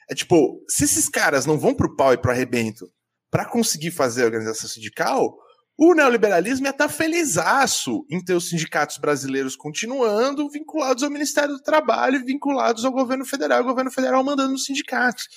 é 0.09 0.15
tipo, 0.15 0.63
se 0.67 0.86
esses 0.86 1.07
caras 1.07 1.45
não 1.45 1.57
vão 1.57 1.75
pro 1.75 1.95
pau 1.95 2.13
e 2.13 2.17
pro 2.17 2.32
arrebento 2.32 2.91
para 3.30 3.45
conseguir 3.45 3.91
fazer 3.91 4.23
a 4.23 4.25
organização 4.25 4.67
sindical, 4.67 5.38
o 5.78 5.93
neoliberalismo 5.93 6.65
ia 6.65 6.71
estar 6.71 6.88
tá 6.88 6.93
felizaço 6.93 8.03
em 8.09 8.23
ter 8.23 8.34
os 8.34 8.49
sindicatos 8.49 8.97
brasileiros 8.97 9.55
continuando 9.55 10.49
vinculados 10.49 11.03
ao 11.03 11.09
Ministério 11.11 11.53
do 11.53 11.61
Trabalho, 11.61 12.25
vinculados 12.25 12.84
ao 12.84 12.91
governo 12.91 13.25
federal, 13.25 13.61
o 13.61 13.65
governo 13.65 13.91
federal 13.91 14.23
mandando 14.23 14.55
os 14.55 14.65
sindicatos. 14.65 15.28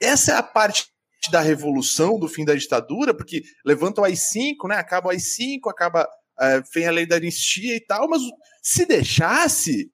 Essa 0.00 0.32
é 0.32 0.36
a 0.36 0.42
parte 0.42 0.86
da 1.30 1.40
revolução, 1.40 2.18
do 2.18 2.28
fim 2.28 2.44
da 2.44 2.54
ditadura, 2.54 3.14
porque 3.14 3.42
levanta 3.64 4.00
o 4.00 4.04
AI-5, 4.04 4.68
né? 4.68 4.76
Acaba 4.76 5.08
o 5.08 5.10
AI-5, 5.10 5.70
acaba 5.70 6.08
é, 6.40 6.60
vem 6.74 6.86
a 6.86 6.90
lei 6.90 7.06
da 7.06 7.16
anistia 7.16 7.74
e 7.76 7.80
tal, 7.80 8.08
mas 8.08 8.22
se 8.62 8.84
deixasse, 8.84 9.90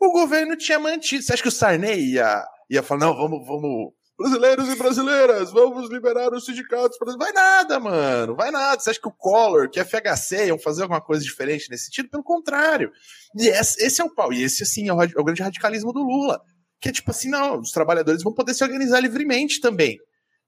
o 0.00 0.10
governo 0.10 0.56
tinha 0.56 0.78
mantido. 0.78 1.22
Você 1.22 1.32
acha 1.32 1.42
que 1.42 1.48
o 1.48 1.52
Sarney 1.52 2.12
ia 2.12 2.44
ia 2.68 2.82
falar, 2.82 3.06
não, 3.06 3.16
vamos, 3.16 3.46
vamos, 3.46 3.92
brasileiros 4.18 4.68
e 4.68 4.76
brasileiras, 4.76 5.52
vamos 5.52 5.90
liberar 5.90 6.32
os 6.32 6.44
sindicatos. 6.44 6.96
Vai 7.18 7.32
nada, 7.32 7.78
mano, 7.78 8.34
vai 8.34 8.50
nada. 8.50 8.80
Você 8.80 8.90
acha 8.90 9.00
que 9.00 9.08
o 9.08 9.12
Collor, 9.12 9.70
que 9.70 9.78
é 9.78 9.84
FHC, 9.84 10.46
iam 10.46 10.58
fazer 10.58 10.82
alguma 10.82 11.00
coisa 11.00 11.22
diferente 11.22 11.70
nesse 11.70 11.86
sentido? 11.86 12.08
Pelo 12.08 12.24
contrário. 12.24 12.90
E 13.36 13.48
esse, 13.48 13.84
esse 13.84 14.00
é 14.00 14.04
o 14.04 14.14
pau. 14.14 14.32
E 14.32 14.42
esse, 14.42 14.62
assim, 14.62 14.88
é 14.88 14.92
o, 14.92 15.02
é 15.02 15.08
o 15.16 15.24
grande 15.24 15.42
radicalismo 15.42 15.92
do 15.92 16.02
Lula. 16.02 16.40
Que 16.80 16.88
é 16.88 16.92
tipo 16.92 17.10
assim, 17.10 17.28
não, 17.28 17.60
os 17.60 17.70
trabalhadores 17.70 18.22
vão 18.22 18.34
poder 18.34 18.54
se 18.54 18.64
organizar 18.64 19.00
livremente 19.00 19.60
também. 19.60 19.98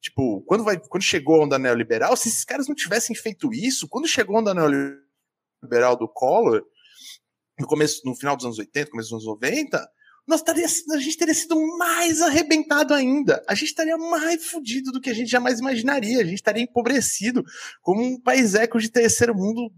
Tipo, 0.00 0.42
quando, 0.42 0.64
vai, 0.64 0.78
quando 0.78 1.02
chegou 1.02 1.40
a 1.40 1.44
onda 1.44 1.58
neoliberal, 1.58 2.16
se 2.16 2.28
esses 2.28 2.44
caras 2.44 2.68
não 2.68 2.74
tivessem 2.74 3.16
feito 3.16 3.52
isso, 3.52 3.88
quando 3.88 4.06
chegou 4.06 4.36
a 4.36 4.40
onda 4.40 4.54
neoliberal 4.54 5.96
do 5.96 6.08
Collor, 6.08 6.62
no 7.58 7.66
começo, 7.66 8.02
no 8.04 8.14
final 8.14 8.36
dos 8.36 8.44
anos 8.44 8.58
80, 8.58 8.90
começo 8.90 9.08
dos 9.10 9.26
anos 9.26 9.26
90, 9.26 9.88
nós 10.28 10.42
taria, 10.42 10.66
a 10.66 10.98
gente 10.98 11.16
teria 11.16 11.34
sido 11.34 11.56
mais 11.78 12.20
arrebentado 12.20 12.92
ainda. 12.92 13.42
A 13.48 13.54
gente 13.54 13.68
estaria 13.68 13.96
mais 13.96 14.44
fudido 14.44 14.92
do 14.92 15.00
que 15.00 15.08
a 15.08 15.14
gente 15.14 15.30
jamais 15.30 15.58
imaginaria. 15.58 16.20
A 16.20 16.24
gente 16.24 16.34
estaria 16.34 16.62
empobrecido 16.62 17.42
como 17.80 18.02
um 18.04 18.20
país 18.20 18.54
eco 18.54 18.78
de 18.78 18.90
terceiro 18.90 19.34
mundo 19.34 19.72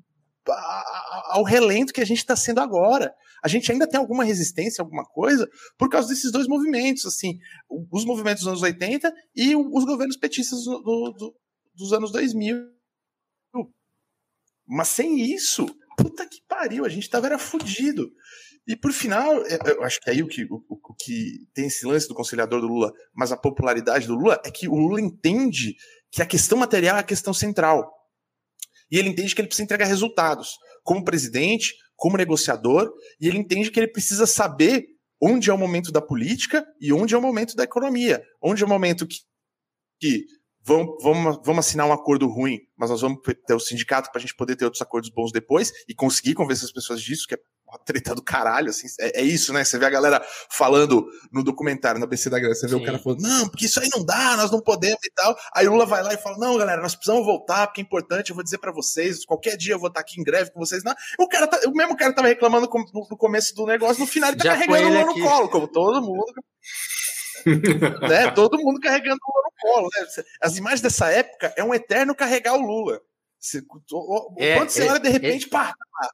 ao 1.28 1.42
relento 1.42 1.92
que 1.92 2.00
a 2.00 2.06
gente 2.06 2.18
está 2.18 2.36
sendo 2.36 2.60
agora. 2.60 3.14
A 3.42 3.48
gente 3.48 3.70
ainda 3.72 3.86
tem 3.86 3.98
alguma 3.98 4.24
resistência, 4.24 4.82
alguma 4.82 5.04
coisa, 5.04 5.48
por 5.78 5.88
causa 5.88 6.08
desses 6.08 6.30
dois 6.30 6.46
movimentos, 6.46 7.06
assim, 7.06 7.38
os 7.90 8.04
movimentos 8.04 8.42
dos 8.42 8.48
anos 8.48 8.62
80 8.62 9.12
e 9.34 9.56
os 9.56 9.84
governos 9.84 10.16
petistas 10.16 10.64
do, 10.64 10.80
do, 11.12 11.34
dos 11.74 11.92
anos 11.92 12.12
2000. 12.12 12.56
Mas 14.66 14.88
sem 14.88 15.20
isso, 15.20 15.66
puta 15.96 16.26
que 16.26 16.40
pariu, 16.46 16.84
a 16.84 16.88
gente 16.88 17.10
tava 17.10 17.26
era 17.26 17.38
fudido. 17.38 18.10
E 18.66 18.76
por 18.76 18.92
final, 18.92 19.44
é, 19.46 19.58
eu 19.66 19.82
acho 19.82 20.00
que 20.00 20.10
aí 20.10 20.22
o 20.22 20.28
que, 20.28 20.44
o, 20.44 20.62
o, 20.68 20.94
que 20.94 21.38
tem 21.52 21.66
esse 21.66 21.84
lance 21.84 22.06
do 22.06 22.14
conciliador 22.14 22.60
do 22.60 22.68
Lula, 22.68 22.92
mas 23.12 23.32
a 23.32 23.36
popularidade 23.36 24.06
do 24.06 24.14
Lula 24.14 24.40
é 24.44 24.50
que 24.50 24.68
o 24.68 24.76
Lula 24.76 25.00
entende 25.00 25.74
que 26.10 26.22
a 26.22 26.26
questão 26.26 26.58
material 26.58 26.96
é 26.96 27.00
a 27.00 27.04
questão 27.04 27.34
central. 27.34 27.90
E 28.90 28.98
ele 28.98 29.08
entende 29.08 29.34
que 29.34 29.40
ele 29.40 29.48
precisa 29.48 29.64
entregar 29.64 29.86
resultados 29.86 30.50
como 30.82 31.04
presidente, 31.04 31.74
como 31.96 32.16
negociador, 32.16 32.90
e 33.20 33.28
ele 33.28 33.38
entende 33.38 33.70
que 33.70 33.78
ele 33.78 33.92
precisa 33.92 34.26
saber 34.26 34.86
onde 35.22 35.50
é 35.50 35.54
o 35.54 35.58
momento 35.58 35.92
da 35.92 36.00
política 36.00 36.64
e 36.80 36.92
onde 36.92 37.14
é 37.14 37.18
o 37.18 37.22
momento 37.22 37.54
da 37.54 37.64
economia. 37.64 38.22
Onde 38.42 38.62
é 38.62 38.66
o 38.66 38.68
momento 38.68 39.06
que, 39.06 39.18
que 40.00 40.24
vamos, 40.64 41.02
vamos, 41.02 41.38
vamos 41.44 41.66
assinar 41.66 41.86
um 41.86 41.92
acordo 41.92 42.26
ruim, 42.26 42.58
mas 42.76 42.90
nós 42.90 43.02
vamos 43.02 43.18
ter 43.46 43.54
o 43.54 43.60
sindicato 43.60 44.10
para 44.10 44.18
a 44.18 44.22
gente 44.22 44.34
poder 44.34 44.56
ter 44.56 44.64
outros 44.64 44.82
acordos 44.82 45.10
bons 45.10 45.30
depois 45.30 45.72
e 45.88 45.94
conseguir 45.94 46.34
convencer 46.34 46.64
as 46.64 46.72
pessoas 46.72 47.02
disso, 47.02 47.26
que 47.28 47.34
é 47.34 47.38
uma 47.70 47.78
treta 47.78 48.14
do 48.14 48.22
caralho, 48.22 48.70
assim, 48.70 48.86
é, 49.00 49.20
é, 49.20 49.22
isso, 49.22 49.52
né? 49.52 49.64
Você 49.64 49.78
vê 49.78 49.86
a 49.86 49.90
galera 49.90 50.24
falando 50.50 51.06
no 51.32 51.42
documentário, 51.42 52.00
na 52.00 52.06
BC 52.06 52.28
da 52.28 52.38
Graça, 52.38 52.60
você 52.60 52.66
vê 52.66 52.76
Sim. 52.76 52.82
o 52.82 52.84
cara 52.84 52.98
falando, 52.98 53.20
não, 53.20 53.48
porque 53.48 53.66
isso 53.66 53.80
aí 53.80 53.88
não 53.94 54.04
dá, 54.04 54.36
nós 54.36 54.50
não 54.50 54.60
podemos 54.60 54.98
e 55.04 55.12
tal. 55.14 55.36
Aí 55.54 55.68
o 55.68 55.72
Lula 55.72 55.86
vai 55.86 56.02
lá 56.02 56.12
e 56.12 56.18
fala, 56.18 56.36
não, 56.38 56.58
galera, 56.58 56.82
nós 56.82 56.94
precisamos 56.94 57.24
voltar, 57.24 57.68
porque 57.68 57.80
é 57.80 57.84
importante, 57.84 58.30
eu 58.30 58.34
vou 58.34 58.44
dizer 58.44 58.58
para 58.58 58.72
vocês, 58.72 59.24
qualquer 59.24 59.56
dia 59.56 59.74
eu 59.74 59.78
vou 59.78 59.88
estar 59.88 60.00
aqui 60.00 60.20
em 60.20 60.24
greve 60.24 60.50
com 60.50 60.58
vocês. 60.58 60.82
Não, 60.82 60.94
o, 61.18 61.28
cara 61.28 61.46
tá, 61.46 61.60
o 61.68 61.72
mesmo 61.72 61.96
cara 61.96 62.12
tava 62.12 62.28
reclamando 62.28 62.68
no 62.68 63.16
começo 63.16 63.54
do 63.54 63.66
negócio, 63.66 64.00
no 64.00 64.06
final 64.06 64.30
ele 64.30 64.38
tá 64.38 64.44
Já 64.44 64.52
carregando 64.52 64.88
o 64.88 64.90
Lula 64.90 65.04
no 65.06 65.20
colo, 65.20 65.48
como 65.48 65.68
todo 65.68 66.02
mundo. 66.02 66.32
né? 68.08 68.30
Todo 68.32 68.58
mundo 68.58 68.80
carregando 68.80 69.18
o 69.22 69.32
Lula 69.32 69.44
no 69.44 69.72
colo. 69.72 69.88
Né? 69.94 70.24
As 70.40 70.56
imagens 70.56 70.80
dessa 70.80 71.10
época 71.10 71.52
é 71.56 71.64
um 71.64 71.74
eterno 71.74 72.14
carregar 72.14 72.54
o 72.54 72.60
Lula. 72.60 73.00
Você, 73.38 73.62
é, 74.36 74.56
quando 74.58 74.68
você 74.68 74.86
olha, 74.86 75.00
de 75.00 75.08
repente, 75.08 75.44
ele, 75.44 75.50
pá, 75.50 75.72
pá. 75.72 76.10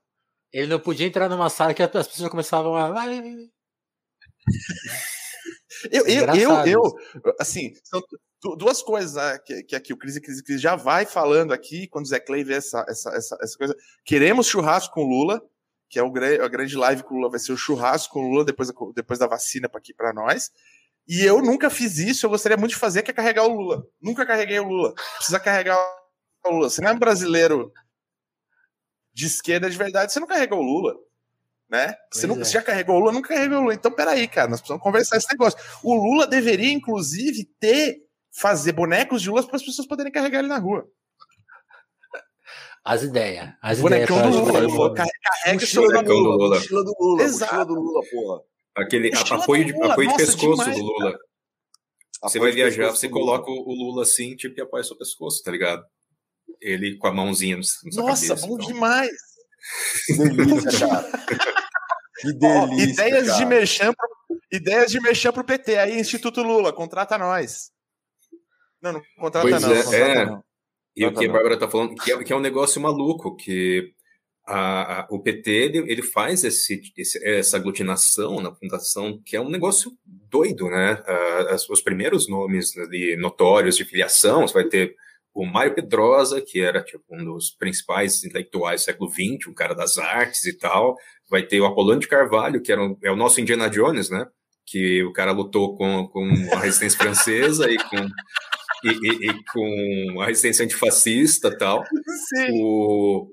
Ele 0.52 0.68
não 0.68 0.80
podia 0.80 1.06
entrar 1.06 1.28
numa 1.28 1.50
sala 1.50 1.74
que 1.74 1.82
as 1.82 1.90
pessoas 1.90 2.30
começavam 2.30 2.76
a. 2.76 2.92
eu, 5.90 6.06
eu, 6.06 6.34
eu, 6.34 6.66
eu, 6.66 6.82
assim, 7.38 7.72
são 7.84 8.02
duas 8.56 8.82
coisas 8.82 9.14
né, 9.14 9.38
que, 9.44 9.62
que 9.64 9.76
aqui 9.76 9.92
o 9.92 9.96
Cris 9.96 10.16
e 10.16 10.20
Cris, 10.20 10.40
Cris 10.40 10.60
já 10.60 10.76
vai 10.76 11.04
falando 11.04 11.52
aqui, 11.52 11.88
quando 11.88 12.04
o 12.04 12.08
Zé 12.08 12.20
Clay 12.20 12.44
vê 12.44 12.54
essa, 12.54 12.84
essa, 12.88 13.10
essa, 13.10 13.36
essa 13.40 13.58
coisa. 13.58 13.76
Queremos 14.04 14.46
churrasco 14.46 14.94
com 14.94 15.02
Lula, 15.02 15.42
que 15.88 15.98
é 15.98 16.02
o, 16.02 16.12
a 16.42 16.48
grande 16.48 16.76
live 16.76 17.02
com 17.02 17.14
o 17.14 17.16
Lula, 17.18 17.30
vai 17.30 17.40
ser 17.40 17.52
o 17.52 17.56
churrasco 17.56 18.14
com 18.14 18.28
Lula 18.28 18.44
depois, 18.44 18.70
depois 18.94 19.18
da 19.18 19.26
vacina 19.26 19.68
para 19.68 19.78
aqui 19.78 19.94
para 19.94 20.12
nós. 20.12 20.50
E 21.08 21.22
eu 21.24 21.40
nunca 21.40 21.70
fiz 21.70 21.98
isso, 21.98 22.26
eu 22.26 22.30
gostaria 22.30 22.56
muito 22.56 22.72
de 22.72 22.78
fazer, 22.78 23.02
que 23.02 23.10
é 23.10 23.14
carregar 23.14 23.44
o 23.44 23.54
Lula. 23.54 23.86
Nunca 24.00 24.26
carreguei 24.26 24.58
o 24.58 24.68
Lula. 24.68 24.92
Precisa 25.16 25.38
carregar 25.38 25.78
o 26.44 26.50
Lula. 26.50 26.68
Você 26.68 26.80
não 26.80 26.90
é 26.90 26.92
um 26.92 26.98
brasileiro 26.98 27.72
de 29.16 29.24
esquerda 29.24 29.70
de 29.70 29.78
verdade, 29.78 30.12
você 30.12 30.20
não 30.20 30.26
carregou 30.26 30.58
o 30.58 30.62
Lula. 30.62 30.94
Né? 31.70 31.96
Você, 32.12 32.26
não, 32.26 32.36
é. 32.36 32.44
você 32.44 32.52
já 32.52 32.62
carregou 32.62 32.96
o 32.96 32.98
Lula, 32.98 33.12
nunca 33.12 33.30
carregou 33.30 33.56
o 33.56 33.60
Lula. 33.62 33.74
Então, 33.74 33.90
peraí, 33.90 34.28
cara, 34.28 34.50
nós 34.50 34.60
precisamos 34.60 34.82
conversar 34.82 35.16
esse 35.16 35.32
negócio. 35.32 35.58
O 35.82 35.94
Lula 35.94 36.26
deveria, 36.26 36.70
inclusive, 36.70 37.46
ter, 37.58 38.02
fazer 38.30 38.72
bonecos 38.72 39.22
de 39.22 39.30
Lula 39.30 39.42
para 39.46 39.56
as 39.56 39.64
pessoas 39.64 39.88
poderem 39.88 40.12
carregar 40.12 40.40
ele 40.40 40.48
na 40.48 40.58
rua. 40.58 40.86
As 42.84 43.02
ideias. 43.02 43.54
As 43.62 43.80
Bonecão 43.80 44.18
ideias 44.18 44.36
do 44.36 44.42
Lula. 44.42 44.94
Carrega 44.94 45.64
o 45.64 45.80
Lula. 45.80 46.02
do 46.02 46.12
Lula. 46.12 46.56
Mochila 46.56 46.84
do 46.84 46.94
Lula. 47.00 47.22
Exato. 47.22 47.64
do 47.64 47.74
Lula, 47.74 48.02
porra. 48.10 48.40
Aquele 48.76 49.10
apoio 49.30 49.64
de, 49.64 49.82
apoio 49.82 50.08
de 50.10 50.16
pescoço 50.18 50.62
demais, 50.62 50.76
do 50.76 50.84
Lula. 50.84 51.12
Cara. 51.12 51.18
Você 52.22 52.38
apoio 52.38 52.52
vai 52.52 52.52
viajar, 52.52 52.90
você 52.90 53.08
coloca 53.08 53.50
o 53.50 53.74
Lula 53.74 54.02
assim, 54.02 54.36
tipo, 54.36 54.60
e 54.60 54.62
apoia 54.62 54.84
seu 54.84 54.96
pescoço, 54.96 55.42
tá 55.42 55.50
ligado? 55.50 55.82
Ele 56.60 56.96
com 56.96 57.06
a 57.06 57.12
mãozinha 57.12 57.56
no, 57.56 57.62
no 57.62 58.06
Nossa, 58.06 58.28
cabeça, 58.28 58.46
bom 58.46 58.54
então. 58.56 58.66
demais! 58.66 59.10
Que 60.06 60.12
delícia, 60.14 60.70
cara. 60.88 61.10
Que 62.20 62.32
delícia. 62.32 62.68
Oh, 62.70 62.80
ideias, 62.80 63.26
cara. 63.26 63.38
De 63.38 63.44
merchan 63.44 63.92
pro, 63.92 64.40
ideias 64.52 64.90
de 64.90 65.32
pro 65.32 65.44
PT. 65.44 65.76
Aí, 65.76 66.00
Instituto 66.00 66.42
Lula, 66.42 66.72
contrata 66.72 67.18
nós. 67.18 67.70
Não, 68.80 68.94
não 68.94 69.02
contrata 69.18 69.48
pois 69.48 69.62
não. 69.62 69.72
É, 69.72 69.82
contrata 69.82 69.96
é. 69.96 70.26
não. 70.26 70.44
E 70.96 71.04
o 71.04 71.12
que 71.12 71.26
a 71.26 71.32
Bárbara 71.32 71.58
tá 71.58 71.68
falando, 71.68 71.94
que 71.94 72.10
é, 72.10 72.24
que 72.24 72.32
é 72.32 72.36
um 72.36 72.40
negócio 72.40 72.80
maluco, 72.80 73.36
que 73.36 73.92
a, 74.46 75.00
a, 75.00 75.06
o 75.10 75.20
PT 75.20 75.50
ele, 75.50 75.78
ele 75.92 76.02
faz 76.02 76.42
esse, 76.42 76.80
esse, 76.96 77.22
essa 77.22 77.58
aglutinação 77.58 78.40
na 78.40 78.54
fundação, 78.54 79.20
que 79.22 79.36
é 79.36 79.40
um 79.40 79.50
negócio 79.50 79.92
doido, 80.06 80.70
né? 80.70 80.94
Uh, 81.06 81.72
os 81.72 81.82
primeiros 81.82 82.28
nomes 82.28 82.74
ali, 82.78 83.14
notórios 83.16 83.76
de 83.76 83.84
filiação, 83.84 84.48
você 84.48 84.54
vai 84.54 84.64
ter 84.64 84.96
o 85.36 85.44
Mário 85.44 85.74
Pedrosa, 85.74 86.40
que 86.40 86.60
era 86.60 86.82
tipo, 86.82 87.04
um 87.10 87.22
dos 87.22 87.50
principais 87.50 88.24
intelectuais 88.24 88.80
do 88.80 88.84
século 88.84 89.10
XX, 89.10 89.48
um 89.48 89.54
cara 89.54 89.74
das 89.74 89.98
artes 89.98 90.44
e 90.46 90.56
tal. 90.56 90.96
Vai 91.28 91.42
ter 91.42 91.60
o 91.60 91.66
Apolônio 91.66 92.00
de 92.00 92.08
Carvalho, 92.08 92.62
que 92.62 92.72
era 92.72 92.82
um, 92.82 92.96
é 93.04 93.10
o 93.10 93.16
nosso 93.16 93.40
Indiana 93.40 93.68
Jones, 93.68 94.08
né? 94.08 94.26
Que 94.66 95.04
o 95.04 95.12
cara 95.12 95.32
lutou 95.32 95.76
com, 95.76 96.08
com 96.08 96.24
a 96.54 96.60
resistência 96.60 96.98
francesa 96.98 97.70
e 97.70 97.76
com 97.76 97.96
e, 98.84 98.88
e, 98.88 99.30
e, 99.30 99.44
com 99.52 100.20
a 100.22 100.26
resistência 100.26 100.64
antifascista 100.64 101.48
e 101.48 101.58
tal. 101.58 101.84
Sim. 101.84 102.48
O, 102.52 103.30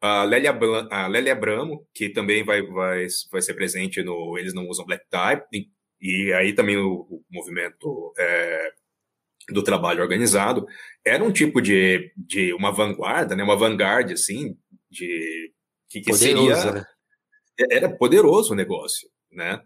a 0.00 0.24
Lélia, 0.24 0.56
a 0.90 1.06
Lélia 1.06 1.32
Abramo, 1.32 1.86
que 1.94 2.08
também 2.08 2.44
vai, 2.44 2.62
vai, 2.62 3.06
vai 3.30 3.42
ser 3.42 3.54
presente 3.54 4.02
no 4.02 4.38
Eles 4.38 4.54
Não 4.54 4.68
Usam 4.68 4.86
Black 4.86 5.04
Tie, 5.10 5.42
e, 5.52 5.68
e 6.00 6.32
aí 6.32 6.54
também 6.54 6.76
o, 6.76 7.06
o 7.10 7.24
movimento 7.30 8.12
é, 8.18 8.70
do 9.50 9.62
trabalho 9.62 10.02
organizado, 10.02 10.66
era 11.04 11.22
um 11.22 11.32
tipo 11.32 11.60
de, 11.60 12.12
de 12.16 12.52
uma 12.54 12.70
vanguarda, 12.70 13.36
né, 13.36 13.42
uma 13.42 13.56
vanguarda, 13.56 14.12
assim, 14.14 14.56
de 14.90 15.52
que, 15.88 16.00
que 16.00 16.12
seria... 16.14 16.72
Né? 16.72 16.84
Era 17.70 17.88
poderoso 17.88 18.52
o 18.52 18.56
negócio, 18.56 19.08
né? 19.30 19.62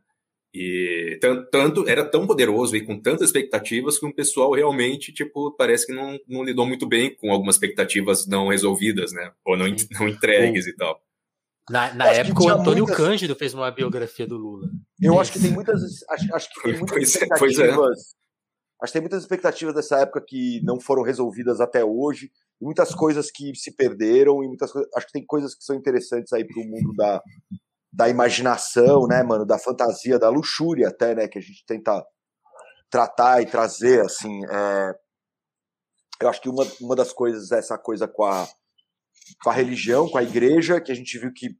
E 0.52 1.18
tanto 1.20 1.88
era 1.88 2.04
tão 2.04 2.26
poderoso 2.26 2.74
e 2.74 2.84
com 2.84 2.98
tantas 3.00 3.28
expectativas 3.28 3.98
que 3.98 4.06
um 4.06 4.12
pessoal 4.12 4.52
realmente, 4.52 5.12
tipo, 5.12 5.54
parece 5.56 5.86
que 5.86 5.92
não, 5.92 6.18
não 6.26 6.42
lidou 6.42 6.66
muito 6.66 6.86
bem 6.86 7.14
com 7.14 7.30
algumas 7.30 7.56
expectativas 7.56 8.26
não 8.26 8.48
resolvidas, 8.48 9.12
né? 9.12 9.30
Ou 9.44 9.56
não, 9.56 9.66
não 9.92 10.08
entregues 10.08 10.66
e 10.66 10.74
tal. 10.74 11.00
Na, 11.68 11.92
na 11.92 12.06
época, 12.06 12.42
o 12.42 12.48
Antônio 12.48 12.84
muitas... 12.84 12.96
Cândido 12.96 13.36
fez 13.36 13.52
uma 13.52 13.70
biografia 13.70 14.26
do 14.26 14.38
Lula. 14.38 14.70
Eu 15.00 15.20
acho 15.20 15.32
que 15.32 15.38
tem 15.38 15.50
muitas. 15.50 16.02
Acho, 16.08 16.34
acho 16.34 16.54
que 16.54 16.62
tem 16.62 16.72
muitas 16.78 16.90
pois 16.90 17.14
é, 17.14 17.24
expectativas. 17.24 17.98
É, 17.98 18.14
é. 18.14 18.27
Acho 18.82 18.92
que 18.92 18.98
tem 18.98 19.02
muitas 19.02 19.22
expectativas 19.22 19.74
dessa 19.74 19.98
época 19.98 20.24
que 20.26 20.60
não 20.62 20.80
foram 20.80 21.02
resolvidas 21.02 21.60
até 21.60 21.84
hoje. 21.84 22.30
Muitas 22.60 22.94
coisas 22.94 23.30
que 23.30 23.54
se 23.54 23.74
perderam, 23.74 24.42
e 24.42 24.48
muitas 24.48 24.70
coisas. 24.72 24.90
Acho 24.94 25.06
que 25.06 25.12
tem 25.12 25.26
coisas 25.26 25.54
que 25.54 25.64
são 25.64 25.76
interessantes 25.76 26.32
aí 26.32 26.46
para 26.46 26.60
o 26.60 26.64
mundo 26.64 26.92
da, 26.96 27.22
da 27.92 28.08
imaginação, 28.08 29.06
né, 29.06 29.22
mano, 29.22 29.44
da 29.44 29.58
fantasia, 29.58 30.18
da 30.18 30.28
luxúria 30.28 30.88
até, 30.88 31.14
né, 31.14 31.26
que 31.26 31.38
a 31.38 31.42
gente 31.42 31.64
tenta 31.66 32.04
tratar 32.90 33.42
e 33.42 33.46
trazer, 33.46 34.00
assim, 34.04 34.40
é... 34.46 34.94
eu 36.22 36.28
acho 36.28 36.40
que 36.40 36.48
uma, 36.48 36.64
uma 36.80 36.94
das 36.94 37.12
coisas 37.12 37.50
é 37.50 37.58
essa 37.58 37.76
coisa 37.76 38.06
com 38.06 38.24
a, 38.24 38.46
com 39.42 39.50
a 39.50 39.52
religião, 39.52 40.08
com 40.08 40.16
a 40.16 40.22
igreja, 40.22 40.80
que 40.80 40.92
a 40.92 40.94
gente 40.94 41.18
viu 41.18 41.32
que 41.34 41.50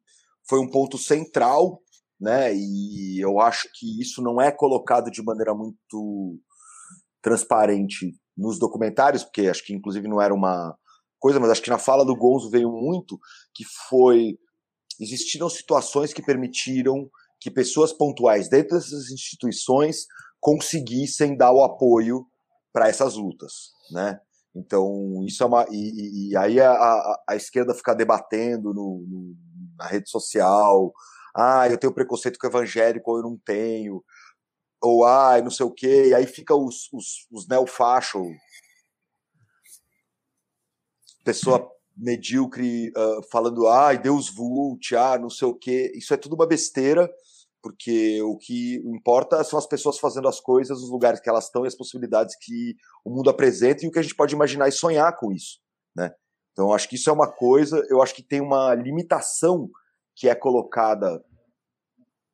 foi 0.48 0.60
um 0.60 0.70
ponto 0.70 0.96
central, 0.96 1.82
né, 2.20 2.54
e 2.54 3.20
eu 3.20 3.40
acho 3.40 3.68
que 3.74 4.00
isso 4.00 4.22
não 4.22 4.40
é 4.40 4.50
colocado 4.50 5.10
de 5.10 5.22
maneira 5.22 5.54
muito 5.54 6.38
transparente 7.22 8.14
nos 8.36 8.58
documentários, 8.58 9.24
porque 9.24 9.48
acho 9.48 9.64
que 9.64 9.74
inclusive 9.74 10.06
não 10.06 10.20
era 10.20 10.32
uma 10.32 10.76
coisa, 11.18 11.40
mas 11.40 11.50
acho 11.50 11.62
que 11.62 11.70
na 11.70 11.78
fala 11.78 12.04
do 12.04 12.16
Gonzo 12.16 12.50
veio 12.50 12.70
muito, 12.70 13.18
que 13.54 13.64
foi 13.88 14.38
existiram 15.00 15.48
situações 15.48 16.12
que 16.12 16.22
permitiram 16.22 17.08
que 17.40 17.50
pessoas 17.50 17.92
pontuais 17.92 18.48
dentro 18.48 18.76
dessas 18.76 19.10
instituições 19.10 20.06
conseguissem 20.40 21.36
dar 21.36 21.52
o 21.52 21.62
apoio 21.62 22.26
para 22.72 22.88
essas 22.88 23.14
lutas, 23.14 23.72
né? 23.90 24.20
Então 24.54 25.24
isso 25.24 25.42
é 25.42 25.46
uma 25.46 25.66
e, 25.70 26.30
e 26.30 26.36
aí 26.36 26.60
a, 26.60 26.70
a, 26.70 27.22
a, 27.30 27.36
esquerda 27.36 27.74
ficar 27.74 27.94
debatendo 27.94 28.72
no, 28.72 29.04
no, 29.06 29.36
na 29.76 29.86
rede 29.86 30.10
social, 30.10 30.92
ah, 31.36 31.68
eu 31.68 31.78
tenho 31.78 31.94
preconceito 31.94 32.38
com 32.38 32.46
evangélico 32.46 33.10
ou 33.10 33.18
eu 33.18 33.22
não 33.22 33.38
tenho, 33.44 34.02
ou 34.80 35.04
ah, 35.04 35.40
não 35.42 35.50
sei 35.50 35.66
o 35.66 35.70
quê, 35.70 36.08
e 36.08 36.14
aí 36.14 36.26
fica 36.26 36.54
os, 36.54 36.88
os, 36.92 37.26
os 37.30 37.48
neofachos, 37.48 38.26
pessoa 41.24 41.70
medíocre 41.94 42.90
uh, 42.90 43.22
falando, 43.30 43.66
ai, 43.66 43.98
Deus 43.98 44.30
vult, 44.30 44.94
ah, 44.94 45.18
não 45.18 45.28
sei 45.28 45.48
o 45.48 45.54
quê. 45.54 45.92
Isso 45.94 46.14
é 46.14 46.16
tudo 46.16 46.34
uma 46.34 46.46
besteira, 46.46 47.10
porque 47.60 48.22
o 48.22 48.38
que 48.38 48.76
importa 48.84 49.42
são 49.44 49.58
as 49.58 49.66
pessoas 49.66 49.98
fazendo 49.98 50.28
as 50.28 50.40
coisas 50.40 50.80
nos 50.80 50.90
lugares 50.90 51.20
que 51.20 51.28
elas 51.28 51.46
estão 51.46 51.64
e 51.64 51.68
as 51.68 51.74
possibilidades 51.74 52.36
que 52.40 52.76
o 53.04 53.10
mundo 53.10 53.28
apresenta 53.28 53.84
e 53.84 53.88
o 53.88 53.90
que 53.90 53.98
a 53.98 54.02
gente 54.02 54.14
pode 54.14 54.34
imaginar 54.34 54.68
e 54.68 54.72
sonhar 54.72 55.14
com 55.16 55.32
isso, 55.32 55.58
né? 55.94 56.12
Então, 56.52 56.72
acho 56.72 56.88
que 56.88 56.96
isso 56.96 57.10
é 57.10 57.12
uma 57.12 57.30
coisa, 57.30 57.84
eu 57.90 58.02
acho 58.02 58.14
que 58.14 58.22
tem 58.22 58.40
uma 58.40 58.74
limitação 58.74 59.70
que 60.16 60.28
é 60.28 60.34
colocada 60.34 61.22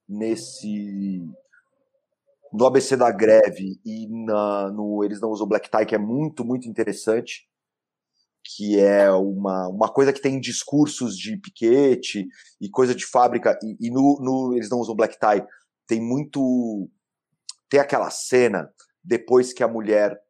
nesse 0.09 1.23
no 2.55 2.67
ABC 2.67 2.97
da 2.97 3.11
greve 3.11 3.81
e 3.85 4.07
na, 4.09 4.71
no 4.71 5.03
Eles 5.03 5.21
Não 5.21 5.31
Usam 5.31 5.47
Black 5.47 5.69
Tie, 5.69 5.85
que 5.85 5.95
é 5.95 5.99
muito, 5.99 6.45
muito 6.45 6.69
interessante, 6.69 7.49
que 8.45 8.79
é 8.79 9.11
uma, 9.11 9.69
uma 9.69 9.89
coisa 9.89 10.13
que 10.13 10.21
tem 10.21 10.39
discursos 10.39 11.17
de 11.19 11.37
piquete 11.37 12.29
e 12.61 12.71
coisa 12.71 12.95
de 12.95 13.05
fábrica, 13.07 13.59
e, 13.61 13.89
e 13.89 13.91
no, 13.91 14.21
no, 14.21 14.55
eles 14.55 14.71
não 14.71 14.79
usam 14.79 14.95
black 14.95 15.19
tie, 15.19 15.45
tem 15.87 16.01
muito. 16.01 16.89
Tem 17.69 17.81
aquela 17.81 18.11
cena 18.11 18.71
depois 19.03 19.53
que 19.53 19.63
a 19.63 19.69
mulher 19.69 20.21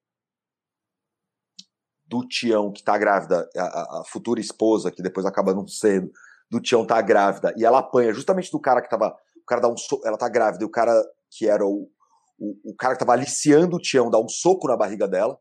do 2.07 2.27
Tião, 2.27 2.73
que 2.73 2.83
tá 2.83 2.97
grávida, 2.97 3.49
a, 3.57 4.01
a, 4.01 4.05
futura 4.07 4.41
esposa, 4.41 4.91
que 4.91 5.03
depois 5.03 5.27
acaba 5.27 5.53
não 5.53 5.67
sendo, 5.67 6.11
do 6.49 6.61
Tião 6.61 6.87
tá 6.87 7.01
grávida, 7.03 7.53
e 7.57 7.65
ela 7.65 7.81
apanha 7.81 8.15
justamente 8.15 8.51
do 8.51 8.61
cara 8.61 8.81
que 8.81 8.89
tava. 8.89 9.15
O 9.37 9.45
cara 9.45 9.61
dá 9.61 9.69
um 9.69 9.77
so, 9.77 10.01
ela 10.05 10.17
tá 10.17 10.29
grávida, 10.29 10.65
e 10.65 10.67
o 10.67 10.71
cara 10.71 10.93
que 11.31 11.49
era 11.49 11.67
o, 11.67 11.91
o, 12.39 12.73
o 12.73 12.77
cara 12.77 12.95
que 12.95 13.01
tava 13.01 13.13
aliciando 13.13 13.77
o 13.77 13.81
Tião 13.81 14.11
dá 14.11 14.19
um 14.19 14.29
soco 14.29 14.67
na 14.69 14.77
barriga 14.77 15.07
dela, 15.09 15.39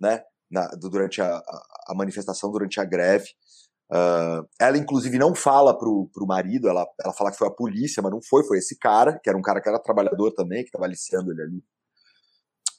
né? 0.00 0.22
na, 0.52 0.68
durante 0.78 1.22
a, 1.22 1.42
a, 1.88 1.94
manifestação, 1.94 2.52
durante 2.52 2.78
a 2.78 2.84
greve. 2.84 3.30
Uh, 3.90 4.46
ela, 4.60 4.76
inclusive, 4.76 5.18
não 5.18 5.34
fala 5.34 5.76
pro, 5.76 6.10
pro 6.12 6.26
marido, 6.26 6.68
ela, 6.68 6.86
ela 7.02 7.14
fala 7.14 7.30
que 7.30 7.38
foi 7.38 7.48
a 7.48 7.54
polícia, 7.54 8.02
mas 8.02 8.12
não 8.12 8.20
foi, 8.22 8.44
foi 8.44 8.58
esse 8.58 8.78
cara, 8.78 9.18
que 9.18 9.28
era 9.28 9.38
um 9.38 9.42
cara 9.42 9.60
que 9.60 9.68
era 9.68 9.82
trabalhador 9.82 10.32
também, 10.32 10.62
que 10.62 10.68
estava 10.68 10.84
aliciando 10.84 11.32
ele 11.32 11.42
ali, 11.42 11.64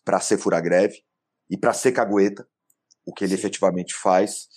para 0.06 0.20
ser 0.20 0.38
fura-greve 0.38 1.04
e 1.50 1.58
para 1.58 1.74
ser 1.74 1.92
cagueta, 1.92 2.48
o 3.06 3.14
que 3.14 3.24
ele 3.24 3.34
efetivamente 3.34 3.96
faz. 3.96 4.48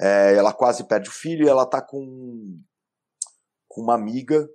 É, 0.00 0.34
ela 0.34 0.52
quase 0.52 0.86
perde 0.86 1.08
o 1.08 1.12
filho 1.12 1.46
e 1.46 1.48
ela 1.48 1.66
tá 1.66 1.80
com, 1.80 2.60
com 3.68 3.82
uma 3.82 3.94
amiga 3.94 4.48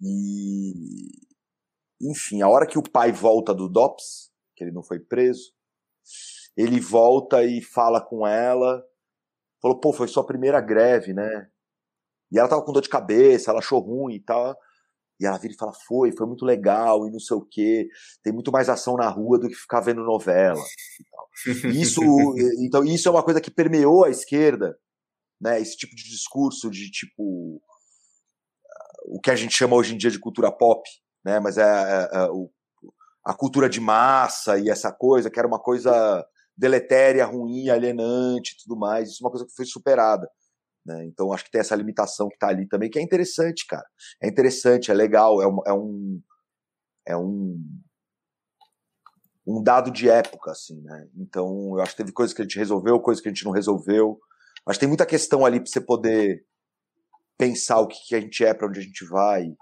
e. 0.00 1.31
Enfim, 2.02 2.42
a 2.42 2.48
hora 2.48 2.66
que 2.66 2.78
o 2.78 2.82
pai 2.82 3.12
volta 3.12 3.54
do 3.54 3.68
DOPS, 3.68 4.32
que 4.56 4.64
ele 4.64 4.72
não 4.72 4.82
foi 4.82 4.98
preso, 4.98 5.52
ele 6.56 6.80
volta 6.80 7.44
e 7.44 7.62
fala 7.62 8.00
com 8.00 8.26
ela. 8.26 8.84
Falou, 9.60 9.78
pô, 9.78 9.92
foi 9.92 10.08
sua 10.08 10.26
primeira 10.26 10.60
greve, 10.60 11.12
né? 11.12 11.48
E 12.30 12.38
ela 12.38 12.48
tava 12.48 12.64
com 12.64 12.72
dor 12.72 12.82
de 12.82 12.88
cabeça, 12.88 13.50
ela 13.50 13.60
achou 13.60 13.78
ruim 13.78 14.14
e 14.14 14.20
tal. 14.20 14.56
E 15.20 15.26
ela 15.26 15.38
vira 15.38 15.54
e 15.54 15.56
fala, 15.56 15.72
foi, 15.72 16.10
foi 16.10 16.26
muito 16.26 16.44
legal 16.44 17.06
e 17.06 17.10
não 17.10 17.20
sei 17.20 17.36
o 17.36 17.46
quê. 17.48 17.88
Tem 18.22 18.32
muito 18.32 18.50
mais 18.50 18.68
ação 18.68 18.96
na 18.96 19.08
rua 19.08 19.38
do 19.38 19.48
que 19.48 19.54
ficar 19.54 19.80
vendo 19.80 20.02
novela. 20.02 20.60
Isso, 21.72 22.02
então, 22.58 22.84
isso 22.84 23.08
é 23.08 23.10
uma 23.10 23.22
coisa 23.22 23.40
que 23.40 23.50
permeou 23.50 24.04
a 24.04 24.10
esquerda, 24.10 24.78
né? 25.40 25.60
Esse 25.60 25.76
tipo 25.76 25.96
de 25.96 26.04
discurso 26.04 26.70
de 26.70 26.90
tipo 26.90 27.60
o 29.06 29.20
que 29.20 29.30
a 29.30 29.34
gente 29.34 29.54
chama 29.54 29.74
hoje 29.74 29.94
em 29.94 29.98
dia 29.98 30.10
de 30.10 30.18
cultura 30.18 30.52
pop, 30.52 30.88
né? 31.24 31.40
Mas 31.40 31.58
é, 31.58 31.62
é, 31.62 32.08
é 32.12 32.30
o, 32.30 32.50
a 33.24 33.34
cultura 33.34 33.68
de 33.68 33.80
massa 33.80 34.58
e 34.58 34.68
essa 34.68 34.92
coisa 34.92 35.30
que 35.30 35.38
era 35.38 35.48
uma 35.48 35.60
coisa 35.60 36.26
deletéria, 36.56 37.24
ruim, 37.24 37.70
alienante 37.70 38.54
e 38.54 38.62
tudo 38.62 38.78
mais. 38.78 39.10
Isso 39.10 39.22
é 39.22 39.26
uma 39.26 39.30
coisa 39.30 39.46
que 39.46 39.54
foi 39.54 39.64
superada. 39.64 40.28
Né? 40.84 41.04
Então 41.06 41.32
acho 41.32 41.44
que 41.44 41.50
tem 41.50 41.60
essa 41.60 41.76
limitação 41.76 42.28
que 42.28 42.34
está 42.34 42.48
ali 42.48 42.66
também, 42.66 42.90
que 42.90 42.98
é 42.98 43.02
interessante, 43.02 43.66
cara. 43.66 43.86
É 44.20 44.28
interessante, 44.28 44.90
é 44.90 44.94
legal, 44.94 45.40
é 45.40 45.46
um, 45.46 45.58
é 45.66 45.72
um, 45.72 46.22
é 47.06 47.16
um, 47.16 47.80
um 49.46 49.62
dado 49.62 49.90
de 49.90 50.08
época, 50.08 50.50
assim, 50.50 50.80
né? 50.82 51.08
Então 51.16 51.76
eu 51.76 51.80
acho 51.80 51.92
que 51.92 51.98
teve 51.98 52.12
coisas 52.12 52.34
que 52.34 52.42
a 52.42 52.44
gente 52.44 52.58
resolveu, 52.58 53.00
coisas 53.00 53.22
que 53.22 53.28
a 53.28 53.32
gente 53.32 53.44
não 53.44 53.52
resolveu. 53.52 54.20
Mas 54.66 54.78
tem 54.78 54.88
muita 54.88 55.06
questão 55.06 55.44
ali 55.44 55.60
para 55.60 55.70
você 55.70 55.80
poder 55.80 56.44
pensar 57.38 57.80
o 57.80 57.88
que, 57.88 57.98
que 58.08 58.14
a 58.14 58.20
gente 58.20 58.44
é, 58.44 58.54
para 58.54 58.68
onde 58.68 58.80
a 58.80 58.82
gente 58.82 59.04
vai, 59.06 59.52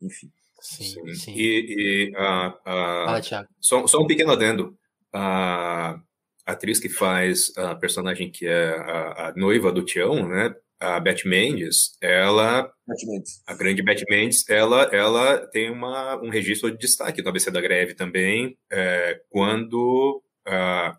enfim. 0.00 0.32
Sim, 0.66 1.14
sim. 1.14 1.34
E, 1.34 2.10
e 2.10 2.12
uh, 2.16 2.48
uh, 2.48 3.22
Fala, 3.22 3.48
só, 3.60 3.86
só 3.86 4.00
um 4.00 4.06
pequeno 4.06 4.32
adendo 4.32 4.76
a 5.12 6.00
atriz 6.44 6.80
que 6.80 6.88
faz 6.88 7.52
a 7.56 7.74
personagem 7.74 8.30
que 8.30 8.46
é 8.46 8.70
a, 8.70 9.28
a 9.28 9.32
noiva 9.36 9.70
do 9.72 9.84
Tião, 9.84 10.28
né? 10.28 10.54
A 10.78 11.00
Beth 11.00 11.24
Mendes, 11.24 11.96
ela, 12.02 12.70
Mendes. 13.06 13.42
a 13.46 13.54
grande 13.54 13.82
Beth 13.82 14.04
Mendes, 14.10 14.46
ela, 14.48 14.82
ela 14.92 15.46
tem 15.46 15.70
uma, 15.70 16.22
um 16.22 16.28
registro 16.28 16.70
de 16.70 16.76
destaque 16.76 17.22
no 17.22 17.30
ABC 17.30 17.50
da 17.50 17.62
Greve 17.62 17.94
também, 17.94 18.58
é, 18.70 19.18
quando 19.30 20.22
ah, 20.46 20.98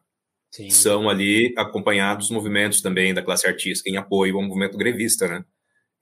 são 0.71 1.07
ali 1.07 1.53
acompanhados 1.55 2.31
movimentos 2.31 2.81
também 2.81 3.13
da 3.13 3.21
classe 3.21 3.47
artística 3.47 3.87
em 3.87 3.97
apoio 3.97 4.37
ao 4.37 4.43
movimento 4.43 4.77
grevista, 4.77 5.27
né? 5.27 5.45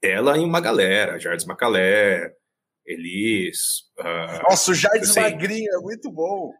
Ela 0.02 0.38
e 0.38 0.40
uma 0.44 0.60
galera, 0.60 1.18
Jardim 1.18 1.46
Macalé, 1.46 2.32
Elis. 2.86 3.82
Uh, 3.98 4.48
Nossa, 4.48 4.70
o 4.70 4.74
Jardim 4.74 5.00
assim, 5.00 5.20
Magrinho 5.20 5.74
é 5.74 5.78
muito 5.78 6.10
bom. 6.10 6.52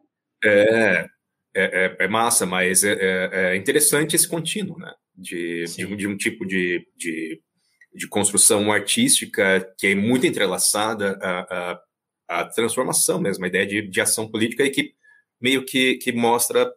É, 0.45 1.07
é, 1.55 1.87
é, 1.87 1.97
é 2.01 2.09
massa, 2.09 2.45
mas 2.45 2.85
é, 2.85 2.93
é, 2.93 3.31
é, 3.33 3.57
interessante 3.57 4.15
esse 4.15 4.29
contínuo, 4.29 4.79
né? 4.79 4.93
De, 5.15 5.65
de, 5.65 5.97
de, 5.97 6.07
um 6.07 6.17
tipo 6.17 6.45
de, 6.45 6.87
de, 6.95 7.41
de, 7.95 8.09
construção 8.09 8.71
artística 8.71 9.67
que 9.79 9.87
é 9.87 9.95
muito 9.95 10.27
entrelaçada 10.27 11.19
à, 11.23 11.81
à, 12.29 12.41
à 12.41 12.45
transformação 12.45 13.19
mesmo, 13.19 13.43
a 13.45 13.49
ideia 13.49 13.67
de, 13.67 13.89
de 13.89 14.01
ação 14.03 14.31
política 14.31 14.63
e 14.63 14.71
que 14.71 14.93
meio 15.41 15.65
que, 15.65 15.95
que 15.97 16.13
mostra 16.13 16.71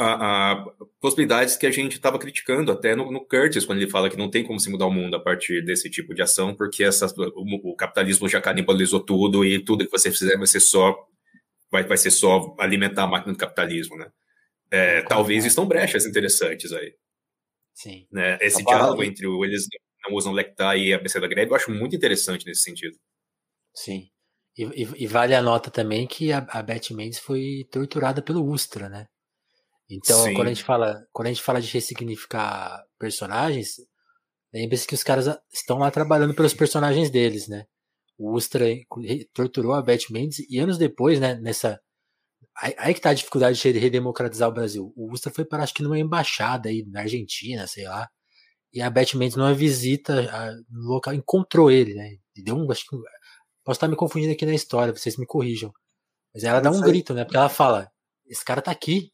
a, 0.00 0.52
a 0.52 0.66
possibilidades 1.00 1.56
que 1.56 1.66
a 1.66 1.70
gente 1.70 1.94
estava 1.94 2.18
criticando 2.18 2.72
até 2.72 2.94
no, 2.94 3.10
no, 3.10 3.24
Curtis, 3.24 3.64
quando 3.64 3.80
ele 3.80 3.90
fala 3.90 4.08
que 4.08 4.16
não 4.16 4.30
tem 4.30 4.44
como 4.44 4.58
se 4.58 4.70
mudar 4.70 4.86
o 4.86 4.92
mundo 4.92 5.16
a 5.16 5.20
partir 5.20 5.64
desse 5.64 5.90
tipo 5.90 6.14
de 6.14 6.22
ação, 6.22 6.54
porque 6.54 6.82
essa, 6.84 7.06
o, 7.34 7.72
o 7.72 7.76
capitalismo 7.76 8.28
já 8.28 8.40
canibalizou 8.40 9.00
tudo 9.00 9.44
e 9.44 9.62
tudo 9.64 9.84
que 9.84 9.90
você 9.90 10.10
fizer 10.10 10.36
vai 10.36 10.46
ser 10.46 10.60
só 10.60 10.96
vai, 11.70 11.84
vai 11.84 11.96
ser 11.96 12.10
só 12.10 12.54
alimentar 12.58 13.04
a 13.04 13.06
máquina 13.06 13.32
do 13.32 13.38
capitalismo, 13.38 13.96
né? 13.96 14.10
É, 14.70 15.02
talvez 15.02 15.44
estão 15.44 15.66
brechas 15.66 16.06
interessantes 16.06 16.72
aí. 16.72 16.94
Sim. 17.74 18.06
Né? 18.10 18.38
Esse 18.40 18.64
tá 18.64 18.70
diálogo 18.72 19.02
entre 19.02 19.26
o 19.26 19.44
eles 19.44 19.66
não 20.06 20.16
usam 20.16 20.32
Lectar 20.32 20.76
e 20.76 20.92
a 20.92 20.98
BC 20.98 21.20
da 21.20 21.28
greve, 21.28 21.50
eu 21.50 21.56
acho 21.56 21.70
muito 21.70 21.94
interessante 21.94 22.46
nesse 22.46 22.62
sentido. 22.62 22.96
Sim. 23.74 24.08
E, 24.56 24.64
e, 24.64 25.04
e 25.04 25.06
vale 25.06 25.34
a 25.34 25.42
nota 25.42 25.70
também 25.70 26.06
que 26.06 26.32
a, 26.32 26.38
a 26.50 26.62
Beth 26.62 26.90
Mendes 26.90 27.18
foi 27.18 27.66
torturada 27.70 28.22
pelo 28.22 28.44
Ustra, 28.44 28.88
né? 28.88 29.06
Então, 29.90 30.24
Sim. 30.24 30.34
quando 30.34 30.46
a 30.46 30.52
gente 30.52 30.64
fala, 30.64 31.04
quando 31.12 31.26
a 31.26 31.32
gente 31.32 31.42
fala 31.42 31.60
de 31.60 31.70
ressignificar 31.72 32.84
personagens, 32.98 33.74
lembre-se 34.54 34.86
que 34.86 34.94
os 34.94 35.02
caras 35.02 35.26
estão 35.52 35.78
lá 35.78 35.90
trabalhando 35.90 36.34
pelos 36.34 36.54
personagens 36.54 37.10
deles, 37.10 37.48
né? 37.48 37.66
O 38.16 38.34
Ustra 38.34 38.66
torturou 39.32 39.72
a 39.72 39.82
Beth 39.82 40.10
Mendes 40.10 40.38
e 40.48 40.58
anos 40.58 40.78
depois, 40.78 41.18
né, 41.18 41.34
nessa 41.36 41.80
aí 42.56 42.92
que 42.94 43.00
tá 43.00 43.10
a 43.10 43.14
dificuldade 43.14 43.60
de 43.60 43.78
redemocratizar 43.78 44.48
o 44.48 44.52
Brasil. 44.52 44.92
O 44.96 45.12
Ustra 45.12 45.32
foi 45.32 45.44
para 45.44 45.62
acho 45.62 45.74
que 45.74 45.82
numa 45.82 45.98
embaixada 45.98 46.68
aí 46.68 46.84
na 46.86 47.00
Argentina, 47.00 47.66
sei 47.66 47.84
lá. 47.84 48.08
E 48.72 48.80
a 48.82 48.90
Beth 48.90 49.14
Mendes 49.14 49.36
numa 49.36 49.54
visita 49.54 50.22
no 50.68 50.88
local 50.90 51.14
encontrou 51.14 51.70
ele, 51.70 51.94
né? 51.94 52.16
E 52.36 52.42
deu 52.42 52.56
um, 52.56 52.70
acho 52.70 52.84
que 52.84 52.96
posso 53.64 53.76
estar 53.76 53.88
me 53.88 53.96
confundindo 53.96 54.32
aqui 54.32 54.46
na 54.46 54.54
história, 54.54 54.94
vocês 54.94 55.16
me 55.16 55.26
corrijam. 55.26 55.72
Mas 56.34 56.44
ela 56.44 56.60
dá 56.60 56.70
um 56.70 56.80
grito, 56.80 57.14
né? 57.14 57.24
Porque 57.24 57.36
ela 57.36 57.48
fala: 57.48 57.90
"Esse 58.26 58.44
cara 58.44 58.62
tá 58.62 58.70
aqui. 58.70 59.10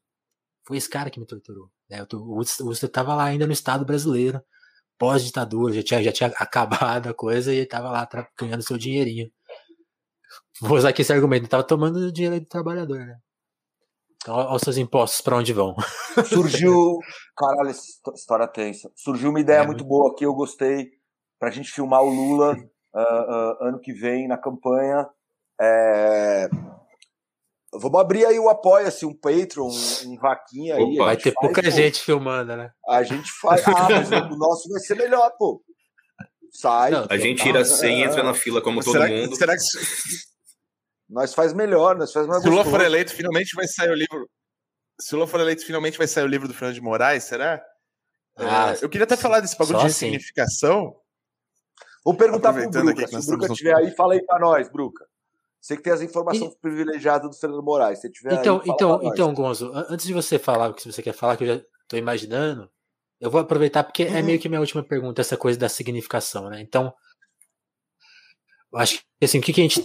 Foi 0.66 0.76
esse 0.76 0.88
cara 0.88 1.10
que 1.10 1.20
me 1.20 1.26
torturou". 1.26 1.70
Né? 1.88 2.04
O 2.12 2.38
Ustra 2.38 2.88
tava 2.88 3.14
lá 3.14 3.24
ainda 3.24 3.46
no 3.46 3.52
estado 3.52 3.84
brasileiro 3.84 4.42
pós-ditadura, 4.98 5.74
já 5.74 5.82
tinha, 5.82 6.02
já 6.02 6.12
tinha 6.12 6.28
acabado 6.38 7.08
a 7.08 7.14
coisa 7.14 7.52
e 7.52 7.58
ele 7.58 7.66
tava 7.66 7.90
lá 7.90 8.08
ganhando 8.38 8.62
seu 8.62 8.76
dinheirinho. 8.76 9.30
Vou 10.60 10.76
usar 10.76 10.90
aqui 10.90 11.02
esse 11.02 11.12
argumento, 11.12 11.42
ele 11.42 11.50
tava 11.50 11.64
tomando 11.64 11.96
o 11.96 12.12
dinheiro 12.12 12.40
do 12.40 12.46
trabalhador, 12.46 12.98
né? 12.98 13.18
Então, 14.16 14.34
olha 14.34 14.54
os 14.54 14.62
seus 14.62 14.76
impostos 14.76 15.20
para 15.20 15.36
onde 15.36 15.52
vão. 15.52 15.74
Surgiu, 16.28 16.98
caralho, 17.36 17.70
essa 17.70 17.82
história 18.14 18.48
tensa. 18.48 18.90
Surgiu 18.96 19.30
uma 19.30 19.40
ideia 19.40 19.60
é, 19.60 19.66
muito 19.66 19.84
boa 19.84 20.10
aqui, 20.10 20.24
eu 20.24 20.34
gostei, 20.34 20.90
pra 21.38 21.50
gente 21.50 21.70
filmar 21.70 22.02
o 22.02 22.08
Lula 22.08 22.54
uh, 22.54 22.98
uh, 22.98 23.68
ano 23.68 23.78
que 23.78 23.92
vem 23.92 24.26
na 24.26 24.38
campanha. 24.38 25.06
É, 25.60 26.48
Vamos 27.72 28.00
abrir 28.00 28.24
aí 28.24 28.38
o 28.38 28.48
Apoia-se, 28.48 29.04
um 29.04 29.14
Patreon, 29.14 29.68
um, 29.68 30.12
um 30.12 30.16
vaquinha 30.16 30.76
aí. 30.76 30.96
Vai 30.96 31.16
ter 31.16 31.32
faz, 31.32 31.34
pouca 31.34 31.62
pô. 31.62 31.70
gente 31.70 32.00
filmando, 32.00 32.56
né? 32.56 32.70
A 32.88 33.02
gente 33.02 33.30
faz. 33.40 33.66
Ah, 33.66 33.88
mas 33.90 34.10
o 34.32 34.36
nosso 34.36 34.68
vai 34.68 34.80
ser 34.80 34.94
melhor, 34.94 35.30
pô. 35.36 35.62
Sai. 36.50 36.90
Não, 36.90 37.06
a 37.10 37.18
gente 37.18 37.42
tira 37.42 37.64
100 37.64 38.00
e 38.00 38.04
entra 38.04 38.22
na 38.22 38.34
fila 38.34 38.62
como 38.62 38.82
todo 38.82 38.92
será 38.92 39.08
mundo. 39.08 39.30
Que, 39.30 39.36
será 39.36 39.54
que. 39.56 39.62
Nós 41.08 41.34
faz 41.34 41.52
melhor, 41.52 41.96
nós 41.96 42.12
faz 42.12 42.26
mais 42.26 42.42
Se 42.42 42.48
o 42.48 42.50
Lula 42.50 42.64
for 42.64 42.80
eleito, 42.80 43.12
finalmente 43.12 43.54
vai 43.54 43.66
sair 43.66 43.90
o 43.90 43.94
livro. 43.94 44.28
Se 45.00 45.14
o 45.14 45.18
Lula 45.18 45.28
for 45.28 45.40
eleito, 45.40 45.64
finalmente 45.64 45.98
vai 45.98 46.06
sair 46.06 46.24
o 46.24 46.28
livro 46.28 46.48
do 46.48 46.54
Fernando 46.54 46.74
de 46.74 46.80
Moraes, 46.80 47.24
será? 47.24 47.62
Ah, 48.36 48.72
é, 48.72 48.84
eu 48.84 48.88
queria 48.88 49.04
até 49.04 49.16
falar 49.16 49.40
desse 49.40 49.56
bagulho 49.56 49.78
de 49.78 49.86
assim. 49.86 50.06
significação. 50.06 50.96
Vou 52.04 52.14
perguntar 52.14 52.52
pro 52.52 52.70
Bruca. 52.70 53.06
Se 53.06 53.16
o 53.16 53.36
Bruca 53.36 53.52
estiver 53.52 53.74
aí, 53.74 53.94
fala 53.94 54.14
aí 54.14 54.24
pra 54.24 54.38
nós, 54.38 54.68
Bruca. 54.70 55.04
Você 55.66 55.76
que 55.76 55.82
tem 55.82 55.92
as 55.92 56.00
informações 56.00 56.52
e... 56.52 56.58
privilegiadas 56.60 57.28
do 57.28 57.36
Fernando 57.36 57.60
Moraes. 57.60 58.00
Se 58.00 58.08
tiver 58.08 58.34
então, 58.34 58.60
aí, 58.60 58.70
então, 58.70 59.00
então, 59.02 59.34
Gonzo, 59.34 59.72
antes 59.74 60.06
de 60.06 60.14
você 60.14 60.38
falar 60.38 60.68
o 60.68 60.74
que 60.74 60.92
você 60.92 61.02
quer 61.02 61.12
falar, 61.12 61.36
que 61.36 61.42
eu 61.42 61.48
já 61.48 61.64
estou 61.82 61.98
imaginando, 61.98 62.70
eu 63.20 63.28
vou 63.32 63.40
aproveitar 63.40 63.82
porque 63.82 64.04
é 64.04 64.10
uhum. 64.10 64.16
é 64.16 64.22
meio 64.22 64.38
que 64.38 64.48
minha 64.48 64.60
última 64.60 64.84
pergunta, 64.84 65.20
essa 65.20 65.36
coisa 65.36 65.58
da 65.58 65.68
significação, 65.68 66.48
né? 66.48 66.60
Então, 66.60 66.94
eu 68.72 68.78
acho 68.78 69.00
que 69.18 69.24
assim, 69.24 69.40
o 69.40 69.42
que, 69.42 69.52
que 69.52 69.60
a 69.60 69.64
gente 69.64 69.84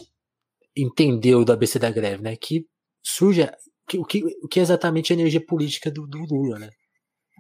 entendeu 0.78 1.44
do 1.44 1.52
ABC 1.52 1.80
da 1.80 1.90
greve, 1.90 2.22
né? 2.22 2.36
Que 2.36 2.68
surge 3.02 3.50
que, 3.88 3.98
o, 3.98 4.06
que, 4.06 4.24
o 4.44 4.48
que 4.48 4.60
é 4.60 4.62
exatamente 4.62 5.12
a 5.12 5.16
energia 5.16 5.44
política 5.44 5.90
do, 5.90 6.06
do 6.06 6.20
Lula, 6.20 6.60
né? 6.60 6.70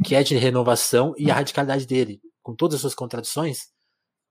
Que 0.03 0.15
é 0.15 0.23
de 0.23 0.35
renovação 0.35 1.13
e 1.15 1.29
a 1.29 1.35
radicalidade 1.35 1.85
dele, 1.85 2.19
com 2.41 2.55
todas 2.55 2.77
as 2.77 2.81
suas 2.81 2.95
contradições, 2.95 3.67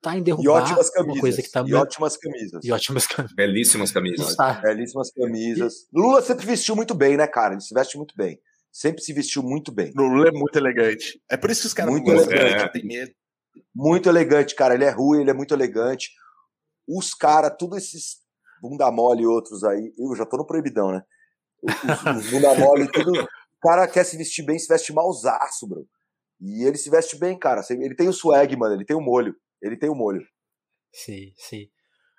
tá 0.01 0.17
em 0.17 0.23
derrubar 0.23 0.45
e 0.45 0.49
ótimas 0.49 0.91
camisas, 0.91 1.15
uma 1.15 1.21
coisa 1.21 1.43
que 1.43 1.51
tá 1.51 1.65
e 1.67 1.75
ótimas 1.75 2.17
camisas. 2.17 2.65
E 2.65 2.73
ótimas 2.73 3.07
camisas. 3.07 3.37
Belíssimas 3.37 3.93
camisas. 3.93 4.37
Tá. 4.37 4.55
Belíssimas 4.55 5.11
camisas. 5.13 5.75
Lula 5.93 6.23
sempre 6.23 6.47
vestiu 6.47 6.75
muito 6.75 6.95
bem, 6.95 7.17
né, 7.17 7.27
cara? 7.27 7.55
Ele 7.55 7.61
se 7.61 7.75
veste 7.75 7.97
muito 7.97 8.15
bem. 8.17 8.41
Sempre 8.73 9.03
se 9.03 9.13
vestiu 9.13 9.43
muito 9.43 9.73
bem. 9.73 9.93
Lula 9.95 10.29
é 10.29 10.33
muito 10.33 10.57
elegante. 10.57 11.21
É 11.31 11.37
por 11.37 11.51
isso 11.51 11.63
que 11.63 11.67
os 11.67 11.75
caras 11.75 11.93
muito 11.93 12.07
não 12.07 12.15
elegante. 12.15 12.63
É. 12.63 12.69
Tem 12.69 12.85
medo. 12.85 13.13
Muito 13.75 14.09
elegante, 14.09 14.55
cara. 14.55 14.75
Ele 14.75 14.85
é 14.85 14.91
ruim, 14.91 15.21
ele 15.21 15.31
é 15.31 15.35
muito 15.35 15.53
elegante. 15.53 16.11
Os 16.89 17.15
caras, 17.15 17.55
todos 17.59 17.79
esses 17.79 18.21
bunda 18.63 18.91
mole 18.91 19.23
e 19.23 19.27
outros 19.27 19.65
aí, 19.65 19.93
eu 19.99 20.15
já 20.15 20.27
tô 20.27 20.37
no 20.37 20.47
proibidão, 20.47 20.93
né? 20.93 21.03
Os, 21.63 22.25
os 22.25 22.31
bunda 22.31 22.55
mole, 22.55 22.91
tudo. 22.91 23.13
O 23.13 23.69
cara 23.69 23.87
quer 23.89 24.05
se 24.05 24.17
vestir 24.17 24.45
bem, 24.45 24.59
se 24.59 24.69
veste 24.69 24.93
malzaço, 24.93 25.67
bro. 25.69 25.87
E 26.41 26.65
ele 26.65 26.79
se 26.79 26.89
veste 26.89 27.19
bem, 27.19 27.39
cara. 27.39 27.61
Ele 27.69 27.95
tem 27.95 28.09
o 28.09 28.13
swag, 28.13 28.57
mano. 28.57 28.75
Ele 28.75 28.85
tem 28.85 28.97
o 28.97 29.01
molho. 29.01 29.35
Ele 29.63 29.77
tem 29.77 29.89
o 29.91 29.95
molho. 29.95 30.27
Sim, 30.93 31.33
sim. 31.37 31.69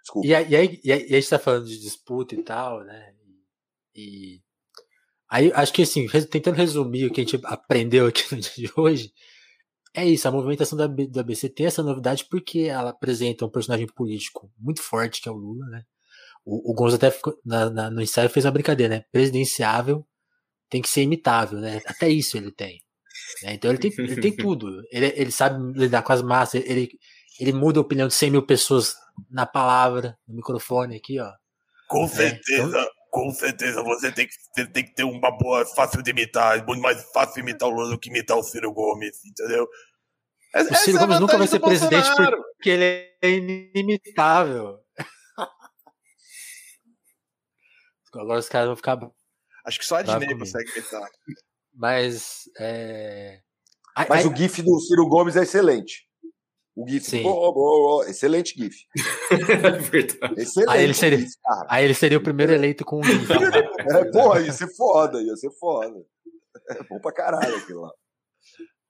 Desculpa. 0.02 0.28
E 0.28 0.36
aí, 0.36 0.50
e 0.50 0.56
aí, 0.56 0.82
e 0.84 0.92
aí 0.92 1.04
a 1.06 1.20
gente 1.20 1.30
tá 1.30 1.40
falando 1.40 1.66
de 1.66 1.80
disputa 1.80 2.36
e 2.36 2.44
tal, 2.44 2.84
né? 2.84 3.14
E 3.96 4.42
aí 5.30 5.52
acho 5.54 5.74
que 5.74 5.82
assim, 5.82 6.08
tentando 6.30 6.56
resumir 6.56 7.06
o 7.06 7.14
que 7.14 7.22
a 7.22 7.24
gente 7.24 7.40
aprendeu 7.46 8.08
aqui 8.08 8.24
no 8.34 8.40
dia 8.42 8.52
de 8.56 8.72
hoje, 8.76 9.14
é 9.94 10.06
isso, 10.06 10.28
a 10.28 10.32
movimentação 10.32 10.78
da, 10.78 10.88
do 10.88 11.20
ABC 11.20 11.50
tem 11.50 11.66
essa 11.66 11.84
novidade 11.84 12.26
porque 12.30 12.60
ela 12.60 12.92
apresenta 12.92 13.46
um 13.46 13.50
personagem 13.50 13.88
político 13.88 14.52
muito 14.58 14.82
forte, 14.82 15.22
que 15.22 15.28
é 15.28 15.32
o 15.32 15.36
Lula, 15.36 15.66
né? 15.68 15.84
O, 16.46 16.72
o 16.72 16.74
Gonzo 16.74 16.96
até 16.96 17.12
ficou, 17.12 17.38
na, 17.46 17.70
na, 17.70 17.90
no 17.92 18.02
ensaio 18.02 18.30
fez 18.30 18.46
uma 18.46 18.52
brincadeira, 18.52 18.96
né? 18.96 19.06
Presidenciável 19.12 20.06
tem 20.70 20.82
que 20.82 20.90
ser 20.90 21.02
imitável, 21.02 21.60
né? 21.60 21.82
Até 21.86 22.10
isso 22.10 22.38
ele 22.38 22.52
tem. 22.52 22.82
Né? 23.44 23.54
Então 23.56 23.70
ele 23.70 23.80
tem, 23.80 23.92
ele 23.98 24.22
tem 24.22 24.36
tudo. 24.36 24.82
Ele, 24.90 25.08
ele 25.16 25.32
sabe 25.32 25.78
lidar 25.78 26.02
com 26.02 26.14
as 26.14 26.22
massas, 26.22 26.64
ele, 26.66 26.90
ele 27.40 27.54
muda 27.54 27.80
a 27.80 27.82
opinião 27.82 28.08
de 28.08 28.14
100 28.14 28.32
mil 28.32 28.46
pessoas 28.46 28.96
na 29.30 29.46
palavra, 29.46 30.18
no 30.28 30.36
microfone 30.36 30.96
aqui, 30.96 31.20
ó. 31.20 31.32
Com 31.88 32.06
é, 32.06 32.08
certeza, 32.08 32.64
então... 32.64 32.88
com 33.10 33.32
certeza. 33.32 33.84
Você 33.84 34.12
tem, 34.12 34.28
que, 34.28 34.34
você 34.34 34.66
tem 34.68 34.86
que 34.86 34.94
ter 34.94 35.04
uma 35.04 35.32
boa, 35.32 35.66
fácil 35.66 36.02
de 36.02 36.12
imitar. 36.12 36.58
É 36.58 36.64
muito 36.64 36.82
mais 36.82 37.04
fácil 37.12 37.42
imitar 37.42 37.68
o 37.68 37.72
Lula 37.72 37.90
do 37.90 38.00
que 38.00 38.10
imitar 38.10 38.38
o 38.38 38.44
Ciro 38.44 38.74
Gomes, 38.74 39.24
entendeu? 39.26 39.68
O 40.54 40.76
Ciro 40.76 41.00
Gomes 41.00 41.18
é 41.18 41.20
nunca 41.20 41.38
vai 41.38 41.48
ser 41.48 41.60
presidente 41.60 42.10
porque 42.16 42.70
ele 42.70 42.86
é 43.22 43.30
inimitável. 43.30 44.80
Agora 48.14 48.40
os 48.40 48.50
caras 48.50 48.68
vão 48.68 48.76
ficar. 48.76 49.00
Acho 49.66 49.80
que 49.80 49.86
só 49.86 49.98
a 49.98 50.02
Disney 50.02 50.38
consegue 50.38 50.70
imitar. 50.72 51.10
Mas. 51.74 52.50
É... 52.60 53.42
Mas 54.10 54.26
o 54.26 54.36
GIF 54.36 54.62
do 54.62 54.80
Ciro 54.80 55.08
Gomes 55.08 55.36
é 55.36 55.44
excelente. 55.44 56.11
O 56.76 56.88
GIF. 56.88 57.06
Sim. 57.06 57.24
Excelente 58.08 58.56
GIF. 58.58 58.76
excelente. 60.38 60.70
Aí 60.70 60.84
ele, 60.84 60.94
seria, 60.94 61.18
GIF, 61.18 61.34
aí 61.68 61.84
ele 61.84 61.94
seria 61.94 62.18
o 62.18 62.24
primeiro 62.24 62.54
eleito 62.54 62.86
com 62.86 63.00
o 63.00 63.04
GIF. 63.04 63.28
é, 63.32 64.12
porra, 64.12 64.42
ia 64.42 64.54
ser 64.54 64.74
foda, 64.76 65.22
ia 65.22 65.36
ser 65.36 65.52
foda. 65.60 65.94
É 66.70 66.84
bom 66.84 67.00
pra 67.00 67.12
caralho 67.12 67.56
aquilo 67.56 67.82
lá. 67.82 67.92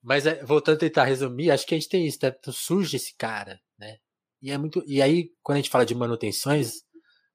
Mas 0.02 0.26
é, 0.26 0.44
voltando 0.44 0.76
a 0.76 0.80
tentar 0.80 1.04
resumir, 1.04 1.50
acho 1.50 1.66
que 1.66 1.74
a 1.74 1.78
gente 1.78 1.88
tem 1.88 2.06
isso, 2.06 2.18
né? 2.22 2.32
Surge 2.50 2.96
esse 2.96 3.14
cara, 3.16 3.60
né? 3.78 3.96
E 4.40 4.50
é 4.50 4.58
muito. 4.58 4.82
E 4.86 5.00
aí, 5.00 5.30
quando 5.42 5.56
a 5.56 5.60
gente 5.60 5.70
fala 5.70 5.86
de 5.86 5.94
manutenções, 5.94 6.82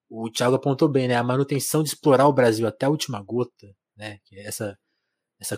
o 0.10 0.30
Thiago 0.30 0.56
apontou 0.56 0.90
bem, 0.90 1.08
né? 1.08 1.16
A 1.16 1.24
manutenção 1.24 1.84
de 1.84 1.90
explorar 1.90 2.28
o 2.28 2.34
Brasil 2.34 2.68
até 2.68 2.86
a 2.86 2.90
última 2.90 3.22
gota, 3.22 3.68
né? 3.96 4.20
Que 4.26 4.38
é 4.38 4.46
essa, 4.46 4.78
essa 5.40 5.56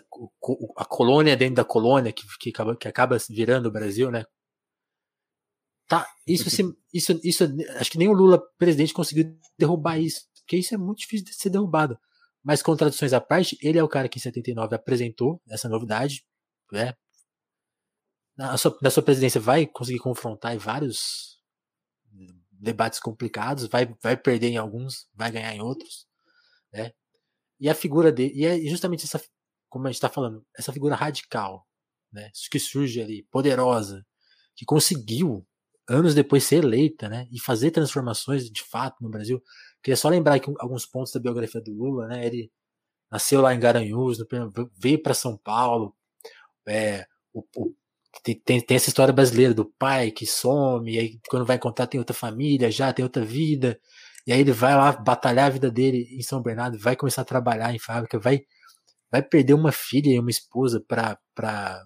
a 0.77 0.85
colônia 0.85 1.35
dentro 1.35 1.55
da 1.55 1.65
colônia 1.65 2.13
que, 2.13 2.23
que, 2.39 2.49
acaba, 2.49 2.75
que 2.75 2.87
acaba 2.87 3.17
virando 3.29 3.67
o 3.67 3.71
Brasil, 3.71 4.11
né? 4.11 4.23
Tá, 5.89 6.07
isso, 6.27 6.47
isso, 6.93 7.19
isso, 7.23 7.43
acho 7.77 7.89
que 7.89 7.97
nem 7.97 8.07
o 8.07 8.13
Lula 8.13 8.39
presidente 8.59 8.93
conseguiu 8.93 9.35
derrubar 9.57 9.97
isso, 9.97 10.21
porque 10.35 10.55
isso 10.55 10.75
é 10.75 10.77
muito 10.77 10.99
difícil 10.99 11.25
de 11.25 11.33
ser 11.33 11.49
derrubado. 11.49 11.97
Mas 12.43 12.61
contradições 12.61 13.11
à 13.11 13.19
parte, 13.19 13.57
ele 13.59 13.79
é 13.79 13.83
o 13.83 13.89
cara 13.89 14.07
que 14.07 14.19
em 14.19 14.21
79 14.21 14.75
apresentou 14.75 15.41
essa 15.49 15.67
novidade, 15.67 16.23
né? 16.71 16.93
Na 18.37 18.55
sua, 18.55 18.77
na 18.83 18.91
sua 18.91 19.01
presidência 19.01 19.41
vai 19.41 19.65
conseguir 19.65 19.97
confrontar 19.97 20.55
vários 20.59 21.41
debates 22.51 22.99
complicados, 22.99 23.65
vai, 23.65 23.91
vai 24.03 24.15
perder 24.15 24.49
em 24.49 24.57
alguns, 24.57 25.09
vai 25.15 25.31
ganhar 25.31 25.55
em 25.55 25.61
outros, 25.61 26.05
né? 26.71 26.91
E 27.59 27.67
a 27.67 27.73
figura 27.73 28.11
dele, 28.11 28.33
e 28.35 28.45
é 28.45 28.59
justamente 28.69 29.05
essa, 29.05 29.19
como 29.67 29.87
a 29.87 29.89
gente 29.89 29.97
está 29.97 30.07
falando, 30.07 30.45
essa 30.55 30.71
figura 30.71 30.95
radical, 30.95 31.67
né? 32.13 32.29
Que 32.51 32.59
surge 32.59 33.01
ali, 33.01 33.23
poderosa, 33.31 34.05
que 34.55 34.65
conseguiu 34.65 35.48
anos 35.89 36.15
depois 36.15 36.43
ser 36.43 36.63
eleita, 36.63 37.09
né, 37.09 37.27
e 37.31 37.39
fazer 37.39 37.71
transformações 37.71 38.49
de 38.49 38.63
fato 38.63 38.97
no 39.01 39.09
Brasil. 39.09 39.41
Queria 39.83 39.97
só 39.97 40.09
lembrar 40.09 40.35
aqui 40.35 40.53
alguns 40.59 40.85
pontos 40.85 41.11
da 41.13 41.19
biografia 41.19 41.61
do 41.61 41.73
Lula, 41.73 42.07
né, 42.07 42.25
ele 42.25 42.51
nasceu 43.11 43.41
lá 43.41 43.53
em 43.53 43.59
Garanhuns, 43.59 44.17
veio 44.77 45.01
para 45.01 45.13
São 45.13 45.37
Paulo, 45.37 45.95
é, 46.67 47.05
o, 47.33 47.43
o, 47.57 47.73
tem, 48.23 48.61
tem, 48.61 48.77
essa 48.77 48.89
história 48.89 49.13
brasileira 49.13 49.53
do 49.53 49.65
pai 49.65 50.11
que 50.11 50.25
some, 50.25 50.93
e 50.93 50.99
aí 50.99 51.19
quando 51.29 51.45
vai 51.45 51.55
encontrar 51.57 51.87
tem 51.87 51.99
outra 51.99 52.15
família, 52.15 52.71
já 52.71 52.93
tem 52.93 53.03
outra 53.03 53.23
vida, 53.25 53.79
e 54.27 54.33
aí 54.33 54.41
ele 54.41 54.51
vai 54.51 54.75
lá 54.75 54.91
batalhar 54.91 55.47
a 55.47 55.49
vida 55.49 55.71
dele 55.71 56.07
em 56.11 56.21
São 56.21 56.41
Bernardo, 56.41 56.77
vai 56.77 56.95
começar 56.95 57.21
a 57.23 57.25
trabalhar 57.25 57.73
em 57.73 57.79
fábrica, 57.79 58.19
vai 58.19 58.41
vai 59.11 59.21
perder 59.23 59.53
uma 59.53 59.71
filha 59.71 60.11
e 60.11 60.19
uma 60.19 60.29
esposa 60.29 60.83
para 60.87 61.17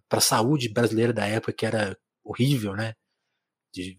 a 0.09 0.21
saúde 0.21 0.69
brasileira 0.69 1.13
da 1.13 1.25
época, 1.25 1.53
que 1.53 1.65
era 1.65 1.97
horrível, 2.23 2.75
né? 2.75 2.93
De 3.73 3.97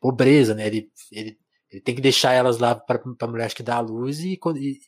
pobreza, 0.00 0.54
né? 0.54 0.66
Ele, 0.66 0.90
ele, 1.12 1.38
ele 1.70 1.82
tem 1.82 1.94
que 1.94 2.00
deixar 2.00 2.32
elas 2.32 2.58
lá 2.58 2.74
para 2.74 3.00
a 3.20 3.26
mulher 3.26 3.52
que 3.54 3.62
dá 3.62 3.76
a 3.76 3.80
luz 3.80 4.20
e, 4.20 4.38
e, 4.56 4.78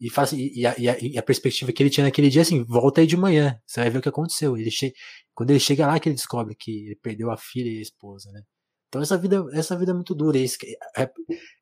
e, 0.00 0.10
faz, 0.10 0.32
e, 0.32 0.66
a, 0.66 0.74
e, 0.78 0.88
a, 0.88 0.98
e, 1.00 1.18
a, 1.18 1.22
perspectiva 1.22 1.72
que 1.72 1.82
ele 1.82 1.90
tinha 1.90 2.04
naquele 2.04 2.28
dia, 2.28 2.42
assim, 2.42 2.64
volta 2.64 3.00
aí 3.00 3.06
de 3.06 3.16
manhã, 3.16 3.58
você 3.66 3.80
vai 3.80 3.90
ver 3.90 3.98
o 3.98 4.02
que 4.02 4.08
aconteceu. 4.08 4.56
Ele 4.56 4.70
che, 4.70 4.92
quando 5.34 5.50
ele 5.50 5.60
chega 5.60 5.86
lá, 5.86 5.98
que 6.00 6.08
ele 6.08 6.16
descobre 6.16 6.54
que 6.54 6.86
ele 6.86 6.96
perdeu 6.96 7.30
a 7.30 7.36
filha 7.36 7.70
e 7.70 7.78
a 7.78 7.82
esposa, 7.82 8.30
né? 8.32 8.42
Então 8.88 9.00
essa 9.00 9.16
vida, 9.16 9.44
essa 9.54 9.76
vida 9.76 9.92
é 9.92 9.94
muito 9.94 10.14
dura. 10.14 10.38
Esse, 10.38 10.58
é, 10.96 11.10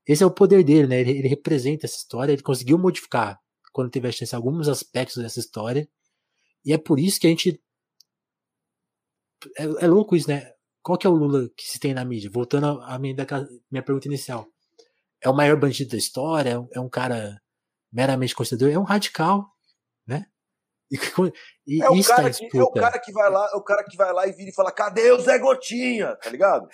esse 0.06 0.22
é 0.22 0.26
o 0.26 0.34
poder 0.34 0.64
dele, 0.64 0.88
né? 0.88 1.00
Ele, 1.00 1.12
ele 1.12 1.28
representa 1.28 1.86
essa 1.86 1.96
história, 1.96 2.32
ele 2.32 2.42
conseguiu 2.42 2.78
modificar 2.78 3.38
quando 3.72 3.90
teve 3.90 4.08
a 4.08 4.12
chance 4.12 4.34
alguns 4.34 4.68
aspectos 4.68 5.22
dessa 5.22 5.38
história. 5.38 5.88
E 6.64 6.72
é 6.72 6.78
por 6.78 6.98
isso 6.98 7.20
que 7.20 7.26
a 7.26 7.30
gente. 7.30 7.60
É, 9.56 9.62
é 9.84 9.86
louco 9.86 10.16
isso, 10.16 10.28
né? 10.28 10.52
Qual 10.82 10.98
que 10.98 11.06
é 11.06 11.10
o 11.10 11.14
Lula 11.14 11.48
que 11.56 11.68
se 11.68 11.78
tem 11.78 11.94
na 11.94 12.04
mídia? 12.04 12.30
Voltando 12.32 12.80
à 12.82 12.98
minha, 12.98 13.14
minha 13.70 13.82
pergunta 13.82 14.08
inicial. 14.08 14.46
É 15.22 15.28
o 15.28 15.34
maior 15.34 15.58
bandido 15.58 15.90
da 15.90 15.96
história? 15.96 16.66
É 16.72 16.80
um 16.80 16.88
cara 16.88 17.40
meramente 17.92 18.34
considerador? 18.34 18.74
É 18.74 18.78
um 18.78 18.84
radical, 18.84 19.46
né? 20.06 20.26
E, 20.90 20.96
e 21.66 21.82
é, 21.82 21.88
o 21.88 22.02
tá 22.02 22.16
cara 22.16 22.30
que, 22.30 22.48
é 22.58 22.62
o 22.62 22.72
cara 22.72 22.98
que 22.98 23.12
vai 23.12 23.30
lá, 23.30 23.48
é 23.52 23.56
o 23.56 23.62
cara 23.62 23.84
que 23.84 23.96
vai 23.96 24.12
lá 24.12 24.26
e 24.26 24.32
vira 24.32 24.50
e 24.50 24.54
fala: 24.54 24.72
cadê 24.72 25.12
o 25.12 25.20
Zé 25.20 25.38
Gotinha? 25.38 26.16
Tá 26.16 26.28
ligado? 26.30 26.66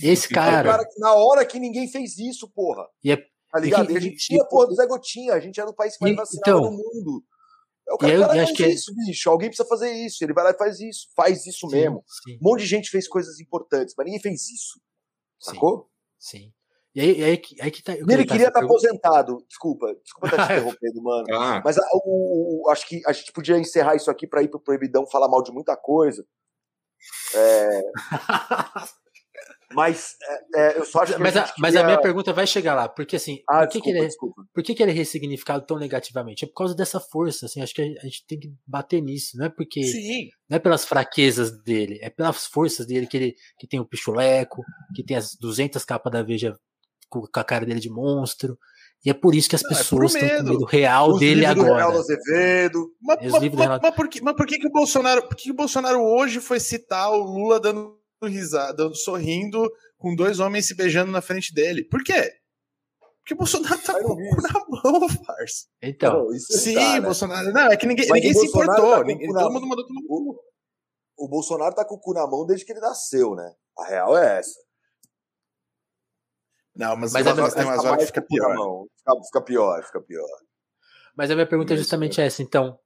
Esse 0.00 0.28
cara. 0.28 0.58
É 0.58 0.70
o 0.70 0.72
cara 0.72 0.84
que, 0.88 1.00
na 1.00 1.14
hora 1.14 1.44
que 1.44 1.58
ninguém 1.58 1.90
fez 1.90 2.16
isso, 2.18 2.48
porra. 2.54 2.86
E 3.02 3.10
é, 3.10 3.16
Tá 3.54 3.60
ligado? 3.60 3.88
E, 3.92 3.96
a 3.96 4.00
gente 4.00 4.16
tinha, 4.16 4.44
porra, 4.46 4.66
do 4.66 4.74
Zé 4.74 4.84
Gotinha, 4.84 5.32
a 5.32 5.38
gente 5.38 5.60
era 5.60 5.70
o 5.70 5.74
país 5.74 5.96
que 5.96 6.02
mais 6.02 6.16
vacinava 6.16 6.58
então, 6.58 6.60
no 6.62 6.72
mundo. 6.72 7.24
É 7.88 7.92
o 7.92 7.98
cara, 7.98 8.12
eu, 8.12 8.20
cara 8.20 8.34
faz 8.34 8.52
que 8.52 8.64
é 8.64 8.68
isso, 8.70 8.94
bicho. 8.94 9.30
Alguém 9.30 9.48
precisa 9.48 9.68
fazer 9.68 9.90
isso. 9.92 10.24
Ele 10.24 10.32
vai 10.32 10.44
lá 10.44 10.50
e 10.50 10.58
faz 10.58 10.80
isso. 10.80 11.08
Faz 11.14 11.46
isso 11.46 11.68
sim, 11.68 11.76
mesmo. 11.76 12.04
Sim. 12.24 12.36
Um 12.36 12.50
monte 12.50 12.60
de 12.60 12.66
gente 12.66 12.90
fez 12.90 13.06
coisas 13.06 13.40
importantes, 13.40 13.94
mas 13.96 14.04
ninguém 14.06 14.20
fez 14.20 14.48
isso. 14.48 14.80
Sacou? 15.38 15.90
Sim. 16.18 16.52
E 16.94 17.00
aí, 17.00 17.24
aí, 17.24 17.42
aí 17.60 17.70
que 17.70 17.82
tá. 17.82 17.92
Ele 17.92 18.24
queria 18.24 18.48
estar 18.48 18.60
tá 18.60 18.64
aposentado. 18.64 19.44
Desculpa, 19.48 19.94
desculpa 20.02 20.28
estar 20.28 20.46
te 20.46 20.52
interrompendo, 20.54 21.02
mano. 21.02 21.24
Ah. 21.32 21.60
Mas 21.64 21.76
a, 21.76 21.82
o, 21.92 22.66
o, 22.66 22.70
acho 22.70 22.86
que 22.86 23.02
a 23.04 23.12
gente 23.12 23.32
podia 23.32 23.58
encerrar 23.58 23.96
isso 23.96 24.10
aqui 24.10 24.26
para 24.26 24.42
ir 24.42 24.48
pro 24.48 24.60
Proibidão 24.60 25.06
falar 25.06 25.28
mal 25.28 25.42
de 25.42 25.52
muita 25.52 25.76
coisa. 25.76 26.24
É... 27.34 27.82
Mas 29.74 30.14
é, 30.22 30.60
é, 30.60 30.78
eu 30.78 30.84
só 30.84 31.02
acho 31.02 31.14
que. 31.14 31.20
Mas, 31.20 31.36
a, 31.36 31.52
mas 31.58 31.76
a 31.76 31.84
minha 31.84 32.00
pergunta 32.00 32.32
vai 32.32 32.46
chegar 32.46 32.74
lá, 32.74 32.88
porque 32.88 33.16
assim, 33.16 33.42
ah, 33.48 33.66
por, 33.66 33.68
que, 33.68 33.80
desculpa, 33.80 33.82
que, 33.82 33.90
ele, 33.90 34.06
é, 34.06 34.54
por 34.54 34.62
que, 34.62 34.74
que 34.74 34.82
ele 34.82 34.92
é 34.92 34.94
ressignificado 34.94 35.66
tão 35.66 35.78
negativamente? 35.78 36.44
É 36.44 36.48
por 36.48 36.54
causa 36.54 36.74
dessa 36.74 37.00
força, 37.00 37.46
assim, 37.46 37.60
acho 37.60 37.74
que 37.74 37.82
a 37.82 38.04
gente 38.04 38.24
tem 38.26 38.38
que 38.38 38.52
bater 38.66 39.00
nisso, 39.00 39.36
não 39.36 39.46
é 39.46 39.48
porque. 39.48 39.82
Sim. 39.82 40.28
Não 40.48 40.56
é 40.56 40.60
pelas 40.60 40.84
fraquezas 40.84 41.50
dele, 41.62 41.98
é 42.02 42.10
pelas 42.10 42.46
forças 42.46 42.86
dele 42.86 43.06
que 43.06 43.16
ele 43.16 43.34
que 43.58 43.66
tem 43.66 43.80
o 43.80 43.86
pichuleco, 43.86 44.62
que 44.94 45.02
tem 45.02 45.16
as 45.16 45.34
200 45.40 45.84
capas 45.84 46.12
da 46.12 46.22
Veja 46.22 46.54
com 47.08 47.26
a 47.34 47.44
cara 47.44 47.66
dele 47.66 47.80
de 47.80 47.90
monstro. 47.90 48.58
E 49.04 49.10
é 49.10 49.14
por 49.14 49.34
isso 49.34 49.48
que 49.50 49.54
as 49.54 49.62
não, 49.62 49.70
é 49.70 49.74
pessoas 49.74 50.14
é 50.14 50.18
estão 50.18 50.38
com 50.38 50.50
medo 50.52 50.64
real 50.64 51.10
Os 51.10 51.20
dele 51.20 51.44
agora. 51.44 51.76
Real 51.76 51.98
Azevedo. 51.98 52.90
Mas, 53.02 53.18
mas, 53.20 53.52
mas, 53.52 53.80
mas, 53.82 53.94
por 53.94 54.08
que, 54.08 54.22
mas 54.22 54.34
por 54.34 54.46
que, 54.46 54.58
que 54.58 54.66
o 54.66 54.72
Bolsonaro, 54.72 55.22
por 55.28 55.36
que, 55.36 55.44
que 55.44 55.50
o 55.50 55.54
Bolsonaro 55.56 56.02
hoje 56.02 56.40
foi 56.40 56.58
citar 56.58 57.10
o 57.10 57.22
Lula 57.22 57.60
dando 57.60 57.98
risada, 58.28 58.92
sorrindo, 58.94 59.70
com 59.96 60.14
dois 60.14 60.40
homens 60.40 60.66
se 60.66 60.74
beijando 60.74 61.10
na 61.10 61.22
frente 61.22 61.52
dele. 61.54 61.84
Por 61.84 62.02
quê? 62.02 62.30
Porque 63.20 63.34
o 63.34 63.38
Bolsonaro 63.38 63.80
tá 63.80 63.94
com 64.02 64.12
o 64.12 64.16
cu 64.16 64.42
na 64.42 64.98
mão, 65.00 65.08
farsa. 65.08 65.66
Então, 65.82 66.24
não, 66.24 66.38
sim, 66.38 66.74
tá, 66.74 66.92
né? 66.92 67.00
Bolsonaro. 67.00 67.52
Não, 67.52 67.72
é 67.72 67.76
que 67.76 67.86
ninguém, 67.86 68.06
ninguém 68.10 68.34
se 68.34 68.46
importou. 68.46 68.90
Tá 68.90 69.04
ninguém, 69.04 69.32
todo 69.32 69.50
mundo 69.50 69.66
mandou 69.66 69.86
todo 69.86 69.94
mundo. 69.94 70.06
O, 71.16 71.24
o 71.24 71.28
Bolsonaro 71.28 71.74
tá 71.74 71.86
com 71.86 71.94
o 71.94 72.00
cu 72.00 72.12
na 72.12 72.26
mão 72.26 72.44
desde 72.44 72.66
que 72.66 72.72
ele 72.72 72.80
nasceu, 72.80 73.34
né? 73.34 73.50
A 73.78 73.86
real 73.86 74.18
é 74.18 74.40
essa. 74.40 74.60
Não, 76.76 76.96
mas, 76.96 77.12
mas 77.12 77.54
tem 77.54 77.64
umas 77.64 77.84
horas 77.84 78.00
que 78.00 78.06
fica 78.08 78.20
pior. 78.20 78.86
Fica, 78.98 79.24
fica, 79.24 79.40
pior, 79.42 79.84
fica 79.84 80.00
pior. 80.02 80.38
Mas 81.16 81.30
a 81.30 81.34
minha 81.34 81.48
pergunta 81.48 81.72
é 81.72 81.76
justamente 81.76 82.20
essa. 82.20 82.42
Então, 82.42 82.78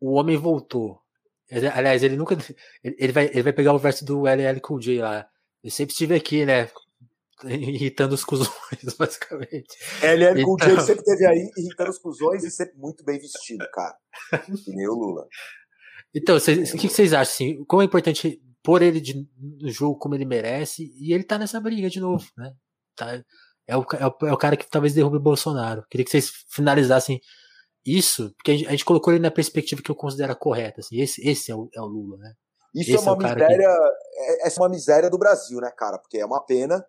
o 0.00 0.12
homem 0.12 0.36
voltou. 0.36 1.00
Aliás, 1.50 2.02
ele 2.02 2.16
nunca. 2.16 2.36
Ele 2.82 3.12
vai, 3.12 3.26
ele 3.26 3.42
vai 3.42 3.52
pegar 3.52 3.72
o 3.72 3.78
verso 3.78 4.04
do 4.04 4.26
LL 4.26 4.60
Cool 4.60 4.80
J 4.80 5.00
lá. 5.00 5.28
Eu 5.62 5.70
sempre 5.70 5.92
estive 5.92 6.14
aqui, 6.14 6.44
né? 6.44 6.68
Irritando 7.44 8.14
os 8.14 8.24
cuzões, 8.24 8.50
basicamente. 8.98 9.76
LL 10.02 10.42
Cool 10.42 10.56
então... 10.56 10.76
J 10.76 10.80
sempre 10.80 11.02
esteve 11.02 11.26
aí 11.26 11.50
irritando 11.56 11.90
os 11.90 11.98
cuzões 11.98 12.44
e 12.44 12.50
sempre 12.50 12.76
muito 12.78 13.04
bem 13.04 13.18
vestido, 13.18 13.66
cara. 13.72 13.96
Que 14.64 14.70
nem 14.70 14.88
o 14.88 14.94
Lula. 14.94 15.26
Então, 16.14 16.38
cês, 16.38 16.72
o 16.72 16.76
que 16.76 16.88
vocês 16.88 17.12
acham? 17.12 17.22
Assim, 17.22 17.64
como 17.64 17.82
é 17.82 17.84
importante 17.84 18.40
pôr 18.62 18.80
ele 18.80 19.00
de, 19.00 19.28
no 19.36 19.70
jogo 19.70 19.98
como 19.98 20.14
ele 20.14 20.24
merece 20.24 20.90
e 20.98 21.12
ele 21.12 21.24
tá 21.24 21.36
nessa 21.36 21.60
briga 21.60 21.90
de 21.90 22.00
novo, 22.00 22.24
né? 22.36 22.52
Tá, 22.96 23.22
é, 23.66 23.76
o, 23.76 23.84
é, 23.98 24.06
o, 24.06 24.26
é 24.28 24.32
o 24.32 24.36
cara 24.36 24.56
que 24.56 24.68
talvez 24.68 24.94
derrube 24.94 25.16
o 25.16 25.20
Bolsonaro. 25.20 25.84
Queria 25.90 26.04
que 26.04 26.10
vocês 26.10 26.30
finalizassem 26.48 27.20
isso, 27.86 28.32
porque 28.36 28.50
a 28.50 28.54
gente, 28.54 28.66
a 28.66 28.70
gente, 28.70 28.84
colocou 28.84 29.12
ele 29.12 29.22
na 29.22 29.30
perspectiva 29.30 29.82
que 29.82 29.90
eu 29.90 29.94
considero 29.94 30.34
correta. 30.36 30.80
Assim, 30.80 31.00
esse, 31.00 31.26
esse 31.26 31.50
é, 31.50 31.54
o, 31.54 31.68
é 31.74 31.80
o 31.80 31.86
Lula, 31.86 32.16
né? 32.18 32.32
Isso 32.74 32.94
esse 32.94 33.08
é 33.08 33.10
uma 33.10 33.28
é 33.28 33.34
miséria. 33.34 33.56
Que... 33.56 33.64
É, 33.64 34.46
essa 34.46 34.60
é 34.60 34.62
uma 34.62 34.68
miséria 34.68 35.10
do 35.10 35.18
Brasil, 35.18 35.60
né, 35.60 35.70
cara? 35.76 35.98
Porque 35.98 36.18
é 36.18 36.24
uma 36.24 36.44
pena, 36.44 36.84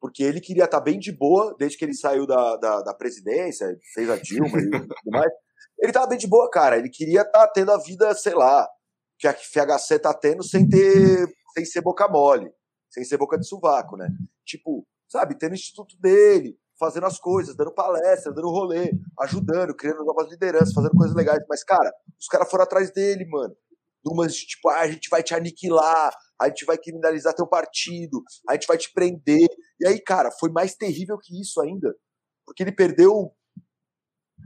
porque 0.00 0.22
ele 0.22 0.40
queria 0.40 0.64
estar 0.64 0.78
tá 0.78 0.84
bem 0.84 0.98
de 0.98 1.12
boa 1.12 1.54
desde 1.58 1.76
que 1.76 1.84
ele 1.84 1.94
saiu 1.94 2.26
da, 2.26 2.56
da, 2.56 2.82
da 2.82 2.94
presidência, 2.94 3.76
fez 3.92 4.08
a 4.08 4.16
Dilma 4.16 4.58
e 4.60 4.70
tudo 4.70 5.10
mais. 5.10 5.32
Ele 5.80 5.92
tava 5.92 6.06
bem 6.06 6.18
de 6.18 6.26
boa, 6.26 6.48
cara. 6.50 6.78
Ele 6.78 6.88
queria 6.88 7.22
estar 7.22 7.46
tá 7.46 7.52
tendo 7.52 7.72
a 7.72 7.78
vida, 7.78 8.14
sei 8.14 8.34
lá, 8.34 8.68
que 9.18 9.26
a 9.26 9.34
FHC 9.34 9.98
tá 9.98 10.14
tendo 10.14 10.42
sem 10.44 10.68
ter. 10.68 11.28
sem 11.52 11.64
ser 11.64 11.80
boca 11.80 12.08
mole, 12.08 12.50
sem 12.88 13.04
ser 13.04 13.18
boca 13.18 13.36
de 13.36 13.46
sovaco, 13.46 13.96
né? 13.96 14.08
Tipo, 14.44 14.86
sabe, 15.08 15.36
tendo 15.36 15.52
o 15.52 15.54
instituto 15.54 15.96
dele, 15.98 16.56
fazendo 16.78 17.06
as 17.06 17.18
coisas, 17.18 17.56
dando 17.56 17.72
palestra, 17.72 18.32
dando 18.32 18.50
rolê, 18.50 18.92
ajudando, 19.20 19.74
criando 19.74 20.04
novas 20.04 20.30
lideranças, 20.30 20.72
fazendo 20.72 20.96
coisas 20.96 21.16
legais. 21.16 21.42
Mas, 21.48 21.64
cara, 21.64 21.92
os 22.18 22.26
caras 22.26 22.48
foram 22.50 22.64
atrás 22.64 22.92
dele, 22.92 23.26
mano. 23.28 23.54
Numas 24.04 24.34
de 24.34 24.46
tipo, 24.46 24.68
ah, 24.68 24.80
a 24.80 24.90
gente 24.90 25.08
vai 25.10 25.22
te 25.22 25.34
aniquilar, 25.34 26.12
a 26.40 26.48
gente 26.48 26.64
vai 26.64 26.78
criminalizar 26.78 27.34
teu 27.34 27.46
partido, 27.46 28.22
a 28.48 28.54
gente 28.54 28.66
vai 28.66 28.78
te 28.78 28.92
prender. 28.92 29.48
E 29.80 29.86
aí, 29.86 30.00
cara, 30.00 30.30
foi 30.30 30.50
mais 30.50 30.76
terrível 30.76 31.18
que 31.18 31.38
isso 31.40 31.60
ainda. 31.60 31.94
Porque 32.46 32.62
ele 32.62 32.72
perdeu 32.72 33.32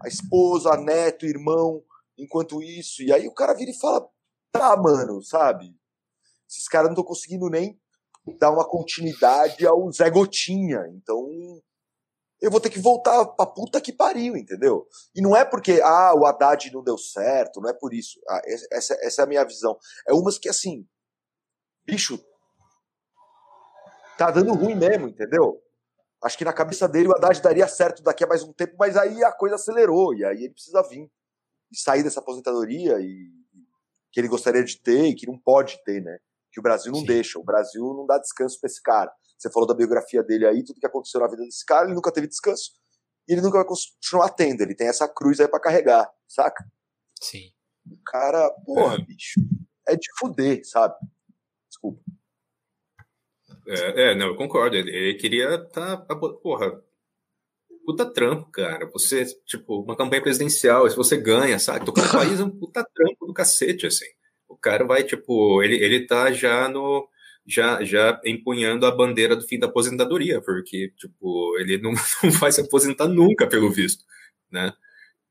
a 0.02 0.09
esposa, 0.09 0.70
a 0.72 0.76
neto, 0.76 1.24
o 1.24 1.28
irmão, 1.28 1.82
enquanto 2.18 2.62
isso. 2.62 3.02
E 3.02 3.12
aí 3.12 3.28
o 3.28 3.34
cara 3.34 3.54
vira 3.54 3.70
e 3.70 3.78
fala: 3.78 4.09
tá, 4.50 4.76
mano, 4.76 5.22
sabe? 5.22 5.74
Esses 6.48 6.66
caras 6.66 6.86
não 6.86 6.94
estão 6.94 7.04
conseguindo 7.04 7.48
nem 7.48 7.78
dar 8.38 8.50
uma 8.50 8.68
continuidade 8.68 9.66
ao 9.66 9.90
Zé 9.92 10.10
Gotinha. 10.10 10.86
Então, 10.94 11.18
eu 12.43 12.51
vou 12.51 12.60
ter 12.60 12.70
que 12.70 12.81
voltar 12.81 13.24
pra 13.24 13.47
puta 13.47 13.81
que 13.81 13.93
pariu, 13.93 14.36
entendeu? 14.36 14.89
E 15.14 15.23
não 15.23 15.36
é 15.36 15.44
porque, 15.44 15.81
ah, 15.81 16.12
o 16.12 16.27
Haddad 16.27 16.73
não 16.73 16.82
deu 16.82 16.98
certo, 16.98 17.60
não 17.60 17.70
é 17.70 17.73
por 17.73 17.94
isso. 17.94 18.20
Ah, 18.28 18.43
essa, 18.44 18.98
essa 19.01 19.23
é 19.23 19.24
a 19.24 19.28
minha 19.28 19.44
visão. 19.44 19.78
É 20.09 20.12
umas 20.12 20.39
que, 20.39 20.48
assim, 20.48 20.85
bicho, 21.86 22.19
tá 24.19 24.32
dando 24.32 24.52
ruim 24.55 24.74
mesmo, 24.74 25.06
entendeu? 25.06 25.62
Acho 26.23 26.36
que 26.36 26.44
na 26.44 26.52
cabeça 26.52 26.89
dele 26.89 27.09
o 27.09 27.12
Haddad 27.12 27.40
daria 27.40 27.69
certo 27.69 28.02
daqui 28.02 28.24
a 28.24 28.27
mais 28.27 28.43
um 28.43 28.52
tempo, 28.52 28.74
mas 28.77 28.97
aí 28.97 29.23
a 29.23 29.31
coisa 29.31 29.55
acelerou, 29.55 30.12
e 30.12 30.24
aí 30.24 30.44
ele 30.44 30.52
precisa 30.52 30.82
vir 30.82 31.09
e 31.70 31.78
sair 31.78 32.02
dessa 32.02 32.19
aposentadoria 32.19 32.98
e 32.98 33.31
que 34.10 34.20
ele 34.20 34.28
gostaria 34.28 34.64
de 34.64 34.81
ter 34.81 35.06
e 35.06 35.14
que 35.14 35.28
não 35.28 35.39
pode 35.39 35.82
ter, 35.85 36.02
né? 36.02 36.19
Que 36.51 36.59
o 36.59 36.62
Brasil 36.62 36.93
não 36.93 37.01
Sim. 37.01 37.06
deixa, 37.06 37.39
o 37.39 37.44
Brasil 37.44 37.82
não 37.94 38.05
dá 38.05 38.19
descanso 38.19 38.59
pra 38.60 38.66
esse 38.66 38.82
cara. 38.82 39.12
Você 39.43 39.51
falou 39.51 39.66
da 39.66 39.74
biografia 39.74 40.23
dele 40.23 40.47
aí, 40.47 40.64
tudo 40.64 40.78
que 40.78 40.86
aconteceu 40.86 41.20
na 41.20 41.27
vida 41.27 41.43
desse 41.43 41.66
cara, 41.66 41.86
ele 41.86 41.94
nunca 41.94 42.12
teve 42.12 42.28
descanso. 42.28 42.70
E 43.28 43.32
ele 43.32 43.40
nunca 43.40 43.59
vai 43.59 43.66
continuar 43.66 44.28
tendo. 44.31 44.60
Ele 44.60 44.74
tem 44.74 44.86
essa 44.86 45.09
cruz 45.09 45.40
aí 45.40 45.48
para 45.48 45.59
carregar, 45.59 46.09
saca? 46.28 46.64
Sim. 47.20 47.52
O 47.85 47.98
cara, 48.05 48.48
porra, 48.64 48.94
é. 48.94 48.98
bicho, 49.05 49.40
é 49.89 49.97
de 49.97 50.06
fuder, 50.16 50.60
sabe? 50.64 50.94
Desculpa. 51.69 52.01
É, 53.66 54.12
é 54.12 54.14
não, 54.14 54.28
eu 54.28 54.36
concordo. 54.36 54.77
Ele, 54.77 54.94
ele 54.94 55.14
queria 55.14 55.59
tá, 55.59 55.97
porra, 55.97 56.81
puta 57.85 58.06
trampo, 58.06 58.48
cara. 58.52 58.89
Você, 58.93 59.24
tipo, 59.44 59.82
uma 59.82 59.97
campanha 59.97 60.23
presidencial, 60.23 60.89
se 60.89 60.94
você 60.94 61.16
ganha, 61.16 61.59
sabe? 61.59 61.85
Tocar 61.85 62.06
o 62.06 62.12
país 62.12 62.39
é 62.39 62.44
um 62.44 62.51
puta 62.51 62.86
trampo 62.94 63.27
do 63.27 63.35
cacete, 63.35 63.89
assim. 63.89 64.06
O 64.48 64.56
cara 64.56 64.85
vai, 64.85 65.02
tipo, 65.02 65.60
ele, 65.64 65.74
ele 65.82 66.06
tá 66.06 66.31
já 66.31 66.69
no, 66.69 67.09
já, 67.47 67.82
já 67.85 68.20
empunhando 68.24 68.86
a 68.86 68.90
bandeira 68.90 69.36
do 69.36 69.47
fim 69.47 69.59
da 69.59 69.66
aposentadoria, 69.66 70.40
porque, 70.40 70.90
tipo, 70.97 71.59
ele 71.59 71.78
não, 71.78 71.93
não 72.23 72.31
vai 72.32 72.52
se 72.52 72.60
aposentar 72.60 73.09
nunca, 73.09 73.47
pelo 73.47 73.70
visto, 73.70 74.05
né? 74.51 74.73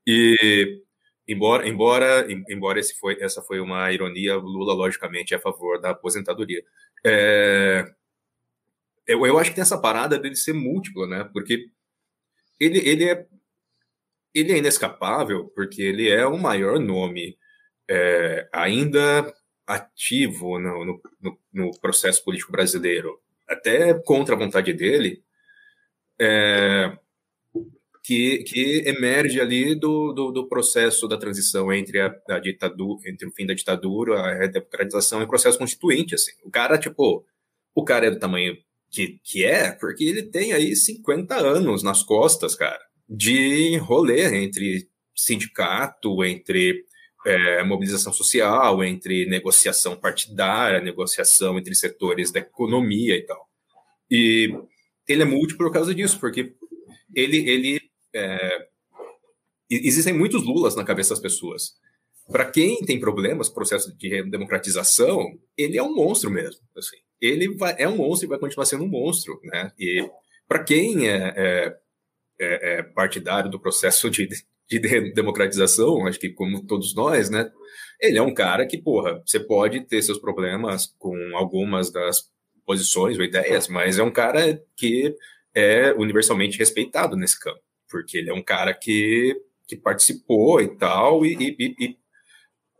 E, 0.06 0.82
embora, 1.28 1.68
embora, 1.68 2.26
embora 2.48 2.80
esse 2.80 2.98
foi, 2.98 3.16
essa 3.20 3.42
foi 3.42 3.60
uma 3.60 3.90
ironia, 3.92 4.36
Lula, 4.36 4.74
logicamente, 4.74 5.34
é 5.34 5.36
a 5.36 5.40
favor 5.40 5.80
da 5.80 5.90
aposentadoria. 5.90 6.62
É, 7.04 7.84
eu, 9.06 9.26
eu 9.26 9.38
acho 9.38 9.50
que 9.50 9.56
tem 9.56 9.62
essa 9.62 9.80
parada 9.80 10.18
dele 10.18 10.36
ser 10.36 10.52
múltipla, 10.52 11.06
né? 11.06 11.28
Porque 11.32 11.68
ele, 12.60 12.78
ele, 12.78 13.10
é, 13.10 13.26
ele 14.34 14.52
é 14.52 14.58
inescapável, 14.58 15.48
porque 15.54 15.82
ele 15.82 16.08
é 16.08 16.26
o 16.26 16.38
maior 16.38 16.78
nome 16.78 17.36
é, 17.88 18.48
ainda 18.52 19.32
ativo 19.66 20.58
no, 20.58 20.84
no, 20.84 21.38
no, 21.52 21.70
processo 21.80 22.24
político 22.24 22.52
brasileiro, 22.52 23.20
até 23.48 23.94
contra 23.94 24.34
a 24.34 24.38
vontade 24.38 24.72
dele, 24.72 25.22
é, 26.20 26.96
que, 28.02 28.38
que 28.44 28.82
emerge 28.86 29.40
ali 29.40 29.74
do, 29.74 30.12
do, 30.12 30.32
do, 30.32 30.48
processo 30.48 31.06
da 31.06 31.16
transição 31.16 31.72
entre 31.72 32.00
a, 32.00 32.12
a, 32.30 32.38
ditadura, 32.40 33.08
entre 33.08 33.28
o 33.28 33.32
fim 33.32 33.46
da 33.46 33.54
ditadura, 33.54 34.20
a 34.20 34.34
redemocratização 34.34 35.20
e 35.20 35.24
o 35.24 35.28
processo 35.28 35.58
constituinte, 35.58 36.14
assim. 36.14 36.32
O 36.44 36.50
cara, 36.50 36.76
tipo, 36.78 37.24
o 37.74 37.84
cara 37.84 38.06
é 38.06 38.10
do 38.10 38.18
tamanho 38.18 38.56
que, 38.90 39.20
que 39.22 39.44
é, 39.44 39.72
porque 39.72 40.04
ele 40.04 40.24
tem 40.24 40.52
aí 40.52 40.74
50 40.74 41.34
anos 41.36 41.82
nas 41.82 42.02
costas, 42.02 42.54
cara, 42.54 42.80
de 43.08 43.76
rolê 43.78 44.44
entre 44.44 44.88
sindicato, 45.14 46.24
entre 46.24 46.84
é, 47.24 47.62
mobilização 47.62 48.12
social, 48.12 48.82
entre 48.82 49.26
negociação 49.26 49.96
partidária, 49.96 50.80
negociação 50.80 51.58
entre 51.58 51.74
setores 51.74 52.30
da 52.30 52.40
economia 52.40 53.16
e 53.16 53.22
tal. 53.22 53.48
E 54.10 54.54
ele 55.08 55.22
é 55.22 55.26
múltiplo 55.26 55.66
por 55.66 55.72
causa 55.72 55.94
disso, 55.94 56.18
porque 56.18 56.54
ele, 57.14 57.48
ele 57.48 57.80
é, 58.14 58.68
existem 59.70 60.12
muitos 60.12 60.44
Lulas 60.44 60.76
na 60.76 60.84
cabeça 60.84 61.10
das 61.10 61.20
pessoas. 61.20 61.74
Para 62.30 62.50
quem 62.50 62.80
tem 62.84 63.00
problemas, 63.00 63.48
processo 63.48 63.96
de 63.96 64.22
democratização, 64.24 65.38
ele 65.56 65.76
é 65.76 65.82
um 65.82 65.94
monstro 65.94 66.30
mesmo. 66.30 66.60
Assim. 66.76 66.96
Ele 67.20 67.54
vai, 67.54 67.74
é 67.78 67.88
um 67.88 67.96
monstro 67.96 68.26
e 68.26 68.28
vai 68.28 68.38
continuar 68.38 68.66
sendo 68.66 68.84
um 68.84 68.88
monstro. 68.88 69.40
Né? 69.44 69.72
E 69.78 70.08
para 70.46 70.62
quem 70.62 71.08
é, 71.08 71.34
é, 71.36 71.78
é, 72.38 72.78
é, 72.78 72.82
partidário 72.82 73.50
do 73.50 73.60
processo 73.60 74.10
de, 74.10 74.28
de 74.78 75.12
democratização, 75.12 76.06
acho 76.06 76.18
que 76.18 76.30
como 76.30 76.66
todos 76.66 76.94
nós, 76.94 77.30
né? 77.30 77.50
Ele 78.00 78.18
é 78.18 78.22
um 78.22 78.34
cara 78.34 78.66
que, 78.66 78.78
porra, 78.78 79.22
você 79.24 79.38
pode 79.38 79.80
ter 79.86 80.02
seus 80.02 80.18
problemas 80.18 80.94
com 80.98 81.16
algumas 81.34 81.90
das 81.92 82.30
posições 82.66 83.18
ou 83.18 83.24
ideias, 83.24 83.68
mas 83.68 83.98
é 83.98 84.02
um 84.02 84.10
cara 84.10 84.60
que 84.76 85.14
é 85.54 85.92
universalmente 85.92 86.58
respeitado 86.58 87.16
nesse 87.16 87.38
campo 87.38 87.60
porque 87.92 88.16
ele 88.16 88.30
é 88.30 88.34
um 88.34 88.42
cara 88.42 88.72
que, 88.72 89.38
que 89.68 89.76
participou 89.76 90.62
e 90.62 90.76
tal, 90.78 91.26
e, 91.26 91.34
e, 91.34 91.76
e, 91.78 91.96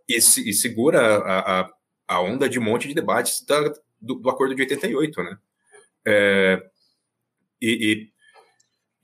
e, 0.09 0.16
e 0.16 0.52
segura 0.55 0.98
a, 1.19 1.60
a, 1.60 1.70
a, 2.09 2.20
onda 2.23 2.48
de 2.48 2.59
um 2.59 2.62
monte 2.62 2.89
de 2.89 2.94
debates 2.94 3.44
da, 3.44 3.60
do, 4.01 4.14
do 4.14 4.31
acordo 4.31 4.55
de 4.55 4.62
88, 4.62 5.23
né? 5.23 5.39
É, 6.06 6.62
e 7.60 8.10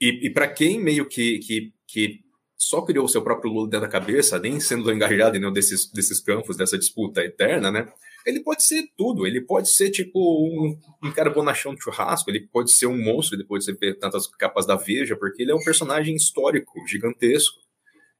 e, 0.01 0.27
e 0.27 0.29
para 0.29 0.47
quem 0.47 0.79
meio 0.79 1.05
que, 1.05 1.39
que, 1.39 1.73
que 1.85 2.21
só 2.59 2.81
criou 2.81 3.05
o 3.05 3.09
seu 3.09 3.21
próprio 3.21 3.49
Lula 3.49 3.69
dentro 3.69 3.87
da 3.87 3.91
cabeça, 3.91 4.37
nem 4.37 4.59
sendo 4.59 4.91
engajado 4.91 5.37
em 5.37 5.39
nenhum 5.39 5.53
desses, 5.53 5.89
desses 5.89 6.19
campos, 6.19 6.57
dessa 6.57 6.77
disputa 6.77 7.23
eterna, 7.23 7.71
né? 7.71 7.87
Ele 8.25 8.41
pode 8.41 8.63
ser 8.63 8.83
tudo, 8.97 9.25
ele 9.25 9.39
pode 9.39 9.69
ser 9.69 9.89
tipo 9.89 10.19
um, 10.19 10.77
um 11.01 11.09
de 11.09 11.81
churrasco, 11.81 12.29
ele 12.29 12.41
pode 12.41 12.69
ser 12.73 12.87
um 12.87 13.01
monstro 13.01 13.37
depois 13.37 13.63
de 13.63 13.71
ver 13.71 13.97
tantas 13.97 14.27
capas 14.27 14.65
da 14.65 14.75
Veja, 14.75 15.15
porque 15.15 15.41
ele 15.41 15.53
é 15.53 15.55
um 15.55 15.63
personagem 15.63 16.13
histórico, 16.13 16.85
gigantesco. 16.85 17.57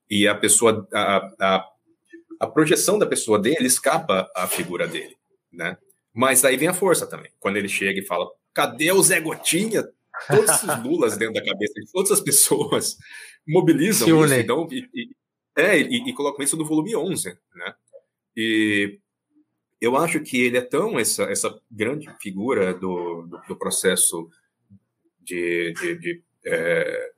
E 0.10 0.26
a 0.26 0.34
pessoa, 0.34 0.88
a, 0.94 1.18
a, 1.38 1.66
a 2.40 2.48
projeção 2.48 2.98
da 2.98 3.06
pessoa 3.06 3.38
dele 3.38 3.68
escapa 3.68 4.32
à 4.34 4.48
figura 4.48 4.88
dele, 4.88 5.18
né? 5.52 5.78
Mas 6.14 6.42
daí 6.42 6.56
vem 6.56 6.70
a 6.70 6.74
força 6.74 7.06
também. 7.06 7.32
Quando 7.42 7.58
ele 7.58 7.68
chega 7.68 8.00
e 8.00 8.06
fala, 8.06 8.26
cadê 8.54 8.90
o 8.94 9.04
Zé 9.04 9.20
Gotinha? 9.20 9.84
Todos 10.28 10.50
esses 10.50 10.84
lulas 10.84 11.18
dentro 11.18 11.36
da 11.36 11.46
cabeça 11.46 11.74
de 11.74 11.92
todas 11.92 12.12
as 12.12 12.22
pessoas 12.22 12.98
mobilizam 13.48 14.24
isso, 14.26 14.34
então, 14.34 14.68
e, 14.72 14.88
e, 14.94 15.10
é, 15.58 15.80
e, 15.80 16.10
e 16.10 16.14
colocam 16.14 16.44
isso 16.44 16.58
no 16.58 16.66
volume 16.66 16.96
11, 16.96 17.38
né? 17.56 17.74
E 18.36 19.00
eu 19.82 19.96
acho 19.96 20.20
que 20.22 20.42
ele 20.42 20.58
é 20.58 20.62
tão 20.62 21.00
essa, 21.00 21.24
essa 21.24 21.58
grande 21.70 22.10
figura 22.22 22.74
do, 22.74 23.24
do, 23.24 23.42
do 23.48 23.56
processo 23.56 24.30
de, 25.22 25.74
de, 25.74 25.98
de, 25.98 26.24
é, 26.46 27.12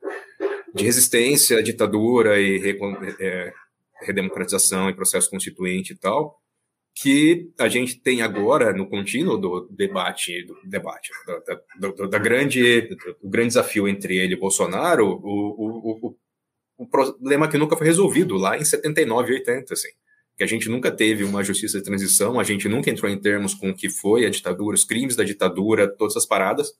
de, 0.74 0.84
resistência 0.84 1.60
à 1.60 1.62
ditadura 1.62 2.40
e 2.40 2.58
re, 2.58 2.78
é, 3.20 3.54
redemocratização 4.02 4.90
e 4.90 4.96
processo 4.96 5.30
constituinte 5.30 5.94
e 5.94 5.96
tal, 5.96 6.41
que 6.96 7.50
a 7.58 7.68
gente 7.68 8.00
tem 8.00 8.22
agora 8.22 8.74
no 8.74 8.88
contínuo 8.88 9.38
do 9.38 9.68
debate, 9.72 10.46
do 10.46 10.56
debate, 10.70 11.10
da, 11.26 11.60
da, 11.80 12.08
da 12.08 12.20
grande, 12.20 12.82
do 13.22 13.30
grande 13.30 13.50
desafio 13.50 13.88
entre 13.88 14.18
ele 14.18 14.34
e 14.34 14.40
Bolsonaro, 14.40 15.08
o, 15.08 15.18
o, 15.24 16.08
o, 16.08 16.16
o 16.78 16.88
problema 16.88 17.48
que 17.48 17.58
nunca 17.58 17.78
foi 17.78 17.88
resolvido 17.88 18.36
lá 18.36 18.58
em 18.58 18.66
79 18.66 19.32
e 19.32 19.36
80, 19.36 19.74
assim 19.74 19.90
que 20.42 20.44
a 20.44 20.48
gente 20.48 20.70
nunca 20.70 20.92
teve 20.92 21.24
uma 21.24 21.44
justiça 21.44 21.78
de 21.78 21.84
transição, 21.84 22.40
a 22.40 22.44
gente 22.44 22.68
nunca 22.68 22.90
entrou 22.90 23.12
em 23.12 23.20
termos 23.20 23.54
com 23.54 23.70
o 23.70 23.76
que 23.76 23.88
foi 23.90 24.26
a 24.26 24.30
ditadura, 24.32 24.74
os 24.74 24.84
crimes 24.84 25.16
da 25.16 25.24
ditadura, 25.24 25.88
todas 25.88 26.14
essas 26.16 26.26
paradas, 26.26 26.74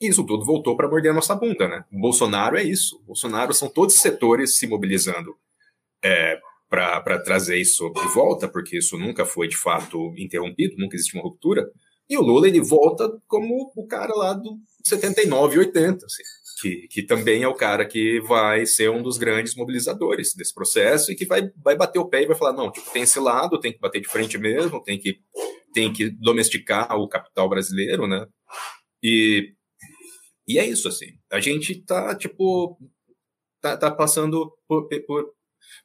e 0.00 0.08
isso 0.08 0.24
tudo 0.24 0.46
voltou 0.46 0.74
para 0.78 0.88
morder 0.88 1.10
a 1.10 1.14
nossa 1.14 1.34
bunda, 1.34 1.68
né? 1.68 1.84
O 1.92 2.00
Bolsonaro 2.00 2.56
é 2.56 2.62
isso. 2.62 3.02
Bolsonaro 3.06 3.52
são 3.52 3.68
todos 3.68 3.94
os 3.94 4.00
setores 4.00 4.56
se 4.56 4.66
mobilizando 4.66 5.36
é, 6.02 6.40
para 6.72 7.18
trazer 7.22 7.58
isso 7.58 7.90
de 7.90 8.08
volta, 8.14 8.48
porque 8.48 8.78
isso 8.78 8.96
nunca 8.96 9.26
foi 9.26 9.46
de 9.46 9.56
fato 9.56 10.14
interrompido, 10.16 10.76
nunca 10.78 10.96
existe 10.96 11.14
uma 11.14 11.22
ruptura. 11.22 11.70
E 12.08 12.16
o 12.16 12.22
Lula 12.22 12.48
ele 12.48 12.60
volta 12.60 13.12
como 13.28 13.70
o 13.76 13.86
cara 13.86 14.14
lá 14.14 14.32
do 14.32 14.58
79 14.82 15.56
e 15.56 15.58
80, 15.58 16.06
assim 16.06 16.22
que, 16.62 16.86
que 16.86 17.02
também 17.02 17.42
é 17.42 17.48
o 17.48 17.56
cara 17.56 17.84
que 17.84 18.20
vai 18.20 18.64
ser 18.64 18.88
um 18.88 19.02
dos 19.02 19.18
grandes 19.18 19.56
mobilizadores 19.56 20.32
desse 20.32 20.54
processo 20.54 21.10
e 21.10 21.16
que 21.16 21.26
vai, 21.26 21.50
vai 21.56 21.76
bater 21.76 21.98
o 21.98 22.08
pé 22.08 22.22
e 22.22 22.26
vai 22.26 22.36
falar, 22.36 22.52
não, 22.52 22.70
tipo, 22.70 22.88
tem 22.92 23.02
esse 23.02 23.18
lado, 23.18 23.58
tem 23.58 23.72
que 23.72 23.80
bater 23.80 24.00
de 24.00 24.08
frente 24.08 24.38
mesmo, 24.38 24.80
tem 24.80 24.96
que, 24.96 25.18
tem 25.74 25.92
que 25.92 26.08
domesticar 26.08 26.96
o 26.96 27.08
capital 27.08 27.48
brasileiro, 27.48 28.06
né? 28.06 28.24
E, 29.02 29.54
e 30.46 30.56
é 30.56 30.64
isso, 30.64 30.86
assim. 30.86 31.18
A 31.32 31.40
gente 31.40 31.82
tá, 31.82 32.14
tipo, 32.14 32.78
tá, 33.60 33.76
tá 33.76 33.90
passando 33.90 34.56
por, 34.68 34.88
por, 35.04 35.34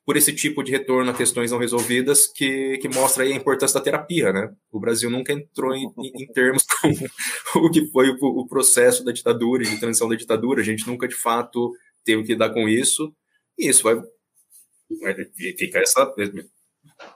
por 0.05 0.15
esse 0.15 0.33
tipo 0.33 0.63
de 0.63 0.71
retorno 0.71 1.11
a 1.11 1.13
questões 1.13 1.51
não 1.51 1.59
resolvidas 1.59 2.27
que, 2.27 2.77
que 2.77 2.87
mostra 2.87 3.23
aí 3.23 3.33
a 3.33 3.35
importância 3.35 3.77
da 3.77 3.83
terapia, 3.83 4.31
né? 4.31 4.49
O 4.71 4.79
Brasil 4.79 5.09
nunca 5.09 5.33
entrou 5.33 5.75
em, 5.75 5.91
em 5.97 6.27
termos 6.31 6.63
com 7.51 7.59
o 7.59 7.69
que 7.69 7.85
foi 7.91 8.09
o, 8.09 8.17
o, 8.21 8.47
processo 8.47 9.03
da 9.03 9.11
ditadura 9.11 9.63
e 9.63 9.69
de 9.69 9.79
transição 9.79 10.07
da 10.07 10.15
ditadura. 10.15 10.61
A 10.61 10.63
gente 10.63 10.87
nunca, 10.87 11.07
de 11.07 11.15
fato, 11.15 11.73
teve 12.05 12.23
que 12.23 12.33
lidar 12.33 12.51
com 12.51 12.69
isso. 12.69 13.13
E 13.57 13.67
isso 13.67 13.83
vai... 13.83 14.01
Fica 15.57 15.79
essa, 15.79 16.09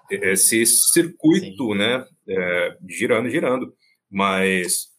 esse 0.10 0.66
circuito, 0.66 1.72
Sim. 1.72 1.78
né? 1.78 2.06
É, 2.28 2.78
girando, 2.90 3.30
girando. 3.30 3.74
Mas, 4.10 4.90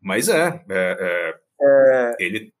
mas 0.00 0.28
é, 0.28 0.64
é, 0.70 0.96
é, 1.00 1.34
é. 1.60 2.16
ele, 2.20 2.52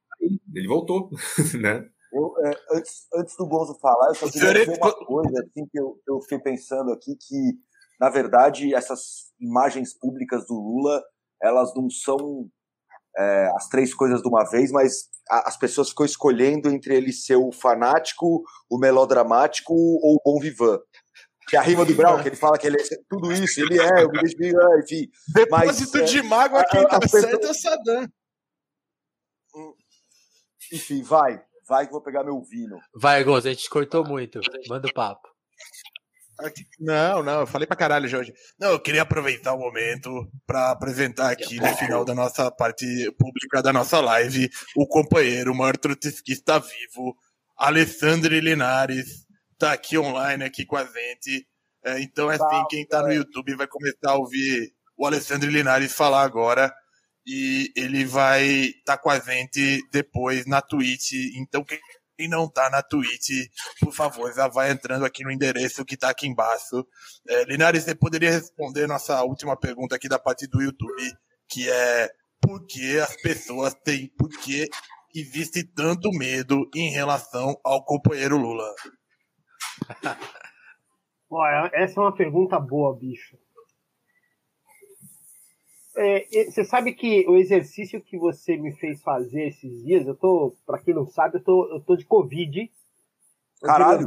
ele 0.52 0.66
voltou, 0.66 1.10
né? 1.60 1.88
Eu, 2.14 2.32
é, 2.46 2.76
antes, 2.76 3.08
antes 3.12 3.36
do 3.36 3.44
Gonzo 3.44 3.76
falar, 3.80 4.10
eu 4.10 4.14
só 4.14 4.30
queria 4.30 4.52
dizer 4.52 4.78
uma 4.80 4.94
coisa 5.04 5.40
assim, 5.40 5.66
que 5.66 5.80
eu, 5.80 6.00
eu 6.06 6.20
fiquei 6.20 6.38
pensando 6.38 6.92
aqui, 6.92 7.16
que, 7.16 7.58
na 7.98 8.08
verdade, 8.08 8.72
essas 8.72 9.32
imagens 9.40 9.92
públicas 9.98 10.46
do 10.46 10.54
Lula, 10.54 11.02
elas 11.42 11.74
não 11.74 11.90
são 11.90 12.48
é, 13.18 13.50
as 13.56 13.68
três 13.68 13.92
coisas 13.92 14.22
de 14.22 14.28
uma 14.28 14.48
vez, 14.48 14.70
mas 14.70 15.08
a, 15.28 15.48
as 15.48 15.56
pessoas 15.56 15.88
ficam 15.88 16.06
escolhendo 16.06 16.70
entre 16.70 16.94
ele 16.96 17.12
ser 17.12 17.34
o 17.34 17.50
fanático, 17.50 18.44
o 18.70 18.78
melodramático 18.78 19.74
ou 19.74 20.14
o 20.14 20.22
bom 20.24 20.38
vivant. 20.38 20.80
Que 21.48 21.56
a 21.56 21.62
rima 21.62 21.84
do 21.84 21.94
Brown, 21.96 22.22
que 22.22 22.28
ele 22.28 22.36
fala 22.36 22.56
que 22.56 22.66
ele 22.66 22.80
é 22.80 22.84
tudo 23.10 23.32
isso, 23.32 23.60
ele 23.60 23.78
é, 23.78 24.06
me 24.06 24.82
enfim. 24.82 25.10
Depósito 25.34 25.98
mas, 25.98 26.10
de 26.10 26.18
é, 26.20 26.22
mágoa, 26.22 26.64
quem 26.64 26.86
tá 26.86 27.00
certo 27.08 27.44
é 27.44 27.50
o 27.50 27.54
Saddam. 27.54 28.08
Enfim, 30.72 31.02
vai. 31.02 31.44
Vai 31.68 31.86
que 31.86 31.92
vou 31.92 32.02
pegar 32.02 32.24
meu 32.24 32.40
vinho. 32.42 32.78
Vai, 32.94 33.24
Gonzo, 33.24 33.48
a 33.48 33.52
gente 33.52 33.68
cortou 33.70 34.04
muito. 34.04 34.40
Manda 34.68 34.88
o 34.88 34.92
papo. 34.92 35.34
Não, 36.80 37.22
não, 37.22 37.40
eu 37.40 37.46
falei 37.46 37.66
pra 37.66 37.76
caralho, 37.76 38.08
Jorge. 38.08 38.34
Não, 38.58 38.72
eu 38.72 38.80
queria 38.80 39.02
aproveitar 39.02 39.54
o 39.54 39.58
momento 39.58 40.10
para 40.44 40.72
apresentar 40.72 41.30
aqui 41.30 41.60
no 41.60 41.76
final 41.76 42.04
da 42.04 42.14
nossa 42.14 42.50
parte 42.50 42.84
pública 43.12 43.62
da 43.62 43.72
nossa 43.72 44.00
live 44.00 44.50
o 44.76 44.86
companheiro, 44.86 45.52
o 45.52 45.54
maior 45.54 45.76
trotskista 45.76 46.58
vivo, 46.58 47.16
Alessandro 47.56 48.36
Linares, 48.36 49.24
tá 49.56 49.72
aqui 49.72 49.96
online 49.96 50.44
aqui 50.44 50.66
com 50.66 50.76
a 50.76 50.84
gente. 50.84 51.46
É, 51.84 52.00
então, 52.00 52.30
é 52.30 52.34
assim, 52.34 52.64
quem 52.68 52.86
tá 52.86 53.02
no 53.02 53.12
YouTube 53.12 53.54
vai 53.54 53.68
começar 53.68 54.10
a 54.10 54.16
ouvir 54.16 54.72
o 54.96 55.06
Alessandro 55.06 55.48
Linares 55.48 55.92
falar 55.92 56.22
agora 56.22 56.74
e 57.26 57.72
ele 57.76 58.04
vai 58.04 58.44
estar 58.44 58.96
tá 58.96 58.98
com 58.98 59.10
a 59.10 59.18
gente 59.18 59.80
depois 59.90 60.46
na 60.46 60.60
Twitch. 60.60 61.12
Então, 61.36 61.64
quem 61.64 62.28
não 62.28 62.48
tá 62.48 62.70
na 62.70 62.82
Twitch, 62.82 63.48
por 63.80 63.92
favor, 63.92 64.32
já 64.32 64.48
vai 64.48 64.70
entrando 64.70 65.04
aqui 65.04 65.24
no 65.24 65.30
endereço 65.30 65.84
que 65.84 65.96
tá 65.96 66.10
aqui 66.10 66.26
embaixo. 66.26 66.86
É, 67.28 67.44
Linares, 67.44 67.84
você 67.84 67.94
poderia 67.94 68.30
responder 68.30 68.86
nossa 68.86 69.22
última 69.22 69.56
pergunta 69.56 69.96
aqui 69.96 70.08
da 70.08 70.18
parte 70.18 70.46
do 70.46 70.62
YouTube, 70.62 71.12
que 71.48 71.68
é 71.68 72.10
por 72.40 72.66
que 72.66 72.98
as 72.98 73.16
pessoas 73.22 73.74
têm, 73.74 74.08
por 74.18 74.28
que 74.28 74.68
existe 75.14 75.64
tanto 75.64 76.10
medo 76.10 76.68
em 76.74 76.90
relação 76.90 77.58
ao 77.64 77.84
companheiro 77.84 78.36
Lula? 78.36 78.68
Olha, 81.30 81.70
essa 81.72 82.00
é 82.00 82.02
uma 82.02 82.14
pergunta 82.14 82.60
boa, 82.60 82.96
bicho. 82.96 83.36
É, 85.96 86.26
você 86.50 86.64
sabe 86.64 86.92
que 86.92 87.24
o 87.28 87.36
exercício 87.36 88.00
que 88.00 88.18
você 88.18 88.56
me 88.56 88.72
fez 88.76 89.00
fazer 89.02 89.48
esses 89.48 89.82
dias, 89.84 90.06
eu 90.06 90.14
tô, 90.16 90.54
pra 90.66 90.78
quem 90.78 90.92
não 90.94 91.06
sabe, 91.06 91.36
eu 91.38 91.44
tô, 91.44 91.72
eu 91.72 91.80
tô 91.80 91.96
de 91.96 92.04
Covid. 92.04 92.70
Caralho. 93.62 94.04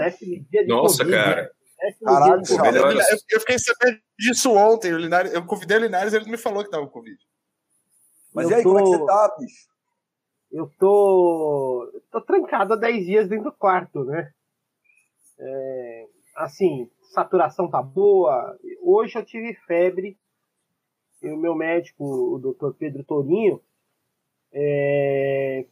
Nossa, 0.67 1.03
COVID, 1.05 1.17
cara. 1.17 1.43
Né? 1.43 1.91
Caralho, 2.03 2.41
dia 2.41 2.55
de 2.55 2.61
cara. 2.61 2.81
COVID. 2.81 2.99
Eu, 2.99 3.17
eu 3.29 3.39
fiquei 3.39 3.59
sabendo 3.59 3.99
disso 4.19 4.51
ontem. 4.53 4.93
O 4.93 4.97
Linares, 4.97 5.33
eu 5.33 5.45
convidei 5.45 5.77
o 5.77 5.81
Linares 5.81 6.13
e 6.13 6.17
ele 6.17 6.29
me 6.29 6.37
falou 6.37 6.63
que 6.63 6.69
tava 6.69 6.85
com 6.85 6.91
Covid. 6.91 7.17
Mas 8.33 8.45
Eu 8.45 8.51
e 8.51 8.55
aí, 8.55 8.63
como 8.63 8.79
é 8.79 8.83
que 8.83 8.91
tô- 8.91 8.97
você 8.97 9.05
tá, 9.05 9.35
bicho? 9.39 9.67
eu 10.51 10.71
tô, 10.79 12.01
tô 12.11 12.21
trancado 12.21 12.73
há 12.73 12.77
10 12.77 13.05
dias 13.05 13.27
dentro 13.27 13.45
do 13.45 13.51
quarto, 13.51 14.03
né? 14.05 14.31
É, 15.39 16.05
assim, 16.35 16.89
saturação 17.13 17.69
tá 17.69 17.81
boa. 17.81 18.57
Hoje 18.81 19.17
eu 19.17 19.25
tive 19.25 19.53
febre. 19.65 20.17
E 21.21 21.29
o 21.29 21.37
meu 21.37 21.55
médico, 21.55 22.03
o 22.05 22.39
Dr. 22.39 22.73
Pedro 22.77 23.03
Torinho, 23.03 23.59
é, 24.53 25.65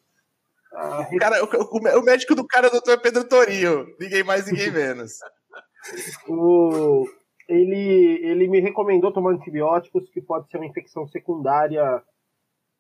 a 0.74 1.02
O, 1.12 1.18
cara, 1.18 1.44
o, 1.44 1.48
o- 1.48 2.00
o 2.00 2.04
médico 2.04 2.36
do 2.36 2.46
cara 2.46 2.68
é 2.68 2.70
o 2.70 2.82
Dr. 2.82 3.00
Pedro 3.02 3.28
Torinho. 3.28 3.86
Ninguém 4.00 4.24
mais, 4.24 4.46
ninguém 4.48 4.72
menos. 4.72 5.14
o- 6.28 7.06
ele, 7.48 8.20
ele 8.24 8.48
me 8.48 8.60
recomendou 8.60 9.14
tomar 9.14 9.32
antibióticos, 9.32 10.10
que 10.10 10.22
pode 10.22 10.50
ser 10.50 10.58
uma 10.58 10.66
infecção 10.66 11.08
secundária 11.08 12.04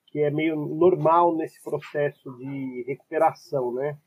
que 0.07 0.19
é 0.19 0.31
meio 0.31 0.55
normal 0.55 1.35
nesse 1.35 1.61
processo 1.61 2.31
de 2.37 2.83
recuperação, 2.87 3.73
né? 3.73 3.97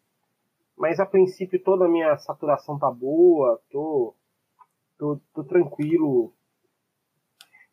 Mas 0.77 0.99
a 0.99 1.07
princípio 1.07 1.63
toda 1.63 1.85
a 1.85 1.89
minha 1.89 2.17
saturação 2.19 2.79
tá 2.79 2.91
boa, 2.91 3.61
tô, 3.71 4.15
tô, 4.99 5.21
tô 5.35 5.45
tranquilo. 5.45 6.33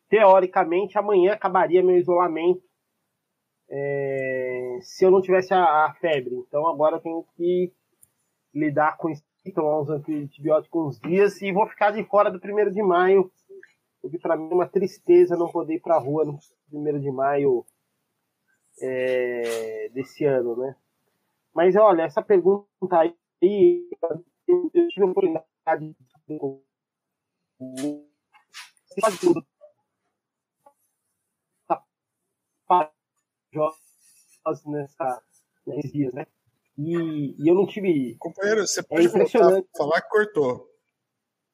Teoricamente, 0.08 0.96
amanhã 0.96 1.32
acabaria 1.32 1.82
meu 1.82 1.96
isolamento 1.96 2.62
é, 3.68 4.78
se 4.80 5.04
eu 5.04 5.10
não 5.10 5.20
tivesse 5.20 5.52
a, 5.52 5.86
a 5.86 5.94
febre. 5.94 6.34
Então 6.34 6.66
agora 6.68 6.96
eu 6.96 7.00
tenho 7.00 7.24
que 7.36 7.72
lidar 8.54 8.96
com 8.96 9.10
isso, 9.10 9.22
tomar 9.54 9.80
uns 9.80 9.90
antibióticos 9.90 10.86
uns 10.86 11.00
dias 11.00 11.40
e 11.42 11.52
vou 11.52 11.66
ficar 11.66 11.90
de 11.90 12.04
fora 12.04 12.30
do 12.30 12.40
primeiro 12.40 12.72
de 12.72 12.82
maio. 12.82 13.30
O 14.02 14.08
que 14.10 14.18
para 14.18 14.36
mim 14.36 14.48
é 14.50 14.54
uma 14.54 14.68
tristeza 14.68 15.36
não 15.36 15.50
poder 15.50 15.74
ir 15.74 15.80
pra 15.80 15.98
rua 15.98 16.24
no 16.24 16.38
primeiro 16.68 17.00
de 17.00 17.10
maio 17.10 17.64
é, 18.80 19.88
desse 19.92 20.24
ano, 20.24 20.56
né? 20.56 20.76
Mas 21.54 21.74
olha, 21.74 22.02
essa 22.02 22.22
pergunta 22.22 22.66
aí, 23.42 23.88
eu, 24.46 24.70
eu 24.74 24.88
tive 24.88 25.06
a 25.06 25.10
oportunidade 25.10 25.96
de 26.28 26.38
tudo. 33.60 33.72
Nessa, 34.66 35.22
nesses 35.66 35.92
dias, 35.92 36.14
né? 36.14 36.26
E, 36.78 37.34
e 37.42 37.48
eu 37.48 37.54
não 37.54 37.66
tive 37.66 38.16
Companheiro, 38.18 38.66
você 38.66 38.82
pode 38.82 39.08
voltar 39.08 39.18
impressionante. 39.18 39.68
a 39.74 39.78
falar 39.78 40.02
que 40.02 40.08
cortou. 40.08 40.66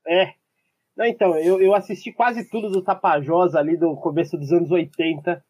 É. 0.06 0.34
Não, 0.96 1.06
então, 1.06 1.36
eu, 1.38 1.60
eu 1.60 1.74
assisti 1.74 2.12
quase 2.12 2.48
tudo 2.50 2.70
do 2.70 2.84
Tapajós 2.84 3.54
ali 3.54 3.76
do 3.76 3.96
começo 3.96 4.36
dos 4.36 4.52
anos 4.52 4.70
80, 4.70 5.42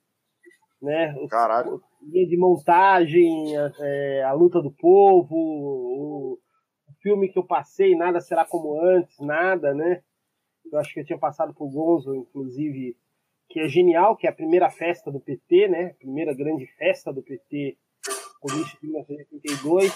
né? 0.81 1.15
Caralho. 1.29 1.83
linha 2.03 2.29
de 2.29 2.37
montagem, 2.37 3.57
a, 3.57 3.73
é, 3.81 4.23
a 4.24 4.33
luta 4.33 4.61
do 4.61 4.70
povo, 4.70 5.35
o, 5.35 6.39
o 6.89 6.93
filme 7.01 7.29
que 7.29 7.39
eu 7.39 7.47
passei, 7.47 7.97
Nada 7.97 8.20
Será 8.20 8.45
Como 8.45 8.81
Antes, 8.81 9.19
nada, 9.19 9.74
né? 9.74 10.03
Eu 10.70 10.79
acho 10.79 10.93
que 10.95 11.01
eu 11.01 11.05
tinha 11.05 11.19
passado 11.19 11.53
por 11.55 11.69
Gonzo, 11.70 12.15
inclusive, 12.15 12.97
que 13.53 13.61
é 13.61 13.69
genial, 13.69 14.16
que 14.16 14.27
é 14.27 14.31
a 14.31 14.35
primeira 14.35 14.70
festa 14.70 15.12
do 15.12 15.20
PT, 15.20 15.69
né? 15.69 15.89
A 15.89 15.95
primeira 15.95 16.35
grande 16.35 16.66
festa 16.66 17.12
do 17.12 17.23
PT, 17.23 17.77
com 18.41 18.51
início 18.51 18.81
de 18.81 18.87
1982. 18.87 19.93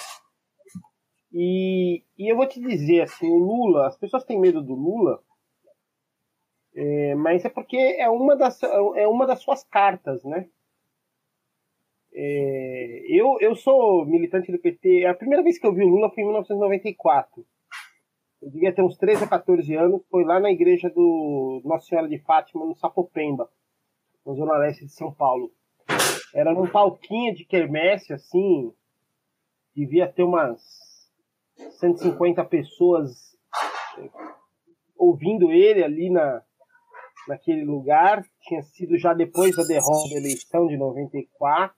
E, 1.33 2.05
e 2.19 2.31
eu 2.31 2.37
vou 2.37 2.47
te 2.47 2.61
dizer, 2.61 3.01
assim, 3.01 3.27
o 3.27 3.39
Lula, 3.39 3.87
as 3.87 3.97
pessoas 3.97 4.25
têm 4.25 4.39
medo 4.39 4.63
do 4.63 4.75
Lula, 4.75 5.23
é, 6.75 7.15
mas 7.15 7.47
é 7.47 7.49
porque 7.49 7.79
é 7.79 8.11
uma 8.11 8.37
das, 8.37 8.63
é 8.63 9.09
uma 9.09 9.27
das 9.27 9.41
suas 9.41 9.65
cartas, 9.65 10.23
né? 10.23 10.47
É, 12.13 13.05
eu, 13.09 13.39
eu 13.41 13.55
sou 13.55 14.05
militante 14.05 14.53
do 14.53 14.59
PT. 14.59 15.07
A 15.07 15.15
primeira 15.15 15.43
vez 15.43 15.59
que 15.59 15.67
eu 15.67 15.73
vi 15.73 15.83
o 15.83 15.89
Lula 15.89 16.11
foi 16.11 16.23
em 16.23 16.27
1994. 16.27 17.47
Eu 18.47 18.53
devia 18.53 18.73
ter 18.73 18.81
uns 18.81 18.97
13 18.97 19.25
ou 19.25 19.29
14 19.29 19.75
anos. 19.75 20.03
Foi 20.09 20.25
lá 20.25 20.39
na 20.39 20.53
igreja 20.53 20.89
do 20.89 21.61
Nossa 21.65 21.89
Senhora 21.89 22.09
de 22.09 22.17
Fátima, 22.21 22.65
no 22.65 22.77
Sapopemba, 22.77 23.51
na 24.25 24.35
Zona 24.35 24.57
Leste 24.59 24.85
de 24.85 24.93
São 24.93 25.13
Paulo. 25.13 25.51
Era 26.33 26.55
num 26.55 26.69
palquinho 26.69 27.35
de 27.35 27.45
quermesse, 27.45 28.13
assim. 28.13 28.73
Devia 29.75 30.07
ter 30.07 30.23
umas 30.23 30.63
150 31.81 32.45
pessoas 32.45 33.37
eh, 33.99 34.11
ouvindo 34.97 35.51
ele 35.51 35.83
ali 35.83 36.09
na, 36.09 36.41
naquele 37.27 37.65
lugar. 37.65 38.25
Tinha 38.43 38.63
sido 38.63 38.97
já 38.97 39.13
depois 39.13 39.57
da 39.57 39.65
derrota 39.65 40.09
da 40.09 40.21
eleição 40.21 40.69
de 40.69 40.77
94. 40.77 41.75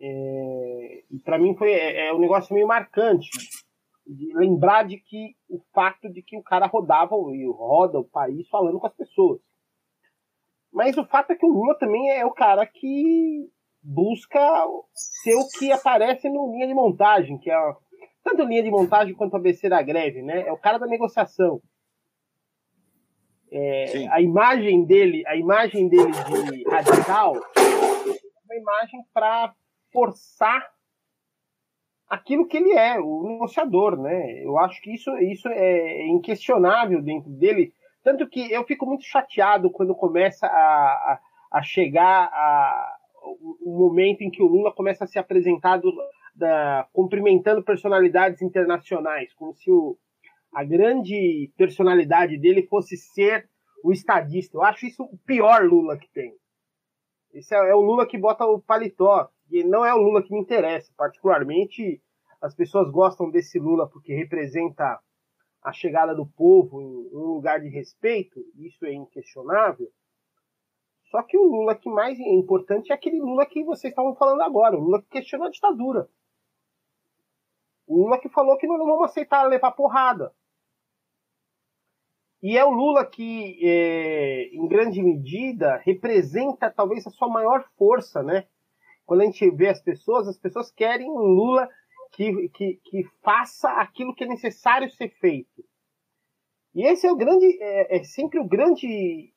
É, 0.00 1.02
e 1.10 1.18
para 1.18 1.38
mim 1.38 1.54
foi 1.54 1.70
é, 1.70 2.06
é 2.06 2.14
um 2.14 2.18
negócio 2.18 2.54
meio 2.54 2.66
marcante 2.66 3.28
de 4.08 4.32
lembrar 4.34 4.84
de 4.86 4.96
que 4.98 5.36
o 5.48 5.60
fato 5.74 6.08
de 6.10 6.22
que 6.22 6.36
o 6.38 6.42
cara 6.42 6.66
rodava 6.66 7.14
e 7.34 7.46
roda 7.46 7.98
o 7.98 8.04
país 8.04 8.48
falando 8.48 8.80
com 8.80 8.86
as 8.86 8.94
pessoas. 8.94 9.40
Mas 10.72 10.96
o 10.96 11.04
fato 11.04 11.32
é 11.32 11.36
que 11.36 11.44
o 11.44 11.52
Lula 11.52 11.78
também 11.78 12.10
é 12.10 12.24
o 12.24 12.32
cara 12.32 12.64
que 12.66 13.50
busca 13.82 14.40
ser 14.94 15.34
o 15.34 15.46
que 15.58 15.70
aparece 15.70 16.28
no 16.28 16.50
linha 16.52 16.66
de 16.66 16.74
montagem, 16.74 17.38
que 17.38 17.50
é 17.50 17.54
a- 17.54 17.76
tanto 18.24 18.44
linha 18.44 18.62
de 18.62 18.70
montagem 18.70 19.14
quanto 19.14 19.36
a 19.36 19.40
BC 19.40 19.68
da 19.68 19.82
greve, 19.82 20.22
né? 20.22 20.46
É 20.46 20.52
o 20.52 20.58
cara 20.58 20.78
da 20.78 20.86
negociação. 20.86 21.60
É, 23.50 24.06
a 24.08 24.20
imagem 24.20 24.84
dele, 24.84 25.22
a 25.26 25.36
imagem 25.36 25.88
dele 25.88 26.12
de 26.12 26.68
radical, 26.68 27.34
é 27.36 28.44
uma 28.44 28.56
imagem 28.56 29.00
para 29.12 29.54
forçar 29.90 30.68
aquilo 32.08 32.46
que 32.46 32.56
ele 32.56 32.72
é, 32.72 32.98
o 32.98 33.24
negociador, 33.28 34.00
né? 34.00 34.42
Eu 34.44 34.58
acho 34.58 34.80
que 34.80 34.94
isso, 34.94 35.16
isso 35.18 35.48
é 35.48 36.06
inquestionável 36.06 37.02
dentro 37.02 37.30
dele. 37.30 37.72
Tanto 38.02 38.28
que 38.28 38.50
eu 38.50 38.64
fico 38.64 38.86
muito 38.86 39.04
chateado 39.04 39.70
quando 39.70 39.94
começa 39.94 40.46
a, 40.46 40.50
a, 40.50 41.20
a 41.52 41.62
chegar 41.62 42.24
a, 42.32 42.96
o 43.62 43.76
momento 43.78 44.22
em 44.22 44.30
que 44.30 44.42
o 44.42 44.46
Lula 44.46 44.72
começa 44.72 45.04
a 45.04 45.06
ser 45.06 45.18
apresentado 45.18 45.92
da, 46.34 46.86
cumprimentando 46.92 47.62
personalidades 47.62 48.40
internacionais, 48.40 49.34
como 49.34 49.52
se 49.54 49.70
o, 49.70 49.98
a 50.54 50.64
grande 50.64 51.52
personalidade 51.56 52.38
dele 52.38 52.62
fosse 52.62 52.96
ser 52.96 53.48
o 53.84 53.92
estadista. 53.92 54.56
Eu 54.56 54.62
acho 54.62 54.86
isso 54.86 55.02
o 55.02 55.18
pior 55.26 55.64
Lula 55.64 55.98
que 55.98 56.08
tem. 56.10 56.32
Esse 57.32 57.54
é, 57.54 57.58
é 57.58 57.74
o 57.74 57.80
Lula 57.80 58.06
que 58.06 58.16
bota 58.16 58.44
o 58.46 58.60
paletó. 58.60 59.28
E 59.50 59.64
não 59.64 59.84
é 59.84 59.94
o 59.94 59.98
Lula 59.98 60.22
que 60.22 60.32
me 60.32 60.40
interessa. 60.40 60.92
Particularmente, 60.96 62.02
as 62.40 62.54
pessoas 62.54 62.90
gostam 62.90 63.30
desse 63.30 63.58
Lula 63.58 63.88
porque 63.88 64.14
representa 64.14 65.00
a 65.62 65.72
chegada 65.72 66.14
do 66.14 66.26
povo 66.26 66.80
em 66.80 67.16
um 67.16 67.34
lugar 67.34 67.60
de 67.60 67.68
respeito. 67.68 68.40
Isso 68.56 68.84
é 68.84 68.92
inquestionável. 68.92 69.90
Só 71.10 71.22
que 71.22 71.38
o 71.38 71.44
Lula 71.44 71.74
que 71.74 71.88
mais 71.88 72.18
é 72.18 72.28
importante 72.28 72.92
é 72.92 72.94
aquele 72.94 73.20
Lula 73.20 73.46
que 73.46 73.64
vocês 73.64 73.90
estavam 73.90 74.14
falando 74.14 74.42
agora. 74.42 74.76
O 74.76 74.80
Lula 74.80 75.02
que 75.02 75.08
questionou 75.08 75.46
a 75.46 75.50
ditadura. 75.50 76.08
O 77.86 78.02
Lula 78.02 78.18
que 78.18 78.28
falou 78.28 78.58
que 78.58 78.66
não 78.66 78.78
vamos 78.78 79.06
aceitar 79.06 79.44
levar 79.44 79.72
porrada. 79.72 80.32
E 82.42 82.56
é 82.56 82.64
o 82.64 82.70
Lula 82.70 83.04
que, 83.04 83.58
é, 83.66 84.48
em 84.54 84.68
grande 84.68 85.02
medida, 85.02 85.76
representa 85.78 86.70
talvez 86.70 87.04
a 87.06 87.10
sua 87.10 87.28
maior 87.28 87.64
força, 87.76 88.22
né? 88.22 88.46
Quando 89.08 89.22
a 89.22 89.24
gente 89.24 89.50
vê 89.52 89.68
as 89.68 89.80
pessoas, 89.80 90.28
as 90.28 90.38
pessoas 90.38 90.70
querem 90.70 91.10
um 91.10 91.16
Lula 91.16 91.66
que, 92.12 92.50
que, 92.50 92.78
que 92.84 93.04
faça 93.22 93.70
aquilo 93.80 94.14
que 94.14 94.24
é 94.24 94.26
necessário 94.26 94.90
ser 94.90 95.08
feito. 95.18 95.64
E 96.74 96.82
esse 96.82 97.06
é 97.06 97.10
o 97.10 97.16
grande, 97.16 97.46
é, 97.58 97.96
é 97.96 98.04
sempre 98.04 98.38
o 98.38 98.46
grande 98.46 99.32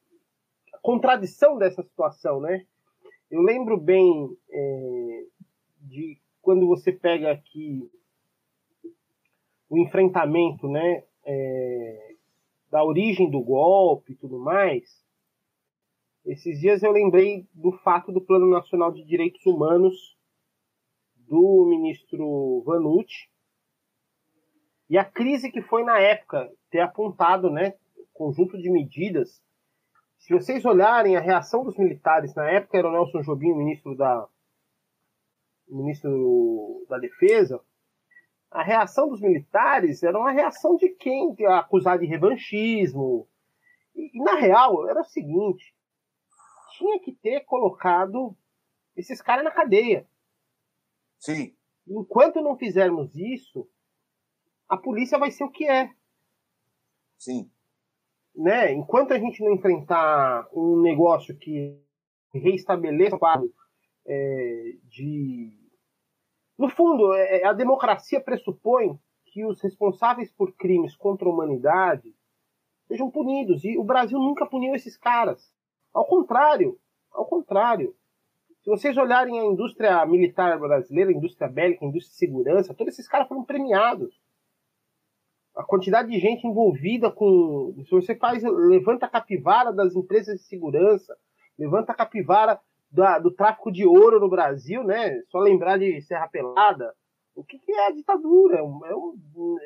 contradição 0.81 1.57
dessa 1.57 1.81
situação, 1.84 2.41
né? 2.41 2.65
Eu 3.30 3.41
lembro 3.41 3.77
bem 3.77 4.38
é, 4.49 5.23
de 5.80 6.19
quando 6.41 6.68
você 6.68 6.91
pega 6.91 7.31
aqui 7.31 7.89
o 9.69 9.77
enfrentamento, 9.77 10.68
né, 10.68 11.02
é, 11.23 12.15
da 12.69 12.84
origem 12.84 13.31
do 13.31 13.39
golpe 13.39 14.11
e 14.11 14.18
tudo 14.18 14.38
mais, 14.38 15.02
esses 16.26 16.60
dias 16.60 16.84
eu 16.84 16.91
lembrei 16.91 17.48
do 17.53 17.72
fato 17.80 18.11
do 18.11 18.22
Plano 18.22 18.49
Nacional 18.49 18.91
de 18.91 19.03
Direitos 19.03 19.45
Humanos 19.45 20.18
do 21.15 21.65
ministro 21.69 22.61
Vanucci 22.65 23.30
e 24.89 24.98
a 24.98 25.06
crise 25.06 25.52
que 25.52 25.61
foi 25.61 25.84
na 25.84 25.99
época 25.99 26.52
ter 26.69 26.81
apontado, 26.81 27.49
né, 27.49 27.76
conjunto 28.14 28.57
de 28.57 28.69
medidas. 28.69 29.41
Se 30.19 30.34
vocês 30.34 30.65
olharem 30.65 31.15
a 31.15 31.22
reação 31.22 31.64
dos 31.64 31.77
militares 31.77 32.35
na 32.35 32.49
época 32.49 32.77
era 32.77 32.89
o 32.89 32.91
Nelson 32.91 33.22
Jobim, 33.22 33.53
ministro 33.53 33.95
da 33.95 34.27
ministro 35.68 36.85
da 36.89 36.98
Defesa, 36.99 37.61
a 38.52 38.61
reação 38.61 39.07
dos 39.07 39.22
militares 39.22 40.03
era 40.03 40.19
uma 40.19 40.31
reação 40.31 40.76
de 40.76 40.89
quem 40.89 41.34
acusar 41.48 41.98
de 41.98 42.06
revanchismo. 42.06 43.26
E, 43.95 44.18
e, 44.18 44.22
na 44.22 44.35
real, 44.35 44.89
era 44.89 44.99
o 44.99 45.06
seguinte: 45.06 45.73
tinha 46.82 46.99
que 46.99 47.12
ter 47.12 47.41
colocado 47.41 48.36
esses 48.95 49.22
caras 49.22 49.44
na 49.44 49.52
cadeia. 49.52 50.08
Sim. 51.20 51.56
Enquanto 51.88 52.41
não 52.41 52.58
fizermos 52.58 53.16
isso, 53.16 53.70
a 54.68 54.76
polícia 54.76 55.20
vai 55.20 55.30
ser 55.30 55.44
o 55.44 55.52
que 55.52 55.68
é. 55.68 55.91
Sim. 57.18 57.52
Né? 58.36 58.74
Enquanto 58.74 59.14
a 59.14 59.20
gente 59.20 59.44
não 59.44 59.53
enfrentar 59.53 60.49
um 60.52 60.82
negócio 60.82 61.38
que 61.38 61.80
reestabeleça 62.34 63.16
o 63.16 63.20
quadro 63.20 63.53
é, 64.08 64.78
de 64.86 65.62
no 66.58 66.70
fundo, 66.70 67.14
é, 67.14 67.41
é, 67.41 67.45
a 67.45 67.53
democracia 67.53 68.22
pressupõe 68.22 68.99
que 69.26 69.45
os 69.45 69.62
responsáveis 69.62 70.32
por 70.32 70.53
crimes 70.56 70.95
contra 70.95 71.28
a 71.28 71.32
humanidade 71.32 72.16
sejam 72.88 73.10
punidos. 73.10 73.64
E 73.64 73.78
o 73.78 73.84
Brasil 73.84 74.20
nunca 74.20 74.45
puniu 74.45 74.76
esses 74.76 74.98
caras. 74.98 75.53
Ao 75.93 76.05
contrário, 76.05 76.77
ao 77.11 77.26
contrário. 77.26 77.95
Se 78.63 78.69
vocês 78.69 78.95
olharem 78.95 79.39
a 79.39 79.45
indústria 79.45 80.05
militar 80.05 80.59
brasileira, 80.59 81.09
a 81.09 81.13
indústria 81.13 81.49
bélica, 81.49 81.84
a 81.84 81.88
indústria 81.88 82.11
de 82.11 82.18
segurança, 82.18 82.73
todos 82.73 82.93
esses 82.93 83.07
caras 83.07 83.27
foram 83.27 83.43
premiados. 83.43 84.22
A 85.55 85.63
quantidade 85.63 86.09
de 86.09 86.19
gente 86.19 86.47
envolvida 86.47 87.11
com. 87.11 87.73
Se 87.85 87.91
você 87.91 88.15
faz. 88.15 88.43
Levanta 88.43 89.05
a 89.05 89.09
capivara 89.09 89.73
das 89.73 89.95
empresas 89.95 90.39
de 90.39 90.43
segurança, 90.43 91.18
levanta 91.57 91.91
a 91.91 91.95
capivara 91.95 92.59
da, 92.89 93.19
do 93.19 93.31
tráfico 93.31 93.72
de 93.72 93.85
ouro 93.85 94.19
no 94.19 94.30
Brasil, 94.30 94.84
né? 94.84 95.22
Só 95.30 95.39
lembrar 95.39 95.77
de 95.77 96.01
Serra 96.01 96.27
Pelada. 96.27 96.93
O 97.35 97.43
que, 97.43 97.57
que 97.57 97.72
é 97.72 97.88
a 97.88 97.91
ditadura? 97.91 98.59
É, 98.59 98.63
um, 98.63 98.85
é, 98.85 98.95
um, 98.95 99.57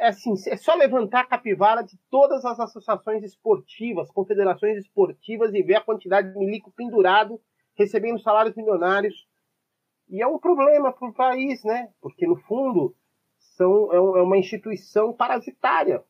assim, 0.00 0.34
é 0.48 0.56
só 0.56 0.74
levantar 0.74 1.20
a 1.20 1.26
capivara 1.26 1.82
de 1.82 1.96
todas 2.10 2.44
as 2.44 2.58
associações 2.58 3.22
esportivas, 3.22 4.10
confederações 4.10 4.78
esportivas 4.78 5.54
e 5.54 5.62
ver 5.62 5.76
a 5.76 5.80
quantidade 5.80 6.32
de 6.32 6.38
milico 6.38 6.72
pendurado 6.72 7.40
recebendo 7.76 8.20
salários 8.20 8.56
milionários. 8.56 9.26
E 10.08 10.20
é 10.20 10.26
um 10.26 10.38
problema 10.38 10.92
para 10.92 11.08
o 11.08 11.14
país, 11.14 11.62
né? 11.64 11.92
Porque, 12.00 12.26
no 12.26 12.36
fundo, 12.36 12.94
são, 13.38 13.92
é, 13.92 13.96
é 13.96 14.22
uma 14.22 14.36
instituição 14.36 15.12
parasitária. 15.12 16.02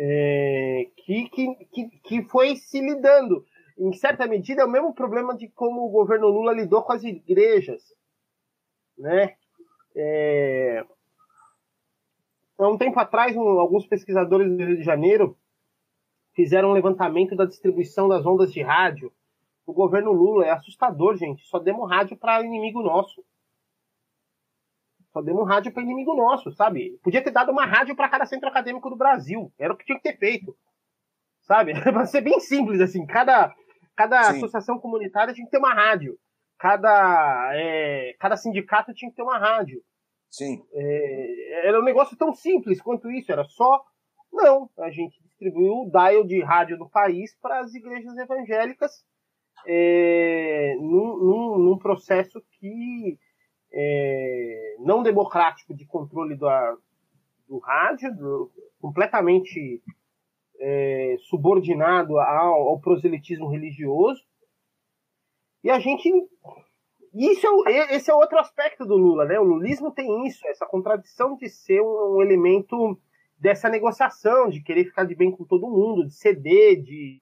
É, 0.00 0.90
que, 0.96 1.28
que, 1.28 1.88
que 2.04 2.22
foi 2.24 2.54
se 2.56 2.80
lidando 2.80 3.44
em 3.78 3.92
certa 3.92 4.26
medida, 4.26 4.62
é 4.62 4.64
o 4.64 4.70
mesmo 4.70 4.92
problema 4.92 5.36
de 5.36 5.48
como 5.48 5.84
o 5.84 5.90
governo 5.90 6.28
Lula 6.28 6.52
lidou 6.52 6.82
com 6.82 6.92
as 6.92 7.04
igrejas. 7.04 7.82
Né? 8.96 9.36
É... 9.94 10.84
Há 12.58 12.68
um 12.68 12.76
tempo 12.76 12.98
atrás, 12.98 13.36
um, 13.36 13.42
alguns 13.60 13.86
pesquisadores 13.86 14.50
do 14.50 14.56
Rio 14.56 14.76
de 14.76 14.82
Janeiro 14.82 15.38
fizeram 16.34 16.70
um 16.70 16.72
levantamento 16.72 17.36
da 17.36 17.44
distribuição 17.44 18.08
das 18.08 18.26
ondas 18.26 18.52
de 18.52 18.62
rádio. 18.62 19.12
O 19.66 19.72
governo 19.72 20.12
Lula 20.12 20.46
é 20.46 20.50
assustador, 20.50 21.16
gente. 21.16 21.46
Só 21.46 21.58
demos 21.58 21.88
rádio 21.88 22.16
para 22.16 22.42
inimigo 22.42 22.82
nosso. 22.82 23.24
Só 25.12 25.22
demos 25.22 25.48
rádio 25.48 25.72
para 25.72 25.82
inimigo 25.82 26.14
nosso, 26.14 26.50
sabe? 26.52 26.98
Podia 27.02 27.22
ter 27.22 27.30
dado 27.30 27.52
uma 27.52 27.64
rádio 27.64 27.94
para 27.96 28.08
cada 28.08 28.26
centro 28.26 28.48
acadêmico 28.48 28.90
do 28.90 28.96
Brasil. 28.96 29.52
Era 29.58 29.72
o 29.72 29.76
que 29.76 29.84
tinha 29.84 29.98
que 29.98 30.02
ter 30.02 30.18
feito. 30.18 30.56
Sabe? 31.40 31.72
Para 31.80 32.04
ser 32.04 32.20
bem 32.20 32.38
simples, 32.40 32.80
assim. 32.80 33.06
Cada, 33.06 33.54
Cada 33.98 34.22
Sim. 34.22 34.36
associação 34.36 34.78
comunitária 34.78 35.34
tinha 35.34 35.44
que 35.44 35.50
ter 35.50 35.58
uma 35.58 35.74
rádio. 35.74 36.16
Cada, 36.56 37.50
é, 37.54 38.14
cada 38.20 38.36
sindicato 38.36 38.94
tinha 38.94 39.10
que 39.10 39.16
ter 39.16 39.24
uma 39.24 39.38
rádio. 39.38 39.82
Sim. 40.30 40.62
É, 40.72 41.68
era 41.68 41.80
um 41.80 41.84
negócio 41.84 42.16
tão 42.16 42.32
simples 42.32 42.80
quanto 42.80 43.10
isso. 43.10 43.32
Era 43.32 43.44
só. 43.44 43.82
Não, 44.32 44.68
a 44.78 44.90
gente 44.90 45.22
distribuiu 45.22 45.72
o 45.72 45.90
dial 45.90 46.24
de 46.24 46.42
rádio 46.42 46.78
do 46.78 46.88
país 46.88 47.34
para 47.40 47.60
as 47.60 47.74
igrejas 47.74 48.16
evangélicas 48.18 49.04
é, 49.66 50.76
num, 50.76 51.16
num, 51.16 51.58
num, 51.58 51.78
processo 51.78 52.42
que 52.58 53.18
é, 53.72 54.76
não 54.80 55.02
democrático 55.02 55.74
de 55.74 55.86
controle 55.86 56.36
do, 56.36 56.46
do 57.48 57.58
rádio, 57.58 58.14
do, 58.16 58.50
completamente 58.80 59.82
é, 60.60 61.16
subordinado 61.28 62.18
ao, 62.18 62.68
ao, 62.68 62.80
proselitismo 62.80 63.48
religioso. 63.48 64.22
E 65.62 65.70
a 65.70 65.78
gente. 65.78 66.10
Isso 67.14 67.46
é, 67.66 67.96
esse 67.96 68.10
é 68.10 68.14
outro 68.14 68.38
aspecto 68.38 68.84
do 68.84 68.96
Lula, 68.96 69.24
né? 69.24 69.38
O 69.38 69.44
lulismo 69.44 69.90
tem 69.90 70.26
isso, 70.26 70.46
essa 70.46 70.66
contradição 70.66 71.36
de 71.36 71.48
ser 71.48 71.80
um, 71.80 72.20
elemento 72.22 72.98
dessa 73.38 73.68
negociação, 73.68 74.48
de 74.48 74.62
querer 74.62 74.84
ficar 74.84 75.04
de 75.04 75.14
bem 75.14 75.30
com 75.30 75.44
todo 75.44 75.70
mundo, 75.70 76.06
de 76.06 76.14
ceder, 76.14 76.82
de. 76.82 77.20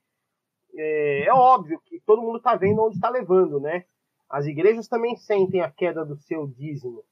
É, 0.75 1.27
é 1.27 1.33
óbvio 1.33 1.81
que 1.85 2.01
todo 2.01 2.23
mundo 2.23 2.39
está 2.39 2.55
vendo 2.57 2.83
onde 2.83 2.97
está 2.97 3.09
levando, 3.09 3.61
né? 3.61 3.85
As 4.29 4.47
igrejas 4.47 4.89
também 4.89 5.17
sentem 5.17 5.61
a 5.61 5.71
queda 5.71 6.05
do 6.05 6.17
seu 6.17 6.47
dízimo. 6.47 7.05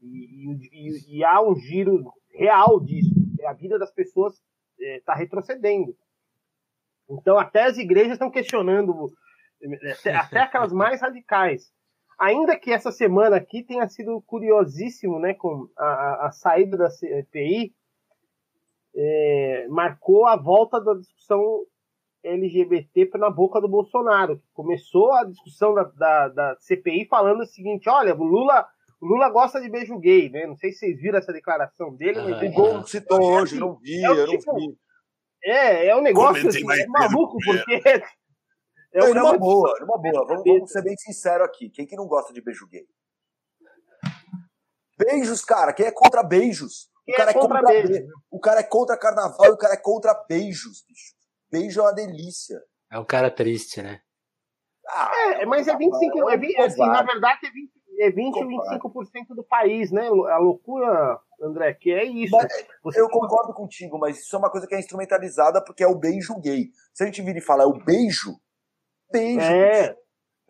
E, 0.00 0.52
e, 0.72 1.18
e, 1.18 1.24
há 1.24 1.42
um 1.42 1.56
giro 1.56 2.12
real 2.32 2.80
disso. 2.80 3.10
A 3.46 3.52
vida 3.52 3.78
das 3.78 3.92
pessoas 3.92 4.40
está 4.78 5.14
é, 5.14 5.18
retrocedendo. 5.18 5.94
Então, 7.08 7.36
até 7.36 7.64
as 7.64 7.76
igrejas 7.76 8.12
estão 8.12 8.30
questionando, 8.30 9.12
até, 9.92 10.14
até 10.14 10.38
aquelas 10.40 10.72
mais 10.72 11.00
radicais. 11.00 11.72
Ainda 12.20 12.54
que 12.58 12.70
essa 12.70 12.92
semana 12.92 13.36
aqui 13.36 13.62
tenha 13.62 13.88
sido 13.88 14.22
curiosíssimo, 14.26 15.18
né, 15.18 15.32
com 15.32 15.68
a, 15.76 16.26
a 16.26 16.30
saída 16.30 16.76
da 16.76 16.90
CPI, 16.90 17.72
é, 18.94 19.66
marcou 19.70 20.26
a 20.26 20.36
volta 20.36 20.78
da 20.78 20.92
discussão 20.94 21.64
LGBT 22.22 23.10
na 23.14 23.30
boca 23.30 23.58
do 23.58 23.68
Bolsonaro. 23.68 24.42
Começou 24.52 25.12
a 25.12 25.24
discussão 25.24 25.72
da, 25.72 25.84
da, 25.84 26.28
da 26.28 26.56
CPI 26.60 27.06
falando 27.06 27.40
o 27.40 27.46
seguinte: 27.46 27.88
olha, 27.88 28.14
o 28.14 28.22
Lula 28.22 28.66
o 29.00 29.06
Lula 29.06 29.30
gosta 29.30 29.58
de 29.60 29.70
beijo 29.70 29.98
gay, 29.98 30.28
né? 30.28 30.46
Não 30.46 30.56
sei 30.56 30.72
se 30.72 30.80
vocês 30.80 31.00
viram 31.00 31.18
essa 31.18 31.32
declaração 31.32 31.96
dele. 31.96 32.20
mas... 32.20 32.42
O 32.42 32.52
Gol 32.52 32.86
citou 32.86 33.22
hoje, 33.22 33.58
não 33.58 33.76
vi, 33.76 34.04
é 34.04 34.10
eu 34.10 34.26
não 34.26 34.26
tipo, 34.26 34.54
vi. 34.56 34.76
É, 35.42 35.86
é 35.86 35.96
um 35.96 36.02
negócio 36.02 36.46
assim, 36.46 36.70
é 36.70 36.86
maluco, 36.86 37.38
porque. 37.42 37.80
É 38.92 39.00
não, 39.00 39.14
numa 39.14 39.38
boa, 39.38 39.78
numa 39.80 39.98
boa. 39.98 40.26
Vamos, 40.26 40.44
vamos, 40.44 40.72
ser 40.72 40.82
bem 40.82 40.96
sinceros 40.96 41.46
aqui. 41.46 41.70
Quem 41.70 41.86
que 41.86 41.96
não 41.96 42.06
gosta 42.06 42.32
de 42.32 42.42
beijo 42.42 42.66
gay? 42.66 42.86
Beijos, 44.98 45.44
cara. 45.44 45.72
Quem 45.72 45.86
é 45.86 45.92
contra 45.92 46.22
beijos? 46.22 46.90
o 47.08 47.12
cara 47.12 47.30
é, 47.30 47.34
contra, 47.34 47.58
é 47.58 47.60
contra 47.60 47.72
beijos? 47.72 48.08
O 48.30 48.40
cara 48.40 48.60
é 48.60 48.62
contra 48.62 48.98
carnaval 48.98 49.46
e 49.46 49.50
o 49.50 49.56
cara 49.56 49.74
é 49.74 49.76
contra 49.76 50.14
beijos, 50.28 50.84
bicho. 50.86 51.14
Beijo 51.50 51.80
é 51.80 51.82
uma 51.84 51.92
delícia. 51.92 52.60
É 52.90 52.98
um 52.98 53.04
cara 53.04 53.30
triste, 53.30 53.82
né? 53.82 54.00
Ah, 54.88 55.10
é, 55.40 55.46
mas 55.46 55.68
é 55.68 55.76
25. 55.76 56.30
É, 56.30 56.34
é, 56.34 56.64
assim, 56.64 56.86
na 56.86 57.02
verdade, 57.02 57.46
é 57.46 57.50
20, 57.50 57.70
é 58.00 58.10
20 58.10 58.36
ou 58.36 58.90
25% 58.90 59.34
do 59.36 59.44
país, 59.44 59.90
né? 59.92 60.06
A 60.06 60.38
loucura, 60.38 61.20
André, 61.40 61.74
que 61.74 61.92
é 61.92 62.04
isso. 62.04 62.36
Mas, 62.84 62.96
eu 62.96 63.08
concordo 63.08 63.52
contigo, 63.54 63.98
mas 63.98 64.18
isso 64.18 64.34
é 64.34 64.38
uma 64.38 64.50
coisa 64.50 64.66
que 64.66 64.74
é 64.74 64.78
instrumentalizada 64.78 65.62
porque 65.62 65.84
é 65.84 65.86
o 65.86 65.98
beijo 65.98 66.38
gay. 66.40 66.70
Se 66.92 67.04
a 67.04 67.06
gente 67.06 67.22
vir 67.22 67.36
e 67.36 67.40
falar 67.40 67.64
é 67.64 67.66
o 67.66 67.84
beijo, 67.84 68.36
beijo. 69.10 69.40
É. 69.40 69.96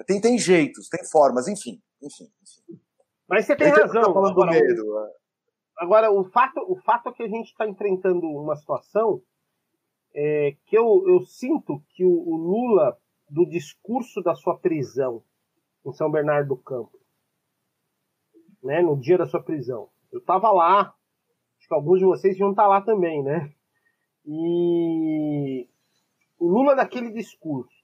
Tem, 0.06 0.20
tem 0.20 0.38
jeitos, 0.38 0.88
tem 0.88 1.04
formas, 1.04 1.46
enfim. 1.46 1.80
enfim, 2.02 2.30
enfim. 2.42 2.80
Mas 3.28 3.46
você 3.46 3.54
tem 3.54 3.68
razão. 3.68 4.02
Tá 4.02 4.12
falando 4.12 4.30
agora, 4.30 4.50
medo, 4.50 4.82
o, 4.84 5.04
é. 5.04 5.12
agora, 5.78 6.10
o 6.10 6.24
fato, 6.24 6.60
o 6.66 6.76
fato 6.76 7.10
é 7.10 7.12
que 7.12 7.22
a 7.22 7.28
gente 7.28 7.48
está 7.48 7.66
enfrentando 7.66 8.26
uma 8.26 8.56
situação 8.56 9.22
é, 10.14 10.56
que 10.66 10.76
eu, 10.76 11.04
eu 11.06 11.20
sinto 11.22 11.82
que 11.90 12.04
o, 12.04 12.10
o 12.10 12.36
Lula, 12.36 12.98
do 13.28 13.46
discurso 13.46 14.20
da 14.22 14.34
sua 14.34 14.58
prisão 14.58 15.22
em 15.84 15.92
São 15.92 16.10
Bernardo 16.10 16.48
do 16.48 16.56
Campo, 16.56 16.98
né, 18.62 18.82
no 18.82 18.98
dia 18.98 19.16
da 19.16 19.26
sua 19.26 19.42
prisão. 19.42 19.88
Eu 20.12 20.18
estava 20.18 20.50
lá, 20.50 20.94
acho 21.58 21.68
que 21.68 21.74
alguns 21.74 22.00
de 22.00 22.04
vocês 22.04 22.38
iam 22.38 22.50
estar 22.50 22.64
tá 22.64 22.68
lá 22.68 22.80
também, 22.80 23.22
né? 23.22 23.52
E 24.26 25.68
o 26.38 26.48
Lula 26.48 26.74
daquele 26.74 27.10
discurso. 27.10 27.79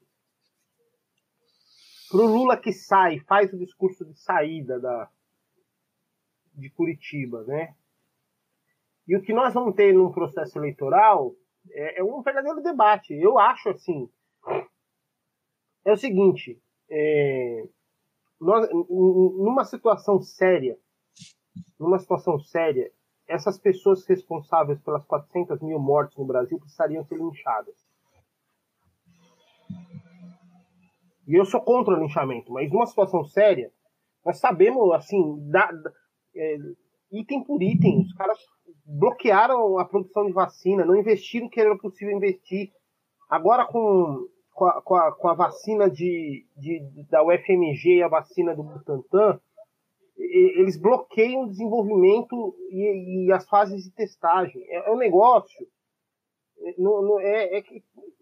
Pro 2.16 2.24
Lula 2.24 2.56
que 2.56 2.72
sai, 2.72 3.20
faz 3.20 3.52
o 3.52 3.58
discurso 3.58 4.02
de 4.06 4.18
saída 4.18 4.80
da, 4.80 5.10
de 6.54 6.70
Curitiba, 6.70 7.44
né? 7.44 7.76
E 9.06 9.14
o 9.14 9.20
que 9.20 9.34
nós 9.34 9.52
vamos 9.52 9.74
ter 9.74 9.92
num 9.92 10.10
processo 10.10 10.58
eleitoral 10.58 11.34
é, 11.70 12.00
é 12.00 12.02
um 12.02 12.22
verdadeiro 12.22 12.62
debate. 12.62 13.12
Eu 13.12 13.38
acho 13.38 13.68
assim. 13.68 14.08
É 15.84 15.92
o 15.92 15.96
seguinte, 15.98 16.58
é, 16.90 17.68
nós, 18.40 18.66
numa 18.72 19.66
situação 19.66 20.18
séria, 20.22 20.78
numa 21.78 21.98
situação 21.98 22.40
séria, 22.40 22.90
essas 23.28 23.58
pessoas 23.58 24.06
responsáveis 24.06 24.80
pelas 24.80 25.04
400 25.04 25.60
mil 25.60 25.78
mortes 25.78 26.16
no 26.16 26.24
Brasil 26.24 26.58
precisariam 26.58 27.04
ser 27.04 27.18
linchadas. 27.18 27.85
E 31.26 31.34
eu 31.34 31.44
sou 31.44 31.60
contra 31.60 31.94
o 31.94 32.00
linchamento, 32.00 32.52
mas 32.52 32.70
numa 32.70 32.86
situação 32.86 33.24
séria, 33.24 33.70
nós 34.24 34.38
sabemos, 34.38 34.92
assim, 34.92 35.50
da, 35.50 35.70
da, 35.70 35.92
é, 36.34 36.56
item 37.12 37.42
por 37.42 37.62
item, 37.62 38.02
os 38.02 38.12
caras 38.14 38.38
bloquearam 38.84 39.78
a 39.78 39.84
produção 39.84 40.26
de 40.26 40.32
vacina, 40.32 40.84
não 40.84 40.96
investiram 40.96 41.46
o 41.46 41.50
que 41.50 41.60
era 41.60 41.76
possível 41.76 42.16
investir. 42.16 42.70
Agora, 43.28 43.66
com, 43.66 44.26
com, 44.52 44.66
a, 44.66 44.82
com 44.82 44.94
a, 44.94 45.12
com 45.12 45.28
a 45.28 45.34
vacina 45.34 45.90
de, 45.90 46.46
de, 46.56 46.80
da 47.10 47.24
UFMG 47.24 47.96
e 47.96 48.02
a 48.02 48.08
vacina 48.08 48.54
do 48.54 48.62
Butantan, 48.62 49.40
eles 50.16 50.76
bloqueiam 50.76 51.42
o 51.42 51.48
desenvolvimento 51.48 52.54
e, 52.70 53.26
e 53.26 53.32
as 53.32 53.46
fases 53.48 53.84
de 53.84 53.90
testagem. 53.90 54.64
É, 54.68 54.88
é 54.88 54.92
um 54.92 54.96
negócio. 54.96 55.66
É, 57.20 57.58
é, 57.58 57.64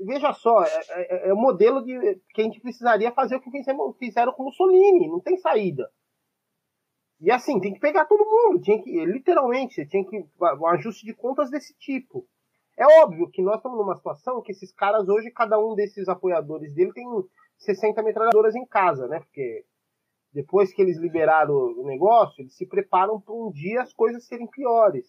veja 0.00 0.32
só, 0.32 0.62
é, 0.62 0.84
é, 0.90 1.28
é, 1.28 1.32
o 1.32 1.36
modelo 1.36 1.82
de 1.82 2.20
que 2.34 2.40
a 2.40 2.44
gente 2.44 2.60
precisaria 2.60 3.12
fazer 3.12 3.36
o 3.36 3.40
que 3.40 3.50
fizeram 3.98 4.32
com 4.32 4.42
o 4.42 4.46
Mussolini, 4.46 5.08
não 5.08 5.20
tem 5.20 5.36
saída. 5.36 5.88
E 7.20 7.30
assim, 7.30 7.60
tem 7.60 7.72
que 7.72 7.80
pegar 7.80 8.04
todo 8.06 8.24
mundo, 8.24 8.60
tinha 8.60 8.82
que, 8.82 9.04
literalmente, 9.04 9.86
tinha 9.86 10.04
que 10.04 10.26
um 10.40 10.66
ajuste 10.66 11.06
de 11.06 11.14
contas 11.14 11.50
desse 11.50 11.74
tipo. 11.78 12.26
É 12.76 12.84
óbvio 13.02 13.30
que 13.30 13.40
nós 13.40 13.56
estamos 13.56 13.78
numa 13.78 13.96
situação 13.96 14.42
que 14.42 14.50
esses 14.50 14.72
caras 14.72 15.08
hoje, 15.08 15.30
cada 15.30 15.58
um 15.58 15.74
desses 15.74 16.08
apoiadores 16.08 16.74
dele 16.74 16.92
tem 16.92 17.06
60 17.58 18.02
metralhadoras 18.02 18.54
em 18.56 18.66
casa, 18.66 19.06
né? 19.06 19.20
Porque 19.20 19.64
depois 20.32 20.74
que 20.74 20.82
eles 20.82 20.98
liberaram 20.98 21.54
o 21.54 21.86
negócio, 21.86 22.42
eles 22.42 22.56
se 22.56 22.66
preparam 22.66 23.20
para 23.20 23.32
um 23.32 23.50
dia 23.52 23.82
as 23.82 23.92
coisas 23.94 24.26
serem 24.26 24.48
piores. 24.48 25.06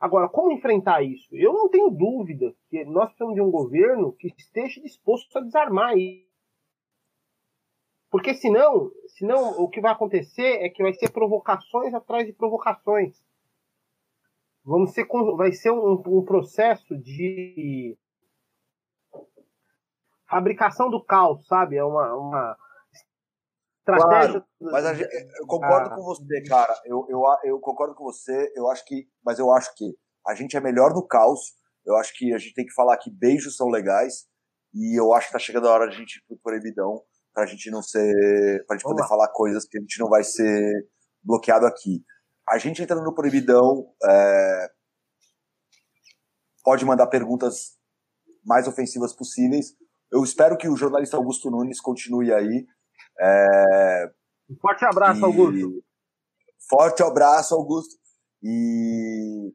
Agora, 0.00 0.30
como 0.30 0.50
enfrentar 0.50 1.02
isso? 1.02 1.28
Eu 1.36 1.52
não 1.52 1.68
tenho 1.68 1.90
dúvida 1.90 2.54
que 2.70 2.82
nós 2.86 3.10
precisamos 3.10 3.34
de 3.34 3.42
um 3.42 3.50
governo 3.50 4.14
que 4.14 4.28
esteja 4.28 4.80
disposto 4.80 5.36
a 5.36 5.42
desarmar 5.42 5.94
isso. 5.98 6.26
Porque 8.10 8.32
senão, 8.32 8.90
senão 9.08 9.62
o 9.62 9.68
que 9.68 9.80
vai 9.80 9.92
acontecer 9.92 10.62
é 10.62 10.70
que 10.70 10.82
vai 10.82 10.94
ser 10.94 11.12
provocações 11.12 11.92
atrás 11.92 12.26
de 12.26 12.32
provocações. 12.32 13.22
Vamos 14.64 14.92
ser, 14.92 15.06
vai 15.36 15.52
ser 15.52 15.70
um, 15.70 15.92
um 16.06 16.24
processo 16.24 16.96
de 16.96 17.96
fabricação 20.26 20.88
do 20.88 21.04
caos, 21.04 21.46
sabe? 21.46 21.76
É 21.76 21.84
uma, 21.84 22.14
uma 22.14 22.58
Claro, 23.96 24.44
mas 24.60 24.98
gente, 24.98 25.08
eu 25.40 25.46
concordo 25.46 25.90
ah. 25.90 25.94
com 25.94 26.02
você, 26.02 26.42
cara. 26.48 26.74
Eu, 26.84 27.06
eu, 27.08 27.22
eu 27.44 27.60
concordo 27.60 27.94
com 27.94 28.04
você. 28.04 28.52
Eu 28.54 28.68
acho 28.70 28.84
que, 28.84 29.06
mas 29.24 29.38
eu 29.38 29.52
acho 29.52 29.74
que 29.74 29.94
a 30.26 30.34
gente 30.34 30.56
é 30.56 30.60
melhor 30.60 30.92
no 30.92 31.06
caos. 31.06 31.54
Eu 31.84 31.96
acho 31.96 32.12
que 32.16 32.32
a 32.34 32.38
gente 32.38 32.54
tem 32.54 32.66
que 32.66 32.74
falar 32.74 32.96
que 32.98 33.10
beijos 33.10 33.56
são 33.56 33.68
legais. 33.68 34.26
E 34.74 34.98
eu 34.98 35.12
acho 35.12 35.26
que 35.26 35.32
tá 35.32 35.38
chegando 35.38 35.68
a 35.68 35.72
hora 35.72 35.88
de 35.88 35.96
a 35.96 35.98
gente 35.98 36.16
ir 36.16 36.22
pro 36.26 36.38
proibidão 36.38 37.02
pra 37.32 37.46
gente 37.46 37.70
não 37.70 37.82
ser. 37.82 38.64
pra 38.66 38.76
gente 38.76 38.84
Vamos 38.84 38.96
poder 38.96 39.02
lá. 39.02 39.08
falar 39.08 39.28
coisas 39.32 39.64
que 39.66 39.78
a 39.78 39.80
gente 39.80 39.98
não 39.98 40.08
vai 40.08 40.22
ser 40.22 40.88
bloqueado 41.22 41.66
aqui. 41.66 42.04
A 42.48 42.58
gente 42.58 42.82
entrando 42.82 43.04
no 43.04 43.14
proibidão 43.14 43.86
é, 44.08 44.68
pode 46.64 46.84
mandar 46.84 47.06
perguntas 47.06 47.78
mais 48.44 48.66
ofensivas 48.66 49.12
possíveis. 49.12 49.74
Eu 50.12 50.24
espero 50.24 50.56
que 50.56 50.68
o 50.68 50.76
jornalista 50.76 51.16
Augusto 51.16 51.50
Nunes 51.50 51.80
continue 51.80 52.32
aí. 52.32 52.66
É, 53.20 54.10
um 54.48 54.56
forte 54.56 54.84
abraço, 54.84 55.24
Augusto. 55.24 55.84
Forte 56.68 57.02
abraço, 57.02 57.54
Augusto. 57.54 57.94
E 58.42 59.52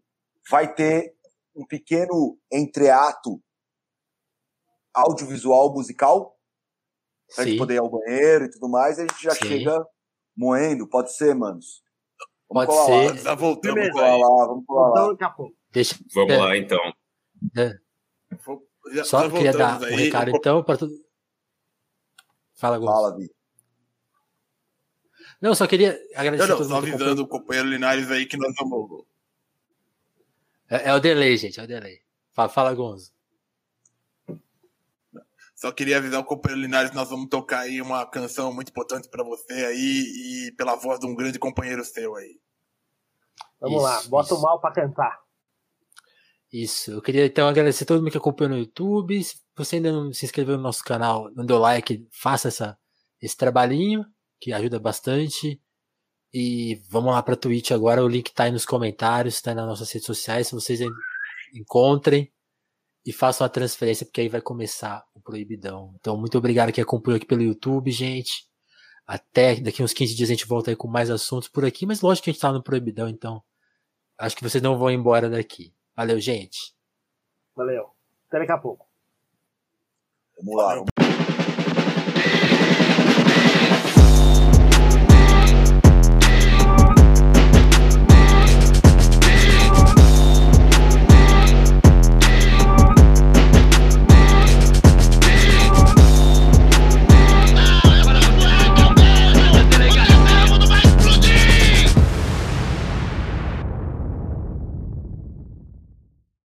vai 0.50 0.72
ter 0.74 1.16
um 1.56 1.66
pequeno 1.66 2.38
entreato 2.52 3.42
audiovisual 4.94 5.74
musical 5.74 6.38
pra 7.34 7.44
Sim. 7.44 7.52
gente 7.52 7.60
poder 7.60 7.76
ir 7.76 7.80
ao 7.80 7.90
banheiro 7.90 8.46
e 8.46 8.50
tudo 8.50 8.70
mais, 8.70 9.00
a 9.00 9.02
gente 9.02 9.22
já 9.22 9.32
Sim. 9.32 9.48
chega 9.48 9.86
moendo, 10.38 10.88
pode 10.88 11.16
ser, 11.16 11.34
manos? 11.34 11.84
Vamos 12.50 12.68
pode 12.68 12.86
ser. 12.86 13.10
Lá. 13.10 13.16
Já 13.18 13.36
voltamos 13.36 13.88
vamos 13.94 14.02
lá, 14.02 14.46
vamos 14.46 14.66
lá. 14.70 15.08
Daqui 15.10 15.24
a 15.24 15.30
pouco. 15.30 15.56
Deixa... 15.72 15.96
Vamos 16.14 16.34
é. 16.34 16.38
lá, 16.38 16.58
então. 16.58 16.94
É. 17.58 17.72
Já, 18.94 19.04
Só 19.04 19.24
já 19.24 19.32
queria 19.32 19.52
dar 19.52 19.84
aí. 19.84 19.94
um 19.94 19.98
recado, 19.98 20.30
então, 20.30 20.64
para 20.64 20.78
tudo. 20.78 20.94
Fala, 22.56 22.78
Gonçalo. 22.78 23.02
Fala, 23.02 23.18
Vi. 23.18 23.36
Não, 25.46 25.54
só 25.54 25.68
queria 25.68 25.96
agradecer 26.16 26.48
não, 26.48 26.58
não, 26.58 26.66
só 26.66 26.78
avisando 26.78 27.22
o 27.22 27.28
companheiro 27.28 27.70
Linares 27.70 28.10
aí 28.10 28.26
que 28.26 28.36
nós 28.36 28.52
vamos. 28.60 29.06
É, 30.68 30.90
é, 30.90 30.94
o 30.96 31.00
delay, 31.00 31.38
gente, 31.38 31.60
é 31.60 31.64
o 31.64 31.68
delay. 31.68 32.02
Fala, 32.34 32.50
fala 32.50 32.74
Gonzo. 32.74 33.14
Só 35.56 35.72
queria 35.72 36.00
avisar 36.00 36.20
o 36.20 36.26
companheiro 36.26 36.64
Linares 36.64 36.94
nós 36.94 37.12
vamos 37.12 37.30
tocar 37.30 37.60
aí 37.60 37.80
uma 37.80 38.04
canção 38.08 38.52
muito 38.52 38.70
importante 38.70 39.08
para 39.08 39.24
você 39.24 39.54
aí 39.54 40.48
e 40.48 40.52
pela 40.54 40.76
voz 40.76 41.00
de 41.00 41.06
um 41.06 41.14
grande 41.14 41.38
companheiro 41.38 41.86
seu 41.86 42.16
aí. 42.16 42.40
Vamos 43.62 43.78
isso, 43.78 43.84
lá, 43.84 44.02
bota 44.10 44.34
isso. 44.34 44.38
o 44.38 44.42
mal 44.42 44.60
para 44.60 44.74
cantar. 44.74 45.20
Isso, 46.52 46.90
eu 46.90 47.04
queria 47.04 47.24
então 47.24 47.48
agradecer 47.48 47.86
todo 47.86 48.00
mundo 48.02 48.10
que 48.10 48.18
acompanhou 48.18 48.56
no 48.56 48.60
YouTube. 48.62 49.24
Se 49.24 49.38
você 49.56 49.76
ainda 49.76 49.92
não 49.92 50.12
se 50.12 50.26
inscreveu 50.26 50.58
no 50.58 50.64
nosso 50.64 50.84
canal, 50.84 51.30
não 51.36 51.46
deu 51.46 51.60
like, 51.60 52.08
faça 52.10 52.48
essa, 52.48 52.76
esse 53.22 53.38
trabalhinho 53.38 54.04
que 54.40 54.54
ajuda 54.54 54.80
bastante. 54.80 55.62
E 56.34 56.82
vamos 56.90 57.14
lá 57.14 57.24
para 57.24 57.36
Twitch 57.36 57.72
agora, 57.72 58.04
o 58.04 58.08
link 58.08 58.34
tá 58.34 58.44
aí 58.44 58.52
nos 58.52 58.66
comentários, 58.66 59.42
tá 59.42 59.52
aí 59.52 59.56
nas 59.56 59.66
nossas 59.66 59.90
redes 59.92 60.06
sociais, 60.06 60.48
se 60.48 60.54
vocês 60.54 60.82
encontrem 61.54 62.30
e 63.06 63.14
façam 63.14 63.46
a 63.46 63.50
transferência, 63.50 64.06
porque 64.06 64.22
aí 64.22 64.28
vai 64.28 64.42
começar 64.42 65.06
o 65.14 65.22
proibidão. 65.22 65.94
Então, 66.00 66.18
muito 66.18 66.38
obrigado 66.38 66.74
que 66.74 66.82
acompanhou 66.82 67.18
aqui 67.18 67.26
pelo 67.26 67.44
YouTube, 67.44 67.90
gente. 67.92 68.48
Até 69.08 69.56
daqui 69.56 69.84
uns 69.84 69.94
15 69.94 70.16
dias 70.16 70.30
a 70.30 70.34
gente 70.34 70.48
volta 70.48 70.72
aí 70.72 70.76
com 70.76 70.88
mais 70.88 71.12
assuntos 71.12 71.48
por 71.48 71.64
aqui, 71.64 71.86
mas 71.86 72.02
lógico 72.02 72.26
que 72.26 72.32
a 72.32 72.34
gente 72.34 72.42
tá 72.42 72.52
no 72.52 72.64
proibidão, 72.64 73.08
então 73.08 73.44
acho 74.18 74.36
que 74.36 74.44
vocês 74.44 74.64
não 74.64 74.78
vão 74.78 74.90
embora 74.90 75.30
daqui. 75.30 75.74
Valeu, 75.96 76.20
gente. 76.20 76.76
Valeu. 77.56 77.92
Até 78.28 78.40
daqui 78.40 78.52
a 78.52 78.58
pouco. 78.58 78.86
Vamos 80.38 80.56
lá. 80.56 81.05